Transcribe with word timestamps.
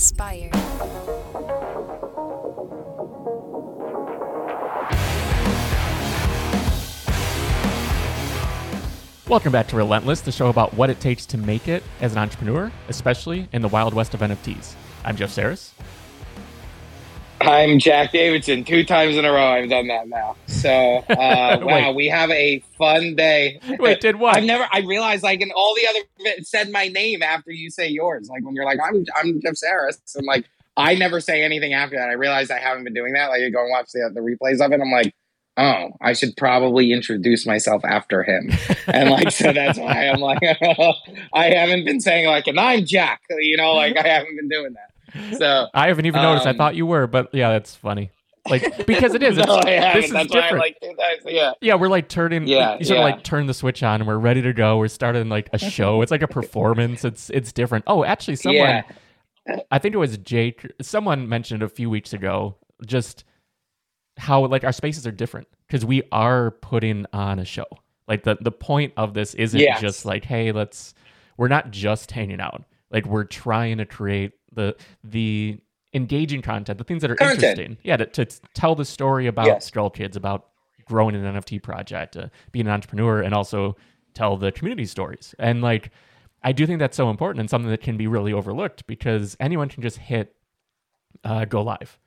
SPYR. 0.00 0.50
Welcome 9.28 9.52
back 9.52 9.68
to 9.68 9.76
Relentless, 9.76 10.22
the 10.22 10.32
show 10.32 10.48
about 10.48 10.72
what 10.72 10.88
it 10.88 11.00
takes 11.00 11.26
to 11.26 11.36
make 11.36 11.68
it 11.68 11.82
as 12.00 12.12
an 12.12 12.18
entrepreneur, 12.18 12.72
especially 12.88 13.46
in 13.52 13.60
the 13.60 13.68
wild 13.68 13.92
west 13.92 14.14
of 14.14 14.20
NFTs. 14.20 14.74
I'm 15.04 15.16
Jeff 15.16 15.30
Sarris. 15.30 15.72
I'm 17.42 17.78
Jack 17.78 18.12
Davidson. 18.12 18.64
Two 18.64 18.84
times 18.84 19.16
in 19.16 19.26
a 19.26 19.30
row, 19.30 19.48
I've 19.48 19.68
done 19.68 19.86
that 19.88 20.08
now. 20.08 20.34
So, 20.60 21.04
uh, 21.08 21.58
wow, 21.62 21.92
we 21.92 22.08
have 22.08 22.30
a 22.30 22.60
fun 22.76 23.16
day. 23.16 23.60
Wait, 23.78 24.00
did 24.00 24.16
what? 24.16 24.36
I've 24.36 24.44
never. 24.44 24.66
I 24.70 24.80
realized 24.80 25.22
like 25.22 25.40
in 25.40 25.50
all 25.52 25.74
the 25.74 25.88
other 25.88 26.42
said 26.42 26.70
my 26.70 26.88
name 26.88 27.22
after 27.22 27.50
you 27.50 27.70
say 27.70 27.88
yours. 27.88 28.28
Like 28.28 28.44
when 28.44 28.54
you're 28.54 28.64
like, 28.64 28.78
I'm 28.84 29.04
I'm 29.16 29.40
Jeff 29.40 29.54
Sarris. 29.54 29.98
I'm 30.16 30.24
like, 30.26 30.46
I 30.76 30.94
never 30.94 31.20
say 31.20 31.42
anything 31.42 31.72
after 31.72 31.96
that. 31.96 32.08
I 32.08 32.12
realized 32.12 32.50
I 32.50 32.58
haven't 32.58 32.84
been 32.84 32.94
doing 32.94 33.14
that. 33.14 33.28
Like 33.28 33.40
you 33.40 33.50
go 33.50 33.62
and 33.62 33.70
watch 33.70 33.90
the 33.92 34.10
the 34.12 34.20
replays 34.20 34.64
of 34.64 34.72
it. 34.72 34.80
I'm 34.80 34.90
like, 34.90 35.14
oh, 35.56 35.90
I 36.00 36.12
should 36.12 36.36
probably 36.36 36.92
introduce 36.92 37.46
myself 37.46 37.84
after 37.84 38.22
him. 38.22 38.50
And 38.92 39.08
like, 39.08 39.30
so 39.30 39.52
that's 39.52 39.78
why 39.78 40.08
I'm 40.08 40.20
like, 40.20 40.42
I 41.32 41.50
haven't 41.50 41.84
been 41.84 42.00
saying 42.00 42.26
like, 42.26 42.48
and 42.48 42.58
I'm 42.58 42.84
Jack. 42.84 43.20
You 43.30 43.56
know, 43.56 43.74
like 43.74 43.96
I 43.96 44.06
haven't 44.06 44.34
been 44.34 44.48
doing 44.48 44.74
that. 44.74 45.38
So 45.38 45.68
I 45.72 45.86
haven't 45.86 46.06
even 46.06 46.22
noticed. 46.22 46.46
I 46.46 46.50
um, 46.50 46.56
thought 46.56 46.74
you 46.74 46.86
were, 46.86 47.06
but 47.06 47.32
yeah, 47.32 47.50
that's 47.50 47.76
funny. 47.76 48.10
Like 48.48 48.86
because 48.86 49.14
it 49.14 49.22
is. 49.22 49.36
no, 49.38 49.58
It's, 49.58 49.66
I 49.66 49.70
haven't. 49.70 50.00
this 50.00 50.04
is 50.06 50.12
That's 50.12 50.34
why 50.34 50.40
different. 50.40 50.76
I'm 50.82 50.96
like, 50.96 51.20
yeah. 51.34 51.52
yeah, 51.60 51.74
we're 51.74 51.88
like 51.88 52.08
turning. 52.08 52.46
Yeah, 52.46 52.78
you 52.78 52.84
sort 52.84 52.98
of 52.98 53.04
like 53.04 53.22
turn 53.22 53.46
the 53.46 53.54
switch 53.54 53.82
on, 53.82 54.00
and 54.00 54.08
we're 54.08 54.16
ready 54.18 54.40
to 54.42 54.52
go. 54.52 54.78
We're 54.78 54.88
starting 54.88 55.28
like 55.28 55.50
a 55.52 55.58
show. 55.58 56.00
It's 56.02 56.10
like 56.10 56.22
a 56.22 56.28
performance. 56.28 57.04
It's 57.04 57.30
it's 57.30 57.52
different. 57.52 57.84
Oh, 57.86 58.04
actually, 58.04 58.36
someone. 58.36 58.56
Yeah. 58.56 58.82
I 59.70 59.78
think 59.78 59.94
it 59.94 59.98
was 59.98 60.16
Jake. 60.18 60.66
Someone 60.80 61.28
mentioned 61.28 61.62
a 61.62 61.68
few 61.68 61.90
weeks 61.90 62.12
ago 62.12 62.56
just 62.86 63.24
how 64.16 64.46
like 64.46 64.64
our 64.64 64.72
spaces 64.72 65.06
are 65.06 65.12
different 65.12 65.48
because 65.66 65.84
we 65.84 66.02
are 66.12 66.50
putting 66.52 67.06
on 67.12 67.38
a 67.38 67.44
show. 67.44 67.66
Like 68.08 68.22
the 68.24 68.36
the 68.40 68.52
point 68.52 68.92
of 68.96 69.14
this 69.14 69.34
isn't 69.34 69.60
Yes. 69.60 69.80
just 69.80 70.04
like, 70.04 70.24
hey, 70.24 70.52
let's. 70.52 70.94
We're 71.36 71.48
not 71.48 71.70
just 71.70 72.10
hanging 72.10 72.40
out. 72.40 72.64
Like 72.90 73.06
we're 73.06 73.24
trying 73.24 73.78
to 73.78 73.86
create 73.86 74.32
the 74.52 74.76
the 75.04 75.58
engaging 75.94 76.42
content, 76.42 76.78
the 76.78 76.84
things 76.84 77.02
that 77.02 77.10
are 77.10 77.16
Content. 77.16 77.42
interesting. 77.42 77.76
Yeah, 77.82 77.96
to, 77.96 78.06
to 78.06 78.26
tell 78.54 78.74
the 78.74 78.84
story 78.84 79.26
about 79.26 79.46
Yes. 79.46 79.66
Skull 79.66 79.90
Kids, 79.90 80.16
about 80.16 80.46
growing 80.84 81.14
an 81.14 81.22
NFT 81.22 81.62
project, 81.62 82.16
uh, 82.16 82.28
being 82.52 82.66
an 82.66 82.72
entrepreneur, 82.72 83.20
and 83.20 83.34
also 83.34 83.76
tell 84.14 84.36
the 84.36 84.52
community 84.52 84.86
stories. 84.86 85.34
And 85.38 85.62
like, 85.62 85.90
I 86.42 86.52
do 86.52 86.66
think 86.66 86.78
that's 86.78 86.96
so 86.96 87.10
important 87.10 87.40
and 87.40 87.50
something 87.50 87.70
that 87.70 87.82
can 87.82 87.96
be 87.96 88.06
really 88.06 88.32
overlooked 88.32 88.86
because 88.86 89.36
anyone 89.40 89.68
can 89.68 89.82
just 89.82 89.98
hit 89.98 90.34
uh, 91.24 91.44
go 91.44 91.62
live, 91.62 91.98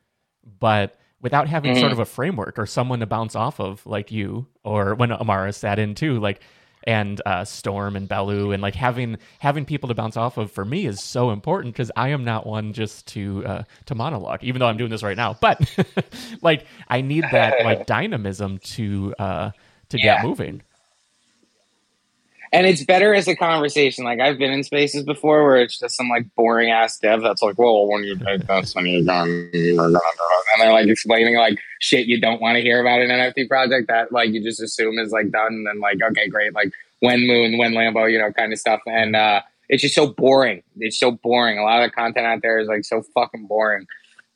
but 0.60 0.98
without 1.22 1.48
having 1.48 1.76
sort 1.78 1.92
of 1.92 2.00
a 2.00 2.06
framework 2.06 2.58
or 2.60 2.66
someone 2.66 3.00
to 3.00 3.06
bounce 3.06 3.36
off 3.36 3.60
of, 3.60 3.86
like 3.86 4.12
you 4.12 4.48
or 4.64 4.96
when 4.96 5.12
Amara 5.12 5.54
sat 5.54 5.78
in 5.80 5.94
too, 5.96 6.20
like 6.20 6.42
and 6.86 7.22
uh, 7.26 7.46
Storm 7.46 7.96
and 7.96 8.08
Bellu 8.10 8.54
and 8.54 8.62
like 8.62 8.76
having 8.76 9.18
having 9.40 9.66
people 9.66 9.88
to 9.90 9.96
bounce 9.96 10.18
off 10.18 10.38
of 10.38 10.52
for 10.52 10.66
me 10.66 10.86
is 10.86 11.02
so 11.04 11.32
important 11.32 11.74
because 11.74 11.92
I 11.96 12.10
am 12.10 12.24
not 12.24 12.46
one 12.46 12.74
just 12.74 13.08
to 13.08 13.46
uh, 13.46 13.64
to 13.86 13.96
monologue, 13.96 14.44
even 14.44 14.60
though 14.60 14.68
I'm 14.68 14.78
doing 14.78 14.92
this 14.92 15.04
right 15.04 15.18
now. 15.18 15.34
But 15.40 15.62
like 16.42 16.66
I 16.88 17.02
need 17.02 17.26
that 17.32 17.64
like 17.64 17.86
dynamism 17.88 18.58
to 18.60 19.16
uh, 19.20 19.52
to 19.90 19.98
Yeah. 19.98 20.16
get 20.18 20.26
moving. 20.26 20.62
And 22.54 22.68
it's 22.68 22.86
better 22.86 23.16
as 23.16 23.28
a 23.28 23.36
conversation. 23.36 24.06
Like 24.06 24.20
I've 24.20 24.38
been 24.38 24.52
in 24.52 24.64
spaces 24.64 25.04
before 25.04 25.44
where 25.44 25.58
it's 25.58 25.80
just 25.80 25.98
some 25.98 26.08
like 26.08 26.28
boring 26.36 26.70
ass 26.70 27.00
dev 27.00 27.24
that's 27.24 27.42
like, 27.42 27.58
well, 27.58 27.88
when 27.88 28.04
you 28.04 28.16
take 28.16 28.46
this 28.46 28.76
and 28.76 28.88
you're 28.88 29.04
done, 29.04 29.50
you're 29.52 29.76
gonna 29.76 29.92
do 29.92 29.98
it." 29.98 30.44
and 30.54 30.62
they're 30.62 30.72
like 30.72 30.88
explaining 30.88 31.36
like 31.36 31.58
shit 31.80 32.06
you 32.06 32.22
don't 32.22 32.40
want 32.40 32.56
to 32.56 32.62
hear 32.62 32.80
about 32.80 33.02
an 33.02 33.10
NFT 33.10 33.50
project 33.50 33.88
that 33.88 34.12
like 34.12 34.30
you 34.30 34.44
just 34.44 34.62
assume 34.62 35.00
is 35.00 35.12
like 35.12 35.32
done 35.32 35.48
and 35.48 35.66
then 35.66 35.80
like, 35.80 35.98
okay, 36.12 36.30
great, 36.30 36.54
like 36.54 36.72
when 37.00 37.26
moon, 37.26 37.58
when 37.58 37.74
Lambo, 37.74 38.10
you 38.12 38.20
know, 38.20 38.32
kind 38.32 38.54
of 38.54 38.60
stuff. 38.60 38.82
And 38.86 39.16
uh 39.16 39.42
it's 39.68 39.82
just 39.82 39.96
so 39.96 40.06
boring. 40.06 40.62
It's 40.78 41.00
so 41.00 41.10
boring. 41.10 41.58
A 41.58 41.64
lot 41.64 41.82
of 41.82 41.90
the 41.90 41.96
content 41.96 42.28
out 42.28 42.44
there 42.44 42.60
is 42.60 42.68
like 42.68 42.86
so 42.86 43.02
fucking 43.16 43.48
boring. 43.48 43.88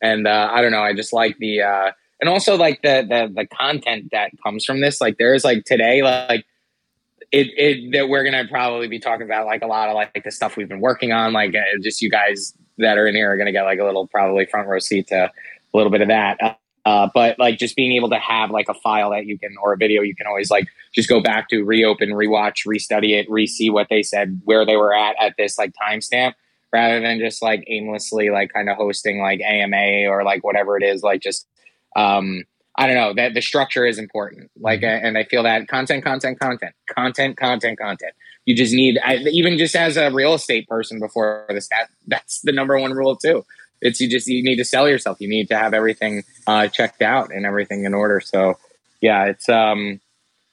And 0.01 0.27
uh 0.27 0.49
I 0.51 0.63
don't 0.63 0.71
know, 0.71 0.81
I 0.81 0.95
just 0.95 1.13
like 1.13 1.37
the 1.37 1.61
uh 1.61 1.91
and 2.19 2.29
also 2.31 2.57
like 2.57 2.81
the 2.81 3.05
the 3.07 3.31
the 3.31 3.45
content 3.45 4.09
that 4.11 4.31
comes 4.43 4.65
from 4.65 4.81
this. 4.81 4.99
Like 4.99 5.17
there's 5.19 5.43
like 5.43 5.65
today, 5.65 6.01
like 6.01 6.47
it, 7.31 7.47
it 7.57 7.91
that 7.91 8.09
we're 8.09 8.23
gonna 8.23 8.47
probably 8.47 8.87
be 8.87 8.99
talking 8.99 9.25
about 9.25 9.45
like 9.45 9.61
a 9.61 9.67
lot 9.67 9.89
of 9.89 9.95
like 9.95 10.23
the 10.23 10.31
stuff 10.31 10.55
we've 10.55 10.69
been 10.69 10.81
working 10.81 11.11
on 11.11 11.33
like 11.33 11.53
uh, 11.55 11.61
just 11.81 12.01
you 12.01 12.09
guys 12.09 12.53
that 12.77 12.97
are 12.97 13.07
in 13.07 13.15
here 13.15 13.31
are 13.31 13.37
gonna 13.37 13.51
get 13.51 13.63
like 13.63 13.79
a 13.79 13.83
little 13.83 14.07
probably 14.07 14.45
front 14.45 14.67
row 14.67 14.79
seat 14.79 15.07
to 15.07 15.25
a 15.25 15.31
little 15.77 15.91
bit 15.91 16.01
of 16.01 16.07
that. 16.07 16.37
Uh, 16.41 16.53
uh, 16.87 17.09
but 17.13 17.37
like 17.37 17.59
just 17.59 17.75
being 17.75 17.91
able 17.91 18.09
to 18.09 18.17
have 18.17 18.49
like 18.49 18.69
a 18.69 18.73
file 18.73 19.09
that 19.09 19.25
you 19.25 19.37
can 19.37 19.53
or 19.61 19.73
a 19.73 19.77
video 19.77 20.01
you 20.01 20.15
can 20.15 20.25
always 20.25 20.49
like 20.49 20.65
just 20.95 21.09
go 21.09 21.19
back 21.19 21.49
to 21.49 21.65
reopen 21.65 22.11
rewatch 22.11 22.65
restudy 22.65 23.19
it 23.19 23.29
re-see 23.29 23.69
what 23.69 23.87
they 23.89 24.01
said 24.01 24.39
where 24.45 24.65
they 24.65 24.77
were 24.77 24.93
at 24.93 25.13
at 25.21 25.33
this 25.37 25.57
like 25.57 25.73
timestamp 25.73 26.33
rather 26.71 27.01
than 27.01 27.19
just 27.19 27.41
like 27.41 27.61
aimlessly 27.67 28.29
like 28.29 28.53
kind 28.53 28.69
of 28.69 28.77
hosting 28.77 29.19
like 29.19 29.41
ama 29.41 30.09
or 30.09 30.23
like 30.23 30.45
whatever 30.45 30.77
it 30.77 30.83
is 30.83 31.03
like 31.03 31.21
just 31.21 31.45
um 31.97 32.43
I 32.77 32.85
don't 32.85 32.95
know 32.95 33.13
that 33.15 33.33
the 33.33 33.41
structure 33.41 33.85
is 33.85 33.97
important. 33.97 34.51
Like, 34.59 34.83
and 34.83 35.17
I 35.17 35.23
feel 35.23 35.43
that 35.43 35.67
content, 35.67 36.03
content, 36.03 36.39
content, 36.39 36.75
content, 36.87 37.37
content, 37.37 37.79
content. 37.79 38.13
You 38.45 38.55
just 38.55 38.73
need, 38.73 38.99
I, 39.03 39.15
even 39.17 39.57
just 39.57 39.75
as 39.75 39.97
a 39.97 40.11
real 40.11 40.35
estate 40.35 40.67
person 40.67 40.99
before 40.99 41.45
this, 41.49 41.67
that 41.69 41.87
that's 42.05 42.41
the 42.41 42.51
number 42.51 42.77
one 42.79 42.93
rule 42.93 43.15
too. 43.15 43.45
It's 43.81 43.99
you 43.99 44.09
just 44.09 44.27
you 44.27 44.43
need 44.43 44.57
to 44.57 44.65
sell 44.65 44.87
yourself. 44.87 45.17
You 45.19 45.27
need 45.27 45.49
to 45.49 45.57
have 45.57 45.73
everything 45.73 46.23
uh, 46.45 46.67
checked 46.67 47.01
out 47.01 47.31
and 47.31 47.45
everything 47.45 47.83
in 47.83 47.93
order. 47.93 48.19
So, 48.19 48.57
yeah, 49.01 49.25
it's 49.25 49.49
um, 49.49 49.99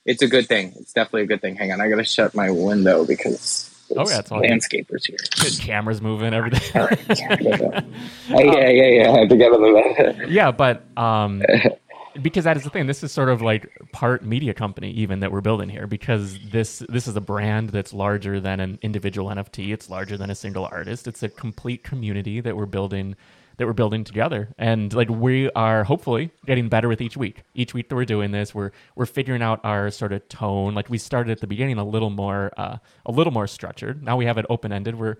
it's 0.04 0.22
a 0.22 0.28
good 0.28 0.46
thing. 0.46 0.72
It's 0.76 0.92
definitely 0.92 1.22
a 1.22 1.26
good 1.26 1.40
thing. 1.40 1.56
Hang 1.56 1.72
on, 1.72 1.80
I 1.80 1.88
gotta 1.88 2.04
shut 2.04 2.34
my 2.34 2.50
window 2.50 3.06
because 3.06 3.70
Oh, 3.96 4.08
yeah, 4.08 4.18
it's 4.20 4.30
good. 4.30 4.42
landscapers 4.42 5.06
here. 5.06 5.16
The 5.36 5.58
cameras 5.62 6.00
moving, 6.00 6.32
everything. 6.34 6.80
All 6.80 6.88
right, 6.88 6.98
yeah, 7.08 7.36
yeah, 7.40 8.68
yeah, 8.68 8.68
yeah. 9.02 9.10
I 9.10 9.18
have 9.20 9.28
to 9.28 9.36
get 9.36 9.52
on 9.52 9.60
the 9.62 10.26
yeah, 10.28 10.50
but 10.50 10.82
um, 10.98 11.42
because 12.22 12.44
that 12.44 12.56
is 12.56 12.64
the 12.64 12.70
thing. 12.70 12.86
This 12.86 13.02
is 13.02 13.12
sort 13.12 13.28
of 13.28 13.42
like 13.42 13.70
part 13.92 14.24
media 14.24 14.54
company 14.54 14.90
even 14.90 15.20
that 15.20 15.32
we're 15.32 15.40
building 15.40 15.68
here 15.68 15.86
because 15.86 16.38
this 16.50 16.82
this 16.88 17.06
is 17.08 17.16
a 17.16 17.20
brand 17.20 17.70
that's 17.70 17.92
larger 17.92 18.40
than 18.40 18.60
an 18.60 18.78
individual 18.82 19.30
NFT. 19.30 19.72
It's 19.72 19.90
larger 19.90 20.16
than 20.16 20.30
a 20.30 20.34
single 20.34 20.66
artist. 20.66 21.06
It's 21.06 21.22
a 21.22 21.28
complete 21.28 21.84
community 21.84 22.40
that 22.40 22.56
we're 22.56 22.66
building 22.66 23.16
that 23.56 23.66
we're 23.66 23.72
building 23.72 24.04
together. 24.04 24.48
And 24.58 24.92
like 24.92 25.08
we 25.08 25.50
are 25.50 25.84
hopefully 25.84 26.30
getting 26.46 26.68
better 26.68 26.88
with 26.88 27.00
each 27.00 27.16
week. 27.16 27.42
Each 27.54 27.72
week 27.72 27.88
that 27.88 27.94
we're 27.94 28.04
doing 28.04 28.30
this, 28.32 28.54
we're 28.54 28.70
we're 28.96 29.06
figuring 29.06 29.42
out 29.42 29.60
our 29.64 29.90
sort 29.90 30.12
of 30.12 30.28
tone. 30.28 30.74
Like 30.74 30.90
we 30.90 30.98
started 30.98 31.30
at 31.30 31.40
the 31.40 31.46
beginning 31.46 31.78
a 31.78 31.84
little 31.84 32.10
more 32.10 32.52
uh, 32.56 32.78
a 33.06 33.12
little 33.12 33.32
more 33.32 33.46
structured. 33.46 34.02
Now 34.02 34.16
we 34.16 34.26
have 34.26 34.38
it 34.38 34.46
open 34.48 34.72
ended. 34.72 34.96
We're 34.96 35.16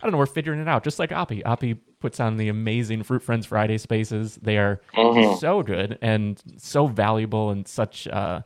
I 0.00 0.06
don't 0.06 0.12
know, 0.12 0.18
we're 0.18 0.26
figuring 0.26 0.60
it 0.60 0.68
out. 0.68 0.84
Just 0.84 0.98
like 0.98 1.10
Oppie. 1.10 1.42
Oppie 1.42 1.78
puts 2.00 2.20
on 2.20 2.36
the 2.36 2.48
amazing 2.48 3.02
Fruit 3.02 3.22
Friends 3.22 3.46
Friday 3.46 3.78
spaces. 3.78 4.38
They 4.40 4.56
are 4.56 4.80
so 5.38 5.62
good 5.62 5.98
and 6.00 6.40
so 6.56 6.86
valuable 6.86 7.50
and 7.50 7.66
such 7.66 8.06
uh, 8.06 8.42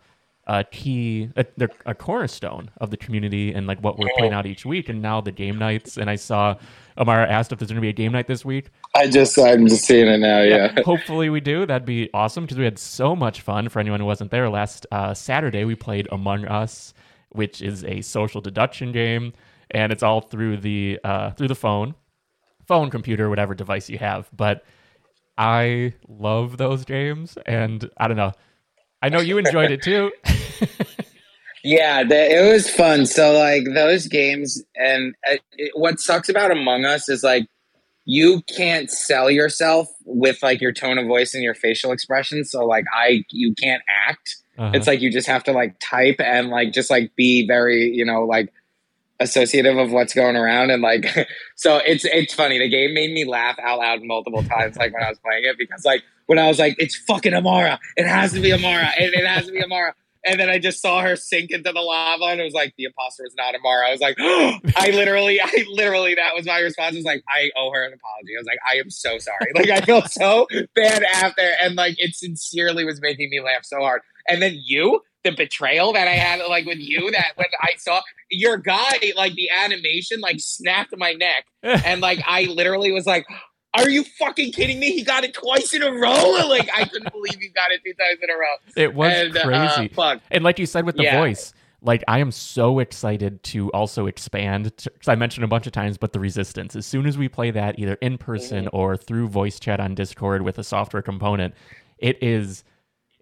a 0.46 0.64
key, 0.64 1.28
a, 1.36 1.44
they're 1.56 1.70
a 1.84 1.94
cornerstone 1.94 2.70
of 2.78 2.90
the 2.90 2.96
community 2.96 3.52
and 3.52 3.66
like 3.66 3.80
what 3.80 3.98
we're 3.98 4.08
putting 4.16 4.32
out 4.32 4.46
each 4.46 4.64
week. 4.64 4.88
And 4.88 5.02
now 5.02 5.20
the 5.20 5.30
game 5.30 5.58
nights. 5.58 5.98
And 5.98 6.08
I 6.08 6.16
saw 6.16 6.56
Amara 6.96 7.30
asked 7.30 7.52
if 7.52 7.58
there's 7.58 7.70
going 7.70 7.76
to 7.76 7.82
be 7.82 7.90
a 7.90 7.92
game 7.92 8.12
night 8.12 8.26
this 8.26 8.44
week. 8.44 8.70
I 8.94 9.08
just, 9.08 9.38
I'm 9.38 9.68
just 9.68 9.84
seeing 9.84 10.08
it 10.08 10.18
now. 10.18 10.40
Yeah. 10.40 10.80
Hopefully 10.84 11.28
we 11.28 11.40
do. 11.40 11.66
That'd 11.66 11.84
be 11.86 12.08
awesome 12.14 12.44
because 12.44 12.58
we 12.58 12.64
had 12.64 12.78
so 12.78 13.14
much 13.14 13.42
fun. 13.42 13.68
For 13.68 13.78
anyone 13.78 14.00
who 14.00 14.06
wasn't 14.06 14.30
there 14.30 14.48
last 14.48 14.86
uh, 14.90 15.12
Saturday, 15.12 15.64
we 15.64 15.74
played 15.74 16.08
Among 16.10 16.46
Us, 16.46 16.94
which 17.28 17.62
is 17.62 17.84
a 17.84 18.00
social 18.00 18.40
deduction 18.40 18.90
game, 18.90 19.32
and 19.72 19.92
it's 19.92 20.02
all 20.02 20.20
through 20.20 20.58
the 20.58 21.00
uh, 21.04 21.30
through 21.30 21.48
the 21.48 21.54
phone, 21.54 21.94
phone, 22.66 22.90
computer, 22.90 23.28
whatever 23.28 23.54
device 23.54 23.88
you 23.90 23.98
have. 23.98 24.30
But 24.34 24.64
I 25.36 25.94
love 26.08 26.56
those 26.58 26.84
games, 26.84 27.36
and 27.46 27.88
I 27.96 28.08
don't 28.08 28.16
know. 28.16 28.32
I 29.02 29.08
know 29.08 29.20
you 29.20 29.38
enjoyed 29.38 29.70
it 29.70 29.82
too. 29.82 30.12
Yeah, 31.64 32.02
the, 32.02 32.30
it 32.30 32.52
was 32.52 32.68
fun. 32.68 33.06
So 33.06 33.32
like 33.32 33.64
those 33.74 34.08
games, 34.08 34.62
and 34.74 35.14
uh, 35.30 35.36
it, 35.52 35.70
what 35.74 36.00
sucks 36.00 36.28
about 36.28 36.50
Among 36.50 36.84
Us 36.84 37.08
is 37.08 37.22
like 37.22 37.46
you 38.04 38.42
can't 38.56 38.90
sell 38.90 39.30
yourself 39.30 39.88
with 40.04 40.42
like 40.42 40.60
your 40.60 40.72
tone 40.72 40.98
of 40.98 41.06
voice 41.06 41.34
and 41.34 41.42
your 41.42 41.54
facial 41.54 41.92
expressions. 41.92 42.50
So 42.50 42.64
like 42.66 42.84
I, 42.92 43.22
you 43.30 43.54
can't 43.54 43.82
act. 44.08 44.36
Uh-huh. 44.58 44.72
It's 44.74 44.88
like 44.88 45.00
you 45.00 45.10
just 45.10 45.28
have 45.28 45.44
to 45.44 45.52
like 45.52 45.76
type 45.78 46.16
and 46.18 46.48
like 46.48 46.72
just 46.72 46.90
like 46.90 47.14
be 47.16 47.46
very 47.46 47.90
you 47.90 48.04
know 48.04 48.24
like 48.24 48.52
associative 49.22 49.76
of 49.76 49.92
what's 49.92 50.14
going 50.14 50.36
around 50.36 50.70
and 50.70 50.82
like 50.82 51.06
so 51.56 51.78
it's 51.78 52.04
it's 52.04 52.34
funny 52.34 52.58
the 52.58 52.68
game 52.68 52.94
made 52.94 53.12
me 53.12 53.24
laugh 53.24 53.58
out 53.62 53.78
loud 53.78 54.02
multiple 54.02 54.42
times 54.44 54.76
like 54.76 54.92
when 54.92 55.02
i 55.02 55.08
was 55.08 55.18
playing 55.20 55.44
it 55.44 55.56
because 55.58 55.84
like 55.84 56.02
when 56.26 56.38
i 56.38 56.48
was 56.48 56.58
like 56.58 56.74
it's 56.78 56.96
fucking 56.96 57.34
amara 57.34 57.78
it 57.96 58.06
has 58.06 58.32
to 58.32 58.40
be 58.40 58.52
amara 58.52 58.88
it, 58.98 59.14
it 59.14 59.26
has 59.26 59.46
to 59.46 59.52
be 59.52 59.62
amara 59.62 59.94
and 60.24 60.38
then 60.38 60.48
I 60.48 60.58
just 60.58 60.80
saw 60.80 61.00
her 61.02 61.16
sink 61.16 61.50
into 61.50 61.72
the 61.72 61.80
lava, 61.80 62.26
and 62.26 62.40
it 62.40 62.44
was 62.44 62.52
like 62.52 62.74
the 62.76 62.84
imposter 62.84 63.24
was 63.24 63.34
not 63.36 63.54
Amara. 63.54 63.88
I 63.88 63.90
was 63.90 64.00
like, 64.00 64.16
I 64.76 64.90
literally, 64.92 65.40
I 65.40 65.64
literally, 65.72 66.14
that 66.14 66.30
was 66.36 66.46
my 66.46 66.60
response. 66.60 66.94
Was 66.94 67.04
like, 67.04 67.22
I 67.28 67.50
owe 67.56 67.72
her 67.72 67.84
an 67.84 67.92
apology. 67.92 68.36
I 68.36 68.38
was 68.38 68.46
like, 68.46 68.58
I 68.68 68.78
am 68.78 68.90
so 68.90 69.18
sorry. 69.18 69.52
Like 69.54 69.70
I 69.70 69.80
feel 69.80 70.02
so 70.02 70.46
bad 70.74 71.02
after, 71.02 71.42
and 71.60 71.74
like 71.74 71.96
it 71.98 72.14
sincerely 72.14 72.84
was 72.84 73.00
making 73.00 73.30
me 73.30 73.40
laugh 73.40 73.64
so 73.64 73.78
hard. 73.78 74.02
And 74.28 74.40
then 74.40 74.60
you, 74.64 75.00
the 75.24 75.32
betrayal 75.32 75.92
that 75.92 76.08
I 76.08 76.14
had, 76.14 76.44
like 76.48 76.66
with 76.66 76.78
you, 76.78 77.10
that 77.12 77.32
when 77.36 77.46
I 77.60 77.70
saw 77.78 78.00
your 78.30 78.56
guy, 78.56 79.12
like 79.16 79.34
the 79.34 79.50
animation, 79.50 80.20
like 80.20 80.36
snapped 80.40 80.96
my 80.96 81.12
neck, 81.12 81.46
and 81.62 82.00
like 82.00 82.20
I 82.26 82.44
literally 82.44 82.92
was 82.92 83.06
like, 83.06 83.26
are 83.74 83.88
you 83.88 84.04
fucking 84.18 84.52
kidding 84.52 84.78
me? 84.78 84.90
He 84.92 85.02
got 85.02 85.24
it 85.24 85.34
twice 85.34 85.72
in 85.74 85.82
a 85.82 85.90
row. 85.90 86.30
Like 86.52 86.68
I 86.74 86.84
couldn't 86.84 87.10
believe 87.12 87.36
he 87.40 87.48
got 87.48 87.70
it 87.70 87.80
two 87.82 87.94
times 87.94 88.18
in 88.22 88.28
a 88.28 88.34
row. 88.34 88.54
It 88.76 88.94
was 88.94 89.12
and, 89.12 89.36
uh, 89.36 89.44
crazy. 89.44 89.90
Uh, 89.90 89.94
fuck. 89.94 90.22
And 90.30 90.44
like 90.44 90.58
you 90.58 90.66
said 90.66 90.84
with 90.84 90.96
the 90.96 91.04
yeah. 91.04 91.18
voice, 91.18 91.54
like 91.80 92.04
I 92.08 92.18
am 92.18 92.30
so 92.30 92.78
excited 92.78 93.42
to 93.44 93.70
also 93.72 94.06
expand 94.06 94.72
because 94.76 95.08
I 95.08 95.14
mentioned 95.14 95.44
a 95.44 95.48
bunch 95.48 95.66
of 95.66 95.72
times, 95.72 95.96
but 95.96 96.12
the 96.12 96.20
resistance. 96.20 96.76
As 96.76 96.84
soon 96.84 97.06
as 97.06 97.16
we 97.16 97.28
play 97.28 97.50
that 97.52 97.78
either 97.78 97.94
in 97.94 98.18
person 98.18 98.66
mm-hmm. 98.66 98.76
or 98.76 98.96
through 98.96 99.28
voice 99.28 99.58
chat 99.58 99.80
on 99.80 99.94
Discord 99.94 100.42
with 100.42 100.58
a 100.58 100.64
software 100.64 101.02
component, 101.02 101.54
it 101.98 102.22
is 102.22 102.64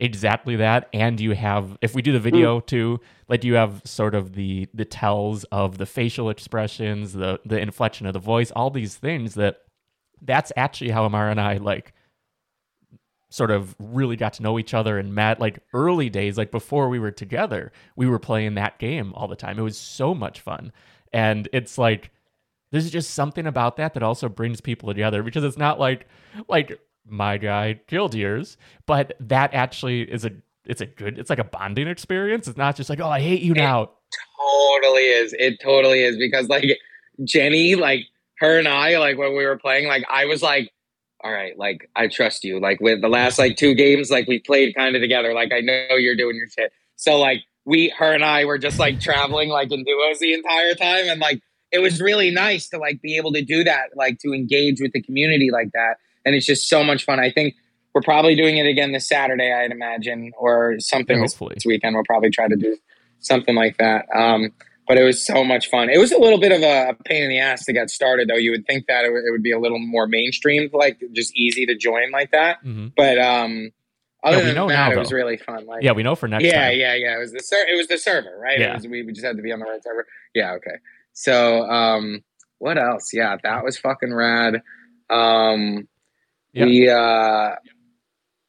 exactly 0.00 0.56
that. 0.56 0.88
And 0.93 1.20
you 1.20 1.32
have, 1.32 1.79
if 1.81 1.94
we 1.94 2.02
do 2.02 2.12
the 2.12 2.20
video 2.20 2.61
mm. 2.61 2.67
too, 2.67 3.00
like 3.29 3.44
you 3.44 3.55
have 3.55 3.82
sort 3.85 4.14
of 4.14 4.32
the 4.32 4.69
the 4.75 4.85
tells 4.85 5.44
of 5.44 5.79
the 5.79 5.87
facial 5.87 6.31
expressions, 6.31 7.12
the 7.12 7.41
the 7.44 7.58
inflection 7.58 8.06
of 8.06 8.14
the 8.14 8.19
voice, 8.19 8.50
all 8.50 8.70
these 8.70 8.97
things 8.97 9.35
that 9.35 9.58
that's 10.23 10.52
actually 10.56 10.91
how 10.91 11.05
Amara 11.05 11.31
and 11.31 11.41
I 11.41 11.58
like 11.58 11.93
sort 13.31 13.52
of 13.52 13.76
really 13.79 14.17
got 14.17 14.32
to 14.35 14.43
know 14.43 14.58
each 14.58 14.75
other 14.75 14.99
and 14.99 15.14
met 15.14 15.38
like 15.38 15.61
early 15.73 16.11
days 16.11 16.37
like 16.37 16.50
before 16.50 16.88
we 16.88 16.99
were 16.99 17.12
together 17.12 17.70
we 17.94 18.05
were 18.06 18.19
playing 18.19 18.55
that 18.55 18.76
game 18.81 19.12
all 19.14 19.29
the 19.29 19.37
time 19.37 19.56
it 19.56 19.62
was 19.62 19.79
so 19.79 20.12
much 20.12 20.41
fun 20.41 20.73
and 21.12 21.49
it's 21.52 21.79
like 21.79 22.11
there's 22.73 22.91
just 22.91 23.14
something 23.14 23.47
about 23.47 23.76
that 23.76 23.94
that 23.94 24.02
also 24.02 24.29
brings 24.29 24.61
people 24.61 24.88
together 24.88 25.23
because 25.23 25.44
it's 25.44 25.56
not 25.56 25.79
like 25.79 26.08
like 26.49 26.81
my 27.11 27.37
guy 27.37 27.79
killed 27.87 28.15
yours 28.15 28.57
but 28.87 29.15
that 29.21 29.53
actually 29.53 30.03
is 30.03 30.25
a 30.25 30.31
it's 30.65 30.81
a 30.81 30.87
good 30.87 31.19
it's 31.19 31.31
like 31.31 31.39
a 31.39 31.45
bonding 31.45 31.89
experience 31.89 32.47
it's 32.47 32.59
not 32.59 32.77
just 32.77 32.89
like 32.89 33.01
oh 33.01 33.09
i 33.09 33.21
hate 33.21 33.43
you 33.43 33.55
now 33.55 33.91
totally 34.41 35.03
is 35.03 35.35
it 35.39 35.61
totally 35.61 36.03
is 36.03 36.17
because 36.17 36.49
like 36.49 36.65
jenny 37.25 37.75
like 37.75 38.07
her 38.41 38.59
and 38.59 38.67
I, 38.67 38.99
like 38.99 39.19
when 39.19 39.37
we 39.37 39.45
were 39.45 39.59
playing, 39.59 39.87
like 39.87 40.05
I 40.11 40.25
was 40.25 40.43
like, 40.43 40.73
all 41.23 41.31
right, 41.31 41.57
like 41.59 41.89
I 41.95 42.09
trust 42.09 42.43
you. 42.43 42.59
Like 42.59 42.81
with 42.81 43.03
the 43.03 43.09
last 43.09 43.39
like 43.39 43.57
two 43.57 43.75
games, 43.75 44.11
like 44.11 44.27
we 44.27 44.39
played 44.39 44.75
kind 44.75 44.97
of 44.97 45.03
together. 45.03 45.35
Like 45.35 45.53
I 45.53 45.61
know 45.61 45.97
you're 45.97 46.17
doing 46.17 46.37
your 46.37 46.49
shit. 46.49 46.73
So 46.97 47.19
like 47.19 47.43
we, 47.67 47.91
her 47.99 48.12
and 48.12 48.25
I 48.25 48.47
were 48.47 48.59
just 48.59 48.79
like 48.79 49.01
traveling 49.01 49.51
like 49.51 49.71
in 49.71 49.85
duos 49.85 50.19
the 50.19 50.33
entire 50.33 50.75
time, 50.75 51.09
and 51.09 51.21
like 51.21 51.43
it 51.71 51.81
was 51.81 52.01
really 52.01 52.31
nice 52.31 52.69
to 52.71 52.79
like 52.79 53.03
be 53.03 53.17
able 53.17 53.33
to 53.35 53.45
do 53.45 53.62
that, 53.65 53.91
like 53.95 54.19
to 54.21 54.33
engage 54.33 54.81
with 54.81 54.93
the 54.93 55.03
community 55.03 55.51
like 55.53 55.71
that. 55.73 55.97
And 56.25 56.35
it's 56.35 56.47
just 56.47 56.69
so 56.69 56.85
much 56.85 57.05
fun. 57.05 57.19
I 57.19 57.31
think 57.31 57.55
we're 57.95 58.03
probably 58.03 58.37
doing 58.37 58.59
it 58.59 58.67
again 58.67 58.93
this 58.93 59.09
Saturday, 59.09 59.53
I'd 59.53 59.73
imagine, 59.73 60.33
or 60.39 60.79
something 60.79 61.19
yeah, 61.19 61.27
this 61.27 61.67
weekend. 61.67 61.95
We'll 61.95 62.05
probably 62.05 62.31
try 62.31 62.49
to 62.49 62.57
do 62.57 62.77
something 63.19 63.55
like 63.55 63.79
that. 63.79 64.07
Um, 64.15 64.53
but 64.87 64.99
it 64.99 65.05
was 65.05 65.25
so 65.25 65.45
much 65.45 65.71
fun. 65.71 65.89
It 65.89 65.99
was 65.99 66.11
a 66.11 66.19
little 66.19 66.41
bit 66.41 66.51
of 66.51 66.63
a 66.63 66.97
pain 67.05 67.23
in 67.23 67.29
the 67.29 67.39
ass 67.39 67.65
to 67.67 67.73
get 67.73 67.91
started, 67.91 68.29
though. 68.29 68.37
You 68.37 68.51
would 68.51 68.67
think 68.67 68.87
that 68.89 69.05
it, 69.05 69.09
w- 69.09 69.25
it 69.25 69.31
would 69.31 69.43
be 69.43 69.53
a 69.53 69.59
little 69.59 69.79
more 69.79 70.09
mainstream, 70.09 70.69
like 70.73 71.01
just 71.13 71.35
easy 71.37 71.65
to 71.67 71.77
join 71.77 72.11
like 72.11 72.33
that. 72.33 72.59
Mm-hmm. 72.65 72.89
But 72.97 73.19
um, 73.19 73.71
other 74.25 74.39
yeah, 74.39 74.45
than 74.53 74.55
that, 74.55 74.69
now, 74.69 74.91
it 74.91 74.99
was 74.99 75.13
really 75.13 75.37
fun. 75.37 75.65
Like, 75.67 75.85
yeah, 75.85 75.93
we 75.93 76.03
know 76.03 76.17
for 76.17 76.27
next. 76.27 76.45
Yeah, 76.45 76.71
time. 76.71 76.79
yeah, 76.79 76.95
yeah. 76.95 77.17
It 77.17 77.21
was 77.21 77.33
the 77.33 77.41
ser- 77.41 77.69
it 77.69 77.77
was 77.77 77.87
the 77.87 77.99
server, 77.99 78.37
right? 78.37 78.59
Yeah. 78.59 78.75
Was, 78.75 78.87
we 78.87 79.05
just 79.13 79.25
had 79.25 79.37
to 79.37 79.43
be 79.43 79.53
on 79.53 79.61
the 79.61 79.65
right 79.65 79.83
server. 79.83 80.07
Yeah, 80.35 80.55
okay. 80.55 80.79
So, 81.13 81.63
um, 81.71 82.25
what 82.59 82.77
else? 82.77 83.13
Yeah, 83.13 83.37
that 83.45 83.65
was 83.65 83.79
fucking 83.79 84.13
rad. 84.13 84.63
Um, 85.09 85.89
yep. 86.52 86.67
we 86.67 86.88
uh, 86.88 87.55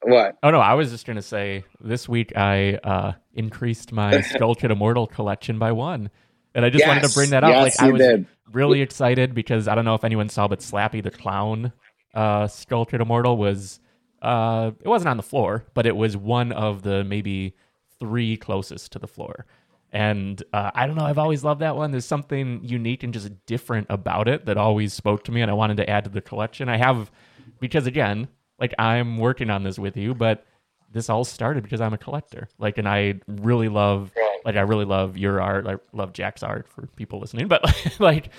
what? 0.03 0.37
Oh 0.43 0.51
no, 0.51 0.59
I 0.59 0.73
was 0.73 0.91
just 0.91 1.05
gonna 1.05 1.21
say 1.21 1.63
this 1.79 2.09
week 2.09 2.35
I 2.35 2.75
uh 2.83 3.13
increased 3.33 3.91
my 3.91 4.21
Skull 4.33 4.55
Kid 4.55 4.71
Immortal 4.71 5.07
collection 5.07 5.59
by 5.59 5.71
one. 5.71 6.09
And 6.53 6.65
I 6.65 6.69
just 6.69 6.79
yes. 6.79 6.87
wanted 6.87 7.07
to 7.07 7.13
bring 7.13 7.29
that 7.29 7.45
up. 7.45 7.51
Yes, 7.51 7.79
like 7.79 7.87
I 7.87 7.91
was 7.91 8.01
did. 8.01 8.27
really 8.51 8.81
excited 8.81 9.33
because 9.33 9.69
I 9.69 9.75
don't 9.75 9.85
know 9.85 9.95
if 9.95 10.03
anyone 10.03 10.27
saw, 10.27 10.49
but 10.49 10.59
Slappy 10.59 11.01
the 11.01 11.09
Clown, 11.09 11.71
uh, 12.13 12.49
Immortal 12.69 13.37
was 13.37 13.79
uh, 14.21 14.71
it 14.79 14.87
wasn't 14.87 15.09
on 15.09 15.17
the 15.17 15.23
floor, 15.23 15.65
but 15.73 15.85
it 15.85 15.95
was 15.95 16.15
one 16.15 16.51
of 16.51 16.83
the 16.83 17.03
maybe 17.03 17.55
three 17.99 18.37
closest 18.37 18.91
to 18.91 18.99
the 18.99 19.07
floor. 19.07 19.45
And 19.93 20.41
uh, 20.53 20.71
I 20.73 20.87
don't 20.87 20.95
know, 20.95 21.03
I've 21.03 21.17
always 21.17 21.43
loved 21.43 21.61
that 21.61 21.75
one. 21.75 21.91
There's 21.91 22.05
something 22.05 22.61
unique 22.63 23.03
and 23.03 23.13
just 23.13 23.29
different 23.45 23.87
about 23.89 24.27
it 24.27 24.45
that 24.45 24.57
always 24.57 24.93
spoke 24.93 25.23
to 25.25 25.31
me, 25.31 25.41
and 25.41 25.51
I 25.51 25.53
wanted 25.53 25.77
to 25.77 25.89
add 25.89 26.05
to 26.05 26.09
the 26.09 26.21
collection. 26.21 26.69
I 26.69 26.77
have 26.77 27.11
because 27.59 27.87
again, 27.87 28.27
like 28.59 28.73
I'm 28.77 29.17
working 29.17 29.49
on 29.49 29.63
this 29.63 29.79
with 29.79 29.97
you, 29.97 30.13
but 30.13 30.45
this 30.91 31.09
all 31.09 31.23
started 31.23 31.63
because 31.63 31.81
I'm 31.81 31.93
a 31.93 31.97
collector. 31.97 32.47
Like, 32.59 32.77
and 32.77 32.87
I 32.87 33.15
really 33.27 33.69
love, 33.69 34.11
like, 34.45 34.55
I 34.55 34.61
really 34.61 34.85
love 34.85 35.17
your 35.17 35.41
art. 35.41 35.67
I 35.67 35.75
love 35.93 36.13
Jack's 36.13 36.43
art 36.43 36.67
for 36.67 36.87
people 36.95 37.19
listening, 37.19 37.47
but 37.47 37.63
like, 37.99 38.29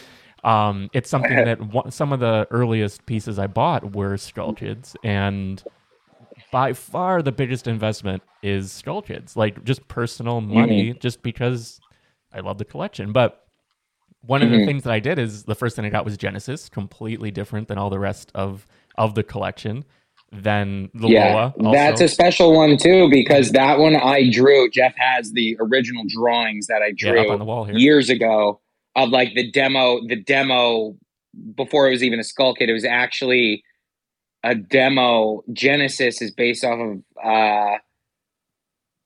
um, 0.45 0.91
it's 0.93 1.09
something 1.09 1.37
that 1.37 1.59
some 1.93 2.13
of 2.13 2.21
the 2.21 2.47
earliest 2.51 3.07
pieces 3.07 3.39
I 3.39 3.47
bought 3.47 3.95
were 3.95 4.17
Skull 4.17 4.55
Kids, 4.55 4.97
and 5.05 5.63
by 6.51 6.73
far 6.73 7.23
the 7.23 7.33
biggest 7.33 7.67
investment 7.67 8.23
is 8.43 8.73
Skull 8.73 9.03
Kids. 9.03 9.37
Like, 9.37 9.63
just 9.65 9.87
personal 9.89 10.41
money, 10.41 10.91
mm-hmm. 10.91 10.99
just 10.99 11.23
because 11.23 11.81
I 12.33 12.41
love 12.41 12.59
the 12.59 12.65
collection. 12.65 13.13
But 13.13 13.47
one 14.21 14.41
mm-hmm. 14.41 14.47
of 14.47 14.51
the 14.51 14.57
mm-hmm. 14.59 14.67
things 14.67 14.83
that 14.83 14.93
I 14.93 15.01
did 15.01 15.19
is 15.19 15.45
the 15.45 15.55
first 15.55 15.77
thing 15.77 15.85
I 15.85 15.91
got 15.91 16.05
was 16.05 16.17
Genesis, 16.17 16.69
completely 16.69 17.31
different 17.31 17.69
than 17.69 17.79
all 17.79 17.91
the 17.91 17.99
rest 17.99 18.33
of 18.35 18.67
of 18.97 19.15
the 19.15 19.23
collection 19.23 19.85
than 20.33 20.89
the 20.95 21.09
yeah, 21.09 21.53
Loa. 21.57 21.73
That's 21.73 22.01
a 22.01 22.09
special 22.09 22.55
one 22.55 22.79
too 22.79 23.09
because 23.11 23.53
that 23.53 23.79
one 23.79 23.95
I 23.95 24.31
drew. 24.31 24.71
Jeff 24.71 24.95
has 24.97 25.33
the 25.33 25.57
original 25.61 26.05
drawings 26.09 26.67
that 26.69 26.81
I 26.83 26.93
drew 26.93 27.23
yeah, 27.23 27.33
on 27.33 27.39
the 27.39 27.45
wall 27.45 27.65
here. 27.65 27.77
years 27.77 28.09
ago 28.09 28.61
of 28.97 29.11
like 29.11 29.35
the 29.35 29.51
demo. 29.51 30.01
The 30.07 30.17
demo 30.17 30.97
before 31.55 31.89
it 31.89 31.91
was 31.91 32.03
even 32.03 32.19
a 32.19 32.25
skull 32.25 32.55
kid. 32.55 32.71
It 32.71 32.73
was 32.73 32.85
actually 32.85 33.63
a 34.43 34.55
demo. 34.55 35.43
Genesis 35.53 36.23
is 36.23 36.31
based 36.31 36.65
off 36.65 36.81
of 36.81 37.03
uh, 37.23 37.77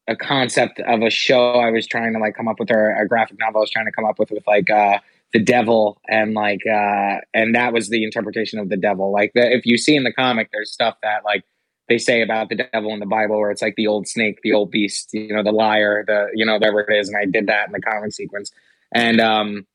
a 0.07 0.17
concept 0.17 0.79
of 0.79 1.03
a 1.03 1.11
show 1.11 1.55
I 1.55 1.71
was 1.71 1.89
trying 1.89 2.13
to 2.13 2.21
like 2.21 2.37
come 2.37 2.47
up 2.47 2.61
with, 2.61 2.71
or 2.71 2.95
a 2.95 3.07
graphic 3.09 3.39
novel 3.41 3.61
I 3.61 3.63
was 3.63 3.71
trying 3.71 3.87
to 3.87 3.93
come 3.93 4.05
up 4.05 4.19
with 4.19 4.31
with 4.31 4.47
like. 4.47 4.71
Uh, 4.71 4.99
the 5.37 5.45
devil 5.45 6.01
and 6.09 6.33
like 6.33 6.63
uh 6.67 7.19
and 7.35 7.55
that 7.55 7.75
was 7.75 7.91
the 7.91 8.05
interpretation 8.05 8.59
of 8.59 8.71
the 8.71 8.77
devil. 8.77 9.13
Like 9.13 9.33
the, 9.35 9.55
if 9.55 9.67
you 9.67 9.77
see 9.77 9.95
in 9.95 10.03
the 10.03 10.13
comic 10.13 10.49
there's 10.51 10.73
stuff 10.73 10.97
that 11.03 11.27
like 11.27 11.45
they 11.91 11.99
say 11.99 12.23
about 12.23 12.49
the 12.49 12.55
devil 12.55 12.95
in 12.95 13.01
the 13.01 13.07
bible 13.07 13.39
where 13.39 13.51
it's 13.51 13.61
like 13.61 13.75
the 13.77 13.87
old 13.87 14.09
snake 14.09 14.39
the 14.43 14.55
old 14.55 14.71
beast 14.71 15.11
you 15.13 15.35
know 15.35 15.43
the 15.43 15.53
liar 15.53 16.05
the 16.07 16.29
you 16.33 16.47
know 16.47 16.55
whatever 16.55 16.81
it 16.81 16.99
is 16.99 17.09
and 17.09 17.19
i 17.19 17.27
did 17.27 17.49
that 17.49 17.67
in 17.67 17.73
the 17.73 17.81
comic 17.81 18.15
sequence. 18.15 18.51
And 18.95 19.21
um 19.21 19.67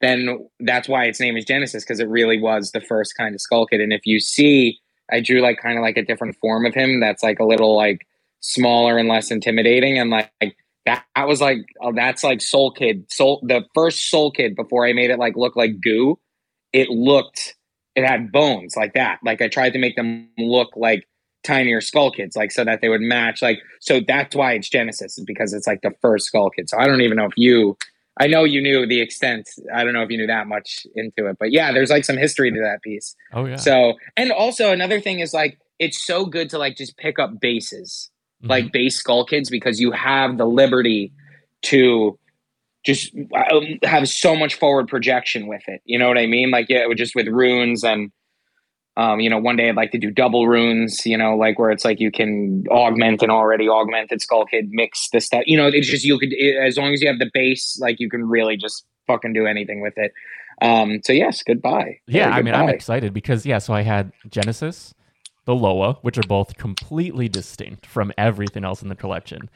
then 0.00 0.48
that's 0.58 0.88
why 0.88 1.04
its 1.04 1.20
name 1.20 1.36
is 1.36 1.44
genesis 1.44 1.84
because 1.84 2.00
it 2.00 2.08
really 2.08 2.40
was 2.40 2.72
the 2.72 2.80
first 2.80 3.16
kind 3.16 3.36
of 3.36 3.40
skull 3.40 3.66
kid. 3.66 3.80
And 3.80 3.92
if 3.92 4.06
you 4.06 4.18
see 4.18 4.80
i 5.12 5.20
drew 5.20 5.40
like 5.42 5.58
kind 5.62 5.78
of 5.78 5.82
like 5.82 5.96
a 5.96 6.04
different 6.04 6.34
form 6.40 6.66
of 6.66 6.74
him 6.74 6.98
that's 6.98 7.22
like 7.22 7.38
a 7.38 7.44
little 7.44 7.76
like 7.76 8.04
smaller 8.40 8.98
and 8.98 9.08
less 9.08 9.30
intimidating 9.30 9.96
and 9.96 10.10
like 10.10 10.56
that, 10.86 11.04
that 11.16 11.26
was 11.26 11.40
like 11.40 11.58
oh, 11.80 11.92
that's 11.94 12.22
like 12.24 12.40
Soul 12.40 12.70
Kid. 12.72 13.10
Soul 13.10 13.40
the 13.46 13.62
first 13.74 14.10
Soul 14.10 14.30
Kid 14.30 14.54
before 14.56 14.86
I 14.86 14.92
made 14.92 15.10
it 15.10 15.18
like 15.18 15.36
look 15.36 15.56
like 15.56 15.80
goo. 15.82 16.18
It 16.72 16.88
looked 16.88 17.54
it 17.94 18.04
had 18.04 18.32
bones 18.32 18.74
like 18.76 18.94
that. 18.94 19.20
Like 19.24 19.40
I 19.40 19.48
tried 19.48 19.72
to 19.74 19.78
make 19.78 19.96
them 19.96 20.28
look 20.38 20.70
like 20.76 21.04
tinier 21.44 21.80
skull 21.80 22.10
kids, 22.10 22.36
like 22.36 22.50
so 22.50 22.64
that 22.64 22.80
they 22.80 22.88
would 22.88 23.00
match. 23.00 23.42
Like 23.42 23.60
so 23.80 24.00
that's 24.06 24.34
why 24.34 24.54
it's 24.54 24.68
Genesis, 24.68 25.18
is 25.18 25.24
because 25.24 25.52
it's 25.52 25.66
like 25.66 25.82
the 25.82 25.92
first 26.02 26.26
skull 26.26 26.50
kid. 26.50 26.68
So 26.68 26.78
I 26.78 26.86
don't 26.86 27.02
even 27.02 27.16
know 27.16 27.26
if 27.26 27.36
you 27.36 27.76
I 28.20 28.26
know 28.26 28.44
you 28.44 28.60
knew 28.60 28.86
the 28.86 29.00
extent. 29.00 29.48
I 29.74 29.84
don't 29.84 29.92
know 29.92 30.02
if 30.02 30.10
you 30.10 30.18
knew 30.18 30.26
that 30.26 30.46
much 30.46 30.86
into 30.94 31.26
it, 31.26 31.36
but 31.38 31.52
yeah, 31.52 31.72
there's 31.72 31.90
like 31.90 32.04
some 32.04 32.16
history 32.16 32.50
to 32.50 32.60
that 32.60 32.82
piece. 32.82 33.14
Oh 33.32 33.44
yeah. 33.44 33.56
So 33.56 33.94
and 34.16 34.32
also 34.32 34.70
another 34.70 35.00
thing 35.00 35.20
is 35.20 35.32
like 35.32 35.58
it's 35.78 36.04
so 36.04 36.26
good 36.26 36.50
to 36.50 36.58
like 36.58 36.76
just 36.76 36.96
pick 36.96 37.18
up 37.18 37.40
bases 37.40 38.10
mm-hmm. 38.44 38.50
like 38.50 38.72
base 38.72 38.96
skull 38.96 39.24
kids 39.24 39.50
because 39.50 39.80
you 39.80 39.92
have 39.92 40.38
the 40.38 40.46
liberty 40.46 41.12
to 41.62 42.18
just 42.84 43.14
um, 43.16 43.78
have 43.82 44.08
so 44.08 44.36
much 44.36 44.54
forward 44.54 44.88
projection 44.88 45.46
with 45.46 45.62
it. 45.66 45.80
You 45.84 45.98
know 45.98 46.08
what 46.08 46.18
I 46.18 46.26
mean? 46.26 46.50
Like 46.50 46.66
yeah, 46.68 46.86
just 46.94 47.14
with 47.14 47.26
runes 47.28 47.82
and 47.82 48.12
um, 48.96 49.18
you 49.18 49.28
know, 49.28 49.38
one 49.38 49.56
day 49.56 49.68
I'd 49.68 49.74
like 49.74 49.90
to 49.90 49.98
do 49.98 50.10
double 50.10 50.46
runes, 50.46 51.04
you 51.04 51.18
know, 51.18 51.36
like 51.36 51.58
where 51.58 51.70
it's 51.70 51.84
like 51.84 51.98
you 51.98 52.12
can 52.12 52.64
augment 52.70 53.22
an 53.22 53.30
already 53.30 53.68
augmented 53.68 54.20
skull 54.20 54.44
kid, 54.46 54.68
mix 54.70 55.08
the 55.12 55.20
stuff, 55.20 55.42
you 55.46 55.56
know, 55.56 55.66
it's 55.66 55.88
just 55.88 56.04
you 56.04 56.18
could 56.18 56.32
as 56.62 56.76
long 56.76 56.92
as 56.92 57.02
you 57.02 57.08
have 57.08 57.18
the 57.18 57.30
base, 57.32 57.78
like 57.80 57.98
you 57.98 58.08
can 58.08 58.28
really 58.28 58.56
just 58.56 58.84
fucking 59.06 59.32
do 59.32 59.46
anything 59.46 59.80
with 59.80 59.94
it. 59.96 60.12
Um, 60.62 61.00
so 61.04 61.12
yes, 61.12 61.42
goodbye. 61.42 61.98
Yeah, 62.06 62.30
I 62.30 62.42
mean, 62.42 62.54
I'm 62.54 62.68
excited 62.68 63.12
because 63.12 63.44
yeah, 63.44 63.58
so 63.58 63.74
I 63.74 63.82
had 63.82 64.12
Genesis, 64.28 64.94
the 65.44 65.54
Loa, 65.54 65.94
which 66.02 66.18
are 66.18 66.26
both 66.28 66.56
completely 66.56 67.28
distinct 67.28 67.86
from 67.86 68.12
everything 68.16 68.64
else 68.64 68.82
in 68.82 68.88
the 68.88 68.94
collection. 68.94 69.50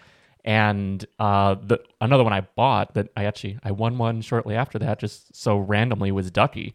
And 0.45 1.05
uh, 1.19 1.55
the 1.55 1.81
another 2.01 2.25
one 2.25 2.33
I 2.33 2.43
bought 2.43 2.95
that 2.95 3.09
I 3.17 3.25
actually 3.25 3.59
I 3.63 3.73
won 3.73 3.99
one 3.99 4.21
shortly 4.21 4.55
after 4.55 4.79
that, 4.79 4.99
just 4.99 5.35
so 5.35 5.59
randomly 5.59 6.13
was 6.13 6.31
Ducky. 6.31 6.75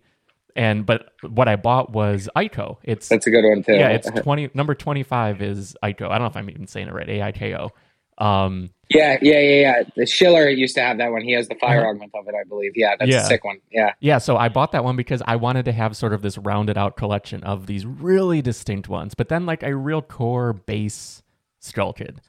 And 0.56 0.86
but 0.86 1.14
what 1.28 1.48
I 1.48 1.56
bought 1.56 1.92
was 1.92 2.30
Aiko. 2.36 2.78
It's 2.84 3.08
That's 3.08 3.26
a 3.26 3.32
good 3.32 3.44
one 3.44 3.64
too. 3.64 3.74
yeah, 3.74 3.90
it's 3.90 4.10
twenty 4.22 4.50
number 4.54 4.76
twenty 4.76 5.02
five 5.04 5.42
is 5.42 5.76
Aiko. 5.82 6.10
I 6.10 6.20
don't 6.20 6.22
know 6.22 6.28
if 6.28 6.38
I'm 6.38 6.50
even 6.50 6.68
saying 6.68 6.88
it 6.88 6.94
right. 6.94 7.10
A 7.10 7.24
I 7.24 7.32
K 7.32 7.56
O. 7.56 7.70
Um, 8.18 8.70
yeah, 8.90 9.18
yeah, 9.22 9.40
yeah, 9.40 9.62
yeah. 9.62 9.84
The 9.96 10.06
Schiller 10.06 10.50
used 10.50 10.76
to 10.76 10.82
have 10.82 10.98
that 11.00 11.12
one. 11.12 11.22
He 11.22 11.32
has 11.32 11.48
the 11.48 11.56
fire 11.56 11.82
uh-huh. 11.82 11.90
augment 11.90 12.12
of 12.14 12.28
it, 12.28 12.36
I 12.36 12.44
believe. 12.44 12.74
Yeah, 12.76 12.96
that's 13.00 13.10
yeah. 13.10 13.24
a 13.24 13.26
sick 13.26 13.44
one. 13.44 13.60
Yeah. 13.72 13.94
Yeah, 14.00 14.18
so 14.20 14.38
I 14.38 14.50
bought 14.50 14.72
that 14.74 14.84
one 14.84 14.96
because 14.96 15.22
I 15.26 15.36
wanted 15.36 15.66
to 15.66 15.72
have 15.72 15.98
sort 15.98 16.14
of 16.14 16.22
this 16.22 16.38
rounded 16.38 16.78
out 16.78 16.96
collection 16.96 17.44
of 17.44 17.66
these 17.66 17.86
really 17.86 18.42
distinct 18.42 18.90
ones, 18.90 19.16
but 19.16 19.30
then 19.30 19.46
like 19.46 19.64
a 19.64 19.76
real 19.76 20.02
core 20.02 20.54
base 20.54 21.24
Skull 21.60 21.94
Kid. 21.94 22.22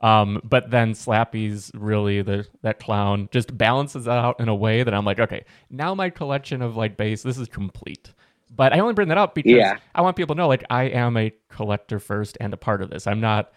Um, 0.00 0.40
but 0.42 0.70
then 0.70 0.94
Slappy's 0.94 1.70
really 1.74 2.22
the 2.22 2.46
that 2.62 2.80
clown 2.80 3.28
just 3.30 3.56
balances 3.56 4.08
out 4.08 4.40
in 4.40 4.48
a 4.48 4.54
way 4.54 4.82
that 4.82 4.92
I'm 4.92 5.04
like, 5.04 5.20
okay, 5.20 5.44
now 5.70 5.94
my 5.94 6.10
collection 6.10 6.60
of 6.60 6.76
like 6.76 6.96
base, 6.96 7.22
this 7.22 7.38
is 7.38 7.48
complete. 7.48 8.12
But 8.54 8.74
I 8.74 8.80
only 8.80 8.94
bring 8.94 9.08
that 9.08 9.18
up 9.18 9.34
because 9.34 9.52
yeah. 9.52 9.78
I 9.94 10.02
want 10.02 10.16
people 10.16 10.34
to 10.34 10.38
know 10.38 10.48
like 10.48 10.64
I 10.68 10.84
am 10.84 11.16
a 11.16 11.32
collector 11.48 11.98
first 11.98 12.36
and 12.40 12.52
a 12.52 12.56
part 12.56 12.82
of 12.82 12.90
this. 12.90 13.06
I'm 13.06 13.20
not 13.20 13.52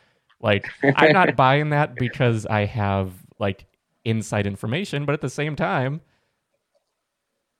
like 0.45 0.69
I'm 0.95 1.11
not 1.11 1.35
buying 1.35 1.71
that 1.71 1.95
because 1.95 2.45
I 2.45 2.65
have 2.65 3.11
like 3.39 3.65
inside 4.05 4.47
information, 4.47 5.03
but 5.03 5.13
at 5.13 5.21
the 5.21 5.29
same 5.29 5.55
time, 5.57 5.99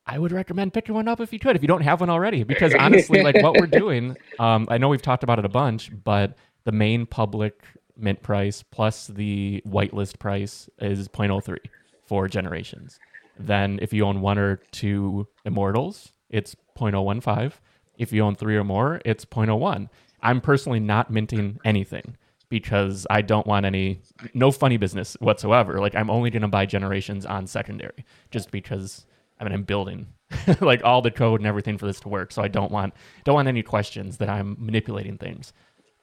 I 0.05 0.19
would 0.19 0.31
recommend 0.31 0.73
picking 0.73 0.93
one 0.93 1.07
up 1.07 1.19
if 1.19 1.33
you 1.33 1.39
could, 1.39 1.55
if 1.55 1.63
you 1.63 1.67
don't 1.67 1.81
have 1.81 1.99
one 1.99 2.11
already. 2.11 2.43
Because 2.43 2.75
honestly, 2.75 3.23
like 3.23 3.41
what 3.41 3.59
we're 3.59 3.65
doing, 3.65 4.15
um, 4.39 4.67
I 4.69 4.77
know 4.77 4.87
we've 4.87 5.01
talked 5.01 5.23
about 5.23 5.39
it 5.39 5.45
a 5.45 5.49
bunch, 5.49 5.91
but 6.03 6.37
the 6.63 6.71
main 6.71 7.07
public 7.07 7.63
mint 7.97 8.21
price 8.21 8.63
plus 8.63 9.07
the 9.07 9.63
whitelist 9.67 10.19
price 10.19 10.69
is 10.79 11.07
0.03 11.09 11.57
for 12.05 12.27
generations. 12.27 12.99
Then 13.39 13.79
if 13.81 13.91
you 13.93 14.05
own 14.05 14.21
one 14.21 14.37
or 14.37 14.57
two 14.71 15.27
immortals, 15.43 16.11
it's 16.29 16.55
0.015. 16.77 17.53
If 17.97 18.13
you 18.13 18.21
own 18.21 18.35
three 18.35 18.57
or 18.57 18.63
more, 18.63 19.01
it's 19.05 19.25
0.01. 19.25 19.89
I'm 20.21 20.39
personally 20.39 20.79
not 20.79 21.09
minting 21.09 21.59
anything 21.65 22.15
because 22.55 23.05
I 23.09 23.21
don't 23.21 23.45
want 23.45 23.65
any 23.65 23.99
no 24.33 24.49
funny 24.49 24.77
business 24.77 25.17
whatsoever. 25.19 25.81
Like 25.81 25.93
I'm 25.93 26.09
only 26.09 26.29
going 26.29 26.41
to 26.41 26.47
buy 26.47 26.65
generations 26.65 27.25
on 27.25 27.47
secondary 27.47 28.05
just 28.31 28.49
because 28.49 29.05
I 29.37 29.43
mean 29.43 29.51
I'm 29.51 29.63
building 29.63 30.07
like 30.61 30.81
all 30.85 31.01
the 31.01 31.11
code 31.11 31.41
and 31.41 31.47
everything 31.47 31.77
for 31.77 31.85
this 31.85 31.99
to 31.99 32.07
work. 32.07 32.31
So 32.31 32.41
I 32.41 32.47
don't 32.47 32.71
want 32.71 32.93
don't 33.25 33.35
want 33.35 33.49
any 33.49 33.61
questions 33.61 34.19
that 34.19 34.29
I'm 34.29 34.55
manipulating 34.57 35.17
things. 35.17 35.51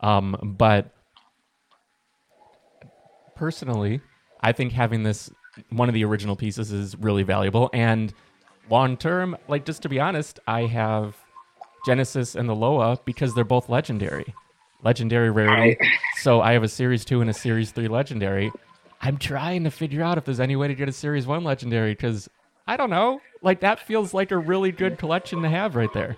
Um, 0.00 0.36
but 0.58 0.94
personally, 3.34 4.02
I 4.42 4.52
think 4.52 4.72
having 4.72 5.04
this 5.04 5.30
one 5.70 5.88
of 5.88 5.94
the 5.94 6.04
original 6.04 6.36
pieces 6.36 6.70
is 6.70 6.94
really 6.98 7.22
valuable 7.22 7.70
and 7.72 8.12
long 8.68 8.98
term. 8.98 9.38
Like 9.48 9.64
just 9.64 9.80
to 9.84 9.88
be 9.88 9.98
honest, 9.98 10.38
I 10.46 10.66
have 10.66 11.16
Genesis 11.86 12.34
and 12.34 12.46
the 12.46 12.54
Loa 12.54 12.98
because 13.06 13.32
they're 13.32 13.42
both 13.42 13.70
legendary 13.70 14.34
legendary 14.82 15.30
rarity. 15.30 15.78
so 16.16 16.40
I 16.40 16.52
have 16.52 16.62
a 16.62 16.68
series 16.68 17.04
two 17.04 17.20
and 17.20 17.30
a 17.30 17.34
series 17.34 17.70
three 17.70 17.88
legendary. 17.88 18.52
I'm 19.00 19.16
trying 19.16 19.64
to 19.64 19.70
figure 19.70 20.02
out 20.02 20.18
if 20.18 20.24
there's 20.24 20.40
any 20.40 20.56
way 20.56 20.68
to 20.68 20.74
get 20.74 20.88
a 20.88 20.92
series 20.92 21.26
one 21.26 21.44
legendary 21.44 21.92
because 21.92 22.28
I 22.66 22.76
don't 22.76 22.90
know. 22.90 23.20
Like 23.42 23.60
that 23.60 23.80
feels 23.80 24.14
like 24.14 24.30
a 24.30 24.38
really 24.38 24.70
good 24.70 24.98
collection 24.98 25.42
to 25.42 25.48
have 25.48 25.74
right 25.74 25.92
there. 25.92 26.16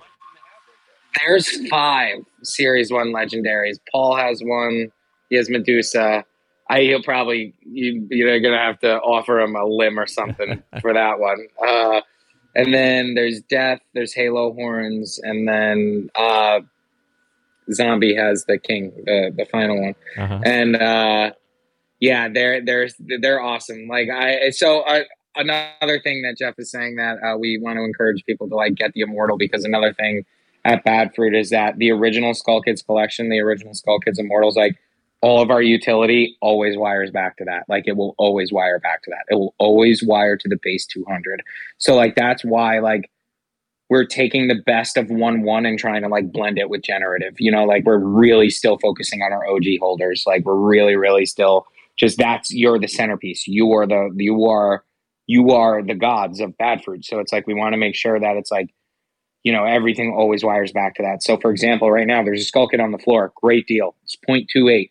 There's 1.20 1.66
five 1.68 2.18
series 2.42 2.90
one 2.90 3.08
legendaries. 3.12 3.78
Paul 3.90 4.16
has 4.16 4.42
one. 4.42 4.90
He 5.30 5.36
has 5.36 5.48
Medusa. 5.48 6.24
I 6.68 6.80
he'll 6.80 7.02
probably 7.02 7.54
you 7.62 8.06
you're 8.10 8.40
gonna 8.40 8.58
have 8.58 8.80
to 8.80 8.96
offer 8.98 9.40
him 9.40 9.54
a 9.54 9.64
limb 9.64 9.98
or 9.98 10.06
something 10.06 10.62
for 10.80 10.92
that 10.92 11.18
one. 11.18 11.46
Uh, 11.64 12.00
and 12.54 12.72
then 12.72 13.14
there's 13.14 13.40
Death. 13.42 13.80
There's 13.94 14.14
Halo 14.14 14.52
Horns, 14.52 15.18
and 15.22 15.48
then 15.48 16.10
uh, 16.16 16.60
Zombie 17.72 18.14
has 18.14 18.44
the 18.46 18.58
king, 18.58 18.92
the 19.04 19.32
the 19.36 19.46
final 19.46 19.80
one, 19.80 19.94
uh-huh. 20.18 20.40
and 20.44 20.76
uh, 20.76 21.32
yeah, 22.00 22.28
they're 22.28 22.64
they're 22.64 22.88
they're 23.20 23.40
awesome. 23.40 23.86
Like 23.88 24.08
I 24.10 24.50
so 24.50 24.80
uh, 24.82 25.02
another 25.36 26.00
thing 26.00 26.22
that 26.22 26.36
Jeff 26.38 26.54
is 26.58 26.70
saying 26.70 26.96
that 26.96 27.18
uh, 27.22 27.36
we 27.38 27.58
want 27.58 27.78
to 27.78 27.84
encourage 27.84 28.24
people 28.24 28.48
to 28.48 28.54
like 28.54 28.74
get 28.74 28.92
the 28.92 29.00
immortal 29.00 29.36
because 29.36 29.64
another 29.64 29.92
thing 29.92 30.24
at 30.64 30.84
Bad 30.84 31.14
Froot 31.14 31.38
is 31.38 31.50
that 31.50 31.78
the 31.78 31.90
original 31.90 32.34
Skull 32.34 32.62
Kids 32.62 32.82
collection, 32.82 33.28
the 33.28 33.40
original 33.40 33.74
Skull 33.74 34.00
Kids 34.00 34.18
Immortals, 34.18 34.56
like 34.56 34.76
all 35.20 35.42
of 35.42 35.50
our 35.50 35.62
utility 35.62 36.36
always 36.40 36.76
wires 36.76 37.10
back 37.10 37.36
to 37.38 37.44
that. 37.44 37.64
Like 37.68 37.84
it 37.86 37.96
will 37.96 38.14
always 38.18 38.52
wire 38.52 38.78
back 38.78 39.02
to 39.04 39.10
that. 39.10 39.24
It 39.30 39.36
will 39.36 39.54
always 39.58 40.02
wire 40.02 40.36
to 40.36 40.48
the 40.48 40.58
base 40.62 40.86
200. 40.86 41.42
So 41.78 41.94
like 41.94 42.14
that's 42.14 42.44
why 42.44 42.80
like 42.80 43.10
we're 43.90 44.06
taking 44.06 44.48
the 44.48 44.60
best 44.66 44.96
of 44.96 45.10
one 45.10 45.42
one 45.42 45.66
and 45.66 45.78
trying 45.78 46.02
to 46.02 46.08
like 46.08 46.32
blend 46.32 46.58
it 46.58 46.70
with 46.70 46.82
generative. 46.82 47.34
You 47.38 47.52
know, 47.52 47.64
like 47.64 47.84
we're 47.84 47.98
really 47.98 48.50
still 48.50 48.78
focusing 48.78 49.22
on 49.22 49.32
our 49.32 49.46
OG 49.46 49.64
holders. 49.80 50.24
Like 50.26 50.44
we're 50.44 50.54
really, 50.54 50.96
really 50.96 51.26
still 51.26 51.66
just 51.96 52.18
that's 52.18 52.52
you're 52.52 52.78
the 52.78 52.88
centerpiece. 52.88 53.46
You 53.46 53.72
are 53.72 53.86
the 53.86 54.10
you 54.16 54.44
are 54.46 54.84
you 55.26 55.50
are 55.50 55.82
the 55.82 55.94
gods 55.94 56.40
of 56.40 56.56
bad 56.58 56.82
froot. 56.82 57.04
So 57.04 57.18
it's 57.18 57.32
like 57.32 57.46
we 57.46 57.54
want 57.54 57.72
to 57.72 57.78
make 57.78 57.94
sure 57.94 58.18
that 58.18 58.36
it's 58.36 58.50
like, 58.50 58.74
you 59.42 59.52
know, 59.52 59.64
everything 59.64 60.14
always 60.14 60.44
wires 60.44 60.72
back 60.72 60.96
to 60.96 61.02
that. 61.02 61.22
So 61.22 61.36
for 61.36 61.50
example, 61.50 61.90
right 61.90 62.06
now 62.06 62.22
there's 62.22 62.42
a 62.42 62.44
skull 62.44 62.68
kid 62.68 62.80
on 62.80 62.92
the 62.92 62.98
floor. 62.98 63.32
Great 63.36 63.66
deal. 63.66 63.94
It's 64.02 64.16
0.28. 64.28 64.90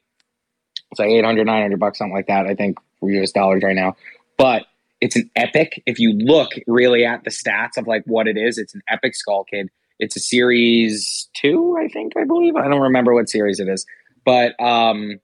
It's 0.92 1.00
like 1.00 1.10
800, 1.10 1.46
900 1.46 1.80
bucks, 1.80 1.98
something 1.98 2.14
like 2.14 2.28
that, 2.28 2.46
I 2.46 2.56
think, 2.56 2.78
for 3.00 3.10
US 3.12 3.32
dollars 3.32 3.64
right 3.64 3.76
now. 3.76 3.96
But 4.38 4.66
it's 5.04 5.18
an 5.18 5.30
epic. 5.36 5.84
If 5.86 6.00
you 6.00 6.14
look 6.14 6.52
really 6.66 7.06
at 7.06 7.26
the 7.26 7.30
stats 7.30 7.76
of 7.76 7.88
like 7.88 8.04
what 8.06 8.26
it 8.26 8.38
is, 8.38 8.58
it's 8.58 8.74
an 8.74 8.82
epic 8.88 9.16
Skull 9.16 9.44
Kid. 9.44 9.70
It's 10.00 10.16
a 10.16 10.20
series 10.22 11.30
two, 11.36 11.78
I 11.78 11.90
think, 11.90 12.14
I 12.16 12.24
believe. 12.24 12.56
I 12.56 12.70
don't 12.70 12.80
remember 12.80 13.14
what 13.14 13.28
series 13.28 13.60
it 13.60 13.68
is, 13.68 13.86
but 14.24 14.58
um, 14.64 15.20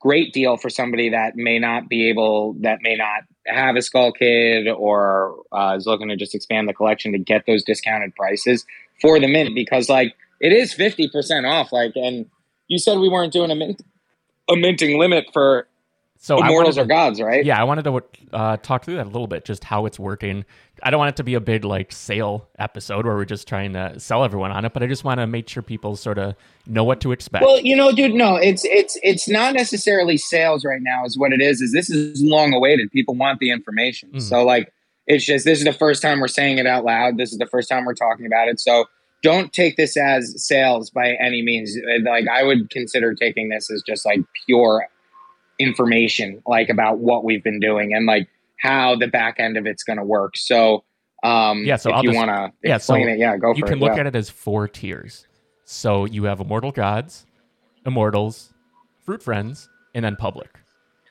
great 0.00 0.32
deal 0.32 0.56
for 0.56 0.68
somebody 0.68 1.10
that 1.10 1.36
may 1.36 1.60
not 1.60 1.88
be 1.88 2.08
able, 2.08 2.54
that 2.62 2.80
may 2.82 2.96
not 2.96 3.22
have 3.46 3.76
a 3.76 3.82
Skull 3.82 4.10
Kid 4.10 4.66
or 4.66 5.36
uh, 5.52 5.76
is 5.76 5.86
looking 5.86 6.08
to 6.08 6.16
just 6.16 6.34
expand 6.34 6.68
the 6.68 6.74
collection 6.74 7.12
to 7.12 7.18
get 7.18 7.46
those 7.46 7.62
discounted 7.62 8.16
prices 8.16 8.66
for 9.00 9.20
the 9.20 9.28
mint 9.28 9.54
because 9.54 9.88
like 9.88 10.16
it 10.40 10.52
is 10.52 10.74
fifty 10.74 11.08
percent 11.08 11.46
off. 11.46 11.70
Like, 11.70 11.92
and 11.94 12.26
you 12.66 12.80
said 12.80 12.98
we 12.98 13.08
weren't 13.08 13.32
doing 13.32 13.52
a 13.52 13.54
mint 13.54 13.82
a 14.50 14.56
minting 14.56 14.98
limit 14.98 15.26
for 15.32 15.68
so 16.22 16.38
immortals 16.38 16.76
to, 16.76 16.82
are 16.82 16.86
gods, 16.86 17.20
right? 17.20 17.44
Yeah, 17.44 17.60
I 17.60 17.64
wanted 17.64 17.82
to 17.82 18.00
uh, 18.32 18.56
talk 18.58 18.84
through 18.84 18.94
that 18.94 19.06
a 19.06 19.10
little 19.10 19.26
bit, 19.26 19.44
just 19.44 19.64
how 19.64 19.86
it's 19.86 19.98
working. 19.98 20.44
I 20.80 20.92
don't 20.92 20.98
want 20.98 21.08
it 21.08 21.16
to 21.16 21.24
be 21.24 21.34
a 21.34 21.40
big 21.40 21.64
like 21.64 21.90
sale 21.90 22.48
episode 22.60 23.04
where 23.04 23.16
we're 23.16 23.24
just 23.24 23.48
trying 23.48 23.72
to 23.72 23.98
sell 23.98 24.22
everyone 24.24 24.52
on 24.52 24.64
it, 24.64 24.72
but 24.72 24.84
I 24.84 24.86
just 24.86 25.02
want 25.02 25.18
to 25.18 25.26
make 25.26 25.48
sure 25.48 25.64
people 25.64 25.96
sort 25.96 26.18
of 26.18 26.36
know 26.64 26.84
what 26.84 27.00
to 27.00 27.10
expect. 27.10 27.44
Well, 27.44 27.58
you 27.58 27.74
know, 27.74 27.90
dude, 27.90 28.14
no, 28.14 28.36
it's 28.36 28.64
it's 28.64 28.96
it's 29.02 29.28
not 29.28 29.54
necessarily 29.54 30.16
sales 30.16 30.64
right 30.64 30.80
now. 30.80 31.04
Is 31.04 31.18
what 31.18 31.32
it 31.32 31.42
is. 31.42 31.60
Is 31.60 31.72
this 31.72 31.90
is 31.90 32.22
long 32.22 32.54
awaited. 32.54 32.92
People 32.92 33.16
want 33.16 33.40
the 33.40 33.50
information, 33.50 34.10
mm-hmm. 34.10 34.20
so 34.20 34.44
like 34.44 34.72
it's 35.08 35.24
just 35.24 35.44
this 35.44 35.58
is 35.58 35.64
the 35.64 35.72
first 35.72 36.02
time 36.02 36.20
we're 36.20 36.28
saying 36.28 36.58
it 36.58 36.66
out 36.68 36.84
loud. 36.84 37.16
This 37.16 37.32
is 37.32 37.38
the 37.38 37.46
first 37.46 37.68
time 37.68 37.84
we're 37.84 37.94
talking 37.94 38.26
about 38.26 38.46
it. 38.46 38.60
So 38.60 38.84
don't 39.24 39.52
take 39.52 39.76
this 39.76 39.96
as 39.96 40.34
sales 40.36 40.88
by 40.88 41.14
any 41.14 41.42
means. 41.42 41.76
Like 42.04 42.28
I 42.28 42.44
would 42.44 42.70
consider 42.70 43.12
taking 43.12 43.48
this 43.48 43.72
as 43.72 43.82
just 43.84 44.06
like 44.06 44.20
pure 44.46 44.86
information 45.58 46.42
like 46.46 46.68
about 46.68 46.98
what 46.98 47.24
we've 47.24 47.44
been 47.44 47.60
doing 47.60 47.92
and 47.94 48.06
like 48.06 48.28
how 48.58 48.94
the 48.94 49.06
back 49.06 49.36
end 49.38 49.56
of 49.56 49.66
it's 49.66 49.82
going 49.82 49.98
to 49.98 50.04
work. 50.04 50.36
So, 50.36 50.84
um, 51.22 51.64
yeah, 51.64 51.76
so 51.76 51.90
if 51.90 51.96
I'll 51.96 52.04
you 52.04 52.12
want 52.14 52.30
to 52.30 52.52
yeah, 52.68 52.76
explain 52.76 53.06
so 53.06 53.12
it, 53.12 53.18
yeah, 53.18 53.36
go 53.36 53.48
for 53.48 53.50
it. 53.52 53.58
You 53.58 53.64
can 53.64 53.78
look 53.78 53.94
yeah. 53.94 54.00
at 54.00 54.06
it 54.06 54.16
as 54.16 54.30
four 54.30 54.68
tiers. 54.68 55.26
So 55.64 56.04
you 56.04 56.24
have 56.24 56.40
immortal 56.40 56.72
gods, 56.72 57.26
immortals, 57.86 58.52
fruit 59.04 59.22
friends, 59.22 59.68
and 59.94 60.04
then 60.04 60.16
public. 60.16 60.58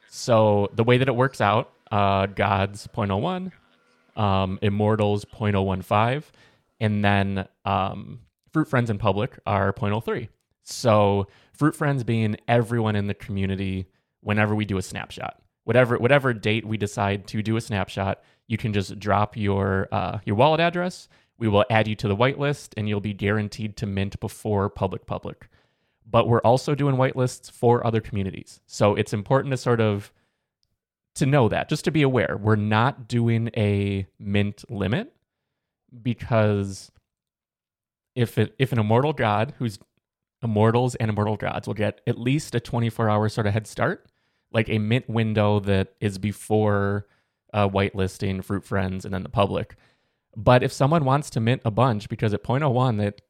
So 0.09 0.69
the 0.73 0.83
way 0.83 0.97
that 0.97 1.07
it 1.07 1.15
works 1.15 1.41
out, 1.41 1.71
uh, 1.91 2.25
gods 2.27 2.87
0.01, 2.93 3.51
um, 4.21 4.59
immortals 4.61 5.25
0.015, 5.25 6.23
and 6.79 7.03
then 7.03 7.47
um, 7.65 8.19
fruit 8.51 8.67
friends 8.67 8.89
and 8.89 8.99
public 8.99 9.39
are 9.45 9.71
0.03. 9.73 10.27
So 10.63 11.27
fruit 11.53 11.75
friends 11.75 12.03
being 12.03 12.37
everyone 12.47 12.95
in 12.95 13.07
the 13.07 13.13
community 13.13 13.87
whenever 14.21 14.55
we 14.55 14.65
do 14.65 14.77
a 14.77 14.81
snapshot. 14.81 15.41
Whatever 15.63 15.97
whatever 15.97 16.33
date 16.33 16.65
we 16.65 16.77
decide 16.77 17.27
to 17.27 17.43
do 17.43 17.55
a 17.55 17.61
snapshot, 17.61 18.21
you 18.47 18.57
can 18.57 18.73
just 18.73 18.99
drop 18.99 19.37
your 19.37 19.87
uh, 19.91 20.19
your 20.25 20.35
wallet 20.35 20.59
address. 20.59 21.07
We 21.37 21.47
will 21.47 21.65
add 21.69 21.87
you 21.87 21.95
to 21.95 22.07
the 22.07 22.15
whitelist, 22.15 22.73
and 22.77 22.87
you'll 22.87 22.99
be 22.99 23.13
guaranteed 23.13 23.77
to 23.77 23.85
mint 23.85 24.19
before 24.19 24.69
public 24.69 25.05
public. 25.05 25.49
But 26.09 26.27
we're 26.27 26.41
also 26.41 26.75
doing 26.75 26.95
whitelists 26.95 27.51
for 27.51 27.85
other 27.85 28.01
communities, 28.01 28.59
so 28.65 28.95
it's 28.95 29.13
important 29.13 29.51
to 29.51 29.57
sort 29.57 29.81
of 29.81 30.11
to 31.15 31.25
know 31.25 31.49
that, 31.49 31.69
just 31.69 31.85
to 31.85 31.91
be 31.91 32.01
aware, 32.01 32.37
we're 32.41 32.55
not 32.55 33.07
doing 33.07 33.49
a 33.55 34.07
mint 34.17 34.63
limit 34.69 35.13
because 36.01 36.91
if 38.15 38.37
it, 38.37 38.55
if 38.57 38.71
an 38.71 38.79
immortal 38.79 39.13
god 39.13 39.53
who's 39.57 39.77
immortals 40.41 40.95
and 40.95 41.09
immortal 41.09 41.37
gods 41.37 41.67
will 41.67 41.73
get 41.73 42.01
at 42.07 42.17
least 42.17 42.55
a 42.55 42.59
24 42.59 43.09
hour 43.09 43.29
sort 43.29 43.47
of 43.47 43.53
head 43.53 43.67
start 43.67 44.10
like 44.51 44.69
a 44.69 44.77
mint 44.77 45.09
window 45.09 45.59
that 45.61 45.93
is 45.99 46.17
before 46.17 47.07
uh, 47.53 47.67
whitelisting, 47.67 48.43
Fruit 48.43 48.63
Friends, 48.63 49.05
and 49.05 49.13
then 49.13 49.23
the 49.23 49.29
public. 49.29 49.75
But 50.35 50.63
if 50.63 50.71
someone 50.71 51.05
wants 51.05 51.29
to 51.31 51.39
mint 51.39 51.61
a 51.65 51.71
bunch, 51.71 52.07
because 52.09 52.33
at 52.33 52.43
0.01, 52.43 52.97
that 52.99 53.21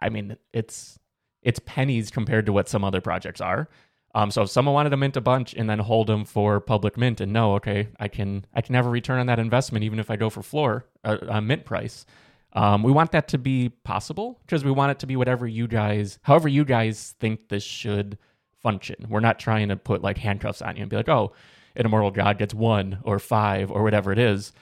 I 0.00 0.08
mean, 0.08 0.36
it's 0.52 0.98
it's 1.42 1.60
pennies 1.60 2.10
compared 2.10 2.46
to 2.46 2.52
what 2.52 2.68
some 2.68 2.84
other 2.84 3.00
projects 3.00 3.40
are. 3.40 3.68
Um, 4.14 4.30
so 4.30 4.42
if 4.42 4.50
someone 4.50 4.74
wanted 4.74 4.90
to 4.90 4.96
mint 4.96 5.16
a 5.16 5.20
bunch 5.20 5.52
and 5.54 5.68
then 5.68 5.78
hold 5.78 6.06
them 6.06 6.24
for 6.24 6.58
public 6.58 6.96
mint 6.96 7.20
and 7.20 7.32
know, 7.32 7.54
okay, 7.56 7.88
I 8.00 8.08
can 8.08 8.46
I 8.54 8.62
can 8.62 8.74
have 8.74 8.86
a 8.86 8.90
return 8.90 9.20
on 9.20 9.26
that 9.26 9.38
investment 9.38 9.84
even 9.84 9.98
if 9.98 10.10
I 10.10 10.16
go 10.16 10.30
for 10.30 10.42
floor 10.42 10.86
uh, 11.04 11.18
uh, 11.28 11.40
mint 11.40 11.64
price. 11.64 12.06
Um, 12.54 12.82
we 12.82 12.90
want 12.90 13.12
that 13.12 13.28
to 13.28 13.38
be 13.38 13.68
possible 13.68 14.40
because 14.46 14.64
we 14.64 14.70
want 14.70 14.90
it 14.90 14.98
to 15.00 15.06
be 15.06 15.16
whatever 15.16 15.46
you 15.46 15.68
guys, 15.68 16.18
however 16.22 16.48
you 16.48 16.64
guys 16.64 17.14
think 17.20 17.48
this 17.48 17.62
should 17.62 18.16
function. 18.62 19.06
We're 19.08 19.20
not 19.20 19.38
trying 19.38 19.68
to 19.68 19.76
put 19.76 20.02
like 20.02 20.18
handcuffs 20.18 20.62
on 20.62 20.76
you 20.76 20.82
and 20.82 20.90
be 20.90 20.96
like, 20.96 21.08
oh, 21.08 21.32
an 21.76 21.86
immortal 21.86 22.10
god 22.10 22.38
gets 22.38 22.54
one 22.54 22.98
or 23.02 23.18
five 23.18 23.70
or 23.70 23.82
whatever 23.82 24.12
it 24.12 24.18
is. 24.18 24.52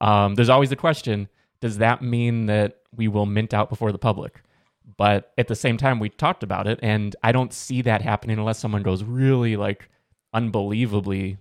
Um, 0.00 0.34
there's 0.34 0.48
always 0.48 0.70
the 0.70 0.76
question: 0.76 1.28
Does 1.60 1.78
that 1.78 2.02
mean 2.02 2.46
that 2.46 2.78
we 2.94 3.08
will 3.08 3.26
mint 3.26 3.54
out 3.54 3.70
before 3.70 3.92
the 3.92 3.98
public? 3.98 4.42
But 4.96 5.32
at 5.38 5.48
the 5.48 5.54
same 5.54 5.76
time, 5.76 5.98
we 5.98 6.10
talked 6.10 6.42
about 6.42 6.66
it, 6.66 6.78
and 6.82 7.16
I 7.22 7.32
don't 7.32 7.52
see 7.52 7.80
that 7.82 8.02
happening 8.02 8.38
unless 8.38 8.58
someone 8.58 8.82
goes 8.82 9.02
really 9.02 9.56
like 9.56 9.88
unbelievably 10.32 11.38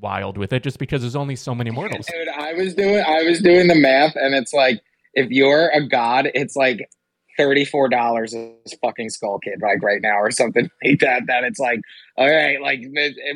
wild 0.00 0.38
with 0.38 0.52
it, 0.52 0.62
just 0.62 0.78
because 0.78 1.00
there's 1.00 1.16
only 1.16 1.34
so 1.34 1.54
many 1.54 1.70
mortals. 1.70 2.06
Dude, 2.06 2.28
I 2.28 2.52
was 2.52 2.74
doing 2.74 3.02
I 3.06 3.22
was 3.22 3.40
doing 3.40 3.66
the 3.66 3.74
math, 3.74 4.14
and 4.16 4.34
it's 4.34 4.52
like 4.52 4.80
if 5.14 5.30
you're 5.30 5.70
a 5.70 5.86
god, 5.88 6.30
it's 6.34 6.54
like 6.54 6.88
thirty-four 7.36 7.88
dollars 7.88 8.34
is 8.34 8.74
fucking 8.82 9.10
Skull 9.10 9.38
Kid 9.38 9.60
like 9.62 9.82
right 9.82 10.00
now 10.02 10.18
or 10.18 10.30
something 10.30 10.70
like 10.84 11.00
that. 11.00 11.22
That 11.26 11.44
it's 11.44 11.58
like, 11.58 11.80
all 12.16 12.28
right, 12.28 12.60
like 12.60 12.80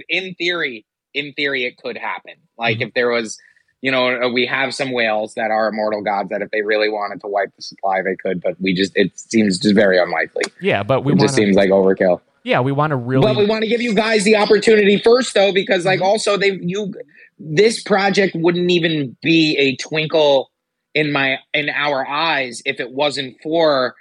in 0.08 0.34
theory, 0.34 0.86
in 1.14 1.32
theory, 1.34 1.64
it 1.64 1.76
could 1.76 1.96
happen. 1.96 2.34
Like 2.58 2.78
mm-hmm. 2.78 2.88
if 2.88 2.94
there 2.94 3.10
was, 3.10 3.38
you 3.80 3.90
know, 3.90 4.30
we 4.32 4.46
have 4.46 4.74
some 4.74 4.92
whales 4.92 5.34
that 5.34 5.50
are 5.50 5.68
immortal 5.68 6.02
gods 6.02 6.30
that 6.30 6.42
if 6.42 6.50
they 6.50 6.62
really 6.62 6.88
wanted 6.88 7.20
to 7.22 7.28
wipe 7.28 7.54
the 7.56 7.62
supply, 7.62 8.02
they 8.02 8.16
could. 8.16 8.40
But 8.40 8.60
we 8.60 8.74
just 8.74 8.92
it 8.96 9.18
seems 9.18 9.58
just 9.58 9.74
very 9.74 9.98
unlikely. 9.98 10.44
Yeah, 10.60 10.82
but 10.82 11.04
we 11.04 11.12
it 11.12 11.16
wanna, 11.16 11.26
just 11.26 11.34
seems 11.34 11.56
like 11.56 11.70
overkill. 11.70 12.20
Yeah, 12.42 12.60
we 12.60 12.72
want 12.72 12.92
to 12.92 12.96
really. 12.96 13.26
But 13.26 13.36
we 13.36 13.46
want 13.46 13.62
to 13.62 13.68
give 13.68 13.82
you 13.82 13.94
guys 13.94 14.24
the 14.24 14.36
opportunity 14.36 14.98
first, 14.98 15.34
though, 15.34 15.52
because 15.52 15.84
like 15.84 16.00
mm-hmm. 16.00 16.08
also 16.08 16.36
they 16.36 16.58
you 16.62 16.92
this 17.38 17.82
project 17.82 18.36
wouldn't 18.36 18.70
even 18.70 19.16
be 19.22 19.56
a 19.56 19.76
twinkle 19.76 20.49
in 20.94 21.12
my 21.12 21.38
in 21.54 21.68
our 21.68 22.06
eyes 22.06 22.62
if 22.64 22.80
it 22.80 22.92
wasn't 22.92 23.36
for 23.42 23.94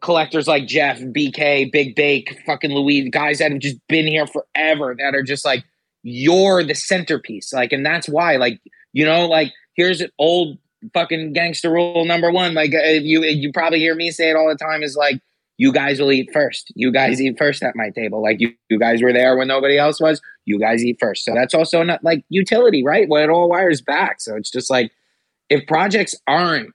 collectors 0.00 0.46
like 0.46 0.66
Jeff, 0.66 1.00
BK, 1.00 1.70
Big 1.72 1.96
Bake, 1.96 2.38
fucking 2.46 2.72
Louis, 2.72 3.08
guys 3.10 3.38
that 3.38 3.50
have 3.50 3.60
just 3.60 3.76
been 3.88 4.06
here 4.06 4.26
forever 4.26 4.94
that 4.98 5.14
are 5.14 5.22
just 5.22 5.44
like 5.44 5.64
you're 6.02 6.62
the 6.64 6.74
centerpiece. 6.74 7.52
Like, 7.52 7.72
and 7.72 7.84
that's 7.84 8.08
why, 8.08 8.36
like, 8.36 8.60
you 8.92 9.04
know, 9.04 9.26
like 9.26 9.52
here's 9.74 10.00
an 10.00 10.10
old 10.18 10.58
fucking 10.94 11.32
gangster 11.32 11.70
rule 11.70 12.04
number 12.04 12.30
one. 12.30 12.54
Like, 12.54 12.70
if 12.72 13.02
you 13.02 13.22
you 13.24 13.52
probably 13.52 13.80
hear 13.80 13.94
me 13.94 14.10
say 14.10 14.30
it 14.30 14.36
all 14.36 14.48
the 14.48 14.56
time 14.56 14.82
is 14.82 14.96
like, 14.96 15.20
you 15.58 15.72
guys 15.72 16.00
will 16.00 16.10
eat 16.10 16.30
first. 16.32 16.72
You 16.74 16.90
guys 16.90 17.20
eat 17.20 17.36
first 17.36 17.62
at 17.62 17.76
my 17.76 17.90
table. 17.90 18.22
Like 18.22 18.40
you, 18.40 18.54
you 18.70 18.78
guys 18.78 19.02
were 19.02 19.12
there 19.12 19.36
when 19.36 19.48
nobody 19.48 19.76
else 19.76 20.00
was. 20.00 20.22
You 20.46 20.58
guys 20.58 20.82
eat 20.82 20.96
first. 20.98 21.22
So 21.22 21.34
that's 21.34 21.52
also 21.52 21.82
not 21.82 22.02
like 22.02 22.24
utility, 22.30 22.82
right? 22.82 23.06
Well, 23.10 23.22
it 23.22 23.28
all 23.28 23.50
wires 23.50 23.82
back. 23.82 24.22
So 24.22 24.36
it's 24.36 24.50
just 24.50 24.70
like 24.70 24.90
if 25.50 25.66
projects 25.66 26.14
aren't 26.26 26.70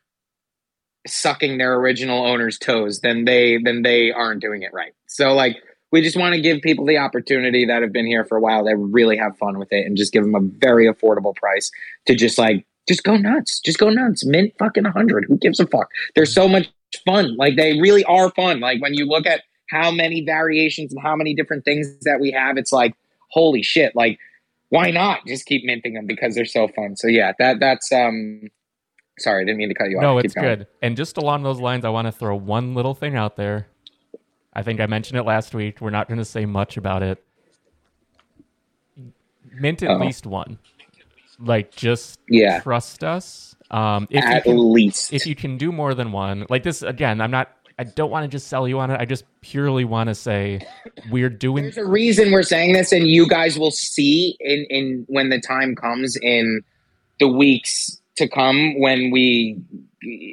sucking 1.08 1.58
their 1.58 1.76
original 1.76 2.26
owner's 2.26 2.60
toes, 2.60 3.00
then 3.02 3.26
they 3.26 3.58
then 3.64 3.82
they 3.82 4.12
aren't 4.12 4.42
doing 4.42 4.62
it 4.62 4.74
right. 4.74 4.94
So 5.08 5.34
like 5.34 5.58
we 5.92 6.02
just 6.02 6.18
want 6.18 6.36
to 6.36 6.42
give 6.42 6.62
people 6.62 6.86
the 6.86 6.98
opportunity 6.98 7.66
that 7.66 7.82
have 7.82 7.94
been 7.94 8.06
here 8.06 8.26
for 8.26 8.38
a 8.38 8.42
while 8.42 8.66
that 8.66 8.76
really 8.76 9.18
have 9.18 9.38
fun 9.38 9.58
with 9.58 9.72
it 9.72 9.86
and 9.86 9.96
just 9.96 10.12
give 10.12 10.24
them 10.24 10.36
a 10.36 10.42
very 10.42 10.92
affordable 10.92 11.36
price 11.36 11.72
to 12.06 12.16
just 12.16 12.38
like 12.38 12.66
just 12.88 13.04
go 13.04 13.16
nuts. 13.16 13.60
Just 13.62 13.80
go 13.80 13.90
nuts. 13.90 14.26
Mint 14.26 14.54
fucking 14.60 14.84
100. 14.84 15.26
Who 15.28 15.38
gives 15.38 15.60
a 15.60 15.68
fuck? 15.68 15.90
They're 16.14 16.26
so 16.26 16.48
much 16.48 16.70
fun. 17.06 17.36
Like 17.38 17.56
they 17.56 17.80
really 17.80 18.04
are 18.06 18.30
fun. 18.32 18.60
Like 18.60 18.82
when 18.82 18.94
you 18.94 19.06
look 19.06 19.26
at 19.26 19.44
how 19.70 19.90
many 19.90 20.24
variations 20.24 20.94
and 20.94 21.02
how 21.02 21.16
many 21.16 21.34
different 21.34 21.66
things 21.66 21.96
that 22.02 22.20
we 22.20 22.32
have, 22.32 22.58
it's 22.58 22.72
like 22.72 22.94
holy 23.30 23.64
shit. 23.64 23.96
Like 23.96 24.20
why 24.70 24.92
not 24.92 25.26
just 25.26 25.46
keep 25.46 25.64
minting 25.64 25.94
them 25.94 26.06
because 26.06 26.36
they're 26.36 26.46
so 26.46 26.68
fun. 26.68 26.96
So 26.96 27.08
yeah, 27.08 27.34
that 27.40 27.60
that's 27.60 27.92
um 27.92 28.42
Sorry, 29.20 29.42
I 29.42 29.46
didn't 29.46 29.58
mean 29.58 29.70
to 29.70 29.76
cut 29.76 29.90
you 29.90 30.00
no, 30.00 30.10
off. 30.10 30.14
No, 30.16 30.18
it's 30.20 30.34
good. 30.34 30.68
And 30.82 30.98
just 30.98 31.18
along 31.18 31.44
those 31.44 31.60
lines, 31.60 31.86
I 31.86 31.90
want 31.90 32.08
to 32.08 32.12
throw 32.12 32.36
one 32.36 32.74
little 32.74 32.94
thing 32.94 33.16
out 33.16 33.38
there. 33.38 33.68
I 34.54 34.62
think 34.62 34.80
I 34.80 34.86
mentioned 34.88 35.18
it 35.20 35.24
last 35.24 35.54
week. 35.54 35.82
We're 35.82 35.90
not 35.90 36.08
going 36.08 36.18
to 36.18 36.26
say 36.26 36.46
much 36.46 36.78
about 36.78 37.04
it. 37.04 37.24
Mint 39.52 39.84
at 39.84 39.92
Uh-oh. 39.92 40.06
least 40.06 40.26
one. 40.26 40.60
Like, 41.40 41.76
just 41.76 42.20
yeah. 42.30 42.60
trust 42.60 43.04
us. 43.04 43.56
Um, 43.72 44.08
if 44.10 44.24
at 44.24 44.46
you 44.46 44.54
can, 44.54 44.74
least. 44.74 45.14
If 45.14 45.26
you 45.26 45.36
can 45.36 45.58
do 45.58 45.72
more 45.72 45.94
than 45.94 46.12
one, 46.12 46.46
like 46.50 46.64
this, 46.64 46.82
again, 46.82 47.20
I'm 47.20 47.32
not 47.32 47.50
I 47.78 47.84
don't 47.84 48.10
want 48.10 48.24
to 48.24 48.28
just 48.30 48.48
sell 48.48 48.68
you 48.68 48.80
on 48.80 48.90
it. 48.90 49.00
I 49.00 49.06
just 49.06 49.26
purely 49.42 49.84
want 49.84 50.08
to 50.08 50.16
say 50.16 50.62
we're 51.10 51.30
doing. 51.30 51.64
There's 51.64 51.78
a 51.78 51.86
reason 51.86 52.32
we're 52.32 52.44
saying 52.44 52.74
this, 52.74 52.92
and 52.92 53.08
you 53.08 53.28
guys 53.28 53.60
will 53.60 53.72
see 53.72 54.38
in 54.40 54.66
in 54.70 55.06
when 55.10 55.30
the 55.30 55.42
time 55.42 55.76
comes 55.76 56.16
in 56.22 56.62
the 57.20 57.28
weeks 57.28 58.00
to 58.18 58.28
come 58.28 58.80
when 58.80 59.12
we 59.12 59.62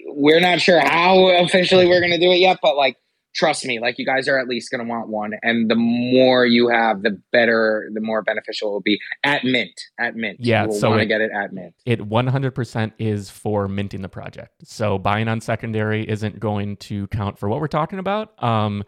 we're 0.08 0.40
not 0.40 0.60
sure 0.60 0.80
how 0.80 1.28
officially 1.42 1.86
we're 1.86 2.00
going 2.00 2.12
to 2.12 2.18
do 2.18 2.30
it 2.30 2.38
yet 2.38 2.58
but 2.62 2.76
like 2.76 2.96
trust 3.34 3.64
me 3.64 3.80
like 3.80 3.98
you 3.98 4.04
guys 4.04 4.28
are 4.28 4.38
at 4.38 4.46
least 4.46 4.70
going 4.70 4.84
to 4.84 4.88
want 4.88 5.08
one 5.08 5.32
and 5.42 5.70
the 5.70 5.74
more 5.74 6.44
you 6.44 6.68
have 6.68 7.02
the 7.02 7.18
better 7.32 7.88
the 7.94 8.00
more 8.00 8.22
beneficial 8.22 8.68
it 8.68 8.72
will 8.72 8.80
be 8.80 9.00
at 9.24 9.44
mint 9.44 9.80
at 9.98 10.14
mint. 10.14 10.38
Yeah 10.38 10.66
you 10.66 10.72
so 10.72 10.90
want 10.90 11.00
to 11.00 11.06
get 11.06 11.20
it 11.20 11.30
at 11.32 11.52
mint. 11.52 11.74
it 11.86 12.00
100% 12.00 12.92
is 12.98 13.30
for 13.30 13.68
minting 13.68 14.02
the 14.02 14.08
project. 14.08 14.66
So 14.66 14.98
buying 14.98 15.28
on 15.28 15.40
secondary 15.40 16.08
isn't 16.08 16.40
going 16.40 16.76
to 16.78 17.06
count 17.08 17.38
for 17.38 17.48
what 17.48 17.60
we're 17.60 17.68
talking 17.68 17.98
about. 17.98 18.42
Um 18.42 18.84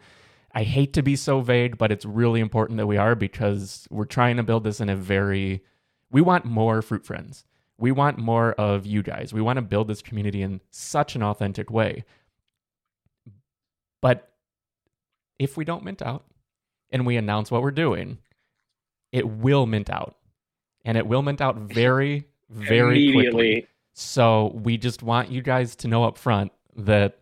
i 0.53 0.63
hate 0.63 0.93
to 0.93 1.03
be 1.03 1.15
so 1.15 1.41
vague 1.41 1.77
but 1.77 1.91
it's 1.91 2.05
really 2.05 2.39
important 2.39 2.77
that 2.77 2.87
we 2.87 2.97
are 2.97 3.13
because 3.13 3.87
we're 3.89 4.05
trying 4.05 4.37
to 4.37 4.43
build 4.43 4.63
this 4.63 4.79
in 4.79 4.89
a 4.89 4.95
very 4.95 5.61
we 6.11 6.21
want 6.21 6.45
more 6.45 6.81
fruit 6.81 7.05
friends 7.05 7.43
we 7.77 7.91
want 7.91 8.17
more 8.17 8.53
of 8.53 8.85
you 8.85 9.03
guys. 9.03 9.33
We 9.33 9.41
want 9.41 9.57
to 9.57 9.61
build 9.61 9.87
this 9.87 10.01
community 10.01 10.41
in 10.41 10.61
such 10.71 11.15
an 11.15 11.23
authentic 11.23 11.69
way. 11.69 12.05
But 14.01 14.31
if 15.39 15.57
we 15.57 15.65
don't 15.65 15.83
mint 15.83 16.01
out 16.01 16.25
and 16.89 17.05
we 17.05 17.17
announce 17.17 17.51
what 17.51 17.61
we're 17.61 17.71
doing, 17.71 18.19
it 19.11 19.27
will 19.27 19.65
mint 19.65 19.89
out. 19.89 20.15
And 20.85 20.97
it 20.97 21.07
will 21.07 21.21
mint 21.21 21.41
out 21.41 21.55
very, 21.73 22.25
very 22.49 23.11
quickly. 23.11 23.67
So 23.93 24.51
we 24.53 24.77
just 24.77 25.03
want 25.03 25.31
you 25.31 25.41
guys 25.41 25.75
to 25.77 25.87
know 25.87 26.03
up 26.03 26.17
front 26.17 26.51
that 26.77 27.19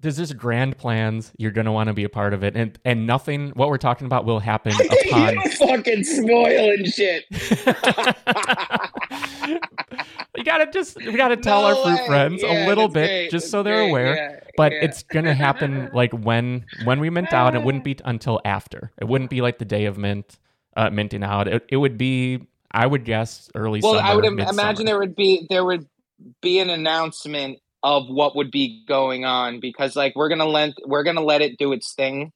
there's 0.00 0.16
just 0.16 0.36
grand 0.36 0.78
plans. 0.78 1.32
You're 1.36 1.50
going 1.50 1.66
to 1.66 1.72
want 1.72 1.88
to 1.88 1.94
be 1.94 2.04
a 2.04 2.08
part 2.08 2.32
of 2.32 2.42
it, 2.42 2.56
and 2.56 2.78
and 2.84 3.06
nothing. 3.06 3.50
What 3.50 3.68
we're 3.68 3.78
talking 3.78 4.06
about 4.06 4.24
will 4.24 4.40
happen 4.40 4.72
upon. 5.06 5.34
you 5.34 5.50
fucking 5.58 6.04
spoiling 6.04 6.84
shit. 6.86 7.24
you 10.36 10.44
gotta 10.44 10.70
just 10.72 10.96
we 10.96 11.12
gotta 11.12 11.36
tell 11.36 11.62
no 11.62 11.68
our 11.68 11.74
fruit 11.74 12.00
way. 12.00 12.06
friends 12.06 12.42
yeah, 12.42 12.64
a 12.64 12.68
little 12.68 12.88
bit, 12.88 13.06
great. 13.06 13.30
just 13.30 13.44
that's 13.44 13.50
so 13.50 13.62
they're 13.62 13.82
great. 13.82 13.90
aware. 13.90 14.16
Yeah, 14.16 14.40
but 14.56 14.72
yeah. 14.72 14.78
it's 14.82 15.02
gonna 15.02 15.34
happen 15.34 15.90
like 15.92 16.12
when 16.12 16.64
when 16.84 17.00
we 17.00 17.10
mint 17.10 17.32
out. 17.32 17.54
It 17.54 17.62
wouldn't 17.62 17.84
be 17.84 17.96
until 18.04 18.40
after. 18.44 18.92
It 19.00 19.06
wouldn't 19.06 19.30
be 19.30 19.42
like 19.42 19.58
the 19.58 19.64
day 19.64 19.84
of 19.84 19.98
mint, 19.98 20.38
uh, 20.76 20.90
minting 20.90 21.22
out. 21.22 21.48
It, 21.48 21.66
it 21.68 21.76
would 21.76 21.98
be, 21.98 22.46
I 22.70 22.86
would 22.86 23.04
guess, 23.04 23.50
early. 23.54 23.80
Well, 23.82 23.98
I 23.98 24.14
would 24.14 24.24
imagine 24.24 24.86
there 24.86 24.98
would 24.98 25.16
be 25.16 25.46
there 25.50 25.64
would 25.64 25.86
be 26.40 26.58
an 26.58 26.70
announcement 26.70 27.58
of 27.82 28.08
what 28.08 28.36
would 28.36 28.50
be 28.50 28.84
going 28.86 29.24
on 29.24 29.60
because 29.60 29.96
like 29.96 30.14
we're 30.14 30.28
gonna 30.28 30.44
let 30.44 30.74
we're 30.84 31.02
gonna 31.02 31.22
let 31.22 31.40
it 31.40 31.58
do 31.58 31.72
its 31.72 31.94
thing 31.94 32.32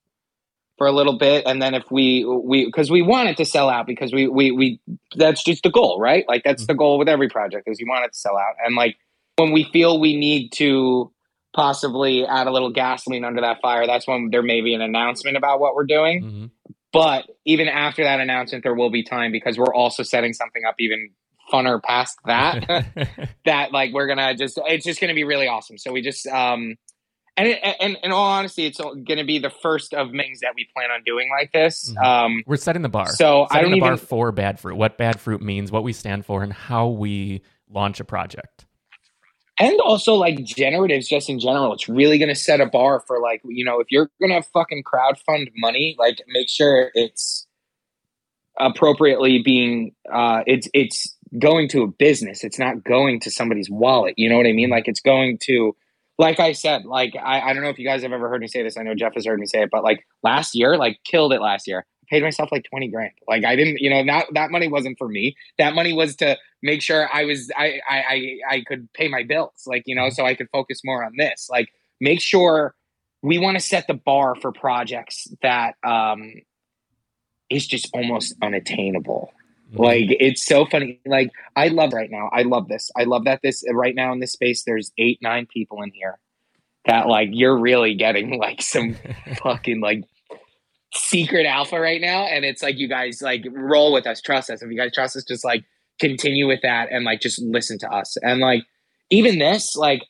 for 0.79 0.87
a 0.87 0.93
little 0.93 1.19
bit 1.19 1.45
and 1.47 1.61
then 1.61 1.75
if 1.75 1.85
we 1.91 2.25
we 2.25 2.65
because 2.65 2.91
we 2.91 3.03
want 3.03 3.29
it 3.29 3.37
to 3.37 3.45
sell 3.45 3.69
out 3.69 3.87
because 3.87 4.13
we 4.13 4.27
we 4.27 4.51
we 4.51 4.81
that's 5.17 5.45
just 5.45 5.63
the 5.63 5.71
goal 5.71 6.01
right 6.01 6.25
like 6.29 6.43
that's 6.45 6.67
the 6.67 6.75
goal 6.75 6.99
with 6.99 7.09
every 7.09 7.29
project 7.29 7.69
is 7.69 7.79
you 7.79 7.87
want 7.87 8.05
it 8.05 8.13
to 8.13 8.19
sell 8.19 8.37
out 8.37 8.55
and 8.65 8.75
like 8.75 8.97
when 9.37 9.53
we 9.53 9.65
feel 9.65 10.01
we 10.01 10.17
need 10.17 10.51
to 10.51 11.13
possibly 11.55 12.27
add 12.27 12.47
a 12.47 12.51
little 12.51 12.73
gasoline 12.73 13.25
under 13.25 13.43
that 13.43 13.61
fire 13.61 13.87
that's 13.87 14.07
when 14.07 14.31
there 14.31 14.43
may 14.43 14.63
be 14.63 14.75
an 14.75 14.81
announcement 14.81 15.37
about 15.37 15.61
what 15.61 15.75
we're 15.75 15.85
doing 15.85 16.25
mm-hmm. 16.25 16.47
but 16.93 17.27
even 17.45 17.69
after 17.69 18.03
that 18.03 18.19
announcement 18.19 18.65
there 18.65 18.75
will 18.75 18.91
be 18.91 19.05
time 19.05 19.31
because 19.31 19.57
we're 19.59 19.75
also 19.75 20.03
setting 20.03 20.33
something 20.33 20.65
up 20.67 20.75
even 20.81 21.11
funner 21.53 21.83
past 21.83 22.19
that 22.27 22.87
that 23.45 23.73
like 23.73 23.93
we're 23.93 24.07
gonna 24.07 24.35
just 24.35 24.59
it's 24.67 24.85
just 24.85 25.01
gonna 25.01 25.15
be 25.15 25.25
really 25.25 25.47
awesome. 25.47 25.79
So 25.79 25.93
we 25.93 26.03
just 26.03 26.27
um 26.27 26.77
and 27.37 27.49
it, 27.49 27.77
and 27.81 27.97
in 28.03 28.13
all 28.13 28.31
honesty 28.31 28.67
it's 28.67 28.81
gonna 28.81 29.25
be 29.25 29.39
the 29.39 29.51
first 29.51 29.95
of 29.95 30.11
things 30.11 30.41
that 30.41 30.53
we 30.55 30.69
plan 30.75 30.91
on 30.91 31.03
doing 31.05 31.31
like 31.31 31.53
this. 31.53 31.91
Mm-hmm. 31.91 32.05
um 32.05 32.43
we're 32.47 32.57
setting 32.57 32.83
the 32.83 32.89
bar. 32.89 33.09
so 33.09 33.47
setting 33.51 33.59
i 33.59 33.63
don't 33.63 33.71
the 33.73 33.77
even... 33.79 33.89
bar 33.91 33.97
for 33.97 34.33
bad 34.33 34.61
froot 34.61 34.77
what 34.77 34.99
bad 34.99 35.19
froot 35.19 35.41
means 35.41 35.73
what 35.73 35.83
we 35.83 35.93
stand 35.93 36.25
for 36.25 36.43
and 36.43 36.53
how 36.53 36.89
we 36.89 37.43
launch 37.69 38.01
a 38.01 38.05
project. 38.05 38.67
And 39.59 39.81
also 39.81 40.15
like 40.15 40.39
generatives 40.39 41.07
just 41.07 41.31
in 41.31 41.39
general 41.39 41.73
it's 41.73 41.89
really 41.89 42.19
going 42.19 42.29
to 42.29 42.35
set 42.35 42.61
a 42.61 42.67
bar 42.67 43.05
for 43.07 43.21
like 43.21 43.41
you 43.45 43.65
know 43.65 43.79
if 43.79 43.87
you're 43.91 44.11
going 44.21 44.33
to 44.33 44.49
fucking 44.53 44.83
crowd 44.83 45.17
fund 45.25 45.49
money 45.57 45.95
like 45.97 46.21
make 46.27 46.49
sure 46.49 46.91
it's 46.95 47.47
appropriately 48.59 49.43
being 49.43 49.95
uh 50.13 50.43
it's 50.47 50.69
it's 50.75 51.14
going 51.39 51.69
to 51.69 51.83
a 51.83 51.87
business 51.87 52.45
it's 52.45 52.59
not 52.59 52.85
going 52.85 53.21
to 53.21 53.31
somebody's 53.31 53.71
wallet 53.71 54.15
you 54.17 54.29
know 54.29 54.37
what 54.37 54.47
i 54.47 54.53
mean 54.53 54.71
like 54.71 54.89
it's 54.89 55.01
going 55.01 55.39
to 55.39 55.75
like 56.19 56.39
i 56.39 56.53
said 56.53 56.85
like 56.85 57.15
i, 57.23 57.41
I 57.41 57.53
don't 57.53 57.63
know 57.63 57.71
if 57.71 57.79
you 57.79 57.87
guys 57.87 58.03
have 58.03 58.13
ever 58.13 58.29
heard 58.29 58.41
me 58.41 58.47
say 58.47 58.63
this 58.63 58.77
i 58.77 58.83
know 58.83 58.95
jeff 58.95 59.15
has 59.15 59.27
heard 59.27 59.41
me 59.41 59.47
say 59.47 59.63
it 59.63 59.71
but 59.71 59.83
like 59.83 60.07
last 60.23 60.55
year 60.55 60.77
like 60.77 60.99
killed 61.05 61.33
it 61.33 61.41
last 61.41 61.67
year 61.67 61.87
paid 62.09 62.23
myself 62.23 62.51
like 62.53 62.65
20 62.71 62.89
grand. 62.89 63.13
Like 63.29 63.45
I 63.45 63.57
didn't, 63.57 63.79
you 63.81 63.91
know, 63.91 64.03
not 64.03 64.27
that 64.35 64.51
money 64.51 64.69
wasn't 64.69 64.99
for 64.99 65.09
me. 65.09 65.37
That 65.59 65.75
money 65.75 65.93
was 65.93 66.17
to 66.17 66.37
make 66.63 66.83
sure 66.83 67.09
I 67.13 67.25
was 67.25 67.51
I 67.57 67.81
I 67.89 67.99
I, 67.99 68.39
I 68.51 68.61
could 68.67 68.93
pay 68.93 69.09
my 69.09 69.23
bills, 69.23 69.65
like, 69.67 69.83
you 69.87 69.95
know, 69.95 70.11
so 70.11 70.25
I 70.25 70.35
could 70.35 70.49
focus 70.51 70.81
more 70.85 71.05
on 71.05 71.13
this. 71.17 71.49
Like 71.51 71.69
make 72.01 72.21
sure 72.21 72.75
we 73.23 73.39
want 73.39 73.57
to 73.59 73.65
set 73.65 73.87
the 73.87 73.95
bar 73.95 74.35
for 74.35 74.53
projects 74.53 75.29
that 75.43 75.75
um 75.83 76.33
is 77.51 77.67
just 77.67 77.89
almost 77.93 78.35
unattainable. 78.43 79.31
Mm-hmm. 79.75 79.83
Like 79.83 80.17
it's 80.21 80.45
so 80.45 80.67
funny. 80.67 81.01
Like 81.07 81.31
I 81.57 81.69
love 81.69 81.93
right 81.93 82.11
now. 82.11 82.31
I 82.33 82.43
love 82.43 82.69
this. 82.69 82.91
I 82.97 83.05
love 83.05 83.25
that 83.25 83.41
this 83.43 83.65
right 83.73 83.95
now 83.95 84.13
in 84.13 84.21
this 84.21 84.33
space 84.33 84.65
there's 84.65 84.93
8 84.99 85.19
9 85.23 85.47
people 85.53 85.83
in 85.83 85.91
here 85.93 86.19
that 86.87 87.09
like 87.09 87.29
you're 87.33 87.59
really 87.59 87.95
getting 87.95 88.39
like 88.39 88.63
some 88.63 88.97
fucking 89.43 89.81
like 89.81 90.05
secret 90.95 91.47
alpha 91.47 91.79
right 91.81 92.01
now. 92.01 92.25
And 92.25 92.45
it's 92.45 92.63
like, 92.63 92.79
you 92.79 92.89
guys 92.89 93.21
like 93.21 93.45
roll 93.51 93.93
with 93.93 94.07
us, 94.07 94.21
trust 94.21 94.51
us. 94.51 94.63
If 94.63 94.71
you 94.71 94.79
guys 94.79 94.93
trust 94.93 95.17
us, 95.17 95.25
just 95.25 95.45
like 95.45 95.65
continue 96.01 96.47
with 96.47 96.61
that 96.63 96.89
and 96.91 97.05
like 97.05 97.21
just 97.21 97.41
listen 97.43 97.79
to 97.81 97.91
us. 97.91 98.17
And 98.23 98.41
like, 98.41 98.65
even 99.11 99.39
this, 99.39 99.77
like, 99.77 100.03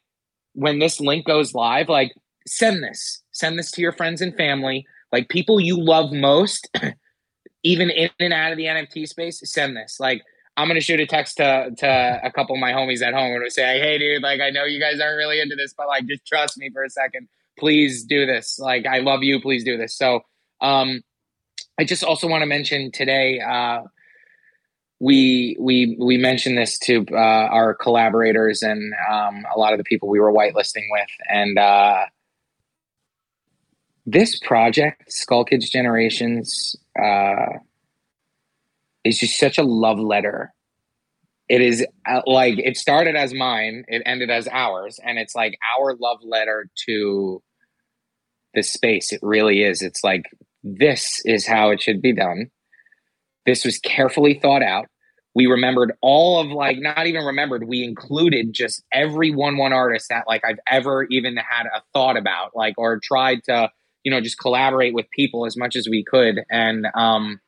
when 0.55 0.79
this 0.79 1.01
link 1.01 1.27
goes 1.27 1.53
live, 1.53 1.89
like, 1.89 2.13
send 2.47 2.83
this, 2.83 3.23
send 3.33 3.59
this 3.59 3.71
to 3.73 3.83
your 3.83 3.93
friends 3.93 4.23
and 4.23 4.37
family, 4.37 4.87
like 5.13 5.29
people 5.29 5.59
you 5.59 5.83
love 5.83 6.13
most, 6.13 6.71
even 7.65 7.91
in 7.91 8.11
and 8.21 8.33
out 8.33 8.53
of 8.53 8.59
the 8.59 8.67
NFT 8.67 9.09
space. 9.09 9.41
Send 9.45 9.77
this. 9.77 9.99
Like, 9.99 10.23
I'm 10.57 10.69
gonna 10.69 10.81
shoot 10.81 11.01
a 11.01 11.07
text 11.07 11.39
to 11.39 11.73
to 11.79 12.21
a 12.23 12.31
couple 12.31 12.55
of 12.55 12.61
my 12.61 12.73
homies 12.73 13.03
at 13.03 13.13
home 13.13 13.35
and 13.35 13.53
say, 13.53 13.81
"Hey, 13.81 13.99
dude, 13.99 14.23
like 14.23 14.41
I 14.41 14.51
know 14.51 14.65
you 14.65 14.79
guys 14.79 15.01
aren't 15.01 15.17
really 15.17 15.41
into 15.41 15.57
this, 15.57 15.75
but 15.77 15.89
like 15.89 16.07
just 16.07 16.25
trust 16.27 16.57
me 16.59 16.71
for 16.73 16.85
a 16.85 16.91
second. 16.91 17.27
Please 17.59 18.05
do 18.05 18.25
this. 18.25 18.59
Like 18.59 18.87
I 18.87 18.99
love 18.99 19.25
you. 19.25 19.41
Please 19.41 19.65
do 19.65 19.77
this." 19.77 19.97
So 19.97 20.21
um, 20.61 21.03
I 21.79 21.85
just 21.85 22.05
also 22.05 22.29
want 22.29 22.43
to 22.43 22.47
mention 22.47 22.93
today. 22.93 23.41
Uh, 23.41 23.83
we 25.01 25.57
we 25.59 25.97
we 26.01 26.17
mentioned 26.17 26.57
this 26.57 26.79
to 26.81 27.05
uh, 27.13 27.17
our 27.51 27.75
collaborators 27.75 28.63
and 28.63 28.95
um, 29.11 29.45
a 29.55 29.59
lot 29.59 29.73
of 29.73 29.79
the 29.79 29.85
people 29.85 30.09
we 30.09 30.21
were 30.21 30.33
whitelisting 30.33 30.87
with, 30.91 31.11
and 31.29 31.59
uh, 31.59 32.05
this 34.07 34.39
project, 34.39 35.11
Skull 35.11 35.45
Kids 35.45 35.71
Generations, 35.71 36.77
uh, 37.01 37.59
is 39.05 39.19
just 39.19 39.39
such 39.39 39.59
a 39.59 39.63
love 39.63 39.99
letter. 39.99 40.53
It 41.49 41.61
is 41.61 41.87
uh, 42.09 42.23
like 42.27 42.59
it 42.59 42.77
started 42.77 43.17
as 43.17 43.35
mine, 43.35 43.85
it 43.89 44.03
ended 44.07 44.31
as 44.31 44.49
ours, 44.49 44.99
and 45.05 45.19
it's 45.19 45.35
like 45.35 45.59
our 45.79 45.95
love 45.97 46.19
letter 46.23 46.69
to 46.87 47.43
this 48.55 48.73
space. 48.73 49.13
It 49.13 49.21
really 49.23 49.63
is. 49.63 49.83
It's 49.83 50.03
like 50.03 50.25
this 50.63 51.21
is 51.27 51.47
how 51.47 51.71
it 51.71 51.83
should 51.83 52.01
be 52.01 52.15
done. 52.15 52.51
This 53.45 53.65
was 53.65 53.79
carefully 53.79 54.39
thought 54.41 54.63
out. 54.63 54.87
We 55.35 55.47
remembered 55.47 55.93
all 56.01 56.41
of 56.41 56.49
like 56.49 56.79
not 56.79 57.07
even 57.07 57.25
remembered, 57.25 57.69
we 57.69 57.85
included 57.85 58.55
just 58.55 58.83
every 58.93 59.31
one 59.31 59.59
one 59.59 59.73
artist 59.73 60.09
that 60.09 60.25
like 60.27 60.45
I've 60.45 60.61
ever 60.71 61.05
even 61.11 61.37
had 61.37 61.67
a 61.67 61.83
thought 61.93 62.17
about, 62.17 62.53
like 62.55 62.75
or 62.79 63.01
tried 63.03 63.45
to, 63.45 63.71
you 64.05 64.11
know, 64.11 64.21
just 64.21 64.39
collaborate 64.39 64.95
with 64.95 65.07
people 65.11 65.47
as 65.47 65.57
much 65.57 65.77
as 65.77 65.89
we 65.89 66.05
could 66.05 66.43
and 66.51 66.87
um 66.95 67.41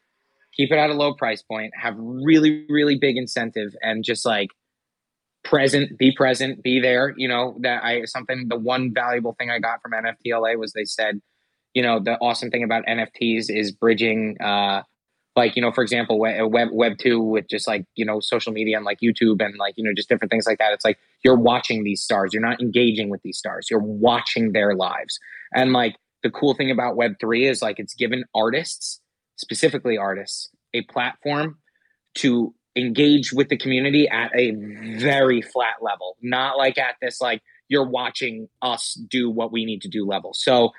keep 0.57 0.73
it 0.73 0.77
at 0.79 0.91
a 0.91 0.95
low 0.95 1.15
price 1.15 1.43
point, 1.43 1.73
have 1.81 1.95
really, 1.99 2.65
really 2.71 2.97
big 2.99 3.17
incentive 3.17 3.75
and 3.83 4.03
just 4.03 4.25
like 4.25 4.49
present, 5.45 5.99
be 5.99 6.11
present, 6.17 6.63
be 6.63 6.81
there. 6.81 7.15
You 7.17 7.29
know, 7.29 7.57
that 7.61 7.85
I 7.85 8.05
something 8.07 8.47
the 8.49 8.57
one 8.57 8.93
valuable 8.95 9.35
thing 9.39 9.51
I 9.51 9.59
got 9.59 9.83
from 9.83 9.93
NFTLA 9.93 10.59
was 10.59 10.73
they 10.73 10.85
said 10.85 11.21
you 11.77 11.83
know 11.83 12.01
the 12.01 12.17
awesome 12.23 12.51
thing 12.51 12.65
about 12.65 12.85
nfts 12.87 13.51
is 13.51 13.71
bridging 13.71 14.35
uh 14.41 14.83
like 15.37 15.55
you 15.55 15.63
know 15.63 15.71
for 15.71 15.83
example 15.83 16.19
web 16.19 16.71
web 16.73 16.97
2 16.99 17.21
with 17.21 17.47
just 17.49 17.69
like 17.69 17.85
you 17.95 18.05
know 18.05 18.19
social 18.19 18.53
media 18.53 18.77
and 18.77 18.87
like 18.87 18.99
youtube 19.01 19.45
and 19.45 19.55
like 19.59 19.75
you 19.77 19.85
know 19.85 19.93
just 19.95 20.09
different 20.09 20.31
things 20.31 20.47
like 20.47 20.59
that. 20.59 20.73
It's 20.73 20.85
like 20.85 20.99
you're 21.23 21.37
watching 21.37 21.85
these 21.85 22.03
stars. 22.03 22.33
You're 22.33 22.43
not 22.43 22.61
engaging 22.61 23.11
with 23.11 23.21
these 23.23 23.37
stars. 23.37 23.69
You're 23.71 23.81
watching 23.81 24.53
their 24.53 24.75
lives. 24.75 25.21
And 25.55 25.75
like 25.75 25.97
the 26.27 26.31
cool 26.31 26.55
thing 26.55 26.71
about 26.71 26.97
web 26.97 27.13
3 27.21 27.47
is 27.47 27.63
like 27.63 27.79
it's 27.79 27.95
given 27.95 28.25
artists 28.35 29.01
specifically 29.37 29.97
artists 29.97 30.51
a 30.75 30.83
platform 30.83 31.59
to 32.15 32.55
engage 32.75 33.33
with 33.33 33.49
the 33.49 33.57
community 33.57 34.09
at 34.09 34.31
a 34.35 34.53
very 34.99 35.41
flat 35.41 35.77
level 35.81 36.17
not 36.23 36.59
like 36.59 36.79
at 36.79 36.97
this 37.01 37.21
like 37.21 37.43
you're 37.69 37.89
watching 37.89 38.49
us 38.63 38.95
do 39.11 39.31
what 39.31 39.53
we 39.53 39.65
need 39.65 39.83
to 39.83 39.89
do 39.89 40.07
level 40.07 40.33
so 40.35 40.73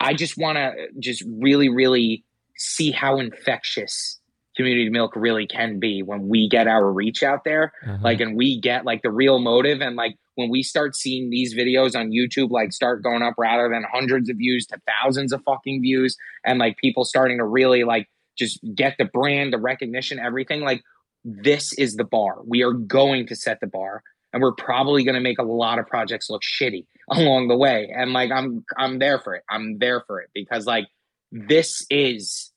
I 0.00 0.14
just 0.14 0.38
want 0.38 0.56
to 0.56 0.72
just 0.98 1.22
really, 1.26 1.68
really 1.68 2.24
see 2.56 2.90
how 2.90 3.18
infectious 3.18 4.18
community 4.56 4.88
milk 4.88 5.14
really 5.14 5.46
can 5.46 5.78
be 5.78 6.02
when 6.02 6.28
we 6.28 6.48
get 6.48 6.66
our 6.66 6.90
reach 6.90 7.22
out 7.22 7.44
there 7.44 7.74
uh-huh. 7.86 7.98
like 8.00 8.20
and 8.20 8.34
we 8.34 8.58
get 8.58 8.86
like 8.86 9.02
the 9.02 9.10
real 9.10 9.38
motive 9.38 9.82
and 9.82 9.96
like 9.96 10.16
when 10.36 10.50
we 10.50 10.62
start 10.62 10.96
seeing 10.96 11.28
these 11.30 11.54
videos 11.54 11.94
on 11.94 12.10
youtube 12.10 12.50
like 12.50 12.72
start 12.72 13.02
going 13.02 13.22
up 13.22 13.34
rather 13.36 13.68
than 13.68 13.84
hundreds 13.92 14.30
of 14.30 14.36
views 14.36 14.66
to 14.66 14.78
thousands 15.02 15.32
of 15.32 15.42
fucking 15.44 15.82
views 15.82 16.16
and 16.44 16.58
like 16.58 16.76
people 16.78 17.04
starting 17.04 17.38
to 17.38 17.44
really 17.44 17.84
like 17.84 18.08
just 18.38 18.60
get 18.74 18.94
the 18.98 19.04
brand 19.04 19.52
the 19.52 19.58
recognition 19.58 20.18
everything 20.18 20.60
like 20.60 20.82
this 21.26 21.72
is 21.72 21.96
the 21.96 22.04
bar. 22.04 22.36
We 22.46 22.62
are 22.62 22.72
going 22.72 23.26
to 23.26 23.34
set 23.34 23.58
the 23.60 23.66
bar 23.66 24.02
and 24.32 24.40
we're 24.40 24.54
probably 24.54 25.02
going 25.02 25.16
to 25.16 25.20
make 25.20 25.40
a 25.40 25.44
lot 25.44 25.80
of 25.80 25.86
projects 25.86 26.30
look 26.30 26.42
shitty 26.42 26.86
along 27.10 27.48
the 27.48 27.56
way 27.56 27.92
and 27.94 28.12
like 28.12 28.30
i'm 28.32 28.64
i'm 28.76 28.98
there 28.98 29.18
for 29.18 29.34
it. 29.34 29.42
I'm 29.50 29.78
there 29.78 30.02
for 30.06 30.20
it 30.20 30.30
because 30.34 30.66
like 30.66 30.86
this 31.32 31.84
is 31.90 32.52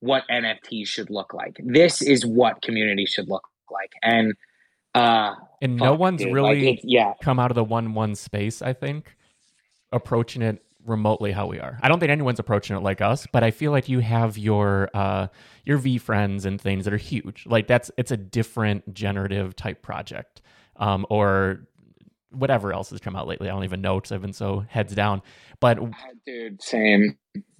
what 0.00 0.24
nfts 0.30 0.88
should 0.88 1.10
look 1.10 1.34
like. 1.34 1.58
This 1.62 2.00
is 2.02 2.24
what 2.24 2.62
community 2.62 3.06
should 3.06 3.28
look 3.28 3.46
like 3.70 3.92
and 4.02 4.34
uh 4.94 5.34
and 5.60 5.78
fuck, 5.78 5.84
no 5.84 5.94
one's 5.94 6.22
dude, 6.22 6.32
really 6.32 6.66
like 6.66 6.80
yeah 6.84 7.14
come 7.22 7.38
out 7.38 7.50
of 7.50 7.54
the 7.54 7.64
one 7.64 7.94
one 7.94 8.14
space 8.14 8.62
i 8.62 8.72
think 8.72 9.16
approaching 9.92 10.42
it 10.42 10.62
remotely 10.84 11.32
how 11.32 11.46
we 11.46 11.60
are. 11.60 11.78
I 11.82 11.88
don't 11.88 12.00
think 12.00 12.10
anyone's 12.10 12.38
approaching 12.38 12.76
it 12.76 12.80
like 12.80 13.00
us, 13.00 13.26
but 13.30 13.44
I 13.44 13.50
feel 13.50 13.70
like 13.70 13.88
you 13.88 14.00
have 14.00 14.36
your 14.38 14.90
uh 14.94 15.28
your 15.64 15.78
VeeFriends 15.78 16.44
and 16.44 16.60
things 16.60 16.84
that 16.84 16.94
are 16.94 16.98
huge. 16.98 17.46
Like 17.46 17.66
that's 17.66 17.90
it's 17.96 18.10
a 18.10 18.16
different 18.16 18.92
generative 18.94 19.54
type 19.56 19.82
project. 19.82 20.42
Um 20.76 21.06
or 21.10 21.60
whatever 22.30 22.72
else 22.72 22.90
has 22.90 23.00
come 23.00 23.14
out 23.14 23.26
lately. 23.28 23.48
I 23.48 23.52
don't 23.52 23.64
even 23.64 23.80
know 23.80 23.96
because 23.96 24.12
I've 24.12 24.22
been 24.22 24.32
so 24.32 24.64
heads 24.68 24.94
down. 24.94 25.22
But 25.60 25.78
dude, 26.26 26.62
same. 26.62 27.18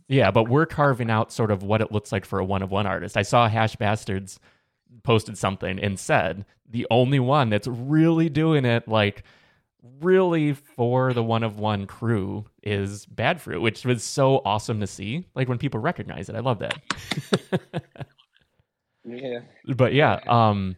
Yeah, 0.08 0.30
but 0.30 0.48
we're 0.48 0.66
carving 0.66 1.10
out 1.10 1.32
sort 1.32 1.50
of 1.50 1.62
what 1.62 1.80
it 1.80 1.92
looks 1.92 2.12
like 2.12 2.24
for 2.24 2.38
a 2.38 2.44
one 2.44 2.62
of 2.62 2.70
one 2.70 2.86
artist. 2.86 3.16
I 3.16 3.22
saw 3.22 3.48
Hash 3.48 3.76
Bastards 3.76 4.40
posted 5.02 5.36
something 5.36 5.78
and 5.78 5.98
said 5.98 6.44
the 6.68 6.86
only 6.90 7.20
one 7.20 7.50
that's 7.50 7.66
really 7.66 8.28
doing 8.28 8.64
it 8.64 8.86
like 8.88 9.24
really 10.00 10.52
for 10.52 11.12
the 11.12 11.22
one 11.22 11.42
of 11.42 11.58
one 11.58 11.86
crew 11.86 12.44
is 12.62 13.04
Bad 13.06 13.38
Froot, 13.38 13.60
which 13.60 13.84
was 13.84 14.04
so 14.04 14.40
awesome 14.44 14.80
to 14.80 14.86
see. 14.86 15.26
Like 15.34 15.48
when 15.48 15.58
people 15.58 15.80
recognize 15.80 16.28
it. 16.28 16.36
I 16.36 16.40
love 16.40 16.60
that. 16.60 16.78
yeah. 19.04 19.40
But 19.66 19.92
yeah, 19.92 20.20
um 20.26 20.76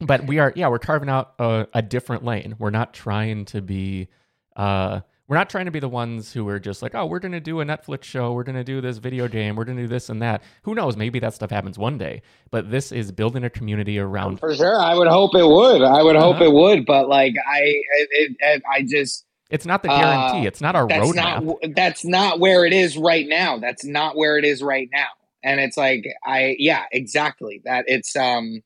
but 0.00 0.26
we 0.26 0.38
are 0.38 0.52
yeah 0.54 0.68
we're 0.68 0.78
carving 0.78 1.08
out 1.08 1.34
a, 1.38 1.66
a, 1.74 1.82
different 1.82 2.24
lane 2.24 2.54
we're 2.58 2.70
not 2.70 2.94
trying 2.94 3.44
to 3.44 3.60
be 3.60 4.08
uh 4.56 5.00
we're 5.28 5.36
not 5.36 5.50
trying 5.50 5.66
to 5.66 5.70
be 5.70 5.78
the 5.78 5.88
ones 5.88 6.32
who 6.32 6.48
are 6.48 6.58
just 6.58 6.82
like 6.82 6.94
oh 6.94 7.06
we're 7.06 7.18
gonna 7.18 7.40
do 7.40 7.60
a 7.60 7.64
netflix 7.64 8.02
show 8.04 8.32
we're 8.32 8.42
gonna 8.42 8.64
do 8.64 8.80
this 8.80 8.98
video 8.98 9.28
game 9.28 9.54
we're 9.54 9.64
gonna 9.64 9.82
do 9.82 9.86
this 9.86 10.08
and 10.08 10.20
that 10.20 10.42
who 10.62 10.74
knows 10.74 10.96
maybe 10.96 11.18
that 11.18 11.34
stuff 11.34 11.50
happens 11.50 11.78
one 11.78 11.96
day 11.98 12.20
but 12.50 12.70
this 12.70 12.90
is 12.90 13.12
building 13.12 13.44
a 13.44 13.50
community 13.50 13.98
around 13.98 14.40
for 14.40 14.54
sure 14.54 14.80
i 14.80 14.94
would 14.94 15.08
hope 15.08 15.34
it 15.34 15.46
would 15.46 15.82
i 15.82 16.02
would 16.02 16.16
uh-huh. 16.16 16.32
hope 16.32 16.42
it 16.42 16.52
would 16.52 16.84
but 16.84 17.08
like 17.08 17.34
i 17.46 17.60
it, 17.60 18.36
it, 18.40 18.62
i 18.72 18.82
just 18.82 19.24
it's 19.50 19.64
not 19.64 19.82
the 19.82 19.88
guarantee 19.88 20.44
uh, 20.44 20.48
it's 20.48 20.60
not 20.60 20.74
our 20.74 20.88
that's 20.88 21.06
roadmap 21.06 21.44
not, 21.44 21.56
that's 21.76 22.04
not 22.04 22.40
where 22.40 22.64
it 22.64 22.72
is 22.72 22.96
right 22.96 23.28
now 23.28 23.58
that's 23.58 23.84
not 23.84 24.16
where 24.16 24.36
it 24.38 24.44
is 24.44 24.62
right 24.62 24.88
now 24.92 25.08
and 25.44 25.60
it's 25.60 25.76
like 25.76 26.06
i 26.24 26.56
yeah 26.58 26.84
exactly 26.90 27.60
that 27.64 27.84
it's 27.86 28.16
um 28.16 28.62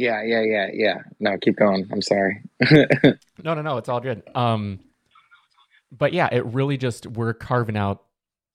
yeah, 0.00 0.22
yeah, 0.22 0.42
yeah, 0.42 0.68
yeah. 0.72 0.98
No, 1.18 1.36
keep 1.38 1.56
going. 1.56 1.88
I'm 1.90 2.02
sorry. 2.02 2.40
no, 2.70 3.16
no, 3.42 3.62
no. 3.62 3.78
It's 3.78 3.88
all 3.88 3.98
good. 3.98 4.22
Um, 4.32 4.78
but 5.90 6.12
yeah, 6.12 6.28
it 6.30 6.44
really 6.46 6.76
just 6.76 7.06
we're 7.06 7.34
carving 7.34 7.76
out 7.76 8.04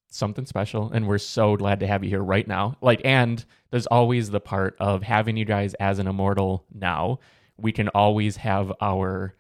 something 0.10 0.46
special, 0.46 0.92
and 0.92 1.08
we're 1.08 1.18
so 1.18 1.56
glad 1.56 1.80
to 1.80 1.88
have 1.88 2.04
you 2.04 2.10
here 2.10 2.24
right 2.24 2.48
now. 2.48 2.78
Like, 2.82 3.02
and 3.04 3.44
there's 3.72 3.88
always 3.88 4.30
the 4.30 4.40
part 4.40 4.76
of 4.80 5.04
having 5.04 5.38
you 5.38 5.46
guys 5.46 5.74
as 5.76 6.00
an 6.00 6.08
immortal 6.08 6.66
now. 6.74 7.20
We 7.58 7.72
can 7.72 7.90
always 7.90 8.38
have 8.38 8.72
our 8.82 9.36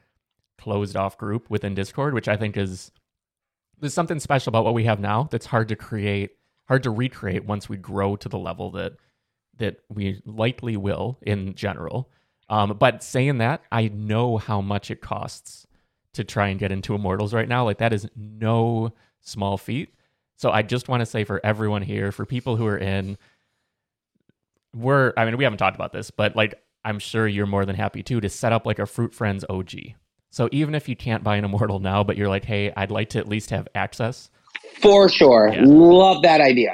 closed 0.58 0.95
off 0.95 1.17
group 1.17 1.49
within 1.49 1.75
Discord, 1.75 2.13
which 2.13 2.27
I 2.27 2.38
think 2.38 2.58
is 2.58 2.91
there's 3.79 3.93
something 3.93 4.19
special 4.19 4.49
about 4.49 4.63
what 4.63 4.73
we 4.73 4.86
have 4.86 4.99
now 4.99 5.27
that's 5.29 5.45
hard 5.45 5.67
to 5.69 5.75
create, 5.75 6.32
hard 6.67 6.84
to 6.84 6.91
recreate 6.91 7.45
once 7.45 7.67
we 7.67 7.77
grow 7.77 8.15
to 8.15 8.29
the 8.29 8.38
level 8.39 8.71
that 8.71 8.93
that 9.58 9.77
we 9.89 10.21
likely 10.25 10.77
will 10.77 11.19
in 11.21 11.53
general. 11.53 12.10
Um, 12.49 12.75
but 12.79 13.03
saying 13.03 13.38
that, 13.38 13.62
I 13.71 13.89
know 13.89 14.38
how 14.38 14.62
much 14.62 14.89
it 14.89 15.01
costs 15.01 15.67
to 16.13 16.23
try 16.23 16.47
and 16.47 16.60
get 16.60 16.71
into 16.71 16.95
Immortals 16.95 17.34
right 17.34 17.47
now. 17.47 17.65
Like 17.65 17.80
that 17.80 17.93
is 17.93 18.08
no 18.15 18.93
small 19.21 19.58
feat. 19.58 19.93
So 20.36 20.52
I 20.52 20.62
just 20.62 20.88
want 20.88 21.02
to 21.02 21.06
say 21.06 21.23
for 21.23 21.39
everyone 21.43 21.82
here, 21.82 22.12
for 22.12 22.26
people 22.26 22.56
who 22.56 22.65
are 22.65 22.78
in, 22.78 23.17
we're 24.76 25.13
I 25.17 25.26
mean 25.26 25.38
we 25.38 25.43
haven't 25.43 25.60
talked 25.60 25.76
about 25.76 25.93
this, 25.93 26.12
but 26.12 26.36
like 26.36 26.56
I'm 26.84 26.99
sure 26.99 27.28
you're 27.28 27.45
more 27.45 27.65
than 27.65 27.76
happy 27.76 28.04
too 28.04 28.19
to 28.21 28.30
set 28.30 28.52
up 28.52 28.65
like 28.65 28.80
a 28.80 28.86
Fruit 28.86 29.13
Friends 29.13 29.45
OG. 29.49 29.71
So 30.32 30.49
even 30.52 30.73
if 30.73 30.89
you 30.89 30.95
can't 30.95 31.23
buy 31.23 31.38
an 31.38 31.45
Immortal 31.45 31.80
now, 31.80 32.04
but 32.04 32.17
you're 32.17 32.28
like, 32.28 32.43
hey, 32.43 32.73
I'd 32.76 32.91
like 32.91 33.10
to 33.10 33.19
at 33.19 33.28
least 33.28 33.52
have 33.52 33.67
access. 33.76 34.32
For 34.82 35.08
sure. 35.08 35.52
Yeah. 35.54 35.62
Love 35.65 36.23
that 36.23 36.41
idea. 36.41 36.73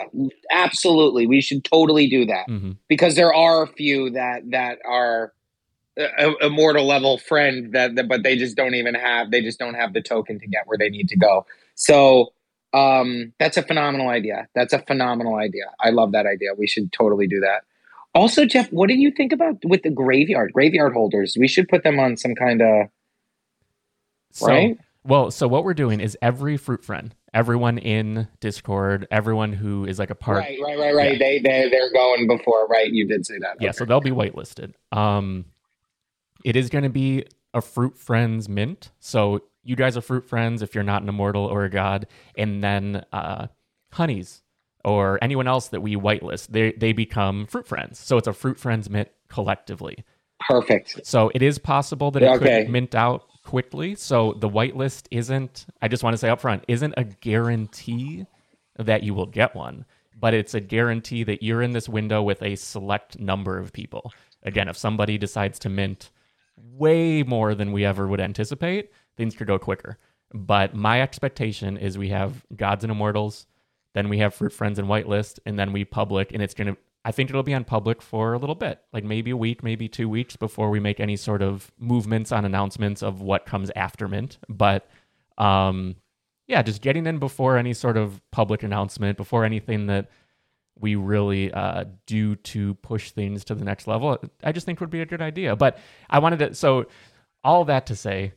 Absolutely. 0.52 1.28
We 1.28 1.41
should 1.41 1.65
totally 1.65 2.08
do 2.08 2.25
that. 2.25 2.47
Mm-hmm. 2.47 2.71
Because 2.88 3.15
there 3.15 3.34
are 3.34 3.63
a 3.63 3.67
few 3.67 4.12
that 4.12 4.49
that 4.52 4.80
are 4.88 5.34
a, 5.99 6.45
immortal 6.45 6.85
level 6.85 7.17
friend 7.17 7.73
that, 7.73 7.95
that 7.95 8.07
but 8.07 8.23
they 8.23 8.35
just 8.35 8.55
don't 8.55 8.75
even 8.75 8.95
have 8.95 9.31
they 9.31 9.41
just 9.41 9.59
don't 9.59 9.75
have 9.75 9.93
the 9.93 10.01
token 10.01 10.39
to 10.39 10.47
get 10.47 10.67
where 10.67 10.77
they 10.77 10.89
need 10.89 11.09
to 11.09 11.17
go. 11.17 11.45
So 11.75 12.33
um, 12.73 13.33
that's 13.39 13.57
a 13.57 13.63
phenomenal 13.63 14.09
idea. 14.09 14.47
That's 14.55 14.73
a 14.73 14.79
phenomenal 14.79 15.35
idea. 15.35 15.65
I 15.79 15.89
love 15.89 16.12
that 16.12 16.25
idea. 16.25 16.49
We 16.57 16.67
should 16.67 16.91
totally 16.91 17.27
do 17.27 17.39
that. 17.41 17.63
Also, 18.15 18.45
Jeff, 18.45 18.71
what 18.71 18.88
did 18.88 18.99
you 18.99 19.12
think 19.12 19.31
about 19.31 19.63
with 19.63 19.83
the 19.83 19.91
graveyard 19.91 20.53
graveyard 20.53 20.93
holders? 20.93 21.35
We 21.39 21.47
should 21.47 21.67
put 21.67 21.83
them 21.83 21.99
on 21.99 22.17
some 22.17 22.35
kind 22.35 22.62
of 22.62 22.88
so, 24.31 24.47
right. 24.47 24.77
Well, 25.03 25.31
so 25.31 25.47
what 25.47 25.63
we're 25.63 25.73
doing 25.73 26.01
is 26.01 26.17
every 26.21 26.57
fruit 26.57 26.83
friend, 26.83 27.15
everyone 27.33 27.77
in 27.77 28.27
Discord, 28.41 29.07
everyone 29.09 29.53
who 29.53 29.85
is 29.85 29.97
like 29.97 30.09
a 30.09 30.15
part. 30.15 30.39
Right, 30.39 30.59
right, 30.62 30.77
right, 30.77 30.93
right. 30.93 31.12
Yeah. 31.13 31.17
They 31.17 31.39
they 31.39 31.69
they're 31.69 31.91
going 31.91 32.27
before, 32.27 32.67
right? 32.67 32.91
You 32.91 33.07
did 33.07 33.25
say 33.25 33.39
that. 33.39 33.57
Yeah, 33.59 33.69
okay. 33.69 33.77
so 33.77 33.85
they'll 33.85 34.01
be 34.01 34.12
whitelisted. 34.12 34.73
Um, 34.91 35.45
it 36.43 36.56
is 36.56 36.69
going 36.69 36.84
to 36.84 36.89
be 36.89 37.25
a 37.54 37.62
fruit 37.62 37.97
friends 37.97 38.47
mint. 38.47 38.91
So 38.99 39.41
you 39.63 39.75
guys 39.75 39.97
are 39.97 40.02
fruit 40.02 40.28
friends 40.28 40.62
if 40.62 40.73
you're 40.73 40.84
not 40.84 41.02
an 41.02 41.10
immortal 41.10 41.45
or 41.45 41.63
a 41.63 41.69
god, 41.69 42.08
and 42.36 42.63
then 42.63 43.06
uh, 43.12 43.47
honeys 43.91 44.41
or 44.86 45.19
anyone 45.21 45.47
else 45.47 45.67
that 45.69 45.82
we 45.82 45.95
whitelist, 45.95 46.47
they 46.47 46.71
they 46.73 46.93
become 46.93 47.45
fruit 47.45 47.67
friends. 47.67 47.99
So 47.99 48.17
it's 48.17 48.28
a 48.28 48.34
fruit 48.34 48.60
friends 48.60 48.89
mint 48.89 49.10
collectively. 49.28 50.04
Perfect. 50.47 51.06
So 51.06 51.32
it 51.36 51.41
is 51.41 51.60
possible 51.60 52.12
that 52.12 52.23
it 52.23 52.30
okay. 52.38 52.63
could 52.63 52.71
mint 52.71 52.95
out 52.95 53.25
quickly. 53.43 53.95
So 53.95 54.34
the 54.39 54.49
whitelist 54.49 55.08
isn't. 55.12 55.65
I 55.82 55.88
just 55.88 56.04
want 56.04 56.13
to 56.13 56.17
say 56.17 56.30
up 56.30 56.39
front, 56.41 56.63
isn't 56.67 56.93
a 56.97 57.04
guarantee 57.04 58.25
that 58.78 59.04
you 59.04 59.13
will 59.13 59.25
get 59.25 59.56
one, 59.56 59.86
but 60.17 60.34
it's 60.34 60.54
a 60.54 60.62
guarantee 60.62 61.23
that 61.25 61.43
you're 61.43 61.62
in 61.62 61.73
this 61.73 61.89
window 61.89 62.23
with 62.23 62.41
a 62.41 62.56
select 62.56 63.19
number 63.19 63.58
of 63.58 63.73
people. 63.73 64.13
Again, 64.43 64.69
if 64.69 64.78
somebody 64.78 65.17
decides 65.17 65.60
to 65.60 65.69
mint 65.69 66.12
way 66.63 67.24
more 67.24 67.56
than 67.56 67.72
we 67.72 67.86
ever 67.86 68.08
would 68.08 68.19
anticipate, 68.19 68.91
things 69.17 69.36
could 69.36 69.48
go 69.48 69.60
quicker. 69.60 69.98
But 70.34 70.76
my 70.76 71.02
expectation 71.02 71.78
is 71.78 71.98
we 71.98 72.10
have 72.10 72.45
Gods 72.56 72.84
and 72.84 72.91
Immortals 72.91 73.48
then 73.93 74.10
we 74.10 74.19
have 74.19 74.34
Fruit 74.34 74.54
Friends 74.54 74.78
and 74.80 74.88
Whitelist, 74.88 75.39
and 75.45 75.58
then 75.58 75.74
we 75.74 75.86
public, 75.86 76.32
and 76.32 76.41
it's 76.43 76.54
gonna. 76.54 76.78
I 77.06 77.12
think 77.12 77.30
it'll 77.30 77.43
be 77.43 77.54
on 77.54 77.63
public 77.63 78.02
for 78.02 78.34
a 78.34 78.38
little 78.38 78.56
bit, 78.56 78.80
like 78.91 79.04
maybe 79.04 79.32
a 79.32 79.38
week, 79.38 79.63
maybe 79.63 79.88
two 79.88 80.10
weeks 80.10 80.36
before 80.36 80.69
we 80.69 80.80
make 80.80 81.00
any 81.00 81.15
sort 81.15 81.41
of 81.41 81.72
movements 81.80 82.32
on 82.32 82.45
announcements 82.45 83.02
of 83.02 83.22
what 83.22 83.45
comes 83.45 83.72
after 83.76 84.08
Mint. 84.08 84.38
But 84.50 84.88
um, 85.38 85.95
yeah, 86.48 86.62
just 86.62 86.82
getting 86.82 87.08
in 87.08 87.17
before 87.17 87.58
any 87.58 87.74
sort 87.74 87.98
of 87.98 88.22
public 88.32 88.63
announcement, 88.63 89.17
before 89.17 89.45
anything 89.45 89.88
that 89.88 90.10
we 90.79 90.95
really 90.95 91.51
uh, 91.51 91.85
do 92.05 92.35
to 92.35 92.73
push 92.75 93.11
things 93.11 93.43
to 93.45 93.55
the 93.55 93.65
next 93.65 93.87
level, 93.87 94.17
I 94.43 94.51
just 94.51 94.65
think 94.65 94.79
would 94.79 94.89
be 94.89 95.01
a 95.01 95.05
good 95.05 95.21
idea. 95.21 95.55
But 95.55 95.77
I 96.09 96.19
wanted 96.19 96.39
to, 96.39 96.53
so 96.55 96.85
all 97.43 97.65
that 97.65 97.87
to 97.87 97.95
say, 97.95 98.33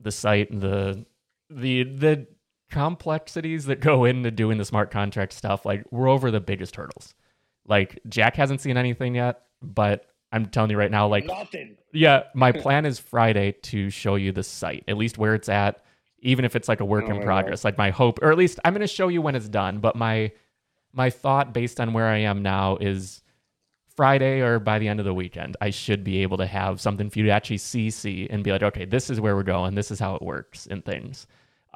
the 0.00 0.12
site, 0.12 0.48
the 0.50 1.06
the 1.50 1.84
the 1.84 2.26
complexities 2.70 3.66
that 3.66 3.80
go 3.80 4.04
into 4.04 4.30
doing 4.30 4.58
the 4.58 4.64
smart 4.64 4.90
contract 4.90 5.32
stuff, 5.32 5.64
like 5.64 5.84
we're 5.90 6.08
over 6.08 6.30
the 6.30 6.40
biggest 6.40 6.76
hurdles. 6.76 7.14
Like 7.66 8.00
Jack 8.08 8.36
hasn't 8.36 8.60
seen 8.60 8.76
anything 8.76 9.14
yet, 9.14 9.42
but 9.62 10.06
I'm 10.32 10.46
telling 10.46 10.70
you 10.70 10.76
right 10.76 10.90
now, 10.90 11.06
like 11.06 11.26
nothing. 11.26 11.76
Yeah, 11.92 12.24
my 12.34 12.52
plan 12.62 12.84
is 12.84 12.98
Friday 12.98 13.52
to 13.62 13.88
show 13.90 14.16
you 14.16 14.32
the 14.32 14.42
site, 14.42 14.84
at 14.88 14.96
least 14.96 15.16
where 15.16 15.34
it's 15.34 15.48
at, 15.48 15.82
even 16.20 16.44
if 16.44 16.56
it's 16.56 16.68
like 16.68 16.80
a 16.80 16.84
work 16.84 17.04
oh 17.08 17.14
in 17.14 17.22
progress. 17.22 17.64
Like 17.64 17.78
my 17.78 17.90
hope, 17.90 18.18
or 18.20 18.32
at 18.32 18.36
least 18.38 18.58
I'm 18.64 18.74
going 18.74 18.80
to 18.80 18.86
show 18.86 19.08
you 19.08 19.22
when 19.22 19.34
it's 19.36 19.48
done. 19.48 19.78
But 19.78 19.96
my 19.96 20.32
my 20.94 21.10
thought, 21.10 21.52
based 21.52 21.80
on 21.80 21.92
where 21.92 22.06
I 22.06 22.18
am 22.18 22.42
now, 22.42 22.76
is 22.76 23.22
Friday 23.96 24.40
or 24.40 24.58
by 24.58 24.78
the 24.78 24.88
end 24.88 25.00
of 25.00 25.06
the 25.06 25.14
weekend, 25.14 25.56
I 25.60 25.70
should 25.70 26.04
be 26.04 26.22
able 26.22 26.36
to 26.38 26.46
have 26.46 26.80
something 26.80 27.10
for 27.10 27.18
you 27.18 27.26
to 27.26 27.30
actually 27.30 27.58
see, 27.58 27.90
see, 27.90 28.28
and 28.28 28.42
be 28.42 28.52
like, 28.52 28.62
okay, 28.62 28.84
this 28.84 29.10
is 29.10 29.20
where 29.20 29.36
we're 29.36 29.42
going. 29.42 29.74
This 29.74 29.90
is 29.90 30.00
how 30.00 30.14
it 30.16 30.22
works 30.22 30.66
and 30.66 30.84
things. 30.84 31.26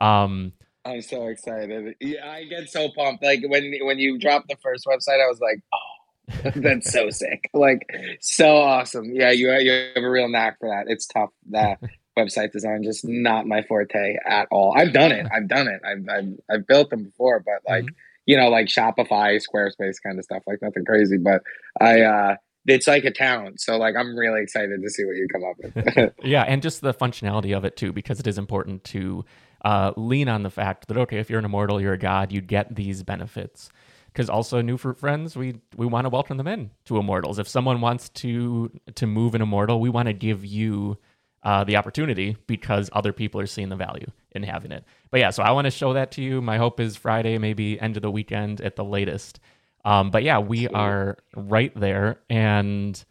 Um, 0.01 0.53
I'm 0.85 1.03
so 1.03 1.27
excited. 1.27 1.97
Yeah, 2.01 2.31
I 2.31 2.45
get 2.45 2.71
so 2.71 2.89
pumped. 2.91 3.23
Like 3.23 3.43
when 3.47 3.73
when 3.83 3.99
you 3.99 4.19
dropped 4.19 4.49
the 4.49 4.57
first 4.63 4.87
website, 4.87 5.23
I 5.23 5.29
was 5.29 5.41
like, 5.41 5.61
oh, 5.73 6.51
that's 6.61 6.91
so 6.91 7.11
sick. 7.11 7.51
Like 7.53 7.87
so 8.21 8.57
awesome. 8.57 9.15
Yeah, 9.15 9.31
you 9.31 9.53
you 9.53 9.91
have 9.95 10.05
a 10.05 10.11
real 10.11 10.29
knack 10.29 10.59
for 10.59 10.69
that. 10.69 10.91
It's 10.91 11.07
tough. 11.07 11.31
That 11.51 11.79
website 12.19 12.53
design 12.53 12.83
just 12.83 13.07
not 13.07 13.47
my 13.47 13.63
forte 13.63 14.17
at 14.27 14.49
all. 14.51 14.75
I've 14.77 14.93
done 14.93 15.13
it. 15.13 15.27
I've 15.33 15.49
done 15.49 15.69
it. 15.69 15.81
I've 15.85 16.09
I've, 16.09 16.41
I've 16.51 16.67
built 16.67 16.91
them 16.91 17.05
before, 17.05 17.41
but 17.41 17.71
like 17.71 17.85
mm-hmm. 17.85 17.95
You 18.29 18.37
know, 18.37 18.51
like 18.51 18.67
Shopify, 18.67 19.41
Squarespace 19.43 19.97
kind 20.03 20.19
of 20.19 20.25
stuff, 20.25 20.43
like 20.47 20.61
nothing 20.61 20.85
crazy. 20.85 21.17
But 21.17 21.43
I 21.81 22.03
uh 22.03 22.37
it's 22.67 22.87
like 22.87 23.05
a 23.05 23.11
talent. 23.11 23.59
So 23.61 23.79
like 23.79 23.97
I'm 23.97 24.14
really 24.14 24.43
excited 24.43 24.83
to 24.83 24.91
see 24.91 25.05
what 25.07 25.17
you 25.17 25.27
come 25.33 25.43
up 25.45 25.57
with. 25.97 26.12
yeah, 26.23 26.43
and 26.43 26.61
just 26.61 26.83
the 26.83 26.93
functionality 26.93 27.57
of 27.57 27.64
it 27.64 27.77
too, 27.77 27.91
because 27.91 28.21
it 28.21 28.27
is 28.27 28.37
important 28.37 28.85
to 28.85 29.25
uh, 29.64 29.93
lean 29.97 30.29
on 30.29 30.43
the 30.43 30.51
fact 30.51 30.88
that 30.88 30.99
okay, 30.99 31.19
if 31.19 31.31
you're 31.31 31.38
an 31.38 31.47
immortal, 31.47 31.81
you're 31.81 31.95
a 31.95 31.99
god, 31.99 32.31
you 32.31 32.43
get 32.43 32.77
these 32.77 33.03
benefits. 33.03 33.71
Because 34.12 34.29
also, 34.29 34.61
new 34.61 34.77
fruit 34.77 34.99
friends, 34.99 35.35
we 35.35 35.61
we 35.77 35.87
want 35.87 36.05
to 36.05 36.11
welcome 36.11 36.37
them 36.37 36.49
in 36.49 36.71
to 36.85 36.99
immortals. 36.99 37.38
If 37.38 37.49
someone 37.49 37.81
wants 37.81 38.11
to 38.11 38.71
to 38.95 39.07
move 39.07 39.35
an 39.35 39.41
immortal, 39.41 39.81
we 39.81 39.88
want 39.88 40.07
to 40.07 40.12
give 40.12 40.45
you 40.45 40.99
uh, 41.42 41.64
the 41.64 41.77
opportunity 41.77 42.37
because 42.46 42.90
other 42.92 43.12
people 43.12 43.40
are 43.40 43.46
seeing 43.46 43.68
the 43.68 43.77
value 43.77 44.11
in 44.33 44.42
having 44.42 44.72
it. 44.72 44.85
But 45.11 45.20
yeah, 45.20 45.31
so 45.31 45.42
I 45.42 45.51
want 45.53 45.66
to 45.66 45.70
show 45.70 45.92
that 45.92 46.11
to 46.12 46.22
you. 46.22 46.40
My 46.40 46.59
hope 46.59 46.81
is 46.81 46.96
Friday, 46.96 47.38
maybe 47.38 47.81
end 47.81 47.96
of 47.96 48.03
the 48.03 48.11
weekend 48.11 48.61
at 48.61 48.77
the 48.77 48.85
latest. 48.85 49.40
Um, 49.85 50.11
but 50.11 50.22
yeah, 50.22 50.38
we 50.38 50.68
are 50.68 51.16
right 51.35 51.72
there. 51.79 52.18
And 52.29 53.03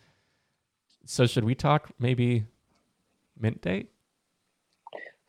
so, 1.05 1.25
should 1.25 1.45
we 1.45 1.55
talk 1.55 1.89
maybe 1.99 2.45
mint 3.39 3.61
date? 3.61 3.89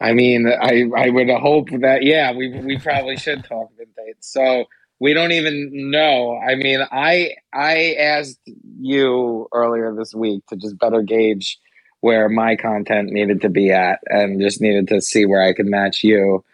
I 0.01 0.13
mean, 0.13 0.47
I 0.47 0.85
I 0.97 1.11
would 1.11 1.31
hope 1.31 1.71
that 1.81 2.03
yeah, 2.03 2.33
we 2.33 2.49
we 2.61 2.79
probably 2.79 3.17
should 3.25 3.45
talk 3.45 3.71
mint 3.79 3.91
dates. 3.97 4.33
So 4.33 4.65
we 5.01 5.15
don't 5.15 5.33
even 5.33 5.91
know. 5.91 6.37
I 6.37 6.55
mean, 6.57 6.81
I 6.91 7.35
I 7.53 7.95
asked 7.99 8.41
you 8.81 9.49
earlier 9.53 9.95
this 9.95 10.15
week 10.15 10.45
to 10.49 10.57
just 10.57 10.79
better 10.79 11.03
gauge 11.03 11.59
where 12.01 12.29
my 12.29 12.57
content 12.57 13.11
needed 13.11 13.41
to 13.43 13.49
be 13.49 13.71
at 13.71 14.01
and 14.07 14.41
just 14.41 14.61
needed 14.61 14.89
to 14.89 15.01
see 15.01 15.27
where 15.27 15.43
I 15.43 15.53
could 15.53 15.67
match 15.67 16.05
you. 16.05 16.45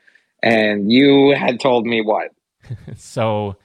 And 0.43 0.91
you 0.91 1.35
had 1.37 1.61
told 1.61 1.87
me 1.87 2.03
what? 2.03 2.31
so 2.97 3.57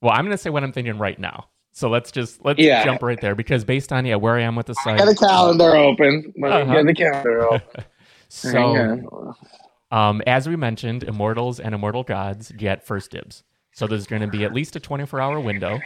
well, 0.00 0.12
I'm 0.12 0.24
going 0.24 0.36
to 0.36 0.38
say 0.38 0.50
what 0.50 0.62
I'm 0.62 0.72
thinking 0.72 0.98
right 0.98 1.18
now. 1.18 1.46
So 1.72 1.88
let's 1.88 2.10
just 2.10 2.44
let's 2.44 2.58
yeah. 2.58 2.84
jump 2.84 3.02
right 3.02 3.20
there 3.20 3.34
because 3.34 3.64
based 3.64 3.92
on 3.92 4.04
yeah 4.04 4.16
where 4.16 4.36
I 4.36 4.42
am 4.42 4.56
with 4.56 4.66
the 4.66 4.74
site. 4.74 4.98
Get 4.98 5.06
the 5.06 5.14
calendar 5.14 5.76
open. 5.76 6.32
Uh-huh. 6.42 6.64
Get 6.64 6.86
the 6.86 6.94
calendar 6.94 7.52
open. 7.52 7.84
So, 8.28 9.34
um, 9.90 10.22
as 10.26 10.48
we 10.48 10.54
mentioned, 10.56 11.02
immortals 11.02 11.58
and 11.58 11.74
immortal 11.74 12.04
gods 12.04 12.52
get 12.52 12.86
first 12.86 13.10
dibs. 13.10 13.42
So 13.72 13.86
there's 13.86 14.06
going 14.06 14.22
to 14.22 14.28
be 14.28 14.44
at 14.44 14.52
least 14.52 14.76
a 14.76 14.80
24 14.80 15.20
hour 15.20 15.40
window. 15.40 15.80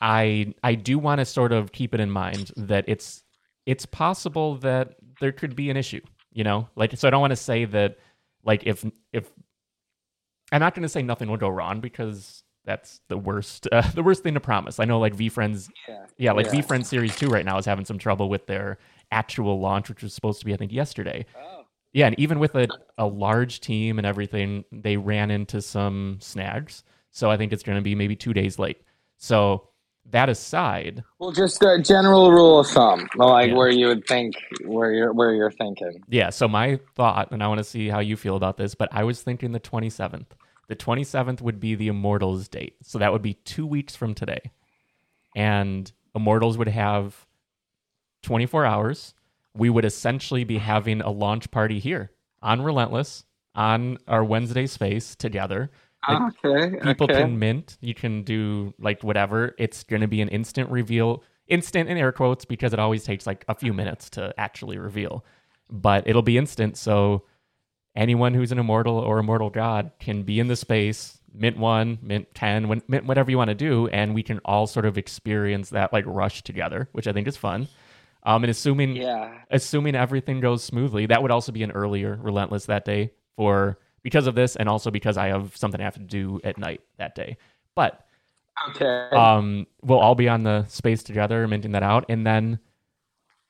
I 0.00 0.54
I 0.62 0.74
do 0.74 0.98
want 0.98 1.20
to 1.20 1.24
sort 1.24 1.52
of 1.52 1.72
keep 1.72 1.94
it 1.94 2.00
in 2.00 2.10
mind 2.10 2.50
that 2.56 2.84
it's 2.86 3.22
it's 3.66 3.84
possible 3.84 4.56
that 4.58 4.94
there 5.20 5.32
could 5.32 5.54
be 5.54 5.70
an 5.70 5.76
issue. 5.76 6.00
You 6.32 6.44
know, 6.44 6.68
like 6.76 6.96
so 6.96 7.08
I 7.08 7.10
don't 7.10 7.20
want 7.20 7.32
to 7.32 7.36
say 7.36 7.64
that 7.66 7.98
like 8.44 8.66
if 8.66 8.84
if 9.12 9.30
I'm 10.52 10.60
not 10.60 10.74
going 10.74 10.82
to 10.82 10.88
say 10.88 11.02
nothing 11.02 11.28
will 11.28 11.36
go 11.36 11.48
wrong 11.48 11.80
because 11.80 12.42
that's 12.64 13.00
the 13.08 13.16
worst 13.16 13.68
uh, 13.72 13.82
the 13.94 14.02
worst 14.02 14.22
thing 14.22 14.34
to 14.34 14.40
promise. 14.40 14.78
I 14.78 14.84
know 14.84 14.98
like 14.98 15.16
VeeFriends 15.16 15.70
yeah, 15.88 16.06
yeah 16.18 16.32
like 16.32 16.46
yeah. 16.46 16.60
VeeFriends 16.60 16.86
series 16.86 17.16
2 17.16 17.28
right 17.28 17.44
now 17.44 17.58
is 17.58 17.64
having 17.64 17.84
some 17.84 17.98
trouble 17.98 18.28
with 18.28 18.46
their 18.46 18.78
actual 19.12 19.60
launch 19.60 19.88
which 19.88 20.02
was 20.02 20.12
supposed 20.12 20.40
to 20.40 20.46
be 20.46 20.52
I 20.52 20.56
think 20.56 20.72
yesterday. 20.72 21.24
Oh 21.36 21.56
yeah, 21.96 22.08
and 22.08 22.18
even 22.18 22.38
with 22.38 22.54
a, 22.54 22.68
a 22.98 23.06
large 23.06 23.60
team 23.60 23.96
and 23.96 24.06
everything, 24.06 24.66
they 24.70 24.98
ran 24.98 25.30
into 25.30 25.62
some 25.62 26.18
snags. 26.20 26.84
So 27.10 27.30
I 27.30 27.38
think 27.38 27.54
it's 27.54 27.62
going 27.62 27.76
to 27.78 27.82
be 27.82 27.94
maybe 27.94 28.14
two 28.14 28.34
days 28.34 28.58
late. 28.58 28.82
So 29.16 29.70
that 30.10 30.28
aside, 30.28 31.02
Well, 31.18 31.32
just 31.32 31.62
a 31.62 31.80
general 31.82 32.30
rule 32.30 32.60
of 32.60 32.66
thumb, 32.68 33.08
like 33.16 33.50
Yeah. 33.50 33.56
where 33.56 33.68
you 33.70 33.88
would 33.88 34.06
think, 34.06 34.34
where 34.64 34.92
you're, 34.92 35.12
where 35.12 35.34
you're 35.34 35.50
thinking. 35.50 36.02
yeah. 36.08 36.30
So 36.30 36.46
my 36.48 36.78
thought, 36.94 37.32
and 37.32 37.42
I 37.42 37.48
want 37.48 37.58
to 37.58 37.64
see 37.64 37.88
how 37.88 37.98
you 38.00 38.16
feel 38.16 38.36
about 38.36 38.56
this, 38.56 38.74
but 38.74 38.88
I 38.92 39.04
was 39.04 39.22
thinking 39.22 39.52
the 39.52 39.60
27th. 39.60 40.28
The 40.68 40.76
27th 40.76 41.40
would 41.42 41.60
be 41.60 41.74
the 41.74 41.88
Immortals 41.88 42.48
date, 42.48 42.76
so 42.82 42.98
that 42.98 43.12
would 43.12 43.22
be 43.22 43.34
two 43.34 43.66
weeks 43.66 43.94
from 43.96 44.14
today, 44.14 44.52
and 45.34 45.90
Immortals 46.14 46.56
would 46.58 46.68
have 46.68 47.26
24 48.22 48.64
hours. 48.64 49.14
We 49.54 49.70
would 49.70 49.84
essentially 49.84 50.44
be 50.44 50.58
having 50.58 51.00
a 51.00 51.10
launch 51.10 51.50
party 51.50 51.78
here 51.78 52.10
on 52.42 52.62
Relentless 52.62 53.24
on 53.54 53.98
our 54.06 54.24
Wednesday 54.24 54.66
space 54.66 55.14
together. 55.16 55.70
Like, 56.08 56.32
okay, 56.44 56.78
people 56.82 57.04
okay. 57.04 57.22
can 57.22 57.38
mint 57.38 57.78
you 57.80 57.94
can 57.94 58.22
do 58.22 58.74
like 58.78 59.02
whatever. 59.02 59.54
It's 59.58 59.82
going 59.82 60.02
to 60.02 60.08
be 60.08 60.20
an 60.20 60.28
instant 60.28 60.70
reveal 60.70 61.22
instant 61.48 61.88
in 61.88 61.96
air 61.96 62.12
quotes 62.12 62.44
because 62.44 62.72
it 62.72 62.78
always 62.78 63.04
takes 63.04 63.26
like 63.26 63.44
a 63.48 63.54
few 63.54 63.72
minutes 63.72 64.10
to 64.10 64.34
actually 64.38 64.78
reveal. 64.78 65.24
But 65.70 66.06
it'll 66.06 66.22
be 66.22 66.38
instant 66.38 66.76
so 66.76 67.24
anyone 67.96 68.34
who's 68.34 68.52
an 68.52 68.58
immortal 68.58 68.98
or 68.98 69.18
immortal 69.18 69.50
god 69.50 69.90
can 69.98 70.22
be 70.22 70.38
in 70.38 70.48
the 70.48 70.56
space 70.56 71.18
mint 71.32 71.56
one 71.56 71.98
mint 72.02 72.26
10 72.34 72.68
when, 72.68 72.82
mint 72.88 73.06
whatever 73.06 73.30
you 73.30 73.38
want 73.38 73.48
to 73.48 73.54
do 73.54 73.88
and 73.88 74.14
we 74.14 74.22
can 74.22 74.38
all 74.44 74.66
sort 74.66 74.84
of 74.84 74.98
experience 74.98 75.70
that 75.70 75.92
like 75.92 76.04
rush 76.06 76.42
together 76.42 76.88
which 76.92 77.06
i 77.06 77.12
think 77.12 77.26
is 77.26 77.36
fun. 77.36 77.66
Um 78.22 78.42
and 78.42 78.50
assuming 78.50 78.96
yeah, 78.96 79.32
assuming 79.50 79.94
everything 79.94 80.40
goes 80.40 80.64
smoothly, 80.64 81.06
that 81.06 81.22
would 81.22 81.30
also 81.30 81.52
be 81.52 81.62
an 81.62 81.70
earlier 81.70 82.18
relentless 82.20 82.66
that 82.66 82.84
day 82.84 83.12
for 83.36 83.78
because 84.06 84.28
of 84.28 84.36
this, 84.36 84.54
and 84.54 84.68
also 84.68 84.88
because 84.92 85.16
I 85.16 85.26
have 85.26 85.56
something 85.56 85.80
I 85.80 85.84
have 85.84 85.94
to 85.94 86.00
do 86.00 86.40
at 86.44 86.58
night 86.58 86.80
that 86.96 87.16
day. 87.16 87.38
But 87.74 88.06
okay. 88.68 89.08
um, 89.10 89.66
we'll 89.82 89.98
all 89.98 90.14
be 90.14 90.28
on 90.28 90.44
the 90.44 90.64
space 90.66 91.02
together, 91.02 91.48
minting 91.48 91.72
that 91.72 91.82
out, 91.82 92.04
and 92.08 92.24
then 92.24 92.60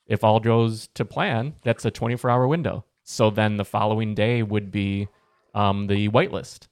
if 0.07 0.25
all 0.25 0.40
goes 0.40 0.87
to 0.95 1.05
plan, 1.05 1.57
that's 1.62 1.85
a 1.85 1.90
24 1.90 2.31
hour 2.31 2.49
window. 2.49 2.87
So 3.05 3.29
then 3.29 3.59
the 3.59 3.66
following 3.66 4.14
day 4.14 4.42
would 4.42 4.71
be 4.71 5.09
um, 5.55 5.88
the 5.88 6.09
whitelist, 6.09 6.69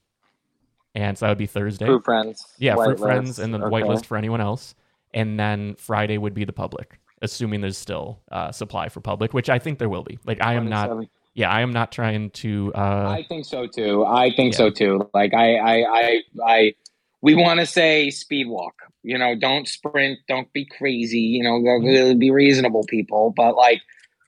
and 0.95 1.15
so 1.15 1.27
that 1.27 1.29
would 1.29 1.37
be 1.37 1.45
Thursday. 1.45 1.85
Froot 1.85 2.01
Frens. 2.01 2.39
Yeah, 2.57 2.73
Froot 2.73 2.97
Frens 2.97 3.37
and 3.37 3.53
the 3.53 3.59
okay. 3.59 3.69
whitelist 3.69 4.07
for 4.07 4.17
anyone 4.17 4.41
else. 4.41 4.73
And 5.13 5.39
then 5.39 5.75
Friday 5.75 6.17
would 6.17 6.33
be 6.33 6.43
the 6.43 6.53
public, 6.53 6.99
assuming 7.21 7.61
there's 7.61 7.77
still 7.77 8.19
uh, 8.31 8.51
supply 8.51 8.89
for 8.89 8.99
public, 8.99 9.31
which 9.31 9.47
I 9.47 9.59
think 9.59 9.77
there 9.77 9.89
will 9.89 10.03
be. 10.03 10.17
Like 10.25 10.41
I 10.41 10.55
am 10.55 10.69
not, 10.69 10.87
27. 10.87 11.09
Yeah, 11.35 11.49
I 11.51 11.61
am 11.61 11.71
not 11.73 11.91
trying 11.91 12.31
to. 12.31 12.71
Uh, 12.73 13.07
I 13.09 13.25
think 13.27 13.45
so 13.45 13.67
too. 13.67 14.03
I 14.05 14.31
think 14.35 14.53
Yeah. 14.53 14.57
so 14.57 14.69
too. 14.71 15.09
Like 15.13 15.33
I, 15.33 15.55
I, 15.57 15.75
I, 15.83 16.21
I 16.45 16.73
we 17.21 17.35
want 17.35 17.59
to 17.59 17.65
say 17.65 18.09
speed 18.09 18.47
walk. 18.47 18.73
You 19.03 19.17
know, 19.19 19.35
don't 19.35 19.67
sprint, 19.67 20.19
don't 20.27 20.51
be 20.53 20.65
crazy. 20.65 21.19
You 21.19 21.43
know, 21.43 21.59
Mm-hmm. 21.59 22.17
be 22.17 22.31
reasonable, 22.31 22.83
people. 22.87 23.33
But 23.35 23.55
like, 23.55 23.81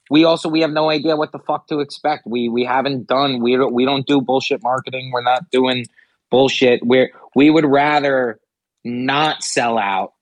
we 0.09 0.23
also 0.25 0.49
we 0.49 0.61
have 0.61 0.71
no 0.71 0.89
idea 0.89 1.15
what 1.15 1.31
the 1.31 1.39
fuck 1.39 1.67
to 1.69 1.79
expect. 1.79 2.27
We 2.27 2.49
we 2.49 2.63
haven't 2.65 3.07
done. 3.07 3.41
We 3.41 3.55
don't 3.55 3.73
we 3.73 3.85
don't 3.85 4.05
do 4.05 4.21
bullshit 4.21 4.61
marketing. 4.61 5.11
We're 5.13 5.23
not 5.23 5.49
doing 5.49 5.85
bullshit. 6.29 6.85
We're 6.85 7.09
we 7.35 7.49
would 7.49 7.65
rather 7.65 8.39
not 8.83 9.43
sell 9.43 9.77
out. 9.77 10.13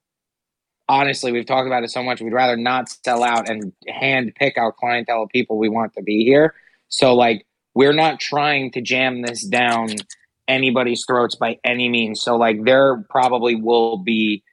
Honestly, 0.88 1.32
we've 1.32 1.48
talked 1.48 1.66
about 1.66 1.84
it 1.84 1.90
so 1.90 2.04
much. 2.04 2.22
We'd 2.22 2.32
rather 2.32 2.56
not 2.56 2.90
sell 2.90 3.24
out 3.24 3.50
and 3.50 3.74
hand 3.88 4.34
pick 4.36 4.56
our 4.58 4.72
clientele 4.72 5.24
of 5.24 5.30
people 5.30 5.58
we 5.58 5.68
want 5.70 5.94
to 5.96 6.04
be 6.04 6.24
here. 6.24 6.54
So 6.90 7.16
like 7.16 7.46
we're 7.74 7.94
not 7.94 8.20
trying 8.20 8.72
to 8.72 8.82
jam 8.82 9.22
this 9.22 9.46
down 9.46 9.90
anybody's 10.48 11.04
throats 11.06 11.36
by 11.36 11.60
any 11.64 11.90
means. 11.90 12.22
So 12.22 12.36
like 12.38 12.64
there 12.64 13.04
probably 13.10 13.56
will 13.56 13.98
be 13.98 14.44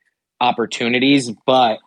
opportunities, 0.41 1.31
but 1.47 1.79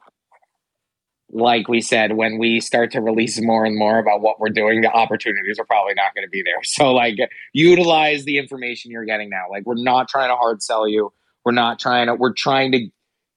like 1.32 1.68
we 1.68 1.82
said, 1.82 2.16
when 2.16 2.38
we 2.38 2.62
start 2.62 2.92
to 2.92 3.02
release 3.02 3.42
more 3.42 3.66
and 3.66 3.78
more 3.78 3.98
about 3.98 4.22
what 4.22 4.40
we're 4.40 4.50
doing, 4.50 4.82
the 4.82 4.92
opportunities 4.92 5.60
are 5.60 5.66
probably 5.66 5.94
not 5.96 6.14
going 6.14 6.26
to 6.26 6.30
be 6.30 6.44
there. 6.44 6.54
So 6.64 6.94
like 6.94 7.18
utilize 7.54 8.26
the 8.26 8.38
information 8.38 8.92
you're 8.92 9.06
getting 9.06 9.30
now. 9.30 9.46
Like 9.50 9.66
we're 9.66 9.76
not 9.76 10.08
trying 10.08 10.30
to 10.30 10.36
hard 10.36 10.62
sell 10.62 10.88
you. 10.88 11.12
We're 11.44 11.52
not 11.52 11.80
trying 11.80 12.08
to 12.08 12.16
we're 12.16 12.34
trying 12.34 12.72
to 12.72 12.88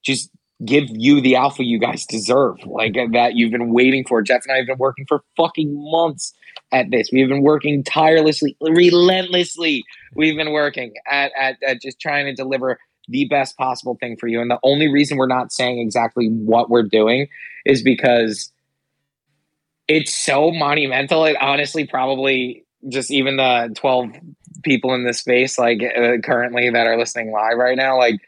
just 0.04 0.30
give 0.64 0.84
you 0.88 1.20
the 1.20 1.36
alpha 1.36 1.64
you 1.64 1.78
guys 1.78 2.06
deserve. 2.06 2.64
Like 2.64 2.94
that 3.12 3.34
you've 3.34 3.52
been 3.52 3.72
waiting 3.72 4.04
for. 4.06 4.22
Jeff 4.22 4.42
and 4.44 4.52
I 4.52 4.58
have 4.58 4.66
been 4.66 4.78
working 4.78 5.06
for 5.06 5.22
fucking 5.36 5.72
months 5.72 6.34
at 6.72 6.90
this. 6.90 7.10
We've 7.12 7.28
been 7.28 7.42
working 7.42 7.82
tirelessly, 7.84 8.56
relentlessly. 8.60 9.84
We've 10.14 10.36
been 10.36 10.52
working 10.52 10.94
at, 11.10 11.32
at, 11.38 11.56
at 11.66 11.80
just 11.80 12.00
trying 12.00 12.26
to 12.26 12.34
deliver 12.34 12.78
the 13.08 13.26
best 13.26 13.56
possible 13.56 13.96
thing 14.00 14.16
for 14.16 14.28
you. 14.28 14.40
And 14.40 14.50
the 14.50 14.58
only 14.62 14.88
reason 14.88 15.16
we're 15.16 15.26
not 15.26 15.52
saying 15.52 15.78
exactly 15.78 16.28
what 16.28 16.68
we're 16.68 16.82
doing 16.82 17.28
is 17.64 17.82
because 17.82 18.52
it's 19.86 20.14
so 20.14 20.50
monumental. 20.50 21.24
It 21.24 21.36
honestly 21.40 21.86
probably 21.86 22.64
just 22.88 23.10
even 23.10 23.36
the 23.36 23.72
12 23.76 24.10
people 24.62 24.94
in 24.94 25.04
this 25.04 25.20
space, 25.20 25.58
like 25.58 25.80
uh, 25.82 26.18
currently 26.22 26.70
that 26.70 26.86
are 26.86 26.98
listening 26.98 27.32
live 27.32 27.56
right 27.56 27.76
now, 27.76 27.96
like 27.96 28.20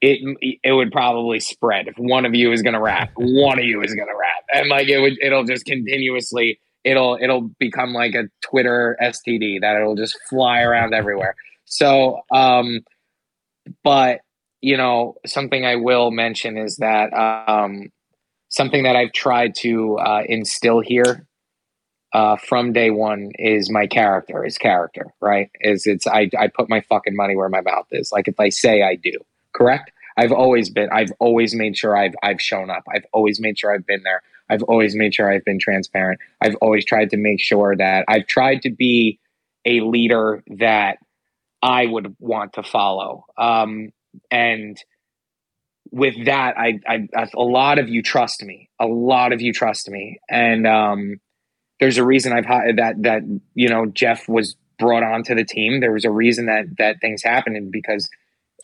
it 0.00 0.20
it 0.62 0.72
would 0.72 0.92
probably 0.92 1.40
spread 1.40 1.88
if 1.88 1.98
one 1.98 2.24
of 2.24 2.34
you 2.34 2.52
is 2.52 2.62
going 2.62 2.74
to 2.74 2.80
rap 2.80 3.10
one 3.16 3.58
of 3.58 3.64
you 3.64 3.82
is 3.82 3.94
going 3.94 4.08
to 4.08 4.16
rap 4.18 4.44
and 4.54 4.68
like 4.68 4.88
it 4.88 4.98
would 4.98 5.12
it'll 5.20 5.44
just 5.44 5.66
continuously 5.66 6.58
it'll 6.84 7.18
it'll 7.20 7.50
become 7.58 7.92
like 7.92 8.14
a 8.14 8.24
twitter 8.40 8.96
std 9.02 9.60
that 9.60 9.76
it'll 9.76 9.96
just 9.96 10.18
fly 10.28 10.60
around 10.60 10.94
everywhere. 10.94 11.34
So 11.64 12.20
um 12.32 12.80
but 13.84 14.20
you 14.60 14.76
know 14.76 15.14
something 15.26 15.64
i 15.64 15.76
will 15.76 16.10
mention 16.10 16.56
is 16.56 16.76
that 16.76 17.12
um 17.12 17.90
something 18.48 18.82
that 18.82 18.96
i've 18.96 19.12
tried 19.12 19.54
to 19.54 19.96
uh, 19.98 20.22
instill 20.28 20.80
here 20.80 21.26
uh, 22.12 22.36
from 22.36 22.72
day 22.72 22.90
one 22.90 23.30
is 23.38 23.70
my 23.70 23.86
character 23.86 24.44
is 24.44 24.58
character 24.58 25.14
right? 25.20 25.48
Is 25.60 25.86
it's 25.86 26.06
I, 26.06 26.28
I 26.38 26.48
put 26.48 26.68
my 26.68 26.80
fucking 26.80 27.14
money 27.14 27.36
where 27.36 27.48
my 27.48 27.60
mouth 27.60 27.86
is 27.92 28.10
like 28.10 28.26
if 28.26 28.40
i 28.40 28.48
say 28.48 28.82
i 28.82 28.96
do 28.96 29.12
correct? 29.54 29.92
I've 30.16 30.32
always 30.32 30.70
been 30.70 30.88
i've 30.90 31.12
always 31.20 31.54
made 31.54 31.76
sure 31.76 31.96
i've 31.96 32.14
i've 32.22 32.40
shown 32.40 32.68
up. 32.70 32.82
I've 32.92 33.06
always 33.12 33.40
made 33.40 33.58
sure 33.58 33.72
i've 33.72 33.86
been 33.86 34.02
there 34.02 34.22
i've 34.50 34.62
always 34.64 34.94
made 34.94 35.14
sure 35.14 35.32
i've 35.32 35.44
been 35.44 35.58
transparent. 35.58 36.20
I've 36.40 36.56
always 36.56 36.84
tried 36.84 37.10
to 37.10 37.16
make 37.16 37.40
sure 37.40 37.76
that 37.76 38.04
i've 38.08 38.26
tried 38.26 38.62
to 38.62 38.70
be 38.70 39.18
a 39.64 39.80
leader 39.80 40.42
that 40.58 40.98
i 41.62 41.86
would 41.86 42.14
want 42.18 42.54
to 42.54 42.62
follow. 42.62 43.24
Um 43.38 43.90
and 44.30 44.76
with 45.92 46.26
that 46.26 46.58
I, 46.58 46.80
I 46.86 47.08
a 47.34 47.42
lot 47.42 47.78
of 47.78 47.88
you 47.88 48.02
trust 48.02 48.42
me. 48.42 48.68
A 48.78 48.86
lot 48.86 49.32
of 49.32 49.40
you 49.40 49.52
trust 49.52 49.88
me. 49.88 50.20
And 50.28 50.66
um 50.66 51.20
there's 51.78 51.98
a 51.98 52.04
reason 52.04 52.32
i've 52.32 52.46
that 52.76 52.94
that 52.98 53.22
you 53.54 53.68
know 53.68 53.86
jeff 53.86 54.28
was 54.28 54.56
brought 54.80 55.04
onto 55.04 55.36
the 55.36 55.44
team. 55.44 55.78
There 55.78 55.92
was 55.92 56.04
a 56.04 56.10
reason 56.10 56.46
that 56.46 56.64
that 56.78 57.00
things 57.00 57.22
happened 57.22 57.70
because 57.70 58.08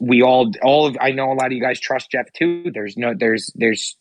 we 0.00 0.22
all 0.22 0.50
all 0.62 0.86
of 0.86 0.96
I 1.00 1.12
know 1.12 1.30
a 1.30 1.34
lot 1.34 1.46
of 1.46 1.52
you 1.52 1.60
guys 1.60 1.78
trust 1.78 2.10
Jeff 2.10 2.32
too. 2.32 2.72
There's 2.74 2.96
no 2.96 3.14
there's 3.16 3.52
there's 3.54 3.96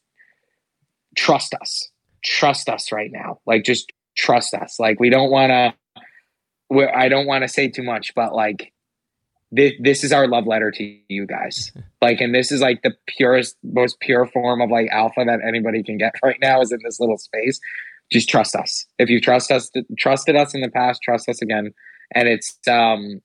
trust 1.15 1.53
us. 1.55 1.89
Trust 2.23 2.69
us 2.69 2.91
right 2.91 3.11
now. 3.11 3.39
Like 3.45 3.63
just 3.63 3.91
trust 4.17 4.53
us. 4.53 4.79
Like 4.79 4.99
we 4.99 5.09
don't 5.09 5.29
want 5.29 5.51
to 5.51 5.73
I 6.95 7.09
don't 7.09 7.27
want 7.27 7.43
to 7.43 7.47
say 7.47 7.69
too 7.69 7.83
much, 7.83 8.13
but 8.15 8.33
like 8.33 8.73
this, 9.51 9.73
this 9.79 10.03
is 10.03 10.11
our 10.11 10.27
love 10.27 10.47
letter 10.47 10.71
to 10.71 10.97
you 11.07 11.25
guys. 11.25 11.71
Like 12.01 12.21
and 12.21 12.35
this 12.35 12.51
is 12.51 12.61
like 12.61 12.83
the 12.83 12.93
purest 13.07 13.57
most 13.63 13.99
pure 13.99 14.27
form 14.27 14.61
of 14.61 14.69
like 14.69 14.89
alpha 14.91 15.23
that 15.25 15.39
anybody 15.43 15.81
can 15.81 15.97
get 15.97 16.13
right 16.23 16.37
now 16.39 16.61
is 16.61 16.71
in 16.71 16.77
this 16.83 16.99
little 16.99 17.17
space. 17.17 17.59
Just 18.11 18.29
trust 18.29 18.55
us. 18.55 18.85
If 18.99 19.09
you 19.09 19.19
trust 19.19 19.51
us 19.51 19.71
trusted 19.97 20.35
us 20.35 20.53
in 20.53 20.61
the 20.61 20.69
past, 20.69 21.01
trust 21.01 21.27
us 21.27 21.41
again. 21.41 21.73
And 22.13 22.27
it's 22.27 22.59
um 22.67 23.21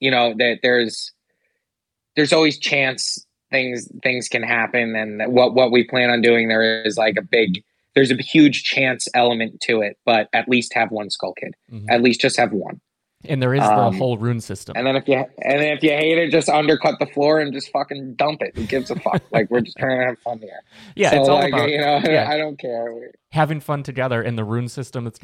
you 0.00 0.10
know 0.10 0.34
that 0.38 0.58
there's 0.62 1.12
there's 2.16 2.32
always 2.32 2.58
chance 2.58 3.24
things 3.50 3.90
things 4.02 4.28
can 4.28 4.42
happen 4.42 4.94
and 4.96 5.22
what 5.32 5.54
what 5.54 5.70
we 5.72 5.84
plan 5.84 6.10
on 6.10 6.20
doing 6.22 6.48
there 6.48 6.82
is 6.84 6.96
like 6.96 7.16
a 7.18 7.22
big 7.22 7.62
there's 7.94 8.10
a 8.10 8.16
huge 8.16 8.62
chance 8.64 9.08
element 9.14 9.60
to 9.60 9.80
it 9.82 9.96
but 10.04 10.28
at 10.32 10.48
least 10.48 10.72
have 10.74 10.90
one 10.90 11.10
skull 11.10 11.34
kid 11.34 11.54
Mhm. 11.72 11.84
at 11.90 12.02
least 12.02 12.20
just 12.20 12.36
have 12.36 12.52
one 12.52 12.80
And 13.28 13.42
there 13.42 13.52
is 13.54 13.60
Um, 13.62 13.76
the 13.92 13.98
whole 13.98 14.16
rune 14.16 14.40
system. 14.40 14.74
and 14.76 14.86
then 14.86 14.96
if 14.96 15.06
you 15.08 15.16
and 15.16 15.60
then 15.60 15.76
if 15.76 15.82
you 15.82 15.90
hate 15.90 16.16
it 16.18 16.30
just 16.30 16.48
undercut 16.48 16.98
the 17.00 17.06
floor 17.06 17.40
and 17.40 17.52
just 17.52 17.70
fucking 17.70 18.14
dump 18.14 18.40
it 18.42 18.52
who 18.56 18.64
gives 18.66 18.90
a 18.90 18.94
fuck 19.00 19.22
like 19.32 19.50
we're 19.50 19.60
just 19.60 19.76
trying 19.76 19.98
to 19.98 20.06
have 20.06 20.18
fun 20.20 20.38
here 20.38 20.60
yeah, 20.94 21.10
so 21.10 21.20
it's 21.20 21.28
all 21.28 21.38
like 21.40 21.52
about 21.52 21.68
you 21.68 21.78
know 21.78 22.00
yeah. 22.08 22.30
i 22.30 22.38
don't 22.38 22.58
care 22.58 23.10
having 23.32 23.60
fun 23.60 23.80
together. 23.84 24.20
And 24.22 24.36
the 24.36 24.42
rune 24.42 24.66
system 24.68 25.04
that's 25.04 25.20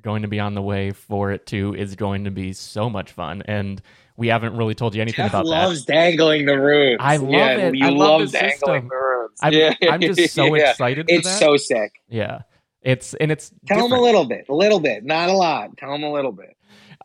going 0.00 0.22
to 0.22 0.28
be 0.28 0.40
on 0.40 0.54
the 0.54 0.62
way 0.62 0.90
for 0.90 1.30
it 1.30 1.46
too 1.46 1.72
is 1.76 1.94
going 1.94 2.24
to 2.24 2.32
be 2.32 2.52
so 2.52 2.90
much 2.90 3.12
fun. 3.12 3.44
And 3.46 3.80
we 4.16 4.28
haven't 4.28 4.56
really 4.56 4.74
told 4.74 4.94
you 4.94 5.02
anything 5.02 5.24
Jeff 5.24 5.32
about 5.32 5.44
that. 5.44 5.50
loves 5.50 5.84
dangling 5.84 6.46
the 6.46 6.58
runes 6.58 6.98
I 7.00 7.16
love 7.16 7.30
yeah, 7.30 7.56
it. 7.56 7.74
you 7.76 7.86
I 7.86 7.90
love 7.90 8.20
the 8.30 8.38
dangling 8.38 8.50
system. 8.52 8.88
the 8.88 8.94
runes 8.94 9.38
I'm, 9.42 9.52
yeah. 9.52 9.74
I'm 9.90 10.00
just 10.00 10.34
so 10.34 10.54
Yeah. 10.54 10.70
excited 10.70 11.06
for 11.08 11.14
it's 11.14 11.26
that. 11.28 11.38
so 11.40 11.56
sick 11.56 11.92
yeah, 12.08 12.42
it's 12.82 13.14
and 13.14 13.32
it's 13.32 13.50
Tell 13.66 13.88
them 13.88 13.98
a 13.98 14.00
little 14.02 14.24
bit, 14.24 14.46
a 14.48 14.54
little 14.54 14.80
bit, 14.80 15.04
not 15.04 15.28
a 15.28 15.32
lot. 15.32 15.76
Tell 15.76 15.90
them 15.90 16.02
a 16.04 16.12
little 16.12 16.32
bit. 16.32 16.56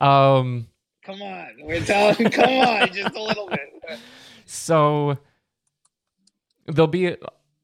Um, 0.01 0.67
Come 1.03 1.21
on, 1.21 1.47
we're 1.61 1.81
telling. 1.83 2.15
come 2.31 2.49
on, 2.49 2.93
just 2.93 3.15
a 3.15 3.21
little 3.23 3.47
bit. 3.49 3.97
so 4.45 5.17
there'll 6.67 6.87
be 6.87 7.07
a, 7.07 7.17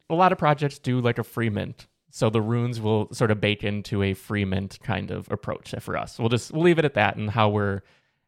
a 0.10 0.16
lot 0.16 0.32
of 0.32 0.38
projects 0.38 0.80
do 0.80 1.00
like 1.02 1.18
a 1.20 1.24
free 1.24 1.50
mint. 1.50 1.88
So 2.10 2.30
the 2.30 2.42
runes 2.42 2.80
will 2.80 3.14
sort 3.14 3.30
of 3.30 3.42
bake 3.42 3.64
into 3.64 4.02
a 4.02 4.14
free 4.14 4.46
mint 4.46 4.80
kind 4.82 5.12
of 5.12 5.30
approach 5.32 5.76
for 5.82 5.98
us. 5.98 6.18
We'll 6.18 6.30
just 6.30 6.52
we'll 6.52 6.64
leave 6.64 6.80
it 6.80 6.86
at 6.86 6.94
that 6.96 7.18
and 7.18 7.30
how 7.30 7.50
we're 7.50 7.82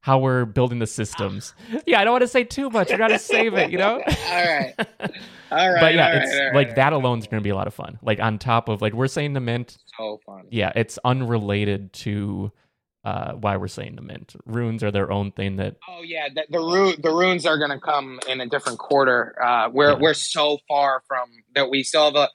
how 0.07 0.19
we're 0.19 0.45
building 0.45 0.79
the 0.79 0.87
systems. 0.87 1.53
Yeah, 1.85 1.99
I 1.99 2.05
don't 2.05 2.13
want 2.13 2.21
to 2.21 2.29
say 2.29 2.45
too 2.45 2.69
much. 2.69 2.89
We 2.89 2.97
got 2.97 3.09
to 3.09 3.19
save 3.19 3.55
it, 3.55 3.71
you 3.71 3.77
know. 3.77 3.95
all 4.01 4.01
right, 4.01 4.73
all 5.51 5.71
right. 5.73 5.81
But 5.81 5.93
yeah, 5.95 6.09
right, 6.13 6.23
it's 6.23 6.39
right, 6.39 6.55
like 6.55 6.69
all 6.69 6.75
that 6.75 6.93
alone 6.93 7.19
is 7.19 7.27
going 7.27 7.41
to 7.41 7.43
be 7.43 7.49
a 7.49 7.55
lot 7.55 7.67
of 7.67 7.73
fun. 7.73 7.99
Like 8.01 8.21
on 8.21 8.39
top 8.39 8.69
of 8.69 8.81
like 8.81 8.93
we're 8.93 9.07
saying 9.09 9.33
the 9.33 9.41
mint. 9.41 9.77
So 9.97 10.21
fun. 10.25 10.45
Yeah, 10.49 10.71
it's 10.75 10.97
unrelated 11.03 11.91
to 11.93 12.53
uh, 13.03 13.33
why 13.33 13.57
we're 13.57 13.67
saying 13.67 13.97
the 13.97 14.01
mint. 14.01 14.33
Runes 14.45 14.81
are 14.81 14.91
their 14.91 15.11
own 15.11 15.33
thing 15.33 15.57
that 15.57 15.75
Oh 15.89 16.03
yeah, 16.03 16.29
the 16.33 16.45
the, 16.49 16.59
ru- 16.59 16.95
the 16.95 17.11
runes 17.11 17.45
are 17.45 17.57
going 17.57 17.71
to 17.71 17.79
come 17.79 18.21
in 18.29 18.39
a 18.39 18.47
different 18.47 18.79
quarter. 18.79 19.35
Uh, 19.43 19.69
we're 19.73 19.91
Yeah. 19.91 19.97
we're 19.99 20.13
so 20.13 20.59
far 20.69 21.01
from 21.05 21.29
that. 21.55 21.69
We 21.69 21.83
still 21.83 22.05
have 22.05 22.15
a. 22.15 22.29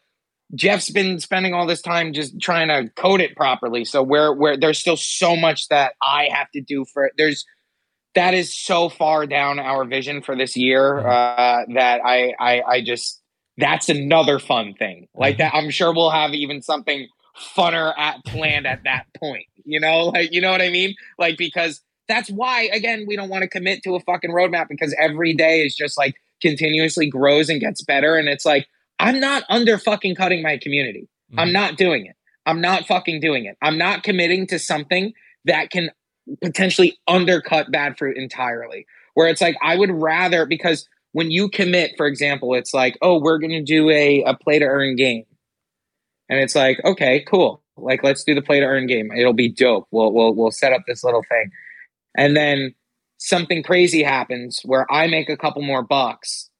Jeff's 0.54 0.90
been 0.90 1.18
spending 1.18 1.54
all 1.54 1.66
this 1.66 1.80
time 1.80 2.12
just 2.12 2.38
trying 2.38 2.68
to 2.68 2.90
code 2.94 3.22
it 3.22 3.34
properly. 3.34 3.86
So 3.86 4.02
we're 4.02 4.34
we're 4.36 4.58
there's 4.58 4.78
still 4.78 4.98
so 4.98 5.34
much 5.34 5.68
that 5.68 5.94
I 6.02 6.28
have 6.30 6.50
to 6.50 6.60
do 6.60 6.84
for 6.92 7.06
it. 7.06 7.12
There's 7.16 7.46
that 8.14 8.34
is 8.34 8.54
so 8.54 8.88
far 8.88 9.26
down 9.26 9.58
our 9.58 9.84
vision 9.84 10.22
for 10.22 10.36
this 10.36 10.56
year 10.56 10.98
uh, 11.06 11.64
that 11.74 12.00
I, 12.04 12.34
I 12.38 12.62
I 12.62 12.80
just 12.82 13.20
that's 13.58 13.88
another 13.88 14.38
fun 14.38 14.74
thing 14.74 15.08
like 15.14 15.38
that. 15.38 15.54
I'm 15.54 15.70
sure 15.70 15.92
we'll 15.94 16.10
have 16.10 16.32
even 16.32 16.62
something 16.62 17.08
funner 17.56 17.92
at 17.98 18.24
planned 18.24 18.66
at 18.66 18.84
that 18.84 19.06
point. 19.18 19.46
You 19.64 19.80
know, 19.80 20.06
like 20.08 20.32
you 20.32 20.40
know 20.40 20.50
what 20.50 20.62
I 20.62 20.70
mean? 20.70 20.94
Like 21.18 21.36
because 21.38 21.80
that's 22.08 22.28
why 22.30 22.62
again 22.72 23.04
we 23.06 23.16
don't 23.16 23.28
want 23.28 23.42
to 23.42 23.48
commit 23.48 23.82
to 23.84 23.94
a 23.94 24.00
fucking 24.00 24.30
roadmap 24.30 24.66
because 24.68 24.94
every 24.98 25.34
day 25.34 25.60
is 25.62 25.74
just 25.74 25.96
like 25.96 26.16
continuously 26.42 27.08
grows 27.08 27.48
and 27.48 27.60
gets 27.60 27.82
better 27.84 28.16
and 28.16 28.28
it's 28.28 28.44
like 28.44 28.66
i'm 28.98 29.20
not 29.20 29.44
under 29.48 29.78
fucking 29.78 30.12
cutting 30.16 30.42
my 30.42 30.58
community 30.58 31.08
i'm 31.38 31.50
Mhm. 31.50 31.52
not 31.52 31.76
doing 31.76 32.04
it 32.04 32.16
i'm 32.46 32.60
not 32.60 32.84
fucking 32.84 33.20
doing 33.20 33.44
it 33.44 33.56
i'm 33.62 33.78
not 33.78 34.02
committing 34.02 34.48
to 34.48 34.58
something 34.58 35.12
that 35.44 35.70
can 35.70 35.90
potentially 36.40 36.98
undercut 37.08 37.70
bad 37.70 37.96
froot 37.96 38.16
entirely 38.16 38.86
where 39.14 39.28
it's 39.28 39.40
like 39.40 39.56
i 39.62 39.76
would 39.76 39.90
rather 39.90 40.46
because 40.46 40.88
when 41.12 41.30
you 41.30 41.48
commit 41.48 41.92
for 41.96 42.06
example 42.06 42.54
it's 42.54 42.72
like 42.72 42.96
oh 43.02 43.18
we're 43.18 43.38
going 43.38 43.50
to 43.50 43.62
do 43.62 43.90
a, 43.90 44.22
a 44.22 44.34
play 44.34 44.58
to 44.58 44.64
earn 44.64 44.96
game 44.96 45.24
and 46.28 46.38
it's 46.38 46.54
like 46.54 46.78
okay 46.84 47.24
cool 47.28 47.62
like 47.76 48.02
let's 48.02 48.24
do 48.24 48.34
the 48.34 48.42
play 48.42 48.60
to 48.60 48.66
earn 48.66 48.86
game 48.86 49.10
it'll 49.12 49.32
be 49.32 49.48
dope 49.48 49.86
we'll 49.90 50.12
we'll, 50.12 50.34
we'll 50.34 50.50
set 50.50 50.72
up 50.72 50.82
this 50.86 51.02
little 51.02 51.22
thing 51.28 51.50
and 52.16 52.36
then 52.36 52.74
something 53.22 53.62
crazy 53.62 54.02
happens 54.02 54.60
where 54.64 54.90
I 54.92 55.06
make 55.06 55.28
a 55.28 55.36
couple 55.36 55.62
more 55.62 55.82
bucks. 55.82 56.50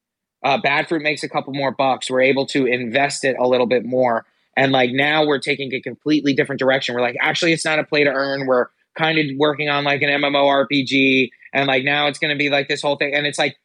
Uh, 0.43 0.57
Bad 0.61 0.87
Froot 0.87 1.01
makes 1.01 1.23
a 1.23 1.29
couple 1.29 1.53
more 1.53 1.71
bucks. 1.71 2.09
We're 2.09 2.21
able 2.21 2.45
to 2.47 2.65
invest 2.65 3.23
it 3.25 3.35
a 3.39 3.47
little 3.47 3.67
bit 3.67 3.85
more. 3.85 4.25
And 4.55 4.71
like 4.71 4.91
now 4.91 5.25
we're 5.25 5.39
taking 5.39 5.73
a 5.73 5.81
completely 5.81 6.33
different 6.33 6.59
direction. 6.59 6.95
We're 6.95 7.01
like, 7.01 7.17
actually, 7.19 7.53
it's 7.53 7.65
not 7.65 7.79
a 7.79 7.83
play 7.83 8.03
to 8.03 8.09
earn. 8.09 8.45
We're 8.45 8.67
kind 8.97 9.19
of 9.19 9.25
working 9.37 9.69
on 9.69 9.83
like 9.83 10.01
an 10.01 10.09
MMORPG. 10.09 11.29
And 11.53 11.67
like 11.67 11.83
now 11.83 12.07
it's 12.07 12.19
going 12.19 12.33
to 12.33 12.37
be 12.37 12.49
like 12.49 12.67
this 12.67 12.81
whole 12.81 12.97
thing. 12.97 13.13
And 13.13 13.25
it's 13.25 13.39
like, 13.39 13.55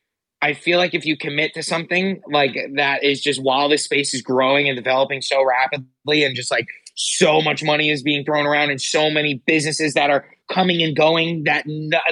I 0.40 0.52
feel 0.52 0.78
like 0.78 0.94
if 0.94 1.04
you 1.04 1.16
commit 1.16 1.54
to 1.54 1.62
something 1.64 2.22
like 2.30 2.56
that 2.76 3.02
is 3.02 3.20
just 3.20 3.42
while 3.42 3.68
this 3.68 3.82
space 3.82 4.14
is 4.14 4.22
growing 4.22 4.68
and 4.68 4.76
developing 4.76 5.20
so 5.20 5.44
rapidly 5.44 6.22
and 6.22 6.36
just 6.36 6.50
like 6.50 6.68
so 6.94 7.40
much 7.40 7.64
money 7.64 7.90
is 7.90 8.02
being 8.04 8.24
thrown 8.24 8.46
around 8.46 8.70
and 8.70 8.80
so 8.80 9.10
many 9.10 9.42
businesses 9.46 9.94
that 9.94 10.10
are 10.10 10.26
coming 10.48 10.80
and 10.80 10.96
going 10.96 11.42
that 11.44 11.64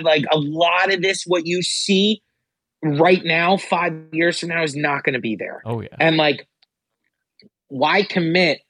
like 0.02 0.24
a 0.32 0.38
lot 0.38 0.92
of 0.92 1.02
this 1.02 1.22
what 1.26 1.46
you 1.46 1.62
see 1.62 2.20
right 2.82 3.24
now 3.24 3.56
5 3.56 4.08
years 4.12 4.40
from 4.40 4.48
now 4.48 4.62
is 4.62 4.74
not 4.74 5.04
going 5.04 5.14
to 5.14 5.20
be 5.20 5.36
there. 5.36 5.62
Oh 5.64 5.80
yeah. 5.80 5.88
And 6.00 6.16
like 6.16 6.48
why 7.68 8.02
commit 8.02 8.60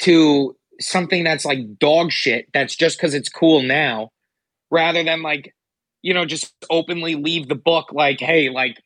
to 0.00 0.54
something 0.80 1.24
that's 1.24 1.44
like 1.44 1.78
dog 1.78 2.12
shit 2.12 2.46
that's 2.52 2.76
just 2.76 2.98
cuz 2.98 3.14
it's 3.14 3.28
cool 3.28 3.62
now 3.62 4.10
rather 4.70 5.02
than 5.02 5.22
like 5.22 5.54
you 6.02 6.14
know 6.14 6.24
just 6.24 6.54
openly 6.70 7.14
leave 7.14 7.48
the 7.48 7.54
book 7.54 7.92
like 7.92 8.20
hey 8.20 8.48
like 8.48 8.76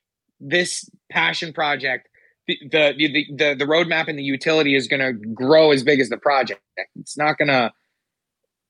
this 0.41 0.89
passion 1.11 1.53
project 1.53 2.09
the 2.47 2.59
the 2.63 2.95
the 2.97 3.27
the, 3.37 3.55
the 3.55 3.65
roadmap 3.65 4.09
and 4.09 4.19
the 4.19 4.23
utility 4.23 4.75
is 4.75 4.89
going 4.89 5.01
to 5.01 5.13
grow 5.33 5.71
as 5.71 5.83
big 5.83 6.01
as 6.01 6.09
the 6.09 6.17
project. 6.17 6.61
It's 6.97 7.17
not 7.17 7.39
going 7.39 7.49
to 7.49 7.73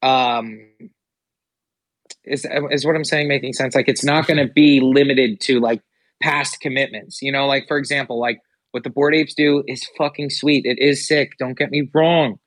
um 0.06 0.58
is 2.24 2.46
is 2.70 2.84
what 2.84 2.96
i'm 2.96 3.04
saying 3.04 3.28
making 3.28 3.52
sense? 3.52 3.74
Like 3.74 3.88
it's 3.88 4.04
not 4.04 4.26
going 4.26 4.44
to 4.44 4.52
be 4.52 4.80
limited 4.80 5.40
to 5.42 5.60
like 5.60 5.80
past 6.22 6.60
commitments 6.60 7.22
you 7.22 7.32
know? 7.32 7.46
Like 7.46 7.66
for 7.68 7.78
example 7.78 8.20
like 8.20 8.38
what 8.72 8.84
the 8.84 8.90
bored 8.90 9.14
apes 9.14 9.34
do 9.34 9.62
is 9.66 9.86
fucking 9.98 10.30
sweet. 10.30 10.64
It 10.64 10.78
is 10.78 11.06
sick. 11.06 11.32
Don't 11.38 11.58
get 11.58 11.70
me 11.70 11.88
wrong 11.94 12.38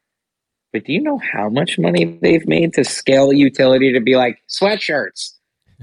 but 0.75 0.83
do 0.83 0.91
you 0.91 1.01
know 1.01 1.19
how 1.19 1.47
much 1.47 1.79
money 1.79 2.03
they've 2.03 2.45
made 2.45 2.73
to 2.73 2.83
scale 2.83 3.31
utility 3.31 3.93
to 3.93 4.01
be 4.01 4.17
like 4.17 4.43
sweatshirts? 4.49 5.31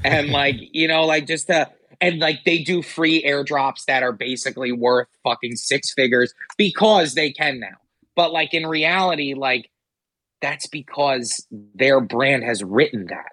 And 0.05 0.28
like 0.32 0.57
you 0.59 0.86
know 0.86 1.07
like 1.07 1.26
just 1.26 1.47
to 1.47 1.70
and 1.99 2.18
like 2.18 2.40
they 2.45 2.59
do 2.59 2.82
free 2.82 3.22
airdrops 3.22 3.86
that 3.86 4.03
are 4.03 4.12
basically 4.12 4.70
worth 4.70 5.09
fucking 5.24 5.57
six 5.57 5.95
figures 5.95 6.34
because 6.59 7.14
they 7.14 7.32
can 7.32 7.59
now. 7.59 7.78
But 8.16 8.32
like 8.32 8.53
in 8.53 8.66
reality 8.66 9.32
like 9.32 9.70
that's 10.43 10.66
because 10.66 11.47
their 11.51 12.03
brand 12.03 12.45
has 12.45 12.62
written 12.62 13.07
that. 13.07 13.32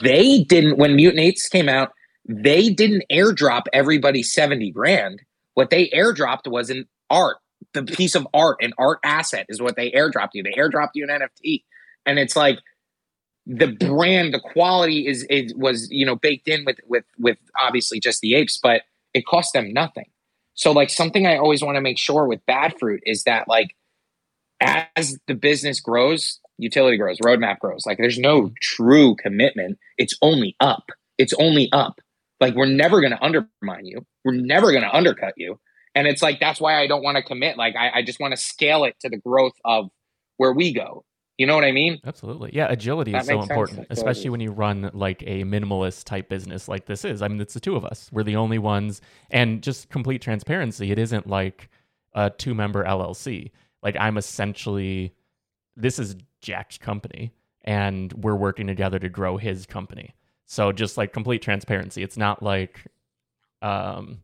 They 0.00 0.44
didn't 0.44 0.78
when 0.78 0.96
mutinates 0.96 1.50
came 1.50 1.68
out 1.68 1.92
they 2.26 2.70
didn't 2.70 3.04
airdrop 3.12 3.64
everybody 3.74 4.22
70 4.22 4.70
grand. 4.70 5.20
What 5.52 5.68
they 5.68 5.90
airdropped 5.90 6.50
was 6.50 6.70
an 6.70 6.86
art 7.10 7.36
the 7.76 7.82
piece 7.84 8.14
of 8.14 8.26
art 8.34 8.56
an 8.60 8.72
art 8.78 8.98
asset 9.04 9.46
is 9.48 9.60
what 9.60 9.76
they 9.76 9.90
airdropped 9.90 10.30
you. 10.32 10.42
They 10.42 10.52
airdropped 10.52 10.90
you 10.94 11.06
an 11.08 11.20
nft 11.20 11.62
and 12.06 12.18
it's 12.18 12.34
like 12.36 12.58
the 13.46 13.68
brand 13.68 14.34
the 14.34 14.40
quality 14.40 15.06
is 15.06 15.26
it 15.30 15.56
was 15.56 15.88
you 15.90 16.04
know 16.04 16.16
baked 16.16 16.48
in 16.48 16.64
with 16.64 16.78
with 16.86 17.04
with 17.18 17.36
obviously 17.58 18.00
just 18.00 18.20
the 18.20 18.34
apes 18.34 18.58
but 18.60 18.82
it 19.14 19.26
cost 19.26 19.52
them 19.52 19.72
nothing. 19.72 20.06
So 20.54 20.72
like 20.72 20.90
something 20.90 21.26
i 21.26 21.36
always 21.36 21.62
want 21.62 21.76
to 21.76 21.80
make 21.80 21.98
sure 21.98 22.26
with 22.26 22.44
bad 22.46 22.74
froot 22.80 23.00
is 23.04 23.24
that 23.24 23.46
like 23.46 23.76
as 24.60 25.18
the 25.26 25.34
business 25.34 25.80
grows 25.80 26.40
utility 26.58 26.96
grows 26.96 27.18
roadmap 27.18 27.58
grows 27.58 27.84
like 27.84 27.98
there's 27.98 28.18
no 28.18 28.42
mm-hmm. 28.42 28.54
true 28.60 29.14
commitment. 29.16 29.78
It's 29.98 30.16
only 30.22 30.56
up. 30.60 30.90
It's 31.18 31.34
only 31.34 31.70
up. 31.72 32.00
Like 32.40 32.54
we're 32.54 32.66
never 32.66 33.00
going 33.00 33.12
to 33.12 33.22
undermine 33.22 33.86
you. 33.86 34.04
We're 34.24 34.34
never 34.34 34.72
going 34.72 34.82
to 34.82 34.94
undercut 34.94 35.34
you 35.36 35.58
and 35.96 36.06
it's 36.06 36.22
like 36.22 36.38
that's 36.38 36.60
why 36.60 36.80
i 36.80 36.86
don't 36.86 37.02
want 37.02 37.16
to 37.16 37.22
commit 37.24 37.56
like 37.56 37.74
I, 37.76 37.90
I 37.98 38.02
just 38.02 38.20
want 38.20 38.32
to 38.32 38.36
scale 38.36 38.84
it 38.84 38.94
to 39.00 39.08
the 39.08 39.16
growth 39.16 39.54
of 39.64 39.90
where 40.36 40.52
we 40.52 40.72
go 40.72 41.04
you 41.38 41.46
know 41.46 41.54
what 41.56 41.64
i 41.64 41.72
mean 41.72 41.98
Absolutely. 42.06 42.50
Yeah, 42.54 42.68
agility 42.70 43.10
That 43.12 43.22
is 43.22 43.26
so 43.26 43.36
makes 43.38 43.48
sense. 43.48 43.50
important, 43.50 43.86
especially 43.90 44.30
when 44.30 44.40
you 44.40 44.52
run 44.52 44.90
like 44.94 45.22
a 45.26 45.42
minimalist 45.44 46.04
type 46.04 46.28
business 46.30 46.66
like 46.68 46.86
this 46.86 47.04
is. 47.04 47.20
I 47.20 47.28
mean, 47.28 47.40
it's 47.42 47.52
the 47.52 47.60
two 47.60 47.76
of 47.76 47.84
us. 47.84 48.08
We're 48.12 48.22
the 48.22 48.36
only 48.36 48.58
ones 48.58 49.02
and 49.30 49.62
just 49.62 49.90
complete 49.90 50.22
transparency, 50.22 50.90
it 50.92 50.98
isn't 50.98 51.26
like 51.26 51.68
a 52.14 52.30
two-member 52.30 52.84
LLC. 52.84 53.50
Like 53.82 53.96
I'm 54.00 54.16
essentially 54.16 55.12
this 55.76 55.98
is 55.98 56.16
Jack's 56.40 56.78
company 56.78 57.32
and 57.64 58.12
we're 58.14 58.34
working 58.36 58.66
together 58.66 58.98
to 58.98 59.08
grow 59.10 59.36
his 59.36 59.66
company. 59.66 60.14
So 60.46 60.72
just 60.72 60.96
like 60.96 61.12
complete 61.12 61.42
transparency. 61.42 62.02
It's 62.02 62.16
not 62.16 62.42
like 62.42 62.86
um 63.60 64.22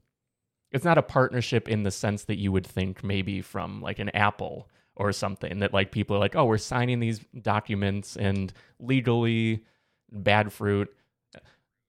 it's 0.72 0.84
not 0.84 0.98
a 0.98 1.02
partnership 1.02 1.68
in 1.68 1.82
the 1.82 1.90
sense 1.90 2.24
that 2.24 2.38
you 2.38 2.52
would 2.52 2.66
think 2.66 3.04
maybe 3.04 3.40
from 3.42 3.80
like 3.80 3.98
an 3.98 4.08
Apple 4.10 4.68
or 4.96 5.12
something 5.12 5.60
that 5.60 5.72
like 5.72 5.92
people 5.92 6.16
are 6.16 6.20
like, 6.20 6.36
oh, 6.36 6.44
we're 6.44 6.58
signing 6.58 7.00
these 7.00 7.20
documents 7.40 8.16
and 8.16 8.52
legally 8.78 9.64
bad 10.10 10.48
froot. 10.48 10.88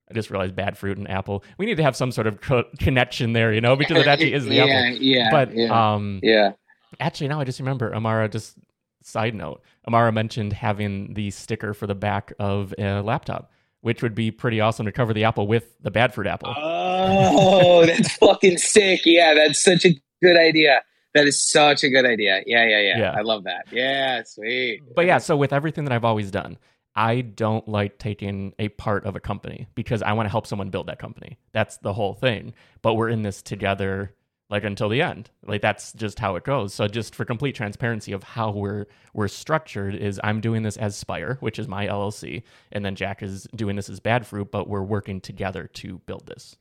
I 0.10 0.14
just 0.14 0.30
realized 0.30 0.56
bad 0.56 0.76
froot 0.78 0.98
and 0.98 1.10
Apple. 1.10 1.44
We 1.58 1.66
need 1.66 1.78
to 1.78 1.84
have 1.84 1.96
some 1.96 2.12
sort 2.12 2.28
of 2.28 2.42
co- 2.42 2.66
connection 2.80 3.34
there, 3.34 3.54
you 3.54 3.62
know, 3.62 3.76
because 3.76 3.98
it 3.98 4.08
actually 4.08 4.34
is 4.34 4.46
the 4.46 4.56
yeah, 4.56 4.66
Apple. 4.66 4.98
yeah 5.02 5.32
But 5.32 5.56
yeah, 5.56 5.94
um, 5.94 6.20
yeah 6.22 6.54
actually, 7.00 7.28
now 7.28 7.40
I 7.40 7.44
just 7.44 7.60
remember 7.60 7.94
Amara. 7.94 8.30
Just 8.30 8.58
side 9.02 9.36
note, 9.36 9.62
Amara 9.88 10.12
mentioned 10.12 10.54
having 10.54 11.14
the 11.14 11.32
sticker 11.32 11.74
for 11.74 11.88
the 11.88 11.96
back 11.96 12.34
of 12.40 12.74
a 12.78 13.02
laptop, 13.02 13.52
which 13.84 14.02
would 14.02 14.16
be 14.16 14.32
pretty 14.32 14.60
awesome 14.60 14.86
to 14.86 14.92
cover 14.92 15.14
the 15.14 15.24
Apple 15.26 15.46
with 15.48 15.76
the 15.82 15.92
Bad 15.92 16.14
Froot 16.14 16.26
apple. 16.28 16.54
oh 16.58 17.86
that's 17.86 18.14
fucking 18.18 18.58
sick 18.58 19.02
yeah 19.06 19.34
that's 19.34 19.62
such 19.64 19.86
a 19.86 19.92
good 20.22 20.38
idea 20.38 20.82
that 21.14 21.28
is 21.28 21.40
such 21.42 21.84
a 21.84 21.90
good 21.90 22.06
idea 22.06 22.42
yeah 22.48 22.66
yeah 22.68 22.80
yeah, 22.80 22.98
Yeah. 22.98 23.12
i 23.16 23.22
love 23.22 23.44
that 23.44 23.66
yeah 23.72 24.24
sweet 24.26 24.82
But 24.96 25.06
yeah, 25.06 25.20
so 25.20 25.38
with 25.38 25.54
everything 25.54 25.84
that 25.86 25.94
I've 25.94 26.06
always 26.06 26.32
done, 26.32 26.58
I 26.96 27.22
don't 27.22 27.68
like 27.68 27.98
taking 28.00 28.54
a 28.60 28.70
part 28.70 29.06
of 29.06 29.16
a 29.16 29.20
company 29.20 29.68
because 29.76 30.02
I 30.02 30.14
want 30.14 30.26
to 30.28 30.32
help 30.32 30.46
someone 30.48 30.70
build 30.70 30.88
that 30.88 31.00
company. 31.00 31.38
That's 31.52 31.78
the 31.78 31.92
whole 31.94 32.14
thing. 32.14 32.54
But 32.84 32.94
we're 32.96 33.10
in 33.10 33.24
this 33.24 33.42
together 33.42 34.14
like 34.54 34.64
until 34.64 34.88
the 34.88 35.01
end. 35.01 35.32
Like 35.43 35.64
that's 35.64 35.93
just 35.93 36.20
how 36.20 36.36
it 36.36 36.43
goes. 36.43 36.76
So 36.76 36.88
just 36.88 37.16
for 37.16 37.26
complete 37.26 37.56
transparency 37.56 38.12
of 38.12 38.22
how 38.22 38.51
we're 38.51 38.86
we're 39.12 39.28
structured 39.28 39.95
is 39.95 40.22
I'm 40.24 40.41
doing 40.41 40.62
this 40.62 40.78
as 40.78 41.04
SPYR, 41.04 41.41
which 41.41 41.58
is 41.58 41.68
my 41.68 41.88
LLC, 41.88 42.43
and 42.72 42.86
then 42.86 42.93
Jack 42.95 43.24
is 43.24 43.47
doing 43.56 43.76
this 43.76 43.89
as 43.89 43.99
Bad 43.99 44.26
Froot, 44.26 44.51
but 44.51 44.70
we're 44.70 44.84
working 44.84 45.20
together 45.22 45.72
to 45.74 45.97
build 46.06 46.28
this. 46.28 46.56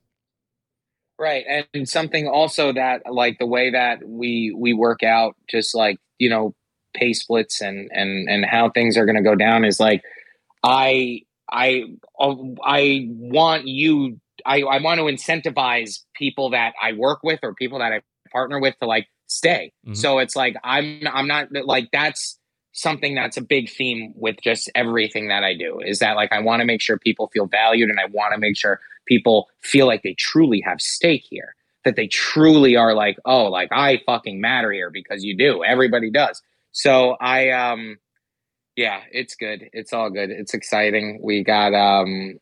Right. 1.19 1.45
And 1.75 1.87
something 1.87 2.27
also 2.27 2.73
that 2.73 3.03
like 3.13 3.39
the 3.39 3.45
way 3.45 3.73
that 3.73 4.09
we 4.09 4.57
we 4.57 4.73
work 4.73 5.03
out 5.03 5.37
just 5.47 5.75
like, 5.75 5.99
you 6.19 6.31
know, 6.31 6.55
pay 6.95 7.13
splits 7.13 7.61
and 7.61 7.91
and 7.93 8.27
and 8.27 8.47
how 8.47 8.71
things 8.71 8.97
are 8.97 9.05
going 9.05 9.17
to 9.17 9.23
go 9.23 9.35
down 9.35 9.67
is 9.67 9.79
like 9.79 10.03
I 10.65 11.21
I 11.51 11.85
oh, 12.19 12.57
I 12.65 13.07
want 13.11 13.69
you 13.69 14.19
I 14.47 14.63
I 14.63 14.81
want 14.81 14.99
to 14.99 15.05
incentivize 15.05 16.01
people 16.15 16.51
that 16.51 16.75
I 16.81 16.93
work 16.93 17.21
with 17.23 17.41
or 17.43 17.55
people 17.55 17.79
that 17.79 17.93
I 17.93 18.01
partner 18.31 18.61
with 18.61 18.79
to 18.81 18.87
like 18.87 19.09
stay. 19.27 19.73
Mm-hmm. 19.87 19.95
So 19.95 20.19
it's 20.19 20.37
like 20.37 20.57
I'm 20.65 21.03
I'm 21.13 21.27
not 21.27 21.49
like 21.53 21.89
that's 21.93 22.39
something 22.73 23.15
that's 23.15 23.37
a 23.37 23.43
big 23.43 23.71
theme 23.71 24.13
with 24.17 24.37
just 24.43 24.71
everything 24.75 25.29
that 25.29 25.45
I 25.45 25.55
do 25.55 25.81
is 25.81 25.99
that 25.99 26.17
like 26.17 26.33
I 26.33 26.41
want 26.41 26.61
to 26.61 26.67
make 26.67 26.81
sure 26.81 26.99
people 26.99 27.29
feel 27.29 27.47
valued 27.47 27.91
and 27.91 28.01
I 28.01 28.07
want 28.07 28.33
to 28.33 28.39
make 28.39 28.57
sure 28.57 28.81
people 29.07 29.49
feel 29.61 29.87
like 29.87 30.03
they 30.03 30.15
truly 30.15 30.63
have 30.63 30.81
stake 30.81 31.27
here 31.29 31.55
that 31.85 31.97
they 31.97 32.07
truly 32.07 32.77
are 32.77 32.95
like 32.95 33.19
oh 33.25 33.45
like 33.45 33.69
I 33.73 34.01
fucking 34.07 34.41
matter 34.41 34.73
here 34.73 34.91
because 34.91 35.25
you 35.25 35.37
do. 35.37 35.63
Everybody 35.65 36.11
does. 36.11 36.41
So 36.73 37.17
I 37.21 37.51
um 37.51 37.99
yeah 38.77 39.01
it's 39.11 39.35
good. 39.35 39.69
It's 39.73 39.93
all 39.93 40.11
good. 40.11 40.31
It's 40.31 40.55
exciting. 40.55 41.21
We 41.23 41.45
got 41.45 41.75
um 41.75 42.39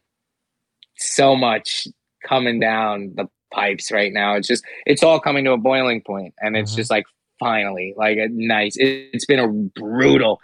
so 1.00 1.34
much 1.36 1.86
coming 2.26 2.60
down 2.60 3.12
the 3.16 3.26
pipes 3.52 3.90
right 3.90 4.12
now 4.12 4.36
it's 4.36 4.46
just 4.46 4.64
it's 4.86 5.02
all 5.02 5.18
coming 5.18 5.44
to 5.44 5.52
a 5.52 5.58
boiling 5.58 6.00
point 6.00 6.34
and 6.40 6.56
it's 6.56 6.70
mm-hmm. 6.70 6.78
just 6.78 6.90
like 6.90 7.04
finally 7.38 7.94
like 7.96 8.16
a 8.18 8.28
nice 8.30 8.76
it, 8.76 9.08
it's 9.12 9.26
been 9.26 9.40
a 9.40 9.48
brutal 9.48 10.40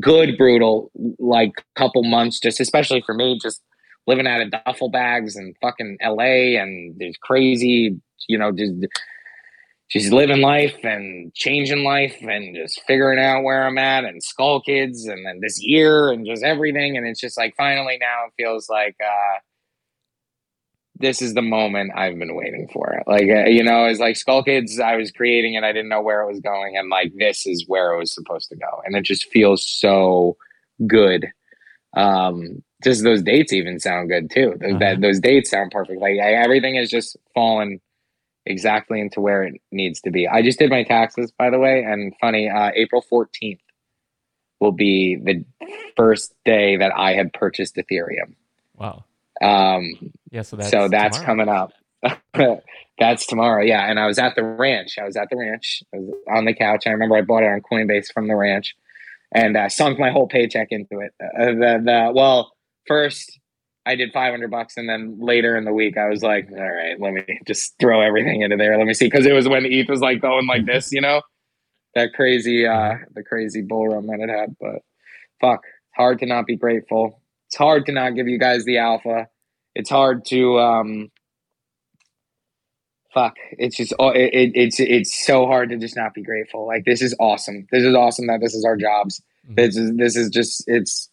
good 0.00 0.36
brutal 0.36 0.90
like 1.18 1.52
couple 1.76 2.02
months 2.02 2.40
just 2.40 2.58
especially 2.58 3.02
for 3.06 3.14
me 3.14 3.38
just 3.40 3.62
living 4.06 4.26
out 4.26 4.40
of 4.40 4.50
duffel 4.50 4.88
bags 4.88 5.36
and 5.36 5.56
fucking 5.60 5.98
LA 6.02 6.58
and 6.60 6.94
there's 6.98 7.16
crazy, 7.22 7.96
you 8.28 8.38
know, 8.38 8.52
just 8.52 8.74
just 9.90 10.12
living 10.12 10.40
life 10.40 10.76
and 10.84 11.34
changing 11.34 11.82
life 11.82 12.16
and 12.22 12.54
just 12.54 12.80
figuring 12.86 13.18
out 13.18 13.42
where 13.42 13.66
I'm 13.66 13.78
at 13.78 14.04
and 14.04 14.22
skull 14.22 14.60
kids 14.60 15.06
and 15.06 15.26
then 15.26 15.40
this 15.40 15.60
year 15.62 16.10
and 16.10 16.26
just 16.26 16.44
everything. 16.44 16.96
And 16.96 17.06
it's 17.06 17.20
just 17.20 17.36
like 17.36 17.54
finally 17.56 17.98
now 18.00 18.26
it 18.26 18.32
feels 18.36 18.68
like 18.68 18.96
uh 19.00 19.38
this 21.00 21.20
is 21.20 21.34
the 21.34 21.42
moment 21.42 21.92
I've 21.96 22.18
been 22.18 22.34
waiting 22.34 22.68
for. 22.72 23.02
Like, 23.06 23.28
uh, 23.28 23.48
you 23.48 23.64
know, 23.64 23.86
it's 23.86 24.00
like 24.00 24.16
Skull 24.16 24.44
Kids, 24.44 24.78
I 24.78 24.96
was 24.96 25.10
creating 25.10 25.54
it, 25.54 25.64
I 25.64 25.72
didn't 25.72 25.88
know 25.88 26.02
where 26.02 26.22
it 26.22 26.28
was 26.28 26.40
going. 26.40 26.76
And 26.76 26.88
like, 26.88 27.12
this 27.16 27.46
is 27.46 27.64
where 27.66 27.92
it 27.92 27.98
was 27.98 28.14
supposed 28.14 28.48
to 28.50 28.56
go. 28.56 28.82
And 28.84 28.94
it 28.94 29.02
just 29.02 29.30
feels 29.30 29.66
so 29.66 30.36
good 30.86 31.26
um, 31.94 32.62
just 32.82 33.02
those 33.02 33.22
dates 33.22 33.52
even 33.52 33.78
sound 33.78 34.08
good 34.08 34.30
too. 34.30 34.54
Those, 34.60 34.70
uh-huh. 34.70 34.78
that 34.78 35.00
those 35.00 35.20
dates 35.20 35.50
sound 35.50 35.70
perfect. 35.70 36.00
Like 36.00 36.18
I, 36.18 36.34
everything 36.34 36.76
is 36.76 36.90
just 36.90 37.16
fallen 37.34 37.80
exactly 38.46 39.00
into 39.00 39.20
where 39.20 39.42
it 39.42 39.60
needs 39.70 40.00
to 40.02 40.10
be. 40.10 40.26
I 40.26 40.42
just 40.42 40.58
did 40.58 40.70
my 40.70 40.82
taxes, 40.82 41.32
by 41.32 41.50
the 41.50 41.58
way, 41.58 41.82
and 41.82 42.14
funny, 42.20 42.48
uh, 42.48 42.70
April 42.74 43.02
fourteenth 43.02 43.60
will 44.60 44.72
be 44.72 45.16
the 45.16 45.44
first 45.96 46.34
day 46.44 46.76
that 46.76 46.92
I 46.96 47.14
had 47.14 47.32
purchased 47.32 47.76
Ethereum. 47.76 48.34
Wow. 48.76 49.04
Um, 49.40 50.12
yeah, 50.30 50.42
so 50.42 50.56
that's 50.56 50.70
so 50.70 50.88
that's 50.88 51.18
coming 51.18 51.48
up. 51.48 51.72
that's 52.98 53.26
tomorrow. 53.26 53.62
Yeah, 53.62 53.90
and 53.90 53.98
I 53.98 54.06
was 54.06 54.18
at 54.18 54.34
the 54.36 54.44
ranch. 54.44 54.98
I 54.98 55.04
was 55.04 55.16
at 55.16 55.28
the 55.30 55.36
ranch. 55.36 55.82
I 55.94 55.98
was 55.98 56.14
on 56.28 56.44
the 56.44 56.54
couch. 56.54 56.86
I 56.86 56.90
remember 56.90 57.16
I 57.16 57.22
bought 57.22 57.42
it 57.42 57.46
on 57.46 57.60
Coinbase 57.60 58.12
from 58.12 58.28
the 58.28 58.36
ranch 58.36 58.74
and 59.32 59.56
uh, 59.56 59.68
sunk 59.68 59.98
my 59.98 60.10
whole 60.10 60.26
paycheck 60.26 60.68
into 60.70 61.00
it. 61.00 61.12
Uh, 61.22 61.46
the, 61.46 61.82
the, 61.84 62.12
well, 62.14 62.52
first 62.86 63.38
I 63.86 63.94
did 63.94 64.12
500 64.12 64.50
bucks, 64.50 64.76
and 64.76 64.88
then 64.88 65.18
later 65.20 65.56
in 65.56 65.64
the 65.64 65.72
week 65.72 65.96
I 65.96 66.08
was 66.08 66.22
like, 66.22 66.48
all 66.50 66.58
right, 66.58 67.00
let 67.00 67.12
me 67.12 67.40
just 67.46 67.74
throw 67.80 68.00
everything 68.00 68.42
into 68.42 68.56
there. 68.56 68.76
Let 68.76 68.86
me 68.86 68.94
see, 68.94 69.06
because 69.06 69.26
it 69.26 69.32
was 69.32 69.48
when 69.48 69.64
ETH 69.66 69.88
was 69.88 70.00
like 70.00 70.20
going 70.20 70.46
like 70.46 70.66
this, 70.66 70.92
you 70.92 71.00
know, 71.00 71.22
that 71.94 72.12
crazy, 72.14 72.66
uh, 72.66 72.96
the 73.14 73.22
crazy 73.22 73.62
bull 73.62 73.88
run 73.88 74.06
that 74.06 74.20
it 74.20 74.28
had. 74.28 74.56
But 74.60 74.82
fuck, 75.40 75.60
it's 75.64 75.96
hard 75.96 76.18
to 76.20 76.26
not 76.26 76.46
be 76.46 76.56
grateful. 76.56 77.19
It's 77.50 77.56
hard 77.56 77.86
to 77.86 77.92
not 77.92 78.14
give 78.14 78.28
you 78.28 78.38
guys 78.38 78.64
the 78.64 78.78
alpha. 78.78 79.28
It's 79.74 79.90
hard 79.90 80.24
to 80.26 80.58
um, 80.58 81.10
fuck 83.12 83.36
it's 83.52 83.76
just 83.76 83.92
oh, 83.98 84.10
it, 84.10 84.30
it, 84.32 84.52
it's 84.54 84.80
it's 84.80 85.26
so 85.26 85.46
hard 85.46 85.70
to 85.70 85.76
just 85.76 85.96
not 85.96 86.14
be 86.14 86.22
grateful 86.22 86.64
like 86.64 86.84
this 86.84 87.02
is 87.02 87.14
awesome 87.18 87.66
this 87.72 87.82
is 87.82 87.92
awesome 87.94 88.28
that 88.28 88.40
this 88.40 88.54
is 88.54 88.64
our 88.64 88.76
jobs 88.76 89.20
mm-hmm. 89.44 89.56
this 89.56 89.76
is 89.76 89.96
this 89.96 90.16
is 90.16 90.30
just 90.30 90.62
it's 90.68 91.10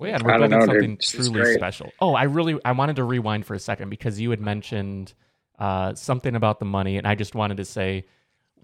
well, 0.00 0.10
yeah, 0.10 0.18
we're 0.24 0.38
building 0.38 0.58
know, 0.58 0.64
something 0.64 0.98
truly 1.02 1.54
special. 1.54 1.92
Oh, 2.00 2.14
I 2.14 2.22
really 2.22 2.58
I 2.64 2.72
wanted 2.72 2.96
to 2.96 3.04
rewind 3.04 3.44
for 3.44 3.52
a 3.52 3.58
second 3.58 3.90
because 3.90 4.18
you 4.18 4.30
had 4.30 4.40
mentioned 4.40 5.12
uh, 5.58 5.94
something 5.94 6.34
about 6.34 6.58
the 6.58 6.64
money, 6.64 6.96
and 6.96 7.06
I 7.06 7.14
just 7.14 7.34
wanted 7.34 7.58
to 7.58 7.66
say, 7.66 8.06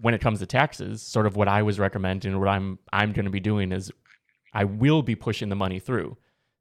when 0.01 0.15
it 0.15 0.23
comes 0.23 0.39
to 0.39 0.47
taxes, 0.47 1.03
sort 1.03 1.27
of 1.27 1.37
what 1.37 1.47
I 1.47 1.63
was 1.63 1.79
recommending, 1.79 2.39
what 2.41 2.49
I'm 2.49 2.79
I'm 2.91 3.13
going 3.13 3.27
to 3.27 3.31
be 3.31 3.41
doing 3.41 3.71
is, 3.71 3.93
I 4.55 4.65
will 4.65 5.03
be 5.03 5.15
pushing 5.15 5.51
the 5.51 5.57
money 5.57 5.79
through. 5.79 6.17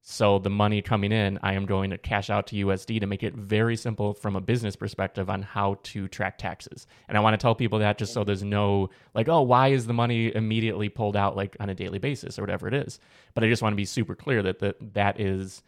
So 0.07 0.37
the 0.37 0.51
money 0.51 0.83
coming 0.83 1.11
in, 1.11 1.39
I 1.41 1.53
am 1.53 1.65
going 1.65 1.89
to 1.89 1.97
cash 1.97 2.29
out 2.29 2.45
to 2.47 2.67
USD 2.67 2.99
to 2.99 3.07
make 3.07 3.23
it 3.23 3.33
very 3.33 3.75
simple 3.75 4.13
from 4.13 4.35
a 4.35 4.39
business 4.39 4.75
perspective 4.75 5.31
on 5.31 5.41
how 5.41 5.79
to 5.81 6.07
track 6.07 6.37
taxes. 6.37 6.85
And 7.07 7.17
I 7.17 7.21
want 7.21 7.33
to 7.33 7.39
tell 7.43 7.55
people 7.55 7.79
that 7.79 7.97
just 7.97 8.13
so 8.13 8.23
there's 8.23 8.43
no 8.43 8.91
like, 9.15 9.27
oh, 9.27 9.41
why 9.41 9.69
is 9.69 9.87
the 9.87 9.93
money 9.93 10.31
immediately 10.35 10.89
pulled 10.89 11.17
out 11.17 11.35
like 11.35 11.57
on 11.59 11.71
a 11.71 11.73
daily 11.73 11.97
basis 11.97 12.37
or 12.37 12.43
whatever 12.43 12.67
it 12.67 12.75
is. 12.75 12.99
But 13.33 13.43
I 13.43 13.49
just 13.49 13.63
want 13.63 13.73
to 13.73 13.77
be 13.77 13.85
super 13.85 14.13
clear 14.13 14.43
that 14.43 14.59
that, 14.59 14.93
that 14.93 15.19
is 15.19 15.63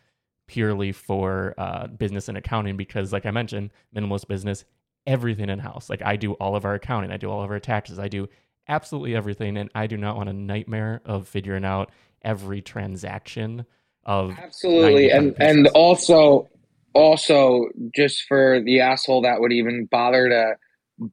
purely 0.46 0.92
for 0.92 1.56
uh, 1.58 1.88
business 1.88 2.30
and 2.30 2.38
accounting 2.38 2.78
because, 2.78 3.12
like 3.12 3.26
I 3.26 3.32
mentioned, 3.32 3.72
minimalist 3.96 4.28
business, 4.28 4.66
everything 5.08 5.50
in 5.50 5.58
house. 5.58 5.90
Like 5.90 6.04
I 6.04 6.16
do 6.16 6.34
all 6.34 6.56
of 6.56 6.64
our 6.64 6.76
accounting, 6.76 7.12
I 7.12 7.18
do 7.18 7.32
all 7.32 7.42
of 7.42 7.50
our 7.50 7.60
taxes, 7.60 7.98
I 7.98 8.08
do 8.08 8.30
absolutely 8.68 9.16
everything, 9.16 9.58
and 9.58 9.72
I 9.74 9.88
do 9.88 9.98
not 9.98 10.16
want 10.16 10.30
a 10.30 10.34
nightmare 10.34 11.02
of 11.06 11.28
figuring 11.28 11.66
out 11.66 11.90
every 12.22 12.62
transaction 12.62 13.66
of 14.08 14.38
absolutely. 14.40 15.12
and 15.12 15.36
and 15.40 15.68
also 15.70 16.50
also 16.94 17.68
just 17.96 18.24
for 18.28 18.62
the 18.62 18.80
asshole 18.80 19.22
that 19.22 19.40
would 19.40 19.52
even 19.52 19.86
bother 19.86 20.30
to 20.30 20.56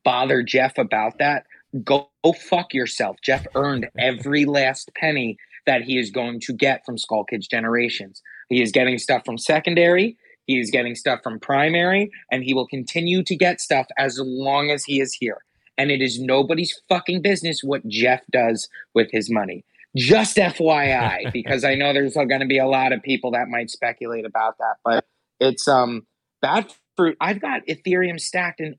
bother 0.05 0.43
jeff 0.43 0.79
about 0.79 1.19
that 1.19 1.45
go, 1.83 2.09
go 2.23 2.33
fuck 2.33 2.73
yourself. 2.73 3.17
Jeff 3.23 3.47
earned 3.55 3.89
every 3.99 4.45
last 4.45 4.91
penny 4.97 5.37
that 5.67 5.83
he 5.83 5.99
is 5.99 6.11
going 6.11 6.41
to 6.41 6.53
get 6.53 6.85
from 6.87 6.97
skull 6.97 7.25
kids 7.25 7.49
generations. 7.49 8.23
He 8.49 8.63
is 8.63 8.71
getting 8.71 8.99
stuff 8.99 9.23
from 9.25 9.39
secondary 9.39 10.17
he 10.47 10.61
is 10.61 10.71
getting 10.71 10.95
stuff 10.95 11.21
from 11.23 11.41
primary 11.41 12.11
and 12.31 12.45
he 12.45 12.55
will 12.55 12.67
continue 12.67 13.23
to 13.23 13.37
get 13.37 13.61
stuff 13.61 13.87
as 13.99 14.19
long 14.21 14.71
as 14.71 14.85
he 14.85 15.01
is 15.01 15.15
here. 15.15 15.39
And 15.77 15.91
it 15.91 16.01
is 16.01 16.21
nobody's 16.21 16.81
fucking 16.89 17.23
business 17.23 17.63
what 17.65 17.87
jeff 17.89 18.21
does 18.31 18.69
with 18.95 19.09
his 19.11 19.31
money 19.31 19.65
just 19.97 20.37
FYI, 20.37 21.33
because 21.33 21.65
I 21.65 21.75
know 21.75 21.93
there's 21.93 22.15
going 22.15 22.41
to 22.41 22.47
be 22.47 22.59
a 22.59 22.67
lot 22.67 22.93
of 22.93 23.03
people 23.03 23.33
that 23.33 23.49
might 23.49 23.71
speculate 23.71 24.25
about 24.25 24.59
that, 24.59 24.77
but 24.85 25.05
it's 25.41 25.67
um 25.69 26.07
bad 26.43 26.73
froot. 26.99 27.17
I've 27.21 27.41
got 27.41 27.67
Ethereum 27.67 28.21
stacked 28.21 28.61
in 28.61 28.77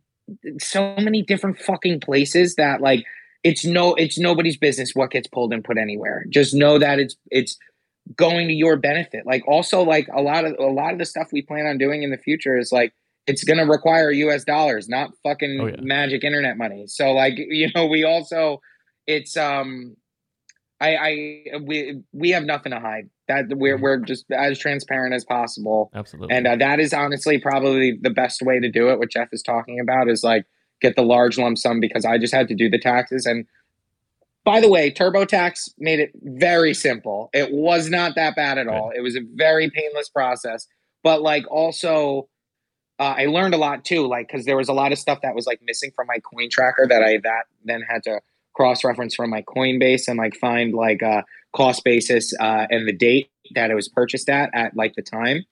so 0.59 0.95
many 0.97 1.21
different 1.21 1.59
fucking 1.59 1.99
places 1.99 2.55
that 2.55 2.81
like 2.81 3.05
it's 3.43 3.65
no 3.65 3.93
it's 3.95 4.17
nobody's 4.17 4.57
business 4.57 4.91
what 4.95 5.11
gets 5.11 5.27
pulled 5.27 5.53
and 5.53 5.63
put 5.63 5.77
anywhere. 5.77 6.25
Just 6.29 6.53
know 6.53 6.79
that 6.79 6.99
it's 6.99 7.15
it's 7.29 7.57
going 8.15 8.47
to 8.47 8.53
your 8.53 8.77
benefit. 8.77 9.25
Like 9.25 9.47
also 9.47 9.81
like 9.81 10.07
a 10.13 10.21
lot 10.21 10.45
of 10.45 10.55
a 10.59 10.65
lot 10.65 10.93
of 10.93 10.99
the 10.99 11.05
stuff 11.05 11.29
we 11.31 11.41
plan 11.41 11.65
on 11.65 11.77
doing 11.77 12.03
in 12.03 12.11
the 12.11 12.17
future 12.17 12.57
is 12.57 12.71
like 12.71 12.93
it's 13.27 13.43
going 13.43 13.57
to 13.57 13.65
require 13.65 14.11
US 14.11 14.43
dollars, 14.43 14.87
not 14.87 15.11
fucking 15.23 15.59
oh, 15.59 15.67
yeah. 15.67 15.75
magic 15.79 16.23
internet 16.23 16.57
money. 16.57 16.85
So 16.87 17.11
like, 17.11 17.33
you 17.37 17.69
know, 17.73 17.85
we 17.85 18.03
also 18.03 18.61
it's 19.07 19.37
um 19.37 19.95
I, 20.81 20.95
I 20.95 21.45
we 21.63 22.01
we 22.11 22.31
have 22.31 22.43
nothing 22.43 22.71
to 22.71 22.79
hide. 22.79 23.09
That 23.27 23.45
we're 23.49 23.75
mm-hmm. 23.75 23.83
we're 23.83 23.97
just 23.97 24.29
as 24.31 24.59
transparent 24.59 25.13
as 25.13 25.23
possible. 25.23 25.89
Absolutely. 25.93 26.35
And 26.35 26.47
uh, 26.47 26.55
that 26.57 26.79
is 26.79 26.93
honestly 26.93 27.39
probably 27.39 27.97
the 27.99 28.09
best 28.09 28.41
way 28.41 28.59
to 28.59 28.69
do 28.69 28.89
it. 28.89 28.99
What 28.99 29.11
Jeff 29.11 29.29
is 29.31 29.41
talking 29.41 29.79
about 29.79 30.09
is 30.09 30.23
like 30.23 30.45
get 30.81 30.95
the 30.95 31.01
large 31.01 31.37
lump 31.37 31.57
sum 31.57 31.79
because 31.79 32.05
I 32.05 32.17
just 32.17 32.33
had 32.33 32.47
to 32.49 32.55
do 32.55 32.69
the 32.69 32.79
taxes. 32.79 33.25
And 33.25 33.45
by 34.43 34.61
the 34.61 34.69
way, 34.69 34.91
TurboTax 34.91 35.71
made 35.79 35.99
it 35.99 36.11
very 36.21 36.73
simple. 36.73 37.29
It 37.33 37.51
was 37.51 37.89
not 37.89 38.15
that 38.15 38.35
bad 38.35 38.57
at 38.57 38.67
all. 38.67 38.91
It 38.95 39.01
was 39.01 39.15
a 39.15 39.21
very 39.33 39.71
painless 39.71 40.09
process. 40.09 40.67
But 41.03 41.21
like 41.21 41.45
also, 41.49 42.27
uh, 42.99 43.15
I 43.17 43.25
learned 43.25 43.55
a 43.55 43.57
lot 43.57 43.85
too. 43.85 44.07
Like 44.07 44.27
because 44.27 44.45
there 44.45 44.57
was 44.57 44.69
a 44.69 44.73
lot 44.73 44.91
of 44.91 44.99
stuff 44.99 45.19
that 45.23 45.33
was 45.33 45.47
like 45.47 45.61
missing 45.63 45.91
from 45.95 46.07
my 46.07 46.19
coin 46.19 46.49
tracker 46.51 46.85
that 46.87 47.01
I 47.01 47.19
that 47.23 47.45
then 47.63 47.81
had 47.81 48.03
to 48.03 48.19
cross 48.55 48.83
reference 48.83 49.15
from 49.15 49.29
my 49.29 49.41
Coinbase 49.41 50.07
and 50.07 50.17
like 50.17 50.35
find 50.35 50.73
like 50.73 51.01
a 51.01 51.23
cost 51.55 51.83
basis 51.83 52.33
uh, 52.39 52.65
and 52.69 52.87
the 52.87 52.93
date 52.93 53.29
that 53.53 53.69
it 53.69 53.75
was 53.75 53.89
purchased 53.89 54.29
at 54.29 54.49
at 54.53 54.75
like 54.75 54.93
the 54.95 55.01
time. 55.01 55.45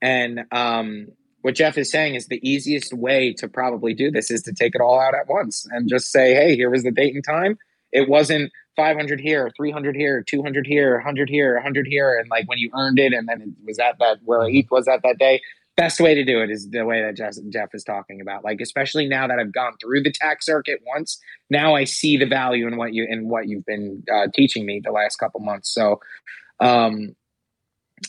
And 0.00 0.40
um, 0.52 1.08
what 1.42 1.54
Jeff 1.54 1.78
is 1.78 1.90
saying 1.90 2.14
is 2.14 2.26
the 2.26 2.40
easiest 2.48 2.92
way 2.92 3.32
to 3.34 3.48
probably 3.48 3.94
do 3.94 4.10
this 4.10 4.30
is 4.30 4.42
to 4.42 4.52
take 4.52 4.74
it 4.74 4.80
all 4.80 5.00
out 5.00 5.14
at 5.14 5.28
once 5.28 5.66
and 5.70 5.88
just 5.88 6.10
say, 6.10 6.34
hey, 6.34 6.56
here 6.56 6.70
was 6.70 6.82
the 6.82 6.90
date 6.90 7.14
and 7.14 7.24
time. 7.24 7.58
It 7.92 8.08
wasn't 8.08 8.52
500 8.76 9.20
here, 9.20 9.50
300 9.56 9.94
here, 9.94 10.22
200 10.22 10.66
here, 10.66 10.94
100 10.94 11.28
here, 11.28 11.54
100 11.54 11.86
here. 11.86 12.16
And 12.18 12.28
like 12.30 12.48
when 12.48 12.58
you 12.58 12.70
earned 12.74 12.98
it 12.98 13.12
and 13.12 13.28
then 13.28 13.42
it 13.42 13.66
was 13.66 13.78
at 13.78 13.98
that 13.98 14.18
where 14.24 14.48
ETH 14.48 14.70
was 14.70 14.88
at 14.88 15.02
that 15.02 15.18
day, 15.18 15.40
best 15.76 16.00
way 16.00 16.14
to 16.14 16.24
do 16.24 16.40
it 16.42 16.50
is 16.50 16.70
the 16.70 16.84
way 16.84 17.02
that 17.02 17.16
Jeff, 17.16 17.34
Jeff 17.48 17.70
is 17.74 17.84
talking 17.84 18.20
about. 18.20 18.44
Like, 18.44 18.60
especially 18.60 19.06
now 19.06 19.26
that 19.26 19.38
I've 19.38 19.52
gone 19.52 19.72
through 19.80 20.02
the 20.02 20.12
tax 20.12 20.46
circuit 20.46 20.80
once, 20.86 21.18
now 21.50 21.74
I 21.74 21.84
see 21.84 22.16
the 22.16 22.26
value 22.26 22.66
in 22.66 22.76
what 22.76 22.92
you 22.92 23.06
in 23.08 23.28
what 23.28 23.48
you've 23.48 23.64
been 23.64 24.02
uh, 24.12 24.28
teaching 24.34 24.66
me 24.66 24.80
the 24.82 24.92
last 24.92 25.16
couple 25.16 25.40
months. 25.40 25.72
So, 25.72 26.00
um, 26.60 27.14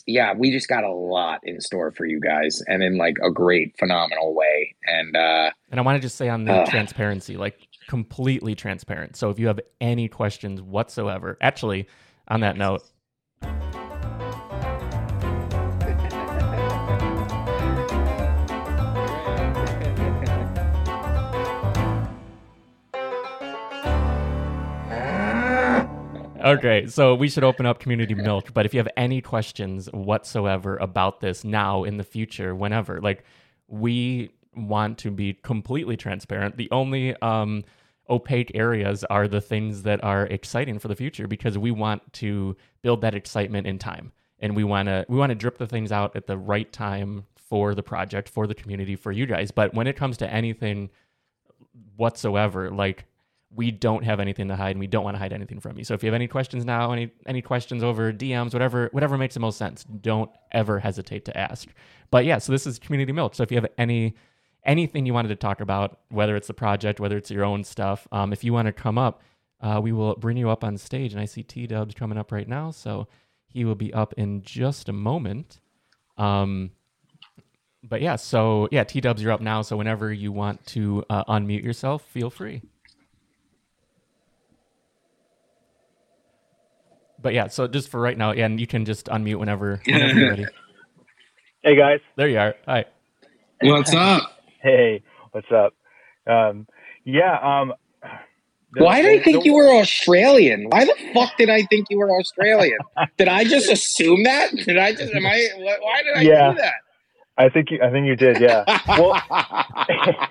yeah, 0.06 0.34
we 0.34 0.50
just 0.50 0.68
got 0.68 0.84
a 0.84 0.92
lot 0.92 1.40
in 1.44 1.60
store 1.60 1.92
for 1.92 2.04
you 2.04 2.20
guys, 2.20 2.62
and 2.66 2.82
in 2.82 2.98
like 2.98 3.16
a 3.22 3.30
great, 3.30 3.76
phenomenal 3.78 4.34
way. 4.34 4.74
And 4.84 5.16
uh, 5.16 5.50
and 5.70 5.80
I 5.80 5.82
want 5.82 5.96
to 5.96 6.00
just 6.00 6.16
say 6.16 6.28
on 6.28 6.44
the 6.44 6.52
uh, 6.52 6.66
transparency, 6.66 7.36
like 7.36 7.58
completely 7.88 8.54
transparent. 8.54 9.16
So 9.16 9.30
if 9.30 9.38
you 9.38 9.46
have 9.46 9.60
any 9.80 10.08
questions 10.08 10.60
whatsoever, 10.60 11.38
actually, 11.40 11.88
on 12.28 12.40
that 12.40 12.56
note. 12.56 12.82
Okay, 26.54 26.86
so 26.86 27.14
we 27.14 27.30
should 27.30 27.42
open 27.42 27.64
up 27.64 27.78
community 27.78 28.14
milk. 28.14 28.52
But 28.52 28.66
if 28.66 28.74
you 28.74 28.78
have 28.78 28.88
any 28.98 29.22
questions 29.22 29.88
whatsoever 29.92 30.76
about 30.76 31.20
this 31.20 31.42
now, 31.42 31.84
in 31.84 31.96
the 31.96 32.04
future, 32.04 32.54
whenever, 32.54 33.00
like 33.00 33.24
we 33.66 34.30
want 34.56 34.98
to 34.98 35.10
be 35.10 35.34
completely 35.34 35.96
transparent. 35.96 36.56
The 36.56 36.70
only 36.70 37.16
um, 37.16 37.64
opaque 38.08 38.52
areas 38.54 39.04
are 39.04 39.28
the 39.28 39.40
things 39.40 39.82
that 39.82 40.02
are 40.04 40.26
exciting 40.26 40.78
for 40.78 40.88
the 40.88 40.96
future 40.96 41.26
because 41.26 41.58
we 41.58 41.70
want 41.70 42.12
to 42.14 42.56
build 42.82 43.00
that 43.00 43.14
excitement 43.14 43.66
in 43.66 43.78
time, 43.78 44.12
and 44.38 44.54
we 44.54 44.64
want 44.64 44.88
to 44.88 45.04
we 45.08 45.16
want 45.16 45.30
to 45.30 45.34
drip 45.34 45.58
the 45.58 45.66
things 45.66 45.92
out 45.92 46.14
at 46.16 46.26
the 46.26 46.36
right 46.36 46.70
time 46.72 47.24
for 47.36 47.74
the 47.74 47.82
project, 47.82 48.28
for 48.28 48.46
the 48.46 48.54
community, 48.54 48.96
for 48.96 49.12
you 49.12 49.26
guys. 49.26 49.50
But 49.50 49.74
when 49.74 49.86
it 49.86 49.96
comes 49.96 50.16
to 50.18 50.30
anything 50.32 50.90
whatsoever, 51.96 52.70
like 52.70 53.06
we 53.54 53.70
don't 53.70 54.04
have 54.04 54.20
anything 54.20 54.48
to 54.48 54.56
hide 54.56 54.70
and 54.70 54.80
we 54.80 54.86
don't 54.86 55.04
want 55.04 55.14
to 55.14 55.18
hide 55.18 55.32
anything 55.32 55.60
from 55.60 55.78
you. 55.78 55.84
So 55.84 55.94
if 55.94 56.02
you 56.02 56.08
have 56.08 56.14
any 56.14 56.26
questions 56.26 56.64
now, 56.64 56.92
any 56.92 57.10
any 57.26 57.40
questions 57.40 57.82
over 57.82 58.12
DMs, 58.12 58.52
whatever 58.52 58.88
whatever 58.92 59.16
makes 59.16 59.34
the 59.34 59.40
most 59.40 59.58
sense, 59.58 59.84
don't 59.84 60.30
ever 60.52 60.80
hesitate 60.80 61.24
to 61.26 61.36
ask. 61.36 61.68
But 62.10 62.24
yeah, 62.24 62.38
so 62.38 62.52
this 62.52 62.66
is 62.66 62.78
community 62.78 63.12
milk. 63.12 63.34
So 63.34 63.42
if 63.42 63.50
you 63.50 63.56
have 63.56 63.66
any 63.78 64.14
anything 64.64 65.06
you 65.06 65.14
wanted 65.14 65.28
to 65.28 65.36
talk 65.36 65.60
about, 65.60 66.00
whether 66.08 66.36
it's 66.36 66.48
the 66.48 66.54
project, 66.54 67.00
whether 67.00 67.16
it's 67.16 67.30
your 67.30 67.44
own 67.44 67.64
stuff, 67.64 68.08
um, 68.12 68.32
if 68.32 68.42
you 68.42 68.52
want 68.52 68.66
to 68.66 68.72
come 68.72 68.98
up, 68.98 69.22
uh, 69.60 69.80
we 69.82 69.92
will 69.92 70.14
bring 70.16 70.36
you 70.36 70.50
up 70.50 70.64
on 70.64 70.76
stage. 70.76 71.12
And 71.12 71.20
I 71.20 71.26
see 71.26 71.42
T 71.42 71.66
Dubs 71.66 71.94
coming 71.94 72.18
up 72.18 72.32
right 72.32 72.48
now, 72.48 72.70
so 72.70 73.06
he 73.46 73.64
will 73.64 73.76
be 73.76 73.92
up 73.94 74.14
in 74.14 74.42
just 74.42 74.88
a 74.88 74.92
moment. 74.92 75.60
Um, 76.16 76.72
but 77.84 78.00
yeah, 78.00 78.16
so 78.16 78.68
yeah, 78.72 78.84
T 78.84 79.00
Dubs, 79.00 79.22
you're 79.22 79.32
up 79.32 79.40
now. 79.40 79.62
So 79.62 79.76
whenever 79.76 80.12
you 80.12 80.32
want 80.32 80.66
to 80.68 81.04
uh, 81.08 81.24
unmute 81.24 81.62
yourself, 81.62 82.02
feel 82.02 82.30
free. 82.30 82.62
But 87.24 87.32
yeah, 87.32 87.48
so 87.48 87.66
just 87.66 87.88
for 87.88 88.00
right 88.00 88.18
now, 88.18 88.32
yeah, 88.32 88.44
and 88.44 88.60
you 88.60 88.66
can 88.66 88.84
just 88.84 89.06
unmute 89.06 89.36
whenever, 89.38 89.80
whenever 89.86 90.20
you're 90.20 90.30
ready. 90.30 90.46
Hey 91.62 91.74
guys. 91.74 92.00
There 92.16 92.28
you 92.28 92.38
are. 92.38 92.54
Hi. 92.66 92.84
What's 93.62 93.94
up? 93.94 94.38
Hey, 94.62 95.02
what's 95.32 95.50
up? 95.50 95.72
Um, 96.26 96.66
yeah. 97.04 97.38
Um, 97.38 97.72
the, 98.74 98.84
why 98.84 99.00
did 99.00 99.18
I 99.18 99.24
think 99.24 99.42
the, 99.42 99.46
you 99.46 99.54
were 99.54 99.72
Australian? 99.72 100.66
Why 100.68 100.84
the 100.84 100.94
fuck 101.14 101.34
did 101.38 101.48
I 101.48 101.62
think 101.62 101.86
you 101.88 101.96
were 101.96 102.10
Australian? 102.10 102.76
did 103.16 103.28
I 103.28 103.44
just 103.44 103.70
assume 103.70 104.24
that? 104.24 104.54
Did 104.54 104.76
I 104.76 104.92
just? 104.92 105.14
Am 105.14 105.24
I? 105.24 105.48
Why 105.56 106.02
did 106.02 106.16
I 106.18 106.20
yeah, 106.20 106.50
do 106.50 106.58
that? 106.58 106.74
I 107.38 107.48
think 107.48 107.70
you. 107.70 107.80
I 107.82 107.90
think 107.90 108.06
you 108.06 108.16
did. 108.16 108.38
Yeah. 108.38 108.64
well, 108.98 109.18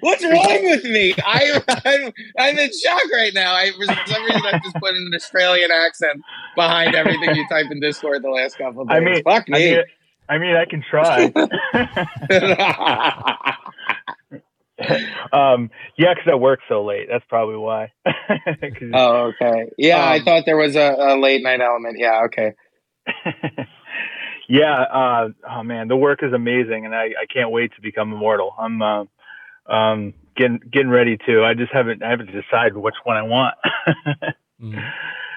What's 0.00 0.24
wrong 0.24 0.58
with 0.62 0.84
me? 0.84 1.14
I, 1.24 1.60
I'm, 1.68 2.12
I'm 2.38 2.58
in 2.58 2.70
shock 2.72 3.02
right 3.12 3.34
now. 3.34 3.54
I, 3.54 3.72
for 3.72 3.84
some 3.84 4.24
reason, 4.24 4.42
I 4.44 4.58
just 4.62 4.76
put 4.76 4.94
an 4.94 5.10
Australian 5.14 5.70
accent 5.70 6.22
behind 6.54 6.94
everything 6.94 7.34
you 7.34 7.46
type 7.48 7.66
in 7.70 7.80
Discord 7.80 8.22
the 8.22 8.30
last 8.30 8.56
couple 8.56 8.82
of 8.82 8.88
days. 8.88 8.96
I 8.96 9.00
mean, 9.00 9.22
Fuck 9.22 9.48
me. 9.48 9.56
I 9.56 9.58
mean, 9.58 9.84
I, 10.28 10.38
mean, 10.38 10.56
I 10.56 10.64
can 10.64 10.82
try. 10.88 11.24
um, 15.32 15.70
yeah, 15.98 16.14
because 16.14 16.30
I 16.30 16.36
work 16.36 16.60
so 16.68 16.84
late. 16.84 17.08
That's 17.10 17.24
probably 17.28 17.56
why. 17.56 17.92
oh, 18.94 19.32
okay. 19.42 19.66
Yeah, 19.76 20.02
um, 20.02 20.08
I 20.08 20.20
thought 20.20 20.44
there 20.46 20.56
was 20.56 20.74
a, 20.74 20.96
a, 20.98 21.20
late 21.20 21.42
night 21.42 21.60
element. 21.60 21.98
Yeah, 21.98 22.22
okay. 22.26 22.54
yeah. 24.48 24.82
Uh, 24.82 25.28
oh 25.50 25.62
man, 25.62 25.88
the 25.88 25.96
work 25.96 26.22
is 26.22 26.32
amazing, 26.32 26.86
and 26.86 26.94
I, 26.94 27.10
I 27.20 27.26
can't 27.32 27.50
wait 27.50 27.74
to 27.76 27.82
become 27.82 28.10
immortal. 28.12 28.54
I'm. 28.58 28.80
Uh, 28.80 29.04
um, 29.68 30.14
getting 30.36 30.60
getting 30.70 30.90
ready 30.90 31.18
to. 31.26 31.44
I 31.44 31.54
just 31.54 31.72
haven't 31.72 32.02
I 32.02 32.10
haven't 32.10 32.30
decided 32.32 32.76
which 32.76 32.94
one 33.04 33.16
I 33.16 33.22
want. 33.22 33.54
mm. 34.62 34.92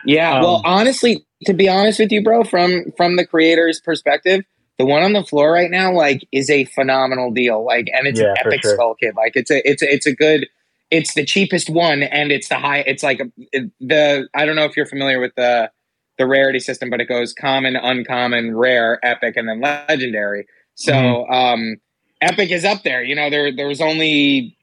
Yeah, 0.05 0.37
um, 0.37 0.43
well, 0.43 0.61
honestly, 0.65 1.25
to 1.45 1.53
be 1.53 1.67
honest 1.67 1.99
with 1.99 2.11
you, 2.11 2.23
bro, 2.23 2.43
from 2.43 2.85
from 2.97 3.15
the 3.15 3.25
creator's 3.25 3.79
perspective, 3.79 4.43
the 4.77 4.85
one 4.85 5.03
on 5.03 5.13
the 5.13 5.23
floor 5.23 5.51
right 5.51 5.69
now, 5.69 5.93
like, 5.93 6.25
is 6.31 6.49
a 6.49 6.65
phenomenal 6.65 7.31
deal. 7.31 7.63
Like, 7.65 7.87
and 7.93 8.07
it's 8.07 8.19
yeah, 8.19 8.31
an 8.31 8.35
epic 8.39 8.61
sure. 8.61 8.75
skull 8.75 8.95
kid. 8.95 9.13
Like, 9.15 9.33
it's 9.35 9.51
a 9.51 9.69
it's 9.69 9.83
a, 9.83 9.93
it's 9.93 10.05
a 10.05 10.15
good. 10.15 10.47
It's 10.89 11.13
the 11.13 11.23
cheapest 11.23 11.69
one, 11.69 12.01
and 12.01 12.31
it's 12.31 12.49
the 12.49 12.55
high. 12.55 12.79
It's 12.79 13.03
like 13.03 13.19
a, 13.19 13.59
the. 13.79 14.27
I 14.33 14.45
don't 14.45 14.55
know 14.55 14.65
if 14.65 14.75
you're 14.75 14.87
familiar 14.87 15.19
with 15.19 15.35
the 15.35 15.69
the 16.17 16.25
rarity 16.25 16.59
system, 16.59 16.89
but 16.89 16.99
it 17.01 17.05
goes 17.05 17.33
common, 17.33 17.75
uncommon, 17.75 18.55
rare, 18.55 18.99
epic, 19.03 19.35
and 19.37 19.47
then 19.47 19.61
legendary. 19.61 20.47
So, 20.75 20.93
mm-hmm. 20.93 21.33
um, 21.33 21.75
Epic 22.21 22.51
is 22.51 22.65
up 22.65 22.83
there. 22.83 23.03
You 23.03 23.15
know, 23.15 23.29
there 23.29 23.55
there 23.55 23.67
was 23.67 23.81
only 23.81 24.57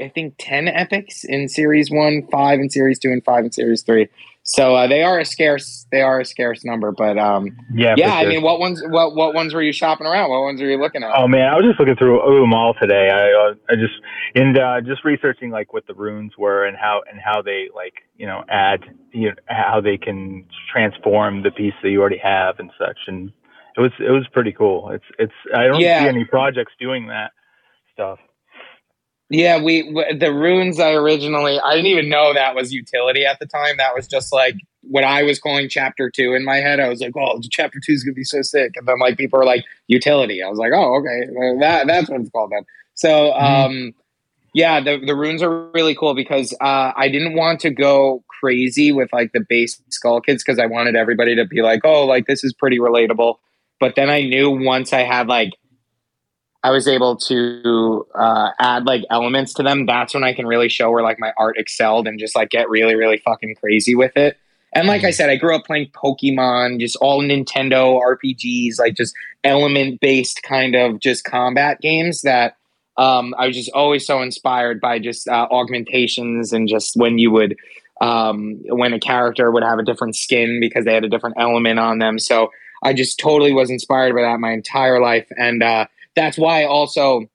I 0.00 0.08
think 0.08 0.34
ten 0.38 0.68
epics 0.68 1.24
in 1.24 1.48
series 1.48 1.90
one, 1.90 2.26
five 2.30 2.60
in 2.60 2.70
series 2.70 2.98
two, 2.98 3.10
and 3.10 3.24
five 3.24 3.44
in 3.44 3.52
series 3.52 3.82
three. 3.82 4.08
So 4.48 4.76
uh, 4.76 4.86
they 4.86 5.02
are 5.02 5.18
a 5.18 5.24
scarce 5.24 5.86
they 5.90 6.02
are 6.02 6.20
a 6.20 6.24
scarce 6.24 6.64
number. 6.64 6.92
But 6.92 7.18
um, 7.18 7.56
yeah, 7.74 7.94
yeah. 7.96 8.20
Sure. 8.20 8.28
I 8.28 8.32
mean, 8.32 8.42
what 8.42 8.60
ones 8.60 8.80
what 8.86 9.16
what 9.16 9.34
ones 9.34 9.52
were 9.52 9.62
you 9.62 9.72
shopping 9.72 10.06
around? 10.06 10.30
What 10.30 10.42
ones 10.42 10.60
were 10.60 10.68
you 10.68 10.78
looking 10.78 11.02
at? 11.02 11.10
Oh 11.16 11.26
man, 11.26 11.48
I 11.52 11.56
was 11.56 11.64
just 11.64 11.80
looking 11.80 11.96
through 11.96 12.20
them 12.40 12.54
all 12.54 12.74
today. 12.80 13.10
I 13.10 13.32
uh, 13.32 13.54
I 13.68 13.74
just 13.74 13.94
and 14.36 14.56
uh, 14.56 14.80
just 14.82 15.04
researching 15.04 15.50
like 15.50 15.72
what 15.72 15.88
the 15.88 15.94
runes 15.94 16.38
were 16.38 16.64
and 16.64 16.76
how 16.76 17.02
and 17.10 17.20
how 17.20 17.42
they 17.42 17.68
like 17.74 17.94
you 18.16 18.26
know 18.26 18.44
add 18.48 18.84
you 19.12 19.30
know, 19.30 19.34
how 19.46 19.80
they 19.80 19.96
can 19.96 20.44
transform 20.72 21.42
the 21.42 21.50
piece 21.50 21.74
that 21.82 21.90
you 21.90 22.00
already 22.00 22.18
have 22.18 22.60
and 22.60 22.70
such 22.78 22.98
and 23.08 23.32
it 23.76 23.80
was 23.80 23.92
it 23.98 24.10
was 24.10 24.26
pretty 24.32 24.52
cool. 24.52 24.90
It's 24.90 25.04
it's 25.18 25.32
I 25.54 25.66
don't 25.66 25.80
yeah. 25.80 26.02
see 26.02 26.08
any 26.08 26.24
projects 26.24 26.72
doing 26.78 27.08
that 27.08 27.32
stuff. 27.92 28.18
Yeah, 29.28 29.62
we 29.62 29.82
the 30.18 30.32
runes 30.32 30.78
I 30.78 30.92
originally 30.92 31.58
I 31.60 31.74
didn't 31.74 31.90
even 31.90 32.08
know 32.08 32.32
that 32.32 32.54
was 32.54 32.72
utility 32.72 33.26
at 33.26 33.38
the 33.38 33.46
time. 33.46 33.76
That 33.76 33.94
was 33.94 34.06
just 34.06 34.32
like 34.32 34.54
what 34.82 35.04
I 35.04 35.24
was 35.24 35.38
calling 35.38 35.68
chapter 35.68 36.10
two 36.10 36.32
in 36.34 36.44
my 36.44 36.56
head. 36.56 36.80
I 36.80 36.88
was 36.88 37.00
like, 37.00 37.16
oh, 37.16 37.40
chapter 37.50 37.80
two 37.84 37.92
is 37.92 38.04
gonna 38.04 38.14
be 38.14 38.24
so 38.24 38.42
sick, 38.42 38.72
and 38.76 38.86
then 38.86 38.98
like 39.00 39.18
people 39.18 39.40
are 39.40 39.44
like 39.44 39.64
utility. 39.88 40.42
I 40.42 40.48
was 40.48 40.58
like, 40.58 40.72
oh, 40.72 41.00
okay, 41.00 41.58
that 41.60 41.86
that's 41.86 42.08
what 42.08 42.20
it's 42.20 42.30
called 42.30 42.52
then. 42.52 42.64
So 42.94 43.32
mm-hmm. 43.32 43.44
um, 43.44 43.94
yeah, 44.54 44.80
the 44.80 44.98
the 45.04 45.14
runes 45.14 45.42
are 45.42 45.68
really 45.72 45.94
cool 45.94 46.14
because 46.14 46.54
uh, 46.62 46.92
I 46.96 47.08
didn't 47.08 47.34
want 47.34 47.60
to 47.60 47.70
go 47.70 48.24
crazy 48.40 48.92
with 48.92 49.12
like 49.12 49.32
the 49.32 49.40
base 49.40 49.82
skull 49.88 50.20
kids 50.20 50.42
because 50.42 50.58
I 50.58 50.66
wanted 50.66 50.96
everybody 50.96 51.34
to 51.36 51.44
be 51.44 51.62
like, 51.62 51.80
oh, 51.84 52.06
like 52.06 52.26
this 52.26 52.44
is 52.44 52.54
pretty 52.54 52.78
relatable. 52.78 53.36
But 53.78 53.94
then 53.94 54.10
I 54.10 54.22
knew 54.22 54.50
once 54.50 54.92
I 54.92 55.02
had 55.02 55.28
like 55.28 55.52
I 56.66 56.70
was 56.70 56.88
able 56.88 57.16
to 57.16 58.06
uh, 58.12 58.50
add 58.58 58.86
like 58.86 59.02
elements 59.08 59.54
to 59.54 59.62
them. 59.62 59.86
That's 59.86 60.14
when 60.14 60.24
I 60.24 60.32
can 60.32 60.46
really 60.46 60.68
show 60.68 60.90
where 60.90 61.02
like 61.02 61.20
my 61.20 61.32
art 61.38 61.56
excelled 61.58 62.08
and 62.08 62.18
just 62.18 62.34
like 62.34 62.50
get 62.50 62.68
really, 62.68 62.96
really 62.96 63.18
fucking 63.18 63.54
crazy 63.54 63.94
with 63.94 64.16
it. 64.16 64.36
And 64.74 64.88
like 64.88 65.02
I 65.02 65.06
mm-hmm. 65.06 65.12
said, 65.12 65.30
I 65.30 65.36
grew 65.36 65.54
up 65.54 65.64
playing 65.64 65.90
Pokemon, 65.92 66.80
just 66.80 66.96
all 66.96 67.22
Nintendo 67.22 68.00
RPGs, 68.02 68.80
like 68.80 68.94
just 68.94 69.14
element 69.44 70.00
based 70.00 70.42
kind 70.42 70.74
of 70.74 70.98
just 70.98 71.24
combat 71.24 71.80
games 71.80 72.22
that 72.22 72.56
um, 72.98 73.32
I 73.38 73.46
was 73.46 73.56
just 73.56 73.70
always 73.72 74.04
so 74.04 74.20
inspired 74.20 74.80
by 74.80 74.98
just 74.98 75.28
uh, 75.28 75.46
augmentations 75.50 76.52
and 76.52 76.68
just 76.68 76.96
when 76.96 77.18
you 77.18 77.30
would, 77.30 77.56
um, 78.00 78.60
when 78.64 78.92
a 78.92 78.98
character 78.98 79.52
would 79.52 79.62
have 79.62 79.78
a 79.78 79.84
different 79.84 80.16
skin 80.16 80.58
because 80.60 80.84
they 80.84 80.94
had 80.94 81.04
a 81.04 81.08
different 81.08 81.36
element 81.38 81.78
on 81.78 81.98
them. 81.98 82.18
So 82.18 82.50
I 82.82 82.92
just 82.92 83.18
totally 83.18 83.52
was 83.52 83.70
inspired 83.70 84.14
by 84.14 84.22
that 84.22 84.40
my 84.40 84.52
entire 84.52 85.00
life. 85.00 85.26
And 85.36 85.62
uh, 85.62 85.86
that's 86.14 86.38
why 86.38 86.64
also 86.64 87.28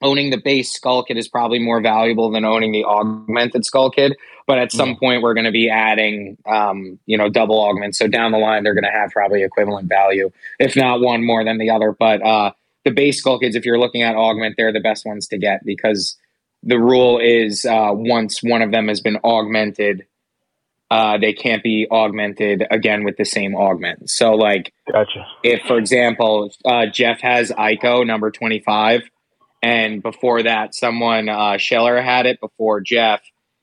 owning 0.00 0.30
the 0.30 0.36
base 0.36 0.72
skull 0.72 1.02
kid 1.04 1.16
is 1.16 1.28
probably 1.28 1.58
more 1.58 1.80
valuable 1.80 2.30
than 2.30 2.44
owning 2.44 2.72
the 2.72 2.84
augmented 2.84 3.64
skull 3.64 3.90
kid. 3.90 4.16
But 4.46 4.58
at 4.58 4.72
some 4.72 4.90
yeah. 4.90 4.96
point, 4.96 5.22
we're 5.22 5.34
going 5.34 5.44
to 5.44 5.52
be 5.52 5.68
adding, 5.68 6.38
um, 6.46 6.98
you 7.06 7.18
know, 7.18 7.28
double 7.28 7.60
augments. 7.60 7.98
So 7.98 8.06
down 8.06 8.32
the 8.32 8.38
line, 8.38 8.64
they're 8.64 8.74
going 8.74 8.84
to 8.84 8.90
have 8.90 9.10
probably 9.10 9.42
equivalent 9.42 9.88
value, 9.88 10.30
if 10.58 10.76
not 10.76 11.00
one 11.00 11.24
more 11.24 11.44
than 11.44 11.58
the 11.58 11.70
other. 11.70 11.92
But 11.92 12.22
uh, 12.22 12.52
the 12.84 12.90
base 12.90 13.18
skull 13.18 13.38
kids, 13.38 13.56
if 13.56 13.66
you're 13.66 13.78
looking 13.78 14.02
at 14.02 14.14
augment, 14.14 14.54
they're 14.56 14.72
the 14.72 14.80
best 14.80 15.04
ones 15.04 15.26
to 15.28 15.38
get 15.38 15.64
because 15.66 16.16
the 16.62 16.78
rule 16.78 17.18
is 17.18 17.64
uh, 17.64 17.90
once 17.92 18.42
one 18.42 18.62
of 18.62 18.70
them 18.70 18.88
has 18.88 19.00
been 19.00 19.18
augmented, 19.22 20.06
uh, 20.90 21.18
they 21.18 21.32
can't 21.32 21.62
be 21.62 21.86
augmented 21.90 22.66
again 22.70 23.04
with 23.04 23.16
the 23.16 23.24
same 23.24 23.54
augment. 23.54 24.08
So, 24.08 24.32
like, 24.32 24.72
Gotcha. 24.90 25.26
if 25.42 25.62
for 25.62 25.78
example, 25.78 26.50
uh, 26.64 26.86
Jeff 26.86 27.20
has 27.20 27.50
Ico 27.50 28.06
number 28.06 28.30
twenty 28.30 28.60
five, 28.60 29.02
and 29.62 30.02
before 30.02 30.42
that, 30.42 30.74
someone 30.74 31.28
uh, 31.28 31.58
Schiller 31.58 32.00
had 32.00 32.26
it 32.26 32.40
before 32.40 32.80
Jeff. 32.80 33.20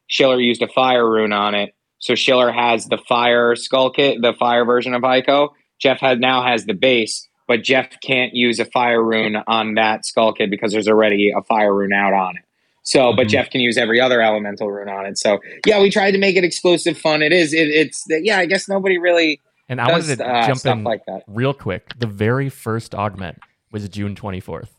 Schiller 0.08 0.40
used 0.40 0.62
a 0.62 0.68
fire 0.68 1.10
rune 1.10 1.34
on 1.34 1.56
it, 1.56 1.74
so 1.98 2.14
Schiller 2.14 2.52
has 2.52 2.86
the 2.86 3.00
fire 3.10 3.56
skull 3.56 3.90
kid, 3.90 4.22
the 4.22 4.34
fire 4.34 4.66
version 4.66 4.94
of 4.94 5.02
Ico. 5.02 5.50
Jeff 5.80 6.00
has 6.02 6.20
now 6.20 6.44
has 6.46 6.66
the 6.66 6.74
base, 6.74 7.28
but 7.48 7.64
Jeff 7.64 8.00
can't 8.02 8.34
use 8.36 8.60
a 8.60 8.66
fire 8.66 9.04
rune 9.04 9.36
on 9.48 9.74
that 9.74 10.06
skull 10.06 10.32
kid 10.32 10.52
because 10.52 10.72
there's 10.72 10.88
already 10.88 11.32
a 11.36 11.42
fire 11.42 11.74
rune 11.74 11.92
out 11.92 12.14
on 12.14 12.38
it. 12.38 12.44
So, 12.86 13.14
but 13.14 13.28
Mhm. 13.28 13.32
Jeff 13.32 13.50
can 13.50 13.62
use 13.62 13.78
every 13.78 14.00
other 14.00 14.22
elemental 14.22 14.72
rune 14.72 14.90
on 14.90 15.06
it. 15.06 15.18
So, 15.18 15.40
yeah, 15.66 15.82
we 15.82 15.90
tried 15.90 16.12
to 16.12 16.18
make 16.20 16.36
it 16.38 16.44
exclusive, 16.44 16.98
fun. 16.98 17.22
It 17.22 17.34
is. 17.34 17.54
It, 17.54 17.68
it's 17.68 18.06
yeah. 18.08 18.38
I 18.38 18.46
guess 18.46 18.70
nobody 18.70 18.98
really 18.98 19.42
And 19.68 19.82
I 19.82 19.92
wanted 19.92 20.18
to 20.20 20.26
uh, 20.28 20.46
jump 20.48 20.66
in 20.66 20.84
like 20.84 21.02
that. 21.08 21.24
real 21.28 21.54
quick. 21.54 21.94
The 21.98 22.06
very 22.08 22.48
first 22.50 22.94
augment 22.96 23.40
was 23.72 23.90
June 23.90 24.16
24th. 24.16 24.70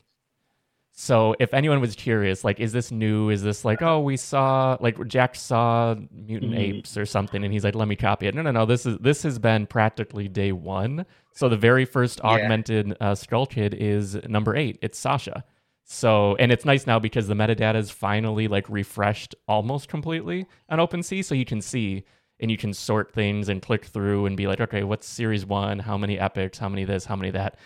So 0.98 1.34
if 1.38 1.52
anyone 1.52 1.80
was 1.82 1.94
curious, 1.94 2.42
like, 2.42 2.58
is 2.58 2.72
this 2.72 2.90
new? 2.90 3.28
Is 3.28 3.42
this 3.42 3.66
like, 3.66 3.82
oh, 3.82 4.00
we 4.00 4.16
saw 4.16 4.78
like 4.80 4.96
Jack 5.08 5.34
saw 5.34 5.94
mutant 6.10 6.52
Mhm. 6.54 6.58
apes 6.58 6.96
or 6.96 7.04
something, 7.04 7.44
and 7.44 7.52
he's 7.52 7.64
like, 7.64 7.74
let 7.74 7.86
me 7.88 7.96
copy 7.96 8.26
it. 8.28 8.34
No, 8.34 8.40
no, 8.40 8.50
no. 8.50 8.64
This 8.64 8.86
is 8.86 8.96
this 8.98 9.22
has 9.24 9.38
been 9.38 9.66
practically 9.66 10.26
day 10.28 10.52
one. 10.52 11.04
So 11.32 11.50
the 11.50 11.56
very 11.56 11.84
first 11.84 12.20
Yeah. 12.24 12.30
augmented 12.30 12.96
uh, 12.98 13.14
Skull 13.14 13.44
Kid 13.46 13.74
is 13.74 14.14
number 14.26 14.56
eight. 14.56 14.78
It's 14.80 14.98
Sasha. 14.98 15.44
So 15.88 16.34
and 16.40 16.50
it's 16.50 16.64
nice 16.64 16.86
now 16.86 16.98
because 16.98 17.28
the 17.28 17.34
metadata 17.34 17.76
is 17.76 17.90
finally 17.92 18.48
like 18.48 18.68
refreshed 18.68 19.36
almost 19.46 19.88
completely 19.88 20.46
on 20.68 20.80
OpenSea, 20.80 21.24
so 21.24 21.34
you 21.34 21.44
can 21.44 21.60
see 21.62 22.04
and 22.40 22.50
you 22.50 22.56
can 22.56 22.74
sort 22.74 23.12
things 23.14 23.48
and 23.48 23.62
click 23.62 23.84
through 23.86 24.26
and 24.26 24.36
be 24.36 24.48
like, 24.48 24.60
okay, 24.60 24.82
what's 24.82 25.06
series 25.08 25.46
one? 25.46 25.78
How 25.78 25.96
many 25.96 26.18
epics? 26.18 26.58
How 26.58 26.68
many 26.68 26.84
this? 26.84 27.04
How 27.06 27.14
many 27.16 27.30
that? 27.30 27.56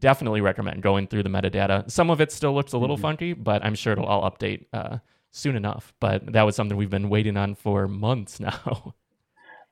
Definitely 0.00 0.40
recommend 0.40 0.82
going 0.82 1.06
through 1.06 1.22
the 1.22 1.30
metadata. 1.30 1.88
Some 1.90 2.10
of 2.10 2.20
it 2.20 2.32
still 2.32 2.52
looks 2.52 2.72
a 2.72 2.78
little 2.78 2.98
Mhm. 2.98 3.02
funky, 3.02 3.32
but 3.32 3.64
I'm 3.64 3.76
sure 3.76 3.92
it'll 3.92 4.06
all 4.06 4.28
update 4.28 4.66
uh, 4.72 4.98
soon 5.30 5.54
enough. 5.56 5.92
But 6.00 6.32
that 6.32 6.42
was 6.42 6.56
something 6.56 6.76
we've 6.76 6.90
been 6.90 7.10
waiting 7.10 7.36
on 7.36 7.54
for 7.54 7.86
months 7.86 8.40
now. 8.48 8.94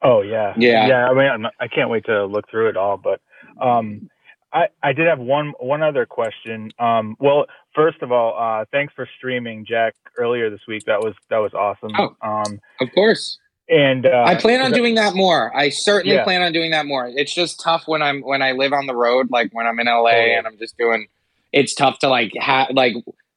Oh 0.03 0.23
yeah, 0.23 0.55
Yeah. 0.57 0.87
yeah. 0.89 1.09
I 1.09 1.15
mean, 1.15 1.27
I'm, 1.29 1.47
I 1.61 1.69
can't 1.69 1.91
wait 1.91 2.05
to 2.07 2.25
look 2.25 2.49
through 2.51 2.69
it 2.71 2.77
all. 2.77 2.97
But 2.97 3.21
um, 3.61 4.09
I 4.53 4.69
I 4.83 4.93
did 4.93 5.07
have 5.09 5.19
one 5.19 5.53
one 5.61 5.83
other 5.83 6.07
question. 6.07 6.71
Um, 6.79 7.17
well, 7.21 7.47
first 7.75 8.03
of 8.03 8.13
all, 8.13 8.37
uh, 8.39 8.65
thanks 8.73 8.93
for 8.95 9.09
streaming 9.19 9.65
Jack 9.65 9.95
earlier 10.19 10.51
this 10.51 10.61
week. 10.69 10.85
That 10.87 11.01
was 11.01 11.15
that 11.29 11.39
was 11.39 11.53
awesome. 11.55 11.93
Oh. 11.99 12.17
Um, 12.23 12.61
Of 12.81 12.93
course. 12.95 13.39
and 13.69 14.07
uh, 14.07 14.25
I 14.27 14.35
plan 14.35 14.61
on 14.63 14.73
doing 14.73 14.95
that 14.97 15.15
more. 15.15 15.55
I 15.57 15.69
certainly 15.69 16.17
Yeah. 16.17 16.25
plan 16.25 16.43
on 16.43 16.53
doing 16.53 16.71
that 16.73 16.87
more. 16.87 17.09
It's 17.15 17.35
just 17.35 17.61
tough 17.61 17.85
when 17.87 18.03
I'm 18.03 18.21
when 18.23 18.43
I 18.43 18.53
live 18.53 18.73
on 18.73 18.87
the 18.87 18.95
road, 18.97 19.31
like 19.31 19.51
when 19.53 19.67
I'm 19.67 19.79
in 19.81 19.87
LA 19.87 20.11
Totally. 20.11 20.35
and 20.35 20.47
I'm 20.47 20.59
just 20.59 20.77
doing. 20.77 21.07
It's 21.53 21.75
tough 21.75 21.99
to 22.01 22.09
like 22.09 22.33
have 22.39 22.69
like. 22.73 22.95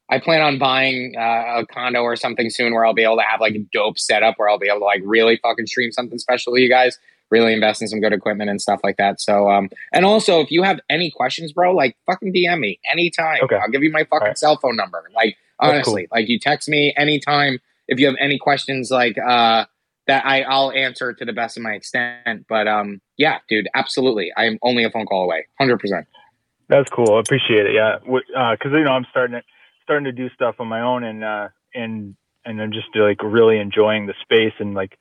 I 0.09 0.19
plan 0.19 0.41
on 0.41 0.59
buying 0.59 1.15
uh, 1.17 1.61
a 1.61 1.65
condo 1.65 2.01
or 2.01 2.15
something 2.15 2.49
soon 2.51 2.73
where 2.73 2.85
I'll 2.85 2.93
be 2.93 3.03
able 3.03 3.15
to 3.17 3.23
have 3.23 3.39
like 3.41 3.55
a 3.55 3.65
dope 3.73 3.97
setup 3.97 4.37
where 4.37 4.49
I'll 4.49 4.59
be 4.59 4.67
able 4.67 4.79
to 4.79 4.85
like 4.85 5.01
really 5.03 5.37
fucking 5.37 5.65
stream 5.65 5.91
something 5.91 6.19
special 6.19 6.53
to 6.53 6.61
you 6.61 6.69
guys. 6.69 6.99
Really 7.33 7.53
invest 7.53 7.81
in 7.81 7.87
some 7.87 7.99
good 7.99 8.13
equipment 8.13 8.51
and 8.51 8.61
stuff 8.61 8.81
like 8.83 8.97
that. 8.97 9.19
So, 9.19 9.49
um, 9.49 9.69
and 9.91 10.05
also 10.05 10.39
if 10.39 10.51
you 10.51 10.61
have 10.61 10.79
any 10.87 11.09
questions, 11.09 11.51
bro, 11.51 11.73
like 11.73 11.97
fucking 12.05 12.31
DM 12.31 12.59
me 12.59 12.79
anytime. 12.91 13.39
Okay. 13.43 13.55
I'll 13.55 13.69
give 13.69 13.81
you 13.81 13.91
my 13.91 14.03
fucking 14.03 14.21
Alright. 14.21 14.37
cell 14.37 14.59
phone 14.61 14.75
number. 14.75 15.03
Like 15.15 15.35
honestly, 15.59 16.07
like 16.11 16.29
you 16.29 16.37
text 16.37 16.69
me 16.69 16.93
anytime 16.95 17.59
if 17.87 17.99
you 17.99 18.05
have 18.05 18.15
any 18.19 18.37
questions. 18.37 18.91
Like 18.91 19.17
uh, 19.17 19.65
that 20.07 20.25
I, 20.25 20.41
I'll 20.43 20.71
answer 20.71 21.13
to 21.13 21.25
the 21.25 21.33
best 21.33 21.57
of 21.57 21.63
my 21.63 21.71
extent. 21.71 22.45
But 22.47 22.67
um, 22.67 23.01
yeah, 23.17 23.39
dude, 23.49 23.67
absolutely. 23.73 24.31
I'm 24.35 24.59
only 24.61 24.83
a 24.83 24.91
phone 24.91 25.05
call 25.05 25.23
away. 25.23 25.47
Hundred 25.57 25.79
percent. 25.79 26.07
That's 26.69 26.89
cool. 26.89 27.15
I 27.15 27.19
appreciate 27.19 27.65
it. 27.65 27.73
Yeah, 27.73 27.97
because 28.03 28.71
you 28.71 28.83
know 28.83 28.91
I'm 28.91 29.05
starting 29.11 29.37
to 29.37 29.41
starting 29.83 30.05
to 30.05 30.11
do 30.11 30.29
stuff 30.35 30.55
on 30.59 30.67
my 30.67 30.81
own, 30.81 31.03
and 31.03 31.23
uh, 31.23 31.49
and 31.73 32.15
and 32.45 32.61
I'm 32.61 32.71
just 32.71 32.87
like 32.95 33.21
really 33.23 33.59
enjoying 33.59 34.07
the 34.07 34.13
space 34.21 34.53
and 34.59 34.73
like 34.73 34.97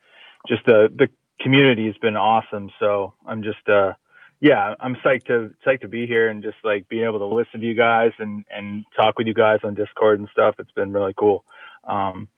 just 0.49 0.65
the 0.67 0.89
the 0.95 1.09
community 1.41 1.87
has 1.87 1.97
been 1.99 2.17
awesome. 2.17 2.71
So 2.79 3.15
I'm 3.27 3.43
just 3.43 3.69
uh, 3.69 3.93
yeah, 4.41 4.75
I'm 4.81 4.97
psyched 4.97 5.27
to 5.27 5.55
psyched 5.67 5.83
to 5.83 5.89
be 5.89 6.07
here 6.07 6.29
and 6.29 6.43
just 6.43 6.57
like 6.65 6.89
being 6.89 7.05
able 7.05 7.19
to 7.21 7.27
listen 7.27 7.61
to 7.61 7.67
you 7.67 7.75
guys 7.75 8.13
and 8.19 8.45
and 8.51 8.85
talk 8.97 9.19
with 9.19 9.27
you 9.27 9.35
guys 9.35 9.61
on 9.65 9.75
Discord 9.75 10.19
and 10.19 10.29
stuff. 10.33 10.57
It's 10.59 10.73
been 10.73 10.93
really 10.93 11.15
cool. 11.17 11.45
Um, 11.85 12.29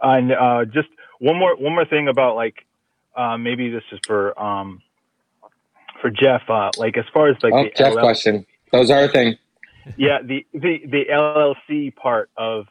and 0.00 0.32
uh, 0.32 0.64
just 0.64 0.88
one 1.18 1.38
more 1.38 1.56
one 1.56 1.74
more 1.74 1.84
thing 1.86 2.08
about 2.08 2.36
like 2.36 2.64
uh, 3.16 3.36
maybe 3.38 3.70
this 3.70 3.84
is 3.92 3.98
for 4.06 4.38
um 4.40 4.82
for 6.00 6.10
Jeff. 6.10 6.42
Uh, 6.48 6.70
like 6.76 6.96
as 6.96 7.04
far 7.12 7.28
as 7.28 7.36
like 7.42 7.52
Oh, 7.54 7.64
the 7.64 7.70
Jeff 7.76 7.94
LL 7.94 8.00
question. 8.00 8.46
Those 8.72 8.90
are 8.90 9.04
a 9.04 9.08
thing. 9.08 9.38
yeah 9.96 10.18
the 10.20 10.44
the 10.52 10.80
the 10.84 11.04
llc 11.12 11.94
part 11.94 12.28
of 12.36 12.66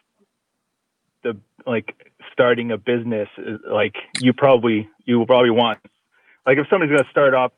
the 1.24 1.38
like 1.66 2.11
starting 2.36 2.72
a 2.72 2.78
business 2.78 3.30
like 3.68 3.96
you 4.20 4.34
probably 4.34 4.88
you 5.06 5.18
will 5.18 5.26
probably 5.26 5.50
want 5.50 5.80
like 6.46 6.58
if 6.58 6.68
somebody's 6.70 6.92
going 6.92 7.04
to 7.04 7.10
start 7.10 7.34
off 7.34 7.52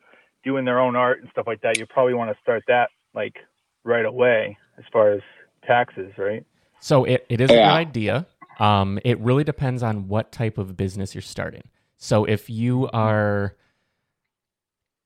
doing 0.44 0.64
their 0.66 0.80
own 0.80 0.96
art 0.96 1.20
and 1.20 1.30
stuff 1.32 1.48
like 1.48 1.62
that 1.62 1.78
you 1.78 1.86
probably 1.88 2.14
want 2.14 2.30
to 2.32 2.38
start 2.42 2.64
that 2.68 2.90
like 3.14 3.36
right 3.84 4.06
away 4.06 4.56
as 4.78 4.84
far 4.94 5.12
as 5.12 5.22
taxes 5.66 6.14
right 6.18 6.46
So 6.80 7.06
it, 7.06 7.26
it 7.28 7.42
is 7.42 7.50
a 7.50 7.54
good 7.54 7.64
idea. 7.64 8.28
Um, 8.60 9.00
it 9.04 9.20
really 9.20 9.44
depends 9.44 9.82
on 9.84 10.08
what 10.08 10.32
type 10.32 10.58
of 10.58 10.78
business 10.78 11.14
you're 11.16 11.22
starting. 11.22 11.64
So 11.98 12.26
if 12.26 12.50
you 12.50 12.88
are, 12.94 13.56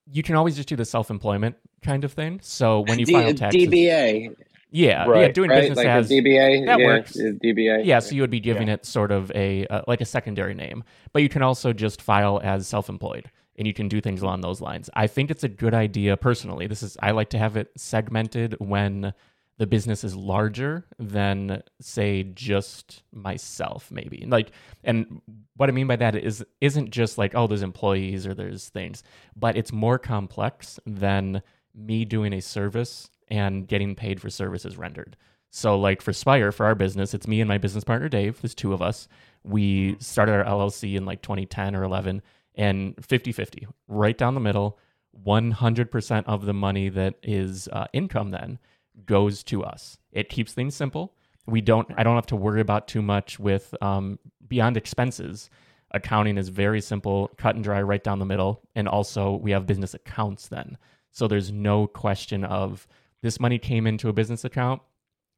you 0.05 0.21
can 0.23 0.35
always 0.35 0.55
just 0.57 0.67
do 0.69 0.75
the 0.75 0.85
self-employment 0.85 1.55
kind 1.81 2.03
of 2.03 2.11
thing. 2.13 2.39
So 2.43 2.81
when 2.81 2.99
you 2.99 3.05
D- 3.05 3.13
file 3.13 3.33
taxes, 3.33 3.67
DBA, 3.67 4.35
yeah, 4.71 5.05
yeah, 5.13 5.27
doing 5.27 5.49
right? 5.49 5.61
business 5.61 5.77
Like 5.77 5.87
as 5.87 6.09
DBA. 6.09 6.65
that 6.65 6.79
yeah, 6.79 6.85
works. 6.85 7.15
is 7.15 7.35
DBA. 7.39 7.85
yeah, 7.85 7.99
so 7.99 8.15
you 8.15 8.21
would 8.21 8.29
be 8.29 8.39
giving 8.39 8.69
it 8.69 8.85
sort 8.85 9.11
of 9.11 9.31
a 9.35 9.67
uh, 9.67 9.81
like 9.87 10.01
a 10.01 10.05
secondary 10.05 10.53
name, 10.53 10.83
but 11.11 11.21
you 11.21 11.29
can 11.29 11.41
also 11.41 11.73
just 11.73 12.01
file 12.01 12.39
as 12.41 12.67
self-employed, 12.67 13.29
and 13.57 13.67
you 13.67 13.73
can 13.73 13.89
do 13.89 13.99
things 13.99 14.21
along 14.21 14.41
those 14.41 14.61
lines. 14.61 14.89
I 14.93 15.07
think 15.07 15.29
it's 15.29 15.43
a 15.43 15.49
good 15.49 15.73
idea 15.73 16.15
personally. 16.15 16.67
This 16.67 16.83
is 16.83 16.97
I 17.01 17.11
like 17.11 17.29
to 17.31 17.37
have 17.37 17.57
it 17.57 17.71
segmented 17.75 18.55
when 18.59 19.13
the 19.57 19.67
business 19.67 20.03
is 20.03 20.15
larger 20.15 20.87
than 20.97 21.61
say 21.79 22.23
just 22.23 23.03
myself 23.13 23.91
maybe 23.91 24.25
like 24.27 24.49
and 24.83 25.21
what 25.55 25.69
i 25.69 25.71
mean 25.71 25.85
by 25.85 25.95
that 25.95 26.15
is 26.15 26.43
isn't 26.61 26.89
just 26.89 27.19
like 27.19 27.35
oh 27.35 27.45
there's 27.45 27.61
employees 27.61 28.25
or 28.25 28.33
there's 28.33 28.69
things 28.69 29.03
but 29.35 29.55
it's 29.55 29.71
more 29.71 29.99
complex 29.99 30.79
than 30.87 31.43
me 31.75 32.05
doing 32.05 32.33
a 32.33 32.41
service 32.41 33.11
and 33.31 33.67
getting 33.67 33.95
paid 33.95 34.21
for 34.21 34.29
services 34.29 34.77
rendered 34.77 35.17
so 35.49 35.77
like 35.77 36.01
for 36.01 36.11
SPYR 36.11 36.53
for 36.53 36.65
our 36.65 36.75
business 36.75 37.13
it's 37.13 37.27
me 37.27 37.41
and 37.41 37.47
my 37.47 37.57
business 37.57 37.83
partner 37.83 38.09
dave 38.09 38.39
there's 38.41 38.53
two 38.53 38.73
of 38.73 38.81
us 38.81 39.07
we 39.43 39.95
started 39.99 40.33
our 40.33 40.43
llc 40.43 40.95
in 40.95 41.05
like 41.05 41.21
2010 41.23 41.75
or 41.75 41.83
11 41.83 42.21
and 42.55 42.95
50-50 42.97 43.65
right 43.87 44.17
down 44.17 44.35
the 44.35 44.39
middle 44.39 44.77
100% 45.25 46.23
of 46.25 46.45
the 46.45 46.53
money 46.53 46.89
that 46.89 47.15
is 47.23 47.67
uh, 47.71 47.85
income 47.93 48.31
then 48.31 48.59
goes 49.05 49.43
to 49.43 49.63
us. 49.63 49.97
It 50.11 50.29
keeps 50.29 50.53
things 50.53 50.75
simple. 50.75 51.13
We 51.47 51.61
don't. 51.61 51.87
I 51.97 52.03
don't 52.03 52.15
have 52.15 52.27
to 52.27 52.35
worry 52.35 52.61
about 52.61 52.87
too 52.87 53.01
much 53.01 53.39
with 53.39 53.73
um, 53.81 54.19
beyond 54.47 54.77
expenses. 54.77 55.49
Accounting 55.91 56.37
is 56.37 56.49
very 56.49 56.79
simple, 56.79 57.29
cut 57.37 57.55
and 57.55 57.63
dry, 57.63 57.81
right 57.81 58.03
down 58.03 58.19
the 58.19 58.25
middle. 58.25 58.61
And 58.75 58.87
also, 58.87 59.33
we 59.35 59.51
have 59.51 59.65
business 59.65 59.93
accounts 59.93 60.47
then, 60.47 60.77
so 61.11 61.27
there's 61.27 61.51
no 61.51 61.87
question 61.87 62.45
of 62.45 62.87
this 63.21 63.39
money 63.39 63.57
came 63.59 63.87
into 63.87 64.09
a 64.09 64.13
business 64.13 64.43
account. 64.45 64.81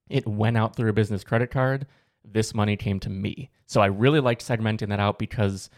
It 0.10 0.28
went 0.28 0.58
out 0.58 0.76
through 0.76 0.90
a 0.90 0.94
business 0.94 1.24
credit 1.24 1.52
card. 1.52 1.86
This 2.26 2.54
money 2.54 2.78
came 2.78 3.00
to 3.02 3.10
me. 3.10 3.50
So 3.66 3.82
I 3.82 3.88
really 3.88 4.20
like 4.20 4.40
segmenting 4.40 4.90
that 4.90 5.00
out 5.00 5.20
because 5.20 5.70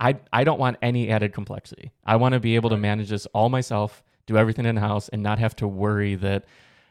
I 0.00 0.16
I 0.32 0.44
don't 0.44 0.58
want 0.58 0.76
any 0.82 1.08
added 1.10 1.32
complexity. 1.32 1.92
I 2.04 2.16
want 2.16 2.34
to 2.34 2.40
be 2.40 2.56
able 2.56 2.70
to 2.70 2.76
manage 2.76 3.08
this 3.10 3.26
all 3.26 3.48
myself, 3.48 4.02
do 4.26 4.36
everything 4.36 4.66
in 4.66 4.76
house, 4.76 5.08
and 5.08 5.22
not 5.22 5.38
have 5.38 5.56
to 5.56 5.68
worry 5.68 6.14
that 6.16 6.44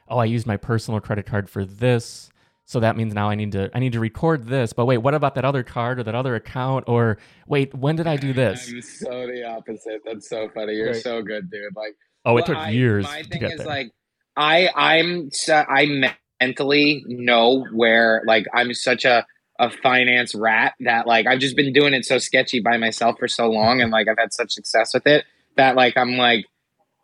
oh 0.07 0.17
I 0.17 0.25
used 0.25 0.47
my 0.47 0.57
personal 0.57 0.99
credit 0.99 1.25
card 1.25 1.49
for 1.49 1.65
this, 1.65 2.29
so 2.65 2.79
that 2.79 2.95
means 2.97 3.13
now 3.13 3.29
I 3.29 3.35
need 3.35 3.51
to 3.51 3.69
I 3.75 3.79
need 3.79 3.93
to 3.93 3.99
record 3.99 4.45
this. 4.47 4.73
But 4.73 4.85
wait, 4.85 4.99
what 4.99 5.13
about 5.13 5.35
that 5.35 5.45
other 5.45 5.63
card 5.63 5.99
or 5.99 6.03
that 6.03 6.15
other 6.15 6.35
account? 6.35 6.85
Or 6.87 7.17
wait, 7.47 7.73
when 7.75 7.95
did 7.95 8.07
I 8.07 8.15
do 8.17 8.33
this? 8.33 8.67
I'm 8.73 8.81
so 8.81 9.27
the 9.27 9.43
opposite. 9.47 10.01
That's 10.05 10.27
so 10.29 10.49
funny. 10.49 10.73
You're 10.73 10.93
Right. 10.93 10.95
so 11.03 11.21
good, 11.21 11.51
dude. 11.51 11.75
Like 11.75 11.95
Oh, 12.25 12.37
it 12.37 12.45
took 12.45 12.57
I- 12.57 12.69
years 12.69 13.03
My 13.03 13.21
to 13.21 13.27
thing 13.27 13.41
get 13.41 13.51
is 13.51 13.57
there. 13.59 13.67
like, 13.67 13.91
I 14.35 14.69
I'm 14.75 15.29
I 15.49 16.11
mentally 16.39 17.03
know 17.07 17.65
where 17.71 18.23
like 18.25 18.45
I'm 18.53 18.73
such 18.73 19.05
a 19.05 19.25
a 19.59 19.69
finance 19.69 20.33
rat 20.33 20.73
that 20.79 21.05
like 21.07 21.27
I've 21.27 21.39
just 21.39 21.55
been 21.55 21.73
doing 21.73 21.93
it 21.93 22.05
so 22.05 22.17
sketchy 22.17 22.59
by 22.59 22.77
myself 22.77 23.19
for 23.19 23.27
so 23.27 23.49
long, 23.49 23.81
and 23.81 23.91
like 23.91 24.07
I've 24.07 24.17
had 24.17 24.33
such 24.33 24.51
success 24.51 24.93
with 24.93 25.07
it 25.07 25.25
that 25.57 25.75
like 25.75 25.97
I'm 25.97 26.17
like. 26.17 26.45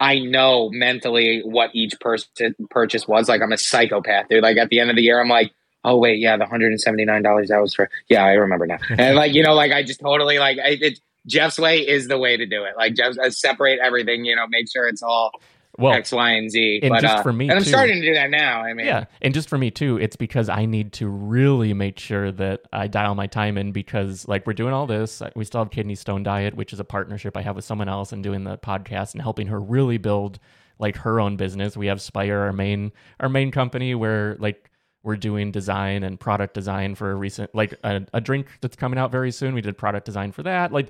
I 0.02 0.20
know 0.20 0.70
mentally 0.72 1.42
what 1.44 1.72
each 1.74 2.00
person 2.00 2.56
purchase 2.70 3.06
was. 3.06 3.28
Like 3.28 3.42
I'm 3.42 3.52
a 3.52 3.58
psychopath, 3.58 4.30
dude. 4.30 4.42
Like 4.42 4.56
at 4.56 4.70
the 4.70 4.80
end 4.80 4.90
of 4.90 4.96
the 4.96 5.02
year, 5.02 5.20
I'm 5.20 5.28
like, 5.28 5.52
oh 5.84 5.98
wait, 5.98 6.20
yeah, 6.20 6.38
the 6.38 6.46
hundred 6.46 6.72
and 6.72 6.80
seventy 6.80 7.06
nine 7.06 7.22
dollars 7.22 7.50
that 7.50 7.62
was 7.62 7.74
for. 7.74 7.90
Yeah, 8.10 8.24
I 8.24 8.32
remember 8.32 8.66
now. 8.66 8.78
And 8.90 9.18
like 9.18 9.34
you 9.34 9.44
know, 9.44 9.54
like 9.54 9.72
I 9.72 9.84
just 9.84 10.00
totally 10.00 10.40
like 10.40 10.58
I, 10.58 10.78
it 10.80 11.00
Jeff's 11.28 11.60
way 11.60 11.80
is 11.86 12.08
the 12.08 12.18
way 12.18 12.38
to 12.38 12.46
do 12.46 12.64
it. 12.64 12.76
Like 12.78 12.96
Jeff's 12.96 13.18
uh, 13.18 13.30
separate 13.30 13.80
everything. 13.84 14.26
You 14.26 14.36
know, 14.36 14.48
make 14.48 14.72
sure 14.72 14.88
it's 14.88 15.04
all 15.04 15.32
well, 15.80 15.94
X, 15.94 16.12
Y, 16.12 16.32
and 16.32 16.52
Z. 16.52 16.82
And 16.84 16.90
but, 16.90 17.02
just 17.02 17.18
uh, 17.18 17.24
for 17.24 17.32
me, 17.34 17.46
and 17.50 17.58
I'm 17.58 17.64
too. 17.64 17.70
starting 17.70 18.02
to 18.02 18.08
do 18.08 18.14
that 18.14 18.30
now. 18.30 18.62
I 18.62 18.74
mean, 18.74 18.86
yeah, 18.86 19.06
and 19.22 19.34
just 19.34 19.50
for 19.50 19.58
me 19.58 19.72
too, 19.72 19.98
it's 19.98 20.16
because 20.16 20.50
I 20.50 20.66
need 20.66 20.94
to 20.94 21.08
really 21.08 21.74
make 21.74 21.98
sure 22.00 22.32
that 22.34 22.62
I 22.74 22.88
dial 22.88 23.16
my 23.16 23.28
time 23.28 23.58
in 23.58 23.72
because 23.72 24.28
like 24.28 24.46
we're 24.46 24.54
doing 24.54 24.74
all 24.74 24.86
this, 24.86 25.22
we 25.36 25.46
still 25.46 25.62
have 25.62 25.72
Kidney 25.72 25.96
Stone 25.96 26.24
Diet, 26.24 26.56
which 26.56 26.74
is 26.74 26.80
a 26.80 26.84
partnership 26.84 27.38
I 27.38 27.42
have 27.42 27.56
with 27.56 27.66
someone 27.66 27.90
else, 27.90 28.12
and 28.12 28.22
doing 28.22 28.44
the 28.44 28.58
podcast 28.58 29.14
and 29.14 29.22
helping 29.22 29.48
her 29.48 29.60
really 29.60 29.98
build 29.98 30.40
like 30.80 30.98
her 30.98 31.20
own 31.20 31.38
business. 31.38 31.78
We 31.78 31.88
have 31.88 32.00
SPYR, 32.00 32.40
our 32.40 32.54
main 32.54 32.92
our 33.20 33.30
main 33.30 33.52
company, 33.52 33.96
where 33.96 34.36
like 34.40 34.70
we're 35.04 35.18
doing 35.18 35.52
design 35.52 36.04
and 36.04 36.20
product 36.20 36.54
design 36.54 36.96
for 36.96 37.12
a 37.12 37.16
recent 37.16 37.56
like 37.56 37.74
a, 37.84 38.06
a 38.14 38.22
drink 38.22 38.48
that's 38.62 38.76
coming 38.76 39.00
out 39.00 39.12
very 39.12 39.32
soon. 39.32 39.54
We 39.54 39.62
did 39.62 39.78
product 39.78 40.06
design 40.06 40.34
for 40.34 40.44
that. 40.44 40.74
Like 40.74 40.90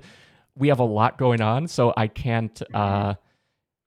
we 0.56 0.68
have 0.68 0.80
a 0.80 0.84
lot 0.84 1.16
going 1.16 1.40
on, 1.40 1.68
so 1.68 1.94
I 1.96 2.08
can't. 2.08 2.60
uh 2.74 3.14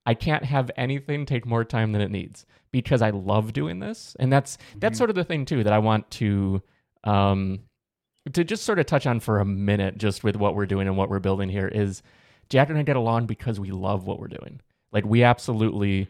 I 0.06 0.14
can't 0.14 0.44
have 0.46 0.70
anything 0.76 1.26
take 1.26 1.46
more 1.46 1.64
time 1.64 1.92
than 1.94 2.02
it 2.02 2.12
needs 2.12 2.46
because 2.72 3.02
I 3.02 3.12
love 3.12 3.54
doing 3.54 3.80
this. 3.80 4.16
And 4.20 4.32
that's 4.32 4.58
that's 4.78 4.96
Mhm. 4.96 4.98
sort 4.98 5.10
of 5.10 5.16
the 5.16 5.24
thing 5.24 5.46
too 5.46 5.64
that 5.64 5.74
I 5.74 5.80
want 5.80 6.10
to 6.12 6.62
um 7.04 7.60
to 8.32 8.44
just 8.44 8.64
sort 8.64 8.80
of 8.80 8.86
touch 8.86 9.06
on 9.06 9.20
for 9.20 9.40
a 9.40 9.46
minute 9.46 9.98
just 9.98 10.24
with 10.24 10.36
what 10.38 10.56
we're 10.56 10.66
doing 10.66 10.88
and 10.88 10.96
what 10.98 11.10
we're 11.10 11.20
building 11.20 11.50
here 11.50 11.68
is 11.68 12.02
Jack 12.50 12.70
and 12.70 12.78
I 12.78 12.84
get 12.84 12.96
along 12.96 13.26
because 13.26 13.60
we 13.60 13.72
love 13.72 14.06
what 14.06 14.20
we're 14.20 14.28
doing. 14.28 14.62
Like 14.92 15.06
we 15.06 15.24
absolutely 15.24 16.08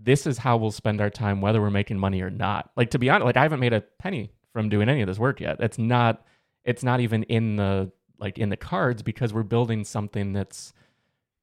this 0.00 0.26
is 0.26 0.38
how 0.38 0.56
we'll 0.56 0.70
spend 0.70 1.00
our 1.00 1.10
time 1.10 1.40
whether 1.40 1.60
we're 1.60 1.70
making 1.70 1.98
money 1.98 2.22
or 2.22 2.30
not. 2.30 2.70
Like 2.76 2.90
to 2.90 2.98
be 2.98 3.10
honest, 3.10 3.24
like 3.26 3.36
I 3.36 3.42
haven't 3.42 3.60
made 3.60 3.72
a 3.72 3.80
penny 3.98 4.30
from 4.52 4.68
doing 4.68 4.88
any 4.88 5.00
of 5.02 5.06
this 5.08 5.18
work 5.18 5.40
yet. 5.40 5.56
It's 5.60 5.78
not 5.78 6.24
it's 6.64 6.82
not 6.82 7.00
even 7.00 7.22
in 7.24 7.56
the 7.56 7.90
like 8.18 8.38
in 8.38 8.48
the 8.48 8.56
cards 8.56 9.02
because 9.02 9.32
we're 9.32 9.42
building 9.44 9.84
something 9.84 10.32
that's 10.32 10.72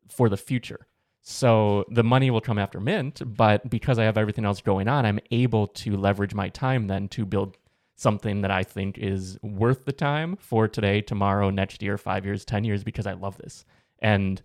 for 0.09 0.29
the 0.29 0.37
future. 0.37 0.87
So 1.27 1.85
the 1.89 2.03
money 2.03 2.29
will 2.29 2.39
come 2.39 2.59
after 2.59 2.79
mint, 2.79 3.19
but 3.25 3.67
because 3.67 3.97
I 3.97 4.03
have 4.03 4.15
everything 4.15 4.45
else 4.45 4.61
going 4.61 4.87
on, 4.87 5.07
I'm 5.07 5.19
able 5.31 5.65
to 5.67 5.97
leverage 5.97 6.35
my 6.35 6.49
time 6.49 6.85
then 6.85 7.07
to 7.09 7.25
build 7.25 7.57
something 7.95 8.41
that 8.41 8.51
I 8.51 8.61
think 8.61 8.99
is 8.99 9.39
worth 9.41 9.85
the 9.85 9.91
time 9.91 10.35
for 10.35 10.67
today, 10.67 11.01
tomorrow, 11.01 11.49
next 11.49 11.81
year, 11.81 11.97
5 11.97 12.25
years, 12.25 12.45
10 12.45 12.63
years 12.63 12.83
because 12.83 13.07
I 13.07 13.13
love 13.13 13.37
this. 13.37 13.65
And 13.97 14.39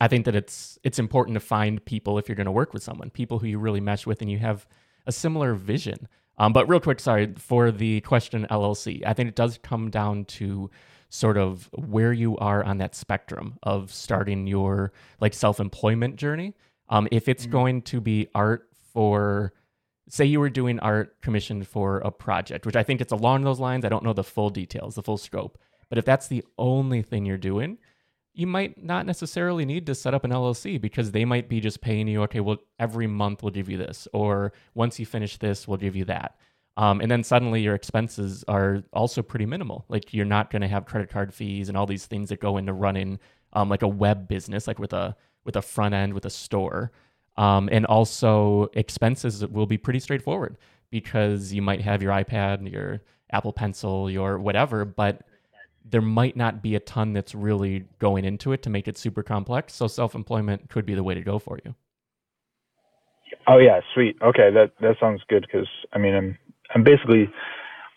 I 0.00 0.08
think 0.08 0.24
that 0.24 0.34
it's 0.34 0.78
it's 0.82 0.98
important 0.98 1.34
to 1.34 1.40
find 1.40 1.84
people 1.84 2.16
if 2.16 2.26
you're 2.26 2.36
going 2.36 2.46
to 2.46 2.52
work 2.52 2.72
with 2.72 2.82
someone, 2.82 3.10
people 3.10 3.38
who 3.38 3.46
you 3.46 3.58
really 3.58 3.80
mesh 3.80 4.06
with 4.06 4.22
and 4.22 4.30
you 4.30 4.38
have 4.38 4.66
a 5.06 5.12
similar 5.12 5.52
vision. 5.52 6.08
Um, 6.38 6.54
but 6.54 6.70
real 6.70 6.80
quick, 6.80 7.00
sorry 7.00 7.34
for 7.36 7.70
the 7.70 8.00
question 8.00 8.46
LLC. 8.50 9.02
I 9.04 9.12
think 9.12 9.28
it 9.28 9.36
does 9.36 9.58
come 9.62 9.90
down 9.90 10.24
to 10.24 10.70
sort 11.14 11.36
of 11.36 11.68
where 11.74 12.14
you 12.14 12.38
are 12.38 12.64
on 12.64 12.78
that 12.78 12.94
spectrum 12.94 13.58
of 13.64 13.92
starting 13.92 14.46
your 14.46 14.92
like 15.20 15.34
self-employment 15.34 16.16
journey. 16.16 16.54
Um, 16.88 17.06
if 17.12 17.28
it's 17.28 17.46
Mhm. 17.46 17.50
going 17.50 17.82
to 17.82 18.00
be 18.00 18.28
art 18.34 18.66
for, 18.94 19.52
say, 20.08 20.24
you 20.24 20.40
were 20.40 20.48
doing 20.48 20.80
art 20.80 21.20
commissioned 21.20 21.68
for 21.68 21.98
a 21.98 22.10
project, 22.10 22.64
which 22.64 22.76
I 22.76 22.82
think 22.82 23.02
it's 23.02 23.12
along 23.12 23.44
those 23.44 23.60
lines. 23.60 23.84
I 23.84 23.90
don't 23.90 24.04
know 24.04 24.14
the 24.14 24.24
full 24.24 24.48
details, 24.48 24.94
the 24.94 25.02
full 25.02 25.18
scope, 25.18 25.58
but 25.90 25.98
if 25.98 26.06
that's 26.06 26.28
the 26.28 26.42
only 26.56 27.02
thing 27.02 27.26
you're 27.26 27.36
doing, 27.36 27.76
you 28.32 28.46
might 28.46 28.82
not 28.82 29.04
necessarily 29.04 29.66
need 29.66 29.84
to 29.84 29.94
set 29.94 30.14
up 30.14 30.24
an 30.24 30.32
LLC 30.32 30.78
because 30.78 31.10
they 31.10 31.26
might 31.26 31.46
be 31.46 31.60
just 31.60 31.82
paying 31.82 32.08
you, 32.08 32.22
okay, 32.22 32.40
well, 32.40 32.56
every 32.78 33.06
month 33.06 33.42
we'll 33.42 33.52
give 33.52 33.68
you 33.68 33.76
this, 33.76 34.08
or 34.14 34.54
once 34.74 34.98
you 34.98 35.04
finish 35.04 35.36
this, 35.36 35.68
we'll 35.68 35.76
give 35.76 35.94
you 35.94 36.06
that. 36.06 36.38
Um, 36.76 37.00
and 37.00 37.10
then 37.10 37.22
suddenly 37.22 37.60
your 37.60 37.74
expenses 37.74 38.44
are 38.48 38.82
also 38.92 39.22
pretty 39.22 39.46
minimal. 39.46 39.84
Like 39.88 40.14
you're 40.14 40.24
not 40.24 40.50
going 40.50 40.62
to 40.62 40.68
have 40.68 40.86
credit 40.86 41.10
card 41.10 41.34
fees 41.34 41.68
and 41.68 41.76
all 41.76 41.86
these 41.86 42.06
things 42.06 42.30
that 42.30 42.40
go 42.40 42.56
into 42.56 42.72
running 42.72 43.18
um, 43.52 43.68
like 43.68 43.82
a 43.82 43.88
web 43.88 44.26
business, 44.26 44.66
like 44.66 44.78
with 44.78 44.92
a 44.92 45.14
with 45.44 45.56
a 45.56 45.62
front 45.62 45.94
end 45.94 46.14
with 46.14 46.24
a 46.24 46.30
store. 46.30 46.92
Um, 47.36 47.68
and 47.72 47.86
also 47.86 48.68
expenses 48.74 49.46
will 49.46 49.66
be 49.66 49.78
pretty 49.78 50.00
straightforward 50.00 50.56
because 50.90 51.52
you 51.52 51.62
might 51.62 51.80
have 51.80 52.02
your 52.02 52.12
iPad, 52.12 52.70
your 52.70 53.00
Apple 53.30 53.52
Pencil, 53.52 54.10
your 54.10 54.38
whatever, 54.38 54.84
but 54.84 55.22
there 55.84 56.02
might 56.02 56.36
not 56.36 56.62
be 56.62 56.74
a 56.74 56.80
ton 56.80 57.12
that's 57.12 57.34
really 57.34 57.84
going 57.98 58.24
into 58.24 58.52
it 58.52 58.62
to 58.62 58.70
make 58.70 58.86
it 58.86 58.96
super 58.96 59.22
complex. 59.22 59.74
So 59.74 59.86
self 59.88 60.14
employment 60.14 60.68
could 60.68 60.86
be 60.86 60.94
the 60.94 61.02
way 61.02 61.14
to 61.14 61.22
go 61.22 61.38
for 61.38 61.58
you. 61.64 61.74
Oh 63.48 63.58
yeah, 63.58 63.80
sweet. 63.94 64.16
Okay, 64.22 64.50
that 64.52 64.72
that 64.80 64.96
sounds 65.00 65.22
good 65.28 65.46
because 65.50 65.68
I 65.92 65.98
mean 65.98 66.14
I'm 66.14 66.38
I'm 66.74 66.82
basically 66.82 67.30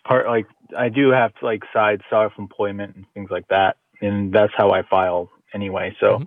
part 0.07 0.27
like 0.27 0.45
I 0.77 0.89
do 0.89 1.09
have 1.11 1.31
like 1.41 1.63
side 1.73 2.01
self 2.09 2.33
employment 2.37 2.95
and 2.95 3.05
things 3.13 3.29
like 3.31 3.47
that, 3.49 3.77
and 4.01 4.33
that's 4.33 4.53
how 4.55 4.71
I 4.71 4.83
file 4.83 5.29
anyway. 5.53 5.95
So 5.99 6.19
Mhm. 6.19 6.25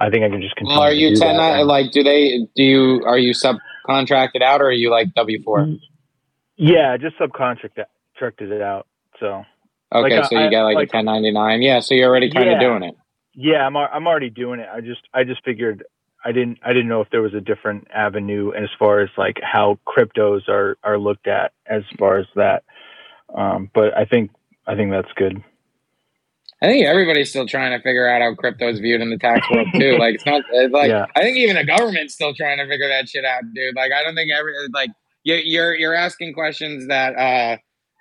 I 0.00 0.10
think 0.10 0.24
I 0.24 0.28
can 0.30 0.40
just 0.40 0.56
continue. 0.56 0.76
Well, 0.78 0.86
are 0.86 0.90
to 0.90 0.96
you 0.96 1.10
do 1.14 1.16
ten? 1.20 1.36
that. 1.36 1.66
Like, 1.66 1.90
do 1.92 2.02
they? 2.02 2.46
Do 2.56 2.62
you? 2.62 3.02
Are 3.06 3.18
you 3.18 3.32
subcontracted 3.32 4.42
out, 4.42 4.60
or 4.60 4.66
are 4.66 4.72
you 4.72 4.90
like 4.90 5.12
W 5.14 5.42
four? 5.42 5.60
Mm, 5.60 5.78
Yeah, 6.56 6.96
just 6.98 7.18
subcontract 7.18 7.76
contracted 8.14 8.52
it 8.52 8.62
out. 8.62 8.86
So 9.18 9.44
Okay, 9.92 10.16
Like, 10.18 10.24
so 10.26 10.36
I- 10.36 10.44
you 10.44 10.50
got 10.52 10.62
like, 10.64 10.74
like- 10.76 10.88
a 10.88 10.92
ten 10.92 11.04
ninety 11.06 11.32
nine. 11.32 11.62
Yeah, 11.62 11.80
so 11.80 11.94
you're 11.94 12.08
already 12.08 12.30
kind 12.30 12.48
of 12.48 12.52
Yeah. 12.54 12.60
doing 12.60 12.82
it. 12.84 12.94
yeah, 13.34 13.66
I'm 13.66 13.76
I'm 13.76 14.06
already 14.06 14.30
doing 14.30 14.60
it. 14.60 14.68
I 14.72 14.80
just 14.80 15.00
I 15.14 15.24
just 15.24 15.42
figured 15.44 15.84
I 16.24 16.32
didn't 16.32 16.58
I 16.62 16.68
didn't 16.72 16.88
know 16.88 17.00
if 17.00 17.08
there 17.10 17.22
was 17.22 17.34
a 17.34 17.40
different 17.40 17.88
avenue 17.94 18.52
as 18.52 18.68
far 18.78 19.00
as 19.00 19.08
like 19.16 19.36
how 19.42 19.78
cryptos 19.86 20.48
are 20.48 20.76
are 20.82 20.98
looked 20.98 21.26
at 21.26 21.52
as 21.66 21.82
far 21.98 22.18
as 22.18 22.26
that. 22.36 22.64
Um, 23.34 23.70
but 23.74 23.96
I 23.96 24.04
think 24.04 24.30
I 24.66 24.74
think 24.74 24.90
that's 24.90 25.12
good. 25.16 25.42
I 26.62 26.66
think 26.66 26.84
everybody's 26.84 27.30
still 27.30 27.46
trying 27.46 27.70
to 27.70 27.82
figure 27.82 28.06
out 28.06 28.20
how 28.20 28.34
crypto 28.34 28.68
is 28.68 28.80
viewed 28.80 29.00
in 29.00 29.08
the 29.08 29.16
tax 29.16 29.48
world 29.50 29.68
too. 29.74 29.96
Like 29.98 30.16
it's 30.16 30.26
not 30.26 30.42
it's 30.52 30.72
like 30.72 30.90
Yeah. 30.90 31.06
I 31.16 31.22
think 31.22 31.38
even 31.38 31.56
the 31.56 31.64
government's 31.64 32.14
still 32.14 32.34
trying 32.34 32.58
to 32.58 32.66
figure 32.68 32.88
that 32.88 33.08
shit 33.08 33.24
out, 33.24 33.42
dude. 33.54 33.74
Like 33.74 33.92
I 33.92 34.02
don't 34.02 34.14
think 34.14 34.30
every 34.30 34.52
like 34.74 34.90
you, 35.24 35.36
you're 35.36 35.74
you're 35.74 35.94
asking 35.94 36.34
questions 36.34 36.88
that 36.88 37.16
uh 37.16 37.56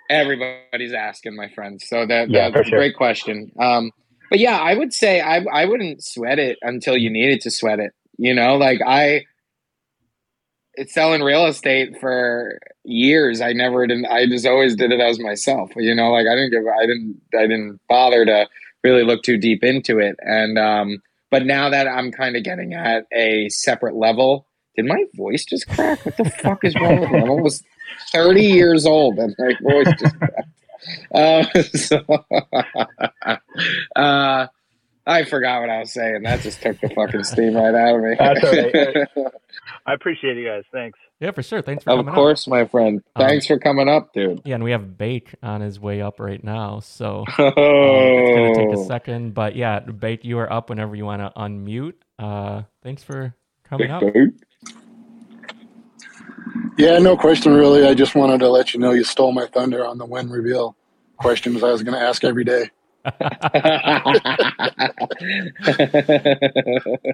everybody's 0.10 0.94
asking, 0.94 1.36
my 1.36 1.48
friend. 1.50 1.82
So 1.82 2.06
that 2.06 2.30
Yeah, 2.30 2.50
that's 2.50 2.68
a 2.68 2.70
sure. 2.70 2.80
great 2.80 2.96
question. 2.98 3.52
Um, 3.60 3.92
but 4.30 4.40
yeah, 4.40 4.58
I 4.58 4.74
would 4.76 4.94
say 4.94 5.22
I 5.22 5.38
I 5.52 5.66
wouldn't 5.66 6.04
sweat 6.04 6.40
it 6.40 6.58
until 6.62 6.98
you 6.98 7.10
needed 7.10 7.42
to 7.42 7.52
sweat 7.52 7.80
it. 7.80 7.94
You 8.20 8.36
know, 8.36 8.58
like 8.58 8.82
I 8.86 9.26
it's 10.74 10.94
selling 10.94 11.22
real 11.22 11.46
estate 11.46 11.98
for 12.00 12.60
years. 12.84 13.42
I 13.42 13.54
never 13.54 13.88
did. 13.88 14.06
I 14.06 14.26
just 14.28 14.46
always 14.46 14.76
did 14.76 14.92
it 14.92 15.00
as 15.00 15.20
myself. 15.20 15.72
You 15.78 15.96
know, 15.96 16.12
like 16.12 16.28
I 16.28 16.36
didn't 16.36 16.52
give. 16.52 16.64
I 16.68 16.86
didn't. 16.86 17.22
I 17.34 17.42
didn't 17.44 17.80
bother 17.88 18.26
to 18.26 18.48
really 18.84 19.04
look 19.04 19.24
too 19.24 19.38
deep 19.38 19.64
into 19.64 20.00
it. 20.00 20.18
And 20.20 20.60
um, 20.60 21.02
but 21.32 21.46
now 21.46 21.70
that 21.70 21.88
I'm 21.88 22.12
kind 22.12 22.36
of 22.36 22.44
getting 22.44 22.74
at 22.74 23.06
a 23.14 23.48
separate 23.50 23.96
level, 23.96 24.48
did 24.76 24.86
my 24.86 25.06
voice 25.16 25.46
just 25.46 25.68
crack? 25.70 26.06
What 26.06 26.18
the 26.18 26.26
fuck 26.26 26.66
is 26.66 26.76
wrong 26.76 27.00
with 27.00 27.12
me? 27.12 27.20
I'm 27.22 27.30
almost 27.30 27.64
thirty 28.12 28.44
years 28.44 28.86
old, 28.86 29.18
and 29.18 29.34
my 29.40 29.54
voice 29.62 29.94
just 29.98 30.18
cracked. 30.18 30.50
Uh, 31.14 31.44
so, 31.74 32.06
uh, 33.96 34.48
I 35.08 35.24
forgot 35.24 35.62
what 35.62 35.70
I 35.70 35.80
was 35.80 35.92
saying. 35.94 36.22
That 36.24 36.42
just 36.42 36.62
took 36.62 36.80
the 36.82 36.90
fucking 36.90 37.24
steam 37.24 37.56
right 37.56 37.74
out 37.74 37.96
of 37.96 38.02
me. 38.04 38.16
That's 38.20 38.44
all 38.44 38.52
right. 38.52 39.32
I 39.86 39.94
appreciate 39.94 40.38
you 40.38 40.46
guys. 40.46 40.64
Thanks. 40.72 41.00
Yeah, 41.20 41.32
for 41.32 41.42
sure. 41.42 41.62
Thanks 41.62 41.84
for 41.84 41.90
of 41.92 41.98
coming 42.00 42.10
up. 42.10 42.16
course, 42.16 42.48
my 42.48 42.66
friend. 42.66 43.02
Um, 43.16 43.28
Thanks 43.28 43.48
for 43.48 43.58
coming 43.58 43.90
up, 43.90 44.14
dude. 44.14 44.42
Yeah, 44.46 44.56
and 44.56 44.64
we 44.64 44.72
have 44.72 44.98
Bake 44.98 45.34
on 45.42 45.62
his 45.62 45.80
way 45.80 46.02
up 46.02 46.20
right 46.20 46.42
now. 46.44 46.80
So 46.80 47.26
um, 47.38 47.46
it's 47.48 47.56
going 47.56 48.54
to 48.54 48.60
take 48.60 48.70
a 48.76 48.80
Oh. 48.80 48.88
second. 48.88 49.34
But 49.34 49.56
yeah, 49.56 49.80
Bake, 49.80 50.24
you 50.24 50.38
are 50.38 50.52
up 50.52 50.70
whenever 50.70 50.96
you 50.96 51.06
want 51.06 51.22
to 51.22 51.32
unmute. 51.40 51.94
Uh, 52.20 52.64
thanks 52.84 53.04
for 53.04 53.34
coming 53.64 53.90
up. 53.92 54.04
Yeah, 56.78 56.98
no 57.00 57.18
question 57.18 57.54
really. 57.54 57.86
I 57.86 57.94
just 57.94 58.16
wanted 58.16 58.40
to 58.40 58.50
let 58.50 58.74
you 58.74 58.80
know 58.80 58.92
you 58.92 59.04
stole 59.04 59.32
my 59.34 59.48
thunder 59.48 59.86
on 59.86 59.98
the 59.98 60.06
when 60.06 60.30
reveal 60.30 60.76
questions 61.18 61.64
I 61.64 61.72
was 61.72 61.84
going 61.84 61.96
to 62.00 62.02
ask 62.02 62.24
every 62.24 62.44
day. 62.46 62.70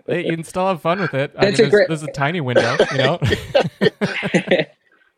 Hey, 0.07 0.25
you 0.25 0.35
can 0.35 0.43
still 0.43 0.67
have 0.67 0.81
fun 0.81 0.99
with 0.99 1.13
it. 1.13 1.33
I 1.37 1.45
mean, 1.51 1.61
a 1.61 1.69
great- 1.69 1.89
This 1.89 2.01
is 2.01 2.07
a 2.07 2.11
tiny 2.11 2.41
window, 2.41 2.77
you 2.91 2.97
know. 2.97 3.19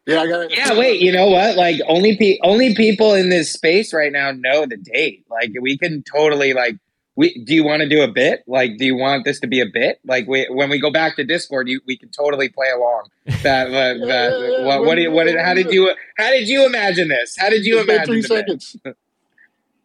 Yeah, 0.09 0.21
I 0.21 0.27
got 0.27 0.39
it. 0.43 0.51
yeah, 0.57 0.73
wait. 0.79 1.01
You 1.01 1.11
know 1.11 1.27
what? 1.27 1.57
Like 1.57 1.81
only 1.85 2.15
pe- 2.15 2.39
only 2.41 2.73
people 2.75 3.13
in 3.13 3.27
this 3.27 3.51
space 3.51 3.93
right 3.93 4.09
now 4.09 4.31
know 4.31 4.65
the 4.65 4.77
date. 4.77 5.25
Like 5.29 5.51
we 5.59 5.77
can 5.77 6.01
totally 6.03 6.53
like. 6.53 6.77
We, 7.17 7.43
do 7.43 7.53
you 7.53 7.65
want 7.65 7.81
to 7.81 7.89
do 7.89 8.03
a 8.03 8.07
bit? 8.07 8.43
Like, 8.47 8.77
do 8.77 8.85
you 8.85 8.95
want 8.95 9.25
this 9.25 9.39
to 9.41 9.47
be 9.47 9.59
a 9.59 9.65
bit? 9.65 9.99
Like, 10.05 10.27
we, 10.27 10.45
when 10.51 10.69
we 10.69 10.79
go 10.79 10.91
back 10.91 11.15
to 11.17 11.23
Discord, 11.25 11.67
you, 11.67 11.81
we 11.87 11.97
can 11.97 12.07
totally 12.09 12.47
play 12.47 12.69
along. 12.69 13.09
That, 13.25 13.69
that, 13.71 13.97
that 14.05 14.61
what, 14.65 14.85
what, 14.85 14.95
did, 14.95 15.07
what 15.09 15.23
did, 15.25 15.35
how 15.39 15.55
did 15.55 15.71
you, 15.73 15.93
how 16.15 16.29
did 16.29 16.47
you 16.47 16.65
imagine 16.67 17.07
this? 17.07 17.35
How 17.35 17.49
did 17.49 17.65
you 17.65 17.81
imagine 17.81 18.21
three 18.21 18.21
the 18.21 18.71
bit? 18.83 18.97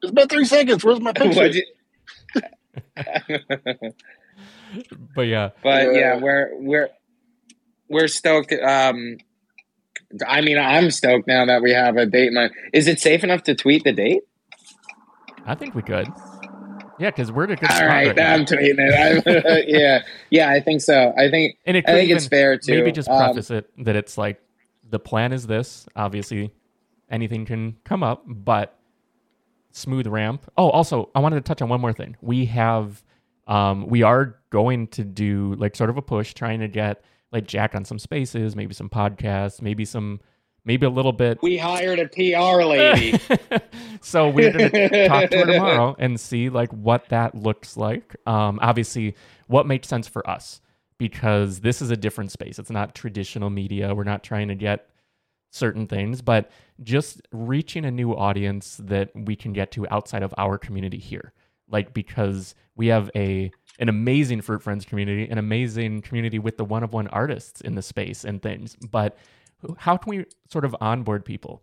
Seconds. 0.03 0.11
It's 0.11 0.13
been 0.13 0.29
three 0.29 0.45
seconds. 0.45 0.85
Where's 0.85 1.01
my 1.01 1.13
picture? 1.15 1.37
What'd 1.41 1.55
you- 1.57 1.65
but 5.15 5.23
yeah, 5.23 5.51
but 5.63 5.87
yeah, 5.87 5.93
Yeah. 5.93 6.17
we're 6.19 6.51
we're 6.59 6.89
we're 7.89 8.09
stoked. 8.09 8.53
Um, 8.53 9.19
I 10.27 10.41
mean, 10.41 10.59
I'm 10.59 10.91
stoked 10.91 11.27
now 11.27 11.45
that 11.47 11.63
we 11.63 11.73
have 11.73 11.97
a 11.97 12.07
date. 12.07 12.33
in 12.33 12.51
is 12.73 12.87
it 12.89 13.01
safe 13.01 13.23
enough 13.25 13.43
to 13.45 13.55
tweet 13.55 13.85
the 13.85 13.93
date? 13.93 14.23
I 15.47 15.55
think 15.55 15.75
we 15.75 15.83
could. 15.83 16.09
Yeah, 16.99 17.11
because 17.11 17.33
we're 17.33 17.45
at 17.45 17.51
a 17.53 17.57
good 17.57 17.71
All 17.71 17.77
spot 17.77 17.89
right, 17.89 18.07
right 18.09 18.17
now. 18.17 18.33
I'm 18.35 18.45
tweeting 18.45 18.77
it. 18.79 19.27
I'm- 19.27 19.65
yeah, 19.69 20.03
yeah, 20.31 20.51
I 20.51 20.61
think 20.61 20.81
so. 20.83 21.13
I 21.19 21.31
think 21.31 21.57
And 21.67 21.77
it 21.77 21.85
I 21.87 21.91
could 21.93 21.97
think 21.99 22.11
it's 22.11 22.27
fair 22.29 22.57
to 22.59 22.71
maybe 22.75 22.93
just 22.93 23.09
um, 23.09 23.19
preface 23.25 23.51
it 23.51 23.71
that 23.85 23.97
it's 23.97 24.17
like 24.17 24.41
the 24.89 24.99
plan 24.99 25.33
is 25.33 25.47
this. 25.47 25.87
Obviously, 25.97 26.53
anything 27.11 27.45
can 27.45 27.77
come 27.85 28.03
up, 28.03 28.23
but 28.27 28.79
smooth 29.73 30.07
ramp. 30.07 30.51
Oh, 30.57 30.71
also, 30.71 31.11
I 31.15 31.21
wanted 31.21 31.37
to 31.37 31.43
touch 31.43 31.63
on 31.63 31.69
one 31.69 31.81
more 31.81 31.93
thing. 31.93 32.17
We 32.21 32.47
have, 32.47 33.03
um, 33.47 33.87
we 33.87 34.03
are 34.03 34.37
going 34.51 34.89
to 34.89 35.05
do 35.05 35.55
like 35.59 35.77
sort 35.77 35.91
of 35.91 35.97
a 35.97 36.03
push, 36.03 36.35
trying 36.35 36.61
to 36.61 36.69
get 36.69 37.03
like 37.33 37.47
Jack 37.47 37.75
on 37.75 37.85
some 37.85 37.99
spaces, 37.99 38.55
maybe 38.55 38.75
some 38.75 38.89
podcasts, 38.89 39.63
maybe 39.63 39.85
some, 39.85 40.21
maybe 40.65 40.87
a 40.87 40.91
little 40.91 41.13
bit. 41.13 41.39
we 41.43 41.57
hired 41.57 41.99
a 41.99 42.09
PR 42.09 42.63
lady. 42.63 43.19
so 44.01 44.29
we're 44.29 44.53
going 44.53 44.71
to 44.71 45.09
talk 45.09 45.31
to 45.31 45.39
her 45.39 45.47
tomorrow 45.47 45.97
and 45.99 46.21
see 46.21 46.49
like 46.49 46.71
what 46.73 47.09
that 47.09 47.35
looks 47.35 47.77
like. 47.77 48.15
Um, 48.27 48.59
obviously, 48.63 49.15
what 49.47 49.67
makes 49.67 49.89
sense 49.89 50.07
for 50.07 50.29
us 50.29 50.61
because 50.99 51.61
this 51.61 51.83
is 51.83 51.91
a 51.91 51.97
different 51.97 52.31
space. 52.31 52.59
It's 52.59 52.71
not 52.71 52.95
traditional 52.95 53.51
media. 53.51 53.95
We're 53.95 54.05
not 54.05 54.23
trying 54.23 54.49
to 54.49 54.55
get 54.55 54.89
certain 55.53 55.87
things, 55.87 56.23
but 56.23 56.51
just 56.83 57.21
reaching 57.31 57.85
a 57.85 57.91
new 57.91 58.17
audience 58.17 58.81
that 58.83 59.11
we 59.15 59.37
can 59.37 59.53
get 59.53 59.71
to 59.71 59.87
outside 59.91 60.23
of 60.23 60.35
our 60.39 60.59
community 60.59 60.99
here. 60.99 61.33
Like 61.71 61.95
because 61.95 62.55
we 62.75 62.89
have 62.89 63.11
a 63.15 63.53
an 63.79 63.89
amazing 63.89 64.41
Froot 64.41 64.63
Frens 64.63 64.87
community, 64.87 65.31
an 65.31 65.39
amazing 65.39 66.03
community 66.03 66.39
with 66.39 66.57
the 66.57 66.65
one 66.65 66.83
of 66.83 66.93
one 66.93 67.07
artists 67.09 67.61
in 67.61 67.75
the 67.75 67.83
space 67.83 68.25
and 68.25 68.43
things. 68.43 68.77
But 68.91 69.17
how 69.79 69.97
can 69.97 70.11
we 70.11 70.27
sort 70.51 70.65
of 70.65 70.75
onboard 70.81 71.25
people? 71.25 71.63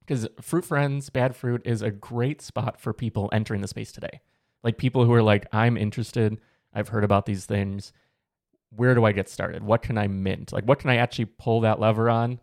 Because 0.00 0.26
Froot 0.40 0.66
Frens, 0.66 1.12
Bad 1.12 1.32
Froot 1.32 1.62
is 1.64 1.82
a 1.82 1.90
great 1.90 2.42
spot 2.42 2.80
for 2.80 2.92
people 2.92 3.28
entering 3.32 3.60
the 3.60 3.68
space 3.68 3.92
today. 3.92 4.20
Like 4.62 4.76
people 4.76 5.04
who 5.04 5.12
are 5.12 5.22
like, 5.22 5.46
I'm 5.52 5.76
interested, 5.76 6.38
I've 6.74 6.88
heard 6.88 7.04
about 7.04 7.26
these 7.26 7.46
things. 7.46 7.92
Where 8.70 8.94
do 8.94 9.04
I 9.04 9.12
get 9.12 9.28
started? 9.28 9.62
What 9.62 9.82
can 9.82 9.98
I 9.98 10.06
mint? 10.06 10.52
Like, 10.52 10.64
what 10.64 10.78
can 10.78 10.90
I 10.90 10.96
actually 10.96 11.24
pull 11.26 11.60
that 11.62 11.80
lever 11.80 12.08
on? 12.10 12.40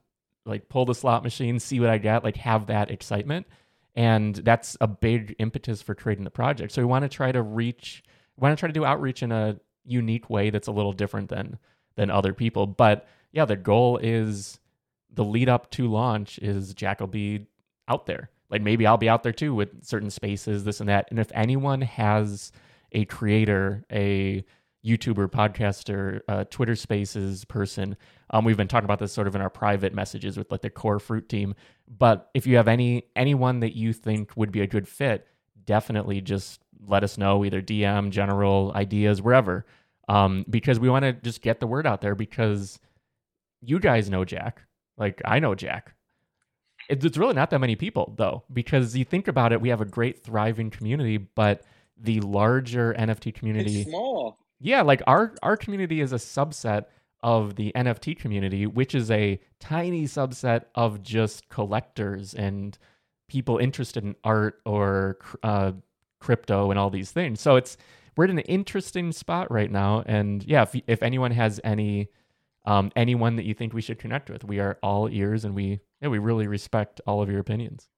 Like, 0.48 0.70
pull 0.70 0.86
the 0.86 0.96
slot 0.96 1.24
machine, 1.24 1.60
see 1.60 1.80
what 1.80 1.90
I 1.90 1.98
get, 1.98 2.24
like, 2.24 2.38
have 2.38 2.68
that 2.68 2.90
excitement. 2.90 3.48
And 3.96 4.36
that's 4.36 4.78
a 4.80 4.88
big 4.88 5.36
impetus 5.40 5.82
for 5.82 5.96
creating 5.96 6.24
the 6.24 6.30
project. 6.32 6.72
So 6.72 6.82
we 6.82 6.86
want 6.86 7.04
to 7.04 7.10
try 7.10 7.32
to 7.32 7.42
reach, 7.42 8.04
we 8.38 8.42
want 8.42 8.58
to 8.58 8.60
try 8.60 8.68
to 8.68 8.74
do 8.74 8.86
outreach 8.86 9.24
in 9.24 9.32
a 9.32 9.60
unique 9.86 10.30
way 10.30 10.50
that's 10.50 10.68
a 10.68 10.72
little 10.72 10.94
different 10.94 11.30
than 11.30 11.58
than 11.96 12.12
other 12.12 12.34
people. 12.34 12.68
But 12.68 13.08
yeah, 13.32 13.46
the 13.46 13.56
goal 13.56 13.98
is 13.98 14.60
the 15.12 15.26
lead 15.26 15.50
up 15.50 15.72
to 15.72 15.88
launch 15.88 16.38
is 16.40 16.74
Jack 16.74 17.00
will 17.00 17.08
be 17.08 17.48
out 17.88 18.06
there. 18.06 18.30
Like 18.50 18.62
maybe 18.62 18.86
I'll 18.86 18.98
be 18.98 19.10
out 19.10 19.24
there 19.24 19.34
too 19.34 19.54
with 19.54 19.84
certain 19.84 20.12
spaces, 20.12 20.64
this 20.64 20.80
and 20.80 20.90
that. 20.90 21.08
And 21.10 21.20
if 21.20 21.32
anyone 21.34 21.82
has 21.82 22.52
a 22.92 23.06
creator, 23.06 23.84
a 23.92 24.46
YouTuber, 24.86 25.30
podcaster, 25.30 26.22
uh, 26.28 26.44
Twitter 26.46 26.76
Spaces 26.76 27.46
person, 27.46 27.98
um, 28.30 28.44
we've 28.44 28.58
been 28.58 28.68
talking 28.68 28.86
about 28.86 29.00
this 29.00 29.14
sort 29.14 29.28
of 29.28 29.36
in 29.36 29.42
our 29.42 29.50
private 29.50 29.94
messages 29.94 30.38
with 30.38 30.52
like 30.52 30.62
the 30.62 30.70
core 30.70 31.00
fruit 31.00 31.30
team. 31.30 31.56
But 31.88 32.30
if 32.34 32.46
you 32.46 32.58
have 32.58 32.68
any 32.68 33.04
anyone 33.16 33.62
that 33.62 33.76
you 33.76 33.94
think 33.94 34.36
would 34.36 34.52
be 34.52 34.62
a 34.62 34.68
good 34.68 34.88
fit, 34.88 35.28
definitely 35.66 36.22
just 36.22 36.62
let 36.86 37.04
us 37.04 37.18
know 37.18 37.46
either 37.46 37.62
DM, 37.62 38.10
general 38.12 38.72
ideas, 38.76 39.22
wherever, 39.22 39.66
um, 40.08 40.46
because 40.50 40.80
we 40.80 40.90
want 40.90 41.04
to 41.04 41.14
just 41.14 41.42
get 41.42 41.60
the 41.60 41.68
word 41.68 41.88
out 41.88 42.02
there 42.02 42.16
because 42.16 42.80
you 43.62 43.80
guys 43.80 44.10
know 44.10 44.26
Jack, 44.26 44.64
like 44.98 45.22
I 45.26 45.40
know 45.40 45.56
Jack. 45.56 45.94
It's, 46.90 47.04
it's 47.04 47.18
really 47.18 47.34
not 47.34 47.50
that 47.50 47.60
many 47.60 47.76
people 47.76 48.14
though, 48.18 48.44
because 48.52 48.96
you 48.96 49.06
think 49.06 49.28
about 49.28 49.52
it, 49.52 49.62
we 49.62 49.70
have 49.70 49.82
a 49.82 49.86
great 49.86 50.24
thriving 50.24 50.70
community, 50.70 51.18
but 51.18 51.64
the 52.00 52.20
larger 52.22 52.94
NFT 52.94 53.34
community, 53.34 53.82
it's 53.82 53.90
small. 53.90 54.38
Yeah, 54.60 54.82
like 54.82 55.02
our 55.08 55.34
our 55.44 55.58
community 55.58 56.02
is 56.02 56.14
a 56.14 56.18
subset 56.18 56.86
of 57.24 57.56
the 57.56 57.72
NFT 57.76 58.18
community, 58.18 58.66
which 58.66 58.94
is 58.96 59.10
a 59.12 59.40
tiny 59.60 60.06
subset 60.06 60.66
of 60.76 61.02
just 61.02 61.50
collectors 61.50 62.34
and 62.34 62.78
people 63.28 63.58
interested 63.58 64.04
in 64.04 64.16
art 64.24 64.62
or 64.66 65.18
uh, 65.44 65.74
crypto 66.20 66.72
and 66.72 66.80
all 66.80 66.90
these 66.90 67.12
things. 67.12 67.42
So 67.42 67.56
it's 67.56 67.78
we're 68.16 68.26
in 68.26 68.32
an 68.32 68.40
interesting 68.40 69.12
spot 69.12 69.52
right 69.52 69.72
now, 69.72 70.04
and 70.06 70.44
yeah, 70.44 70.64
if 70.64 70.76
if 70.88 71.04
anyone 71.04 71.32
has 71.32 71.60
any 71.64 72.10
um, 72.66 72.92
anyone 72.96 73.36
that 73.36 73.46
you 73.46 73.54
think 73.54 73.74
we 73.74 73.82
should 73.82 74.00
connect 74.00 74.30
with, 74.30 74.44
we 74.44 74.60
are 74.60 74.78
all 74.82 75.10
ears, 75.10 75.46
and 75.46 75.56
we 75.56 75.80
yeah 76.02 76.10
we 76.10 76.18
really 76.18 76.48
respect 76.48 77.00
all 77.06 77.22
of 77.22 77.30
your 77.30 77.40
opinions. 77.40 77.90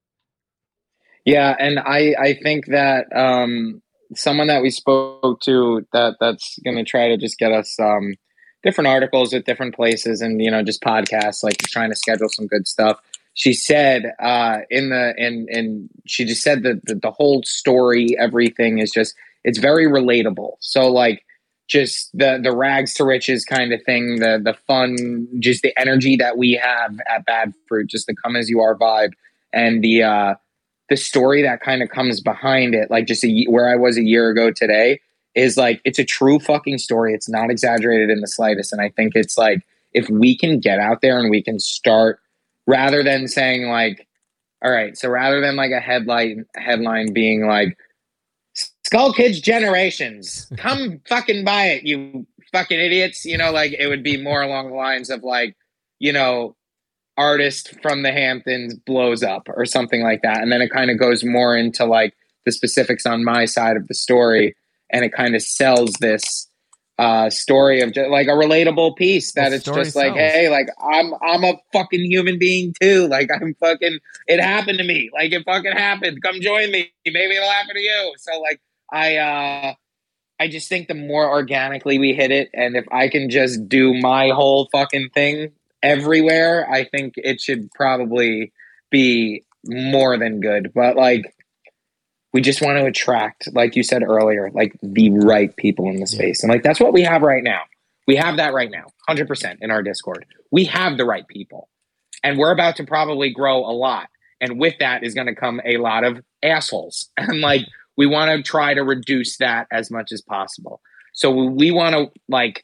Yeah, 1.26 1.56
and 1.58 1.80
I 1.80 2.16
I 2.20 2.34
think 2.34 2.68
that 2.68 3.16
um, 3.16 3.82
someone 4.16 4.48
that 4.48 4.62
we 4.62 4.70
spoke 4.70 5.42
to 5.42 5.86
that 5.94 6.16
that's 6.20 6.58
going 6.64 6.78
to 6.78 6.84
try 6.84 7.08
to 7.08 7.18
just 7.18 7.38
get 7.38 7.52
us 7.52 7.80
um, 7.80 8.16
different 8.64 8.88
articles 8.88 9.34
at 9.34 9.46
different 9.46 9.76
places 9.76 10.22
and 10.22 10.42
you 10.42 10.52
know 10.52 10.64
just 10.64 10.82
podcasts 10.82 11.44
like 11.44 11.58
trying 11.58 11.90
to 11.90 11.96
schedule 11.96 12.30
some 12.30 12.48
good 12.48 12.68
stuff. 12.68 13.00
She 13.34 13.54
said 13.54 14.12
uh, 14.20 14.60
in 14.70 14.90
the 14.90 15.14
in 15.18 15.48
and 15.50 15.90
she 16.06 16.26
just 16.26 16.42
said 16.42 16.64
that 16.64 16.86
the, 16.86 16.96
the 16.96 17.12
whole 17.12 17.44
story, 17.44 18.18
everything 18.20 18.80
is 18.80 18.92
just 18.92 19.16
it's 19.44 19.60
very 19.60 19.86
relatable. 19.86 20.54
So 20.60 20.92
like 20.92 21.24
just 21.70 22.10
the 22.14 22.40
the 22.42 22.56
rags 22.56 22.96
to 22.96 23.06
riches 23.06 23.46
kind 23.46 23.72
of 23.72 23.82
thing, 23.86 24.20
the 24.20 24.42
the 24.44 24.56
fun, 24.68 25.28
just 25.40 25.62
the 25.62 25.74
energy 25.80 26.16
that 26.18 26.38
we 26.38 26.54
have 26.54 27.00
at 27.08 27.26
Bad 27.26 27.54
Froot, 27.72 27.88
just 27.88 28.08
the 28.08 28.16
come 28.16 28.36
as 28.36 28.50
you 28.50 28.60
are 28.60 28.78
vibe, 28.78 29.14
and 29.54 29.84
the 29.84 30.04
uh, 30.04 30.36
the 30.90 30.98
story 30.98 31.42
that 31.44 31.62
kind 31.62 31.82
of 31.82 31.90
comes 31.90 32.22
behind 32.22 32.74
it, 32.76 32.90
like 32.90 33.06
just 33.06 33.24
a, 33.24 33.46
where 33.48 33.70
I 33.70 33.76
was 33.76 33.98
a 33.98 34.04
year 34.04 34.30
ago 34.30 34.52
today, 34.52 35.00
is 35.36 35.58
like 35.58 35.82
it's 35.86 36.00
a 36.00 36.06
true 36.06 36.40
fucking 36.40 36.80
story. 36.80 37.14
It's 37.14 37.30
not 37.30 37.50
exaggerated 37.50 38.10
in 38.10 38.22
the 38.22 38.28
slightest, 38.28 38.74
and 38.74 38.82
I 38.82 38.90
think 38.90 39.14
it's 39.16 39.38
like 39.38 39.66
if 39.94 40.10
we 40.10 40.38
can 40.38 40.60
get 40.60 40.80
out 40.80 41.02
there 41.02 41.20
and 41.20 41.30
we 41.30 41.42
can 41.42 41.60
start 41.60 42.20
rather 42.68 43.04
than 43.04 43.28
saying 43.28 43.70
like, 43.70 44.08
all 44.64 44.72
right, 44.72 44.98
so 44.98 45.10
rather 45.10 45.42
than 45.42 45.56
like 45.56 45.72
a 45.72 45.80
headline 45.80 46.46
headline 46.56 47.14
being 47.14 47.48
like 47.48 47.78
Skull 48.86 49.14
Kids 49.14 49.40
Generations, 49.40 50.52
come 50.58 51.02
fucking 51.08 51.46
buy 51.46 51.68
it, 51.68 51.84
you 51.84 52.26
fucking 52.52 52.80
idiots. 52.80 53.26
You 53.26 53.38
know, 53.38 53.52
like 53.52 53.74
it 53.74 53.88
would 53.88 54.04
be 54.04 54.22
more 54.22 54.42
along 54.42 54.70
the 54.70 54.76
lines 54.76 55.10
of 55.10 55.24
like, 55.24 55.56
you 56.00 56.12
know, 56.12 56.56
artist 57.20 57.76
from 57.82 58.04
the 58.04 58.12
Hamptons 58.12 58.74
blows 58.74 59.22
up 59.24 59.48
or 59.56 59.66
something 59.66 60.02
like 60.02 60.22
that. 60.24 60.42
And 60.42 60.52
then 60.52 60.62
it 60.62 60.70
kind 60.72 60.90
of 60.90 60.98
goes 60.98 61.24
more 61.24 61.56
into 61.58 61.86
like 61.86 62.16
the 62.46 62.52
specifics 62.52 63.06
on 63.06 63.24
my 63.26 63.46
side 63.46 63.76
of 63.78 63.88
the 63.88 63.94
story. 63.94 64.56
And 64.92 65.04
it 65.04 65.12
kind 65.14 65.36
of 65.36 65.42
sells 65.42 65.92
this 66.00 66.48
uh, 66.98 67.30
story 67.30 67.82
of 67.82 67.94
just 67.94 68.10
like 68.10 68.28
a 68.28 68.32
relatable 68.32 68.96
piece 68.96 69.34
that 69.34 69.50
Well, 69.50 69.54
it's 69.54 69.66
just 69.66 69.96
like, 69.96 70.16
sells. 70.16 70.18
hey, 70.18 70.50
like 70.50 70.68
I'm 70.82 71.14
I'm 71.22 71.44
a 71.44 71.54
fucking 71.72 72.06
human 72.06 72.40
being 72.40 72.74
too. 72.82 73.08
Like 73.08 73.30
I'm 73.34 73.54
fucking 73.60 74.00
it 74.28 74.42
happened 74.42 74.80
to 74.80 74.84
me. 74.84 75.10
Like 75.14 75.32
it 75.32 75.44
fucking 75.46 75.72
happened. 75.74 76.22
Come 76.24 76.42
join 76.42 76.72
me. 76.72 76.92
Maybe 77.06 77.36
it'll 77.36 77.50
happen 77.50 77.76
to 77.76 77.82
you. 77.82 78.14
So 78.18 78.40
like 78.42 78.60
I 78.92 79.18
uh 79.18 79.74
I 80.42 80.48
just 80.48 80.70
think 80.70 80.88
the 80.88 80.94
more 80.94 81.30
organically 81.30 82.00
we 82.00 82.14
hit 82.14 82.32
it, 82.32 82.50
and 82.54 82.78
if 82.78 82.86
I 82.94 83.10
can 83.10 83.30
just 83.30 83.68
do 83.68 83.94
my 83.94 84.30
whole 84.30 84.70
fucking 84.72 85.10
thing 85.14 85.52
everywhere, 85.82 86.70
I 86.70 86.86
think 86.86 87.14
it 87.18 87.42
should 87.42 87.72
probably 87.72 88.52
be 88.92 89.44
more 89.66 90.18
than 90.18 90.40
good. 90.40 90.72
But 90.74 90.96
like, 90.96 91.34
we 92.34 92.42
just 92.42 92.62
want 92.62 92.78
to 92.78 92.86
attract, 92.86 93.50
like 93.54 93.76
you 93.76 93.84
said 93.84 94.04
earlier, 94.04 94.52
like 94.54 94.78
the 94.84 95.10
right 95.10 95.56
people 95.56 95.90
in 95.90 96.00
the 96.00 96.08
space, 96.08 96.44
and 96.44 96.52
like 96.52 96.64
that's 96.64 96.80
what 96.80 96.94
we 96.94 97.02
have 97.02 97.22
right 97.22 97.44
now. 97.44 97.62
We 98.08 98.16
have 98.18 98.38
that 98.38 98.54
right 98.54 98.70
now, 98.70 98.86
hundred 99.08 99.28
percent 99.28 99.60
in 99.62 99.72
our 99.72 99.82
Discord. 99.82 100.26
We 100.52 100.66
have 100.66 100.98
the 100.98 101.06
right 101.06 101.28
people, 101.28 101.70
and 102.24 102.38
we're 102.38 102.52
about 102.52 102.76
to 102.78 102.84
probably 102.84 103.32
grow 103.32 103.60
a 103.60 103.74
lot. 103.74 104.10
And 104.42 104.60
with 104.60 104.76
that 104.80 105.04
is 105.04 105.14
going 105.14 105.28
to 105.28 105.36
come 105.36 105.60
a 105.66 105.78
lot 105.78 106.04
of 106.04 106.22
assholes, 106.44 107.10
and 107.18 107.42
like 107.42 107.66
we 107.98 108.06
want 108.06 108.32
to 108.32 108.44
try 108.44 108.74
to 108.74 108.84
reduce 108.84 109.38
that 109.38 109.68
as 109.72 109.90
much 109.90 110.12
as 110.12 110.22
possible. 110.22 110.82
So 111.14 111.32
we 111.32 111.72
want 111.72 111.96
to 111.96 112.12
like, 112.30 112.64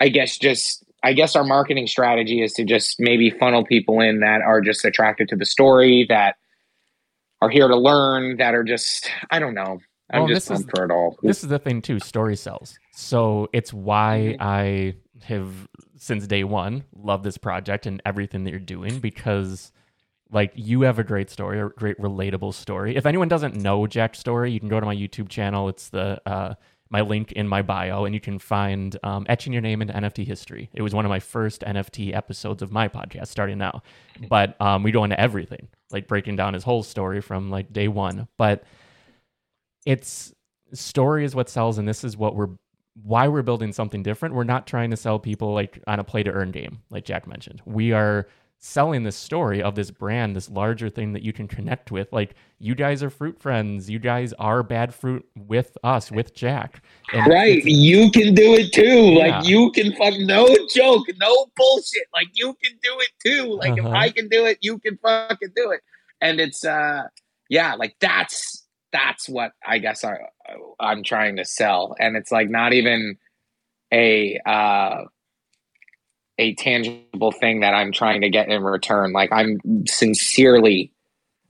I 0.00 0.08
guess 0.08 0.38
just 0.38 0.84
I 1.02 1.12
guess 1.14 1.34
our 1.36 1.44
marketing 1.44 1.86
strategy 1.86 2.42
is 2.42 2.52
to 2.54 2.64
just 2.64 2.96
maybe 2.98 3.30
funnel 3.30 3.64
people 3.64 4.00
in 4.00 4.20
that 4.20 4.42
are 4.42 4.60
just 4.60 4.84
attracted 4.84 5.28
to 5.30 5.36
the 5.36 5.46
story, 5.46 6.04
that 6.08 6.36
are 7.40 7.48
here 7.48 7.68
to 7.68 7.76
learn, 7.76 8.36
that 8.36 8.54
are 8.54 8.64
just 8.64 9.10
I 9.30 9.38
don't 9.38 9.54
know. 9.54 9.78
I'm 10.12 10.20
Well, 10.22 10.28
just 10.28 10.48
this 10.48 10.60
is- 10.60 10.66
for 10.74 10.84
it 10.84 10.90
all. 10.90 11.16
this 11.22 11.42
is 11.42 11.48
the 11.48 11.58
thing 11.58 11.80
too 11.82 12.00
story 12.00 12.34
sells 12.36 12.78
so 12.92 13.48
it's 13.52 13.72
why 13.72 14.34
Mm-hmm. 14.40 14.42
i 14.42 14.94
have 15.24 15.68
since 15.96 16.26
day 16.26 16.42
one 16.44 16.82
loved 16.94 17.22
this 17.24 17.38
project 17.38 17.86
and 17.86 18.02
everything 18.04 18.42
that 18.44 18.50
you're 18.50 18.58
doing 18.58 18.98
because 18.98 19.70
like 20.32 20.50
you 20.56 20.80
have 20.82 20.98
a 20.98 21.04
great 21.04 21.30
story 21.30 21.60
a 21.60 21.68
great 21.68 21.96
relatable 21.98 22.52
story 22.54 22.96
if 22.96 23.06
anyone 23.06 23.28
doesn't 23.28 23.54
know 23.54 23.86
jack's 23.86 24.18
story 24.18 24.50
you 24.50 24.58
can 24.58 24.68
go 24.68 24.80
to 24.80 24.86
my 24.86 24.94
youtube 24.96 25.28
channel 25.28 25.68
it's 25.68 25.90
the 25.90 26.20
uh 26.26 26.54
my 26.90 27.00
link 27.00 27.32
in 27.32 27.46
my 27.46 27.62
bio 27.62 28.04
and 28.04 28.14
you 28.14 28.20
can 28.20 28.38
find 28.38 28.98
um, 29.02 29.24
etching 29.28 29.52
your 29.52 29.62
name 29.62 29.80
into 29.80 29.94
nft 29.94 30.26
history 30.26 30.68
it 30.72 30.82
was 30.82 30.94
one 30.94 31.04
of 31.04 31.08
my 31.08 31.20
first 31.20 31.62
nft 31.62 32.14
episodes 32.14 32.62
of 32.62 32.72
my 32.72 32.88
podcast 32.88 33.28
starting 33.28 33.58
now 33.58 33.82
but 34.28 34.60
um, 34.60 34.82
we 34.82 34.90
go 34.90 35.04
into 35.04 35.18
everything 35.20 35.68
like 35.90 36.06
breaking 36.08 36.36
down 36.36 36.54
his 36.54 36.64
whole 36.64 36.82
story 36.82 37.20
from 37.20 37.50
like 37.50 37.72
day 37.72 37.88
one 37.88 38.26
but 38.36 38.64
it's 39.86 40.34
story 40.72 41.24
is 41.24 41.34
what 41.34 41.48
sells, 41.48 41.78
and 41.78 41.88
this 41.88 42.04
is 42.04 42.16
what 42.16 42.34
we're 42.34 42.48
why 43.02 43.28
we're 43.28 43.42
building 43.42 43.72
something 43.72 44.02
different. 44.02 44.34
We're 44.34 44.44
not 44.44 44.66
trying 44.66 44.90
to 44.90 44.96
sell 44.96 45.18
people 45.18 45.54
like 45.54 45.82
on 45.86 46.00
a 46.00 46.04
play 46.04 46.22
to 46.22 46.30
earn 46.30 46.50
game, 46.50 46.80
like 46.90 47.04
Jack 47.04 47.26
mentioned. 47.26 47.62
We 47.64 47.92
are 47.92 48.26
selling 48.62 49.04
this 49.04 49.16
story 49.16 49.62
of 49.62 49.74
this 49.74 49.90
brand, 49.90 50.36
this 50.36 50.50
larger 50.50 50.90
thing 50.90 51.14
that 51.14 51.22
you 51.22 51.32
can 51.32 51.48
connect 51.48 51.90
with. 51.90 52.12
Like 52.12 52.34
you 52.58 52.74
guys 52.74 53.02
are 53.02 53.10
froot 53.10 53.38
frens. 53.38 53.88
You 53.88 53.98
guys 53.98 54.34
are 54.34 54.62
bad 54.62 54.90
froot 54.90 55.22
with 55.34 55.76
us, 55.82 56.12
with 56.12 56.34
Jack. 56.34 56.82
And 57.12 57.26
right. 57.26 57.64
You 57.64 58.10
can 58.10 58.34
do 58.34 58.54
it 58.54 58.72
too. 58.72 59.12
Yeah. 59.12 59.38
Like 59.38 59.48
you 59.48 59.70
can 59.72 59.96
fuck 59.96 60.14
no 60.18 60.46
joke, 60.72 61.06
no 61.18 61.46
bullshit. 61.56 62.06
Like 62.12 62.28
you 62.34 62.54
can 62.62 62.78
do 62.82 62.96
it 62.98 63.10
too. 63.24 63.54
Like 63.54 63.72
uh-huh. 63.72 63.88
if 63.88 63.94
I 63.94 64.10
can 64.10 64.28
do 64.28 64.44
it, 64.44 64.58
you 64.60 64.78
can 64.78 64.98
fucking 64.98 65.52
do 65.56 65.70
it. 65.70 65.80
And 66.20 66.38
it's 66.38 66.64
uh 66.64 67.04
yeah, 67.48 67.74
like 67.74 67.96
that's 67.98 68.66
that's 68.92 69.26
what 69.26 69.52
I 69.66 69.78
guess 69.78 70.04
I 70.04 70.18
I'm 70.78 71.02
trying 71.02 71.36
to 71.36 71.46
sell. 71.46 71.96
And 71.98 72.14
it's 72.14 72.30
like 72.30 72.50
not 72.50 72.74
even 72.74 73.16
a 73.90 74.38
uh 74.44 75.04
a 76.40 76.54
tangible 76.54 77.32
thing 77.32 77.60
that 77.60 77.74
I'm 77.74 77.92
trying 77.92 78.22
to 78.22 78.30
get 78.30 78.48
in 78.48 78.62
return. 78.62 79.12
Like 79.12 79.30
I'm 79.30 79.60
sincerely, 79.86 80.92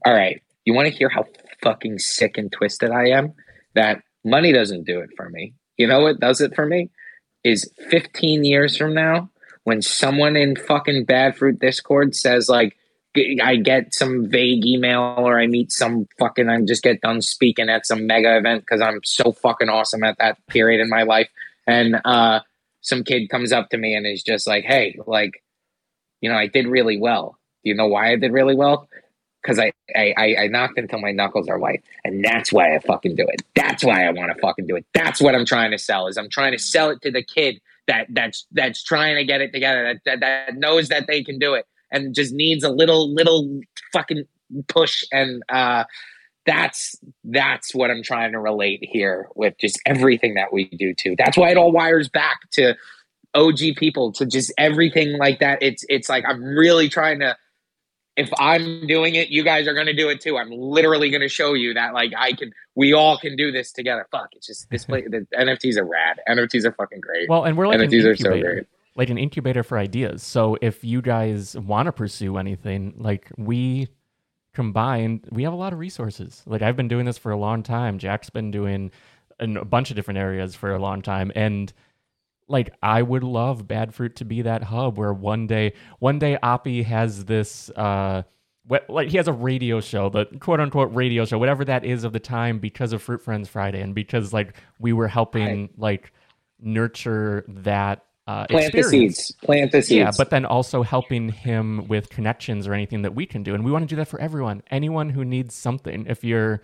all 0.05 0.13
right. 0.13 0.41
You 0.65 0.73
want 0.73 0.89
to 0.89 0.93
hear 0.93 1.09
how 1.09 1.25
fucking 1.63 1.99
sick 1.99 2.37
and 2.37 2.51
twisted 2.51 2.91
I 2.91 3.09
am? 3.09 3.33
That 3.73 4.03
money 4.23 4.51
doesn't 4.51 4.85
do 4.85 4.99
it 4.99 5.09
for 5.15 5.29
me. 5.29 5.53
You 5.77 5.87
know 5.87 6.01
what 6.01 6.19
does 6.19 6.41
it 6.41 6.53
for 6.53 6.65
me? 6.65 6.89
Is 7.43 7.71
15 7.89 8.43
years 8.43 8.77
from 8.77 8.93
now, 8.93 9.29
when 9.63 9.81
someone 9.81 10.35
in 10.35 10.55
fucking 10.55 11.05
Bad 11.05 11.35
Froot 11.35 11.59
Discord 11.59 12.15
says 12.15 12.49
like, 12.49 12.77
I 13.43 13.55
get 13.57 13.93
some 13.93 14.29
vague 14.29 14.65
email 14.65 15.15
or 15.17 15.39
I 15.39 15.47
meet 15.47 15.71
some 15.71 16.07
fucking, 16.19 16.49
I 16.49 16.61
just 16.61 16.83
get 16.83 17.01
done 17.01 17.21
speaking 17.21 17.69
at 17.69 17.85
some 17.85 18.07
mega 18.07 18.37
event 18.37 18.61
because 18.61 18.81
I'm 18.81 18.99
so 19.03 19.31
fucking 19.31 19.69
awesome 19.69 20.03
at 20.03 20.17
that 20.19 20.37
period 20.47 20.81
in 20.81 20.89
my 20.89 21.03
life. 21.03 21.29
And 21.67 21.99
uh, 22.05 22.41
some 22.81 23.03
kid 23.03 23.29
comes 23.29 23.51
up 23.51 23.69
to 23.69 23.77
me 23.77 23.93
and 23.93 24.05
is 24.05 24.23
just 24.23 24.47
like, 24.47 24.63
"Hey, 24.65 24.97
like, 25.07 25.43
you 26.21 26.29
know, 26.29 26.35
I 26.35 26.47
did 26.47 26.67
really 26.67 26.97
well. 26.97 27.37
Do 27.63 27.69
you 27.69 27.75
know 27.75 27.87
why 27.87 28.11
I 28.11 28.15
did 28.15 28.31
really 28.33 28.55
well? 28.55 28.89
Because 29.41 29.59
I, 29.59 29.71
I 29.95 30.35
I 30.39 30.47
knocked 30.47 30.77
until 30.77 30.99
my 30.99 31.11
knuckles 31.11 31.47
are 31.47 31.57
white, 31.57 31.83
and 32.03 32.23
that's 32.23 32.51
why 32.51 32.75
I 32.75 32.79
fucking 32.79 33.15
do 33.15 33.25
it. 33.27 33.41
That's 33.55 33.83
why 33.83 34.05
I 34.05 34.11
want 34.11 34.31
to 34.33 34.39
fucking 34.39 34.67
do 34.67 34.75
it. 34.75 34.85
That's 34.93 35.21
what 35.21 35.35
I'm 35.35 35.45
trying 35.45 35.71
to 35.71 35.77
sell. 35.77 36.07
Is 36.07 36.17
I'm 36.17 36.29
trying 36.29 36.51
to 36.51 36.59
sell 36.59 36.89
it 36.89 37.01
to 37.01 37.11
the 37.11 37.23
kid 37.23 37.59
that 37.87 38.07
that's 38.09 38.45
that's 38.51 38.83
trying 38.83 39.15
to 39.15 39.25
get 39.25 39.41
it 39.41 39.51
together. 39.51 39.83
That 39.83 40.01
that, 40.05 40.19
that 40.19 40.55
knows 40.57 40.89
that 40.89 41.07
they 41.07 41.23
can 41.23 41.39
do 41.39 41.53
it 41.55 41.65
and 41.91 42.15
just 42.15 42.33
needs 42.33 42.63
a 42.63 42.69
little 42.69 43.13
little 43.13 43.61
fucking 43.93 44.23
push 44.67 45.03
and 45.11 45.43
uh 45.49 45.83
that's 46.45 46.95
that's 47.23 47.75
what 47.75 47.91
I'm 47.91 48.03
trying 48.03 48.31
to 48.31 48.39
relate 48.39 48.79
here 48.81 49.27
with 49.35 49.55
just 49.59 49.79
everything 49.85 50.35
that 50.35 50.51
we 50.51 50.65
do 50.69 50.93
too. 50.93 51.15
That's 51.17 51.37
why 51.37 51.51
it 51.51 51.57
all 51.57 51.71
wires 51.71 52.09
back 52.09 52.49
to 52.53 52.75
OG 53.33 53.59
people 53.77 54.11
to 54.13 54.25
just 54.25 54.51
everything 54.57 55.17
like 55.17 55.39
that. 55.39 55.61
It's 55.61 55.85
it's 55.89 56.09
like 56.09 56.23
I'm 56.27 56.43
really 56.43 56.89
trying 56.89 57.19
to 57.19 57.37
if 58.17 58.29
I'm 58.37 58.87
doing 58.87 59.15
it, 59.15 59.29
you 59.29 59.43
guys 59.43 59.67
are 59.67 59.73
going 59.73 59.85
to 59.85 59.95
do 59.95 60.09
it 60.09 60.19
too. 60.19 60.37
I'm 60.37 60.51
literally 60.51 61.09
going 61.09 61.21
to 61.21 61.29
show 61.29 61.53
you 61.53 61.73
that 61.75 61.93
like 61.93 62.11
I 62.17 62.33
can 62.33 62.51
we 62.75 62.93
all 62.93 63.17
can 63.17 63.35
do 63.35 63.51
this 63.51 63.71
together. 63.71 64.07
Fuck, 64.11 64.29
it's 64.33 64.47
just 64.47 64.69
this 64.69 64.85
place 64.85 65.05
the 65.09 65.25
NFTs 65.39 65.77
are 65.77 65.85
rad. 65.85 66.19
NFTs 66.27 66.65
are 66.65 66.73
fucking 66.73 67.01
great. 67.01 67.29
Well, 67.29 67.43
and 67.43 67.57
we're 67.57 67.67
like 67.67 67.79
NFTs 67.79 68.05
are 68.05 68.15
so 68.15 68.39
great. 68.39 68.67
Like 68.95 69.09
an 69.09 69.17
incubator 69.17 69.63
for 69.63 69.77
ideas. 69.77 70.21
So 70.21 70.57
if 70.61 70.83
you 70.83 71.01
guys 71.01 71.55
want 71.55 71.85
to 71.85 71.93
pursue 71.93 72.37
anything, 72.37 72.93
like 72.97 73.31
we 73.37 73.87
combined, 74.53 75.27
we 75.31 75.43
have 75.43 75.53
a 75.53 75.57
lot 75.57 75.73
of 75.73 75.79
resources. 75.79 76.43
Like 76.45 76.61
I've 76.61 76.75
been 76.75 76.87
doing 76.87 77.05
this 77.05 77.17
for 77.17 77.31
a 77.31 77.37
long 77.37 77.63
time. 77.63 77.97
Jack's 77.97 78.29
been 78.29 78.51
doing 78.51 78.91
in 79.39 79.57
a 79.57 79.65
bunch 79.65 79.89
of 79.89 79.95
different 79.95 80.19
areas 80.19 80.55
for 80.55 80.73
a 80.73 80.79
long 80.79 81.01
time, 81.01 81.31
and 81.35 81.71
like 82.47 82.73
I 82.83 83.01
would 83.01 83.23
love 83.23 83.67
Bad 83.67 83.95
Froot 83.95 84.15
to 84.15 84.25
be 84.25 84.41
that 84.43 84.63
hub 84.63 84.97
where 84.97 85.13
one 85.13 85.47
day, 85.47 85.73
one 85.99 86.19
day 86.19 86.37
Oppie 86.43 86.85
has 86.85 87.25
this. 87.25 87.69
uh 87.71 88.23
like 88.87 89.09
he 89.09 89.17
has 89.17 89.27
a 89.27 89.33
radio 89.33 89.81
show, 89.81 90.09
the 90.09 90.25
quote 90.39 90.59
unquote 90.59 90.93
radio 90.93 91.25
show, 91.25 91.37
whatever 91.37 91.65
that 91.65 91.83
is 91.83 92.03
of 92.03 92.13
the 92.13 92.19
time, 92.19 92.59
because 92.59 92.93
of 92.93 93.03
Froot 93.03 93.21
Frens 93.21 93.47
Friday, 93.47 93.81
and 93.81 93.95
because 93.95 94.33
like 94.33 94.55
we 94.79 94.93
were 94.93 95.07
helping 95.07 95.61
right. 95.61 95.79
like 95.79 96.13
nurture 96.59 97.43
that 97.47 98.05
uh, 98.27 98.45
plant 98.47 98.73
experience. 98.73 99.17
the 99.17 99.23
seeds. 99.23 99.31
Plant 99.43 99.71
the 99.71 99.81
seeds. 99.81 99.91
Yeah, 99.97 100.11
but 100.17 100.29
then 100.29 100.45
also 100.45 100.83
helping 100.83 101.29
him 101.29 101.87
with 101.87 102.09
connections 102.09 102.67
or 102.67 102.73
anything 102.73 103.01
that 103.01 103.15
we 103.15 103.25
can 103.25 103.43
do, 103.43 103.55
and 103.55 103.63
we 103.63 103.71
want 103.71 103.83
to 103.83 103.87
do 103.87 103.95
that 103.97 104.07
for 104.07 104.19
everyone. 104.21 104.61
Anyone 104.71 105.09
who 105.09 105.25
needs 105.25 105.55
something. 105.55 106.05
If 106.07 106.23
you're 106.23 106.61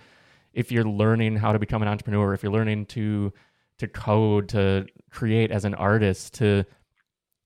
if 0.54 0.72
you're 0.72 0.86
learning 0.86 1.36
how 1.38 1.52
to 1.52 1.60
become 1.60 1.82
an 1.82 1.88
entrepreneur, 1.88 2.34
if 2.34 2.44
you're 2.44 2.52
learning 2.52 2.86
to 2.88 3.34
to 3.80 3.88
code, 3.88 4.50
to 4.50 4.88
create 5.12 5.52
as 5.52 5.66
an 5.66 5.76
artist, 5.76 6.36
to 6.36 6.66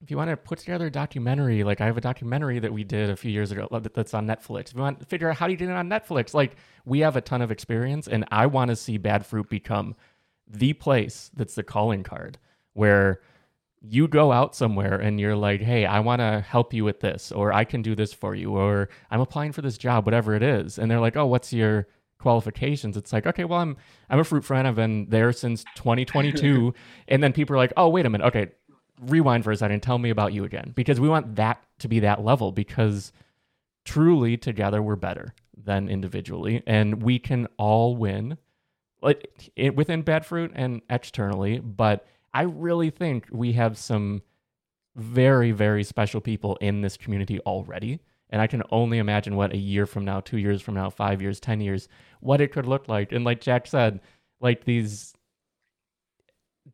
if 0.02 0.10
you 0.10 0.16
want 0.16 0.30
to 0.30 0.36
put 0.36 0.58
together 0.58 0.86
a 0.86 0.90
documentary, 0.90 1.62
like 1.62 1.80
I 1.80 1.86
have 1.86 1.96
a 1.96 2.00
documentary 2.00 2.58
that 2.58 2.72
we 2.72 2.82
did 2.82 3.08
a 3.08 3.16
few 3.16 3.30
years 3.30 3.52
ago 3.52 3.68
that's 3.94 4.14
on 4.14 4.26
Netflix. 4.26 4.68
If 4.68 4.74
you 4.74 4.80
want 4.80 4.98
to 4.98 5.06
figure 5.06 5.30
out 5.30 5.36
how 5.36 5.46
you 5.46 5.56
do 5.56 5.70
it 5.70 5.72
on 5.72 5.88
Netflix, 5.88 6.34
like 6.34 6.56
we 6.84 7.00
have 7.00 7.16
a 7.16 7.20
ton 7.20 7.40
of 7.40 7.52
experience, 7.52 8.08
and 8.08 8.24
I 8.32 8.46
want 8.46 8.70
to 8.70 8.76
see 8.76 8.98
Bad 8.98 9.22
Froot 9.22 9.48
become 9.48 9.94
the 10.48 10.72
place 10.72 11.30
that's 11.36 11.54
the 11.54 11.62
calling 11.62 12.02
card 12.02 12.38
where 12.72 13.20
you 13.84 14.06
go 14.06 14.30
out 14.30 14.54
somewhere 14.54 14.94
and 14.94 15.20
you're 15.20 15.36
like, 15.36 15.60
hey, 15.60 15.84
I 15.84 16.00
want 16.00 16.20
to 16.20 16.44
help 16.46 16.72
you 16.72 16.84
with 16.84 17.00
this, 17.00 17.32
or 17.32 17.52
I 17.52 17.64
can 17.64 17.82
do 17.82 17.94
this 17.94 18.12
for 18.12 18.34
you, 18.34 18.56
or 18.56 18.88
I'm 19.10 19.20
applying 19.20 19.52
for 19.52 19.62
this 19.62 19.76
job, 19.76 20.04
whatever 20.06 20.34
it 20.34 20.42
is. 20.42 20.78
And 20.78 20.90
they're 20.90 21.00
like, 21.00 21.16
oh, 21.16 21.26
what's 21.26 21.52
your 21.52 21.88
qualifications? 22.18 22.96
It's 22.96 23.12
like, 23.12 23.26
okay, 23.26 23.44
well, 23.44 23.58
I'm 23.58 23.76
I'm 24.08 24.20
a 24.20 24.22
froot 24.22 24.44
fren. 24.44 24.66
I've 24.66 24.76
been 24.76 25.06
there 25.08 25.32
since 25.32 25.64
2022. 25.74 26.72
and 27.08 27.22
then 27.22 27.32
people 27.32 27.54
are 27.54 27.58
like, 27.58 27.72
oh, 27.76 27.88
wait 27.88 28.06
a 28.06 28.10
minute. 28.10 28.26
Okay, 28.26 28.52
rewind 29.00 29.42
for 29.42 29.50
a 29.50 29.56
second. 29.56 29.82
Tell 29.82 29.98
me 29.98 30.10
about 30.10 30.32
you 30.32 30.44
again, 30.44 30.72
because 30.74 31.00
we 31.00 31.08
want 31.08 31.34
that 31.36 31.62
to 31.80 31.88
be 31.88 32.00
that 32.00 32.22
level. 32.24 32.52
Because 32.52 33.12
truly, 33.84 34.36
together 34.36 34.80
we're 34.80 34.96
better 34.96 35.34
than 35.56 35.88
individually, 35.88 36.62
and 36.68 37.02
we 37.02 37.18
can 37.18 37.48
all 37.58 37.96
win, 37.96 38.38
like 39.02 39.50
within 39.74 40.02
bad 40.02 40.24
froot 40.24 40.52
and 40.54 40.82
externally, 40.88 41.58
but 41.58 42.06
I 42.34 42.42
really 42.42 42.90
think 42.90 43.26
we 43.30 43.52
have 43.52 43.76
some 43.76 44.22
very, 44.96 45.52
very 45.52 45.84
special 45.84 46.20
people 46.20 46.56
in 46.56 46.80
this 46.80 46.96
community 46.96 47.40
already. 47.40 48.00
And 48.30 48.40
I 48.40 48.46
can 48.46 48.62
only 48.70 48.98
imagine 48.98 49.36
what 49.36 49.52
a 49.52 49.58
year 49.58 49.84
from 49.84 50.04
now, 50.04 50.20
two 50.20 50.38
years 50.38 50.62
from 50.62 50.74
now, 50.74 50.88
five 50.88 51.20
years, 51.20 51.38
10 51.38 51.60
years, 51.60 51.88
what 52.20 52.40
it 52.40 52.52
could 52.52 52.66
look 52.66 52.88
like. 52.88 53.12
And 53.12 53.24
like 53.24 53.40
Jack 53.40 53.66
said, 53.66 54.00
like 54.40 54.64
these, 54.64 55.12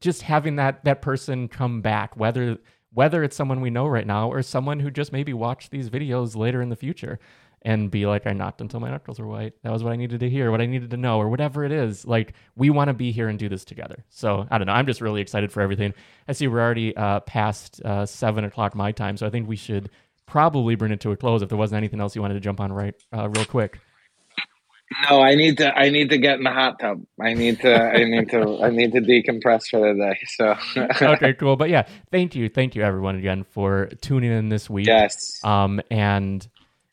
just 0.00 0.22
having 0.22 0.56
that, 0.56 0.84
that 0.84 1.02
person 1.02 1.48
come 1.48 1.80
back, 1.80 2.16
whether, 2.16 2.58
whether 2.92 3.24
it's 3.24 3.36
someone 3.36 3.60
we 3.60 3.70
know 3.70 3.86
right 3.86 4.06
now 4.06 4.30
or 4.30 4.40
someone 4.42 4.78
who 4.78 4.90
just 4.90 5.12
maybe 5.12 5.32
watched 5.32 5.72
these 5.72 5.90
videos 5.90 6.36
later 6.36 6.62
in 6.62 6.68
the 6.68 6.76
future 6.76 7.18
and 7.62 7.90
be 7.90 8.06
like, 8.06 8.26
I 8.26 8.32
knocked 8.32 8.60
until 8.60 8.80
my 8.80 8.90
knuckles 8.90 9.18
were 9.18 9.26
white. 9.26 9.54
That 9.62 9.72
was 9.72 9.82
what 9.82 9.92
I 9.92 9.96
needed 9.96 10.20
to 10.20 10.30
hear, 10.30 10.50
what 10.50 10.60
I 10.60 10.66
needed 10.66 10.90
to 10.90 10.96
know, 10.96 11.18
or 11.18 11.28
whatever 11.28 11.64
it 11.64 11.72
is. 11.72 12.06
Like, 12.06 12.34
we 12.56 12.70
want 12.70 12.88
to 12.88 12.94
be 12.94 13.12
here 13.12 13.28
and 13.28 13.38
do 13.38 13.48
this 13.48 13.64
together. 13.64 14.04
So, 14.08 14.46
I 14.50 14.58
don't 14.58 14.66
know. 14.66 14.72
I'm 14.72 14.86
just 14.86 15.00
really 15.00 15.20
excited 15.20 15.52
for 15.52 15.60
everything. 15.60 15.94
I 16.26 16.32
see 16.32 16.48
we're 16.48 16.60
already 16.60 16.96
uh, 16.96 17.20
past 17.20 17.82
uh, 17.84 18.06
seven 18.06 18.44
o'clock 18.44 18.74
my 18.74 18.92
time. 18.92 19.16
So, 19.16 19.26
I 19.26 19.30
think 19.30 19.48
we 19.48 19.56
should 19.56 19.90
probably 20.26 20.74
bring 20.74 20.92
it 20.92 21.00
to 21.00 21.10
a 21.10 21.16
close 21.16 21.42
if 21.42 21.48
there 21.48 21.58
wasn't 21.58 21.78
anything 21.78 22.00
else 22.00 22.14
you 22.14 22.22
wanted 22.22 22.34
to 22.34 22.40
jump 22.40 22.60
on 22.60 22.72
right 22.72 22.94
uh, 23.12 23.28
real 23.28 23.44
quick. 23.44 23.80
No, 25.10 25.20
I 25.20 25.34
need 25.34 25.58
to. 25.58 25.76
I 25.76 25.90
need 25.90 26.08
to 26.10 26.18
get 26.18 26.38
in 26.38 26.44
the 26.44 26.50
hot 26.50 26.78
tub. 26.78 27.02
I 27.20 27.34
need 27.34 27.60
to. 27.60 27.74
I 27.74 28.04
need 28.04 28.30
to. 28.30 28.58
I 28.62 28.70
need 28.70 28.92
to 28.92 29.00
decompress 29.00 29.68
for 29.68 29.80
the 29.80 29.98
day. 29.98 30.18
So 30.26 30.56
okay, 31.12 31.34
cool. 31.34 31.56
But 31.56 31.68
yeah, 31.68 31.86
thank 32.10 32.34
you, 32.34 32.48
thank 32.48 32.74
you, 32.74 32.82
everyone, 32.82 33.16
again 33.16 33.44
for 33.44 33.90
tuning 34.00 34.32
in 34.32 34.48
this 34.48 34.70
week. 34.70 34.86
Yes. 34.86 35.40
Um, 35.44 35.82
and 35.90 36.46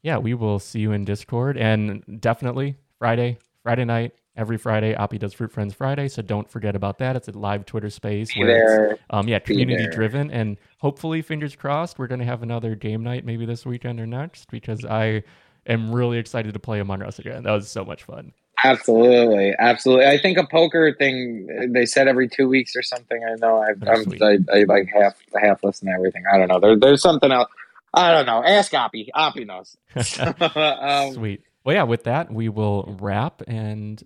yeah, 0.05 0.19
we 0.19 0.35
will 0.35 0.59
see 0.59 0.81
you 0.81 0.91
in 0.91 1.03
Discord 1.03 1.57
and 1.57 2.21
definitely 2.21 2.75
Friday, 2.99 3.39
Friday 3.63 3.85
night, 3.85 4.13
every 4.37 4.55
Friday. 4.55 4.93
Oppie 4.93 5.17
does 5.17 5.33
Froot 5.33 5.51
Frens 5.51 5.73
Friday, 5.73 6.07
so 6.09 6.21
don't 6.21 6.47
forget 6.47 6.75
about 6.75 6.99
that. 6.99 7.15
It's 7.15 7.27
a 7.27 7.31
live 7.31 7.65
Twitter 7.65 7.89
space 7.89 8.31
Be 8.31 8.41
where 8.41 8.91
it's 8.91 9.01
um 9.09 9.27
yeah 9.27 9.39
community 9.39 9.87
driven 9.87 10.29
and 10.29 10.57
hopefully 10.77 11.23
fingers 11.23 11.55
crossed 11.55 11.97
we're 11.97 12.05
gonna 12.05 12.23
have 12.23 12.43
another 12.43 12.75
game 12.75 13.03
night 13.03 13.25
maybe 13.25 13.47
this 13.47 13.65
weekend 13.65 13.99
or 13.99 14.05
next 14.05 14.51
because 14.51 14.85
I 14.85 15.23
am 15.65 15.91
really 15.91 16.19
excited 16.19 16.53
to 16.53 16.59
play 16.59 16.79
Among 16.79 17.01
Us 17.01 17.17
again. 17.17 17.41
That 17.41 17.53
was 17.53 17.67
so 17.67 17.83
much 17.83 18.03
fun. 18.03 18.31
Absolutely, 18.63 19.55
absolutely. 19.57 20.05
I 20.05 20.19
think 20.19 20.37
a 20.37 20.45
poker 20.45 20.93
thing 20.93 21.71
they 21.73 21.87
said 21.87 22.07
every 22.07 22.29
two 22.29 22.47
weeks 22.47 22.75
or 22.75 22.83
something. 22.83 23.23
I 23.23 23.33
know 23.39 23.57
I've, 23.57 23.81
I'm, 23.81 24.13
I, 24.21 24.37
I 24.53 24.63
like 24.65 24.87
half 24.87 25.17
half 25.35 25.63
listen 25.63 25.87
to 25.87 25.93
everything. 25.95 26.23
I 26.31 26.37
don't 26.37 26.47
know. 26.47 26.59
There, 26.59 26.77
there's 26.77 27.01
something 27.01 27.31
else. 27.31 27.49
I 27.95 28.11
don't 28.11 28.25
know. 28.25 28.43
Ask 28.43 28.71
Oppie. 28.73 29.07
Oppie 29.15 29.45
knows. 29.47 29.77
um, 30.81 31.13
Sweet. 31.13 31.41
Well, 31.63 31.75
yeah, 31.75 31.83
with 31.83 32.03
that, 32.03 32.31
we 32.31 32.49
will 32.49 32.97
wrap. 32.99 33.41
And 33.47 34.01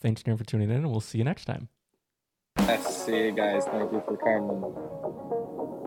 thanks 0.00 0.20
again 0.20 0.36
for 0.36 0.44
tuning 0.44 0.70
in, 0.70 0.76
and 0.76 0.90
we'll 0.90 1.00
see 1.00 1.18
you 1.18 1.24
next 1.24 1.46
time. 1.46 1.68
See 2.82 3.16
you 3.16 3.32
guys. 3.32 3.64
Thank 3.64 3.92
you 3.92 4.02
for 4.06 4.16
coming. 4.16 5.86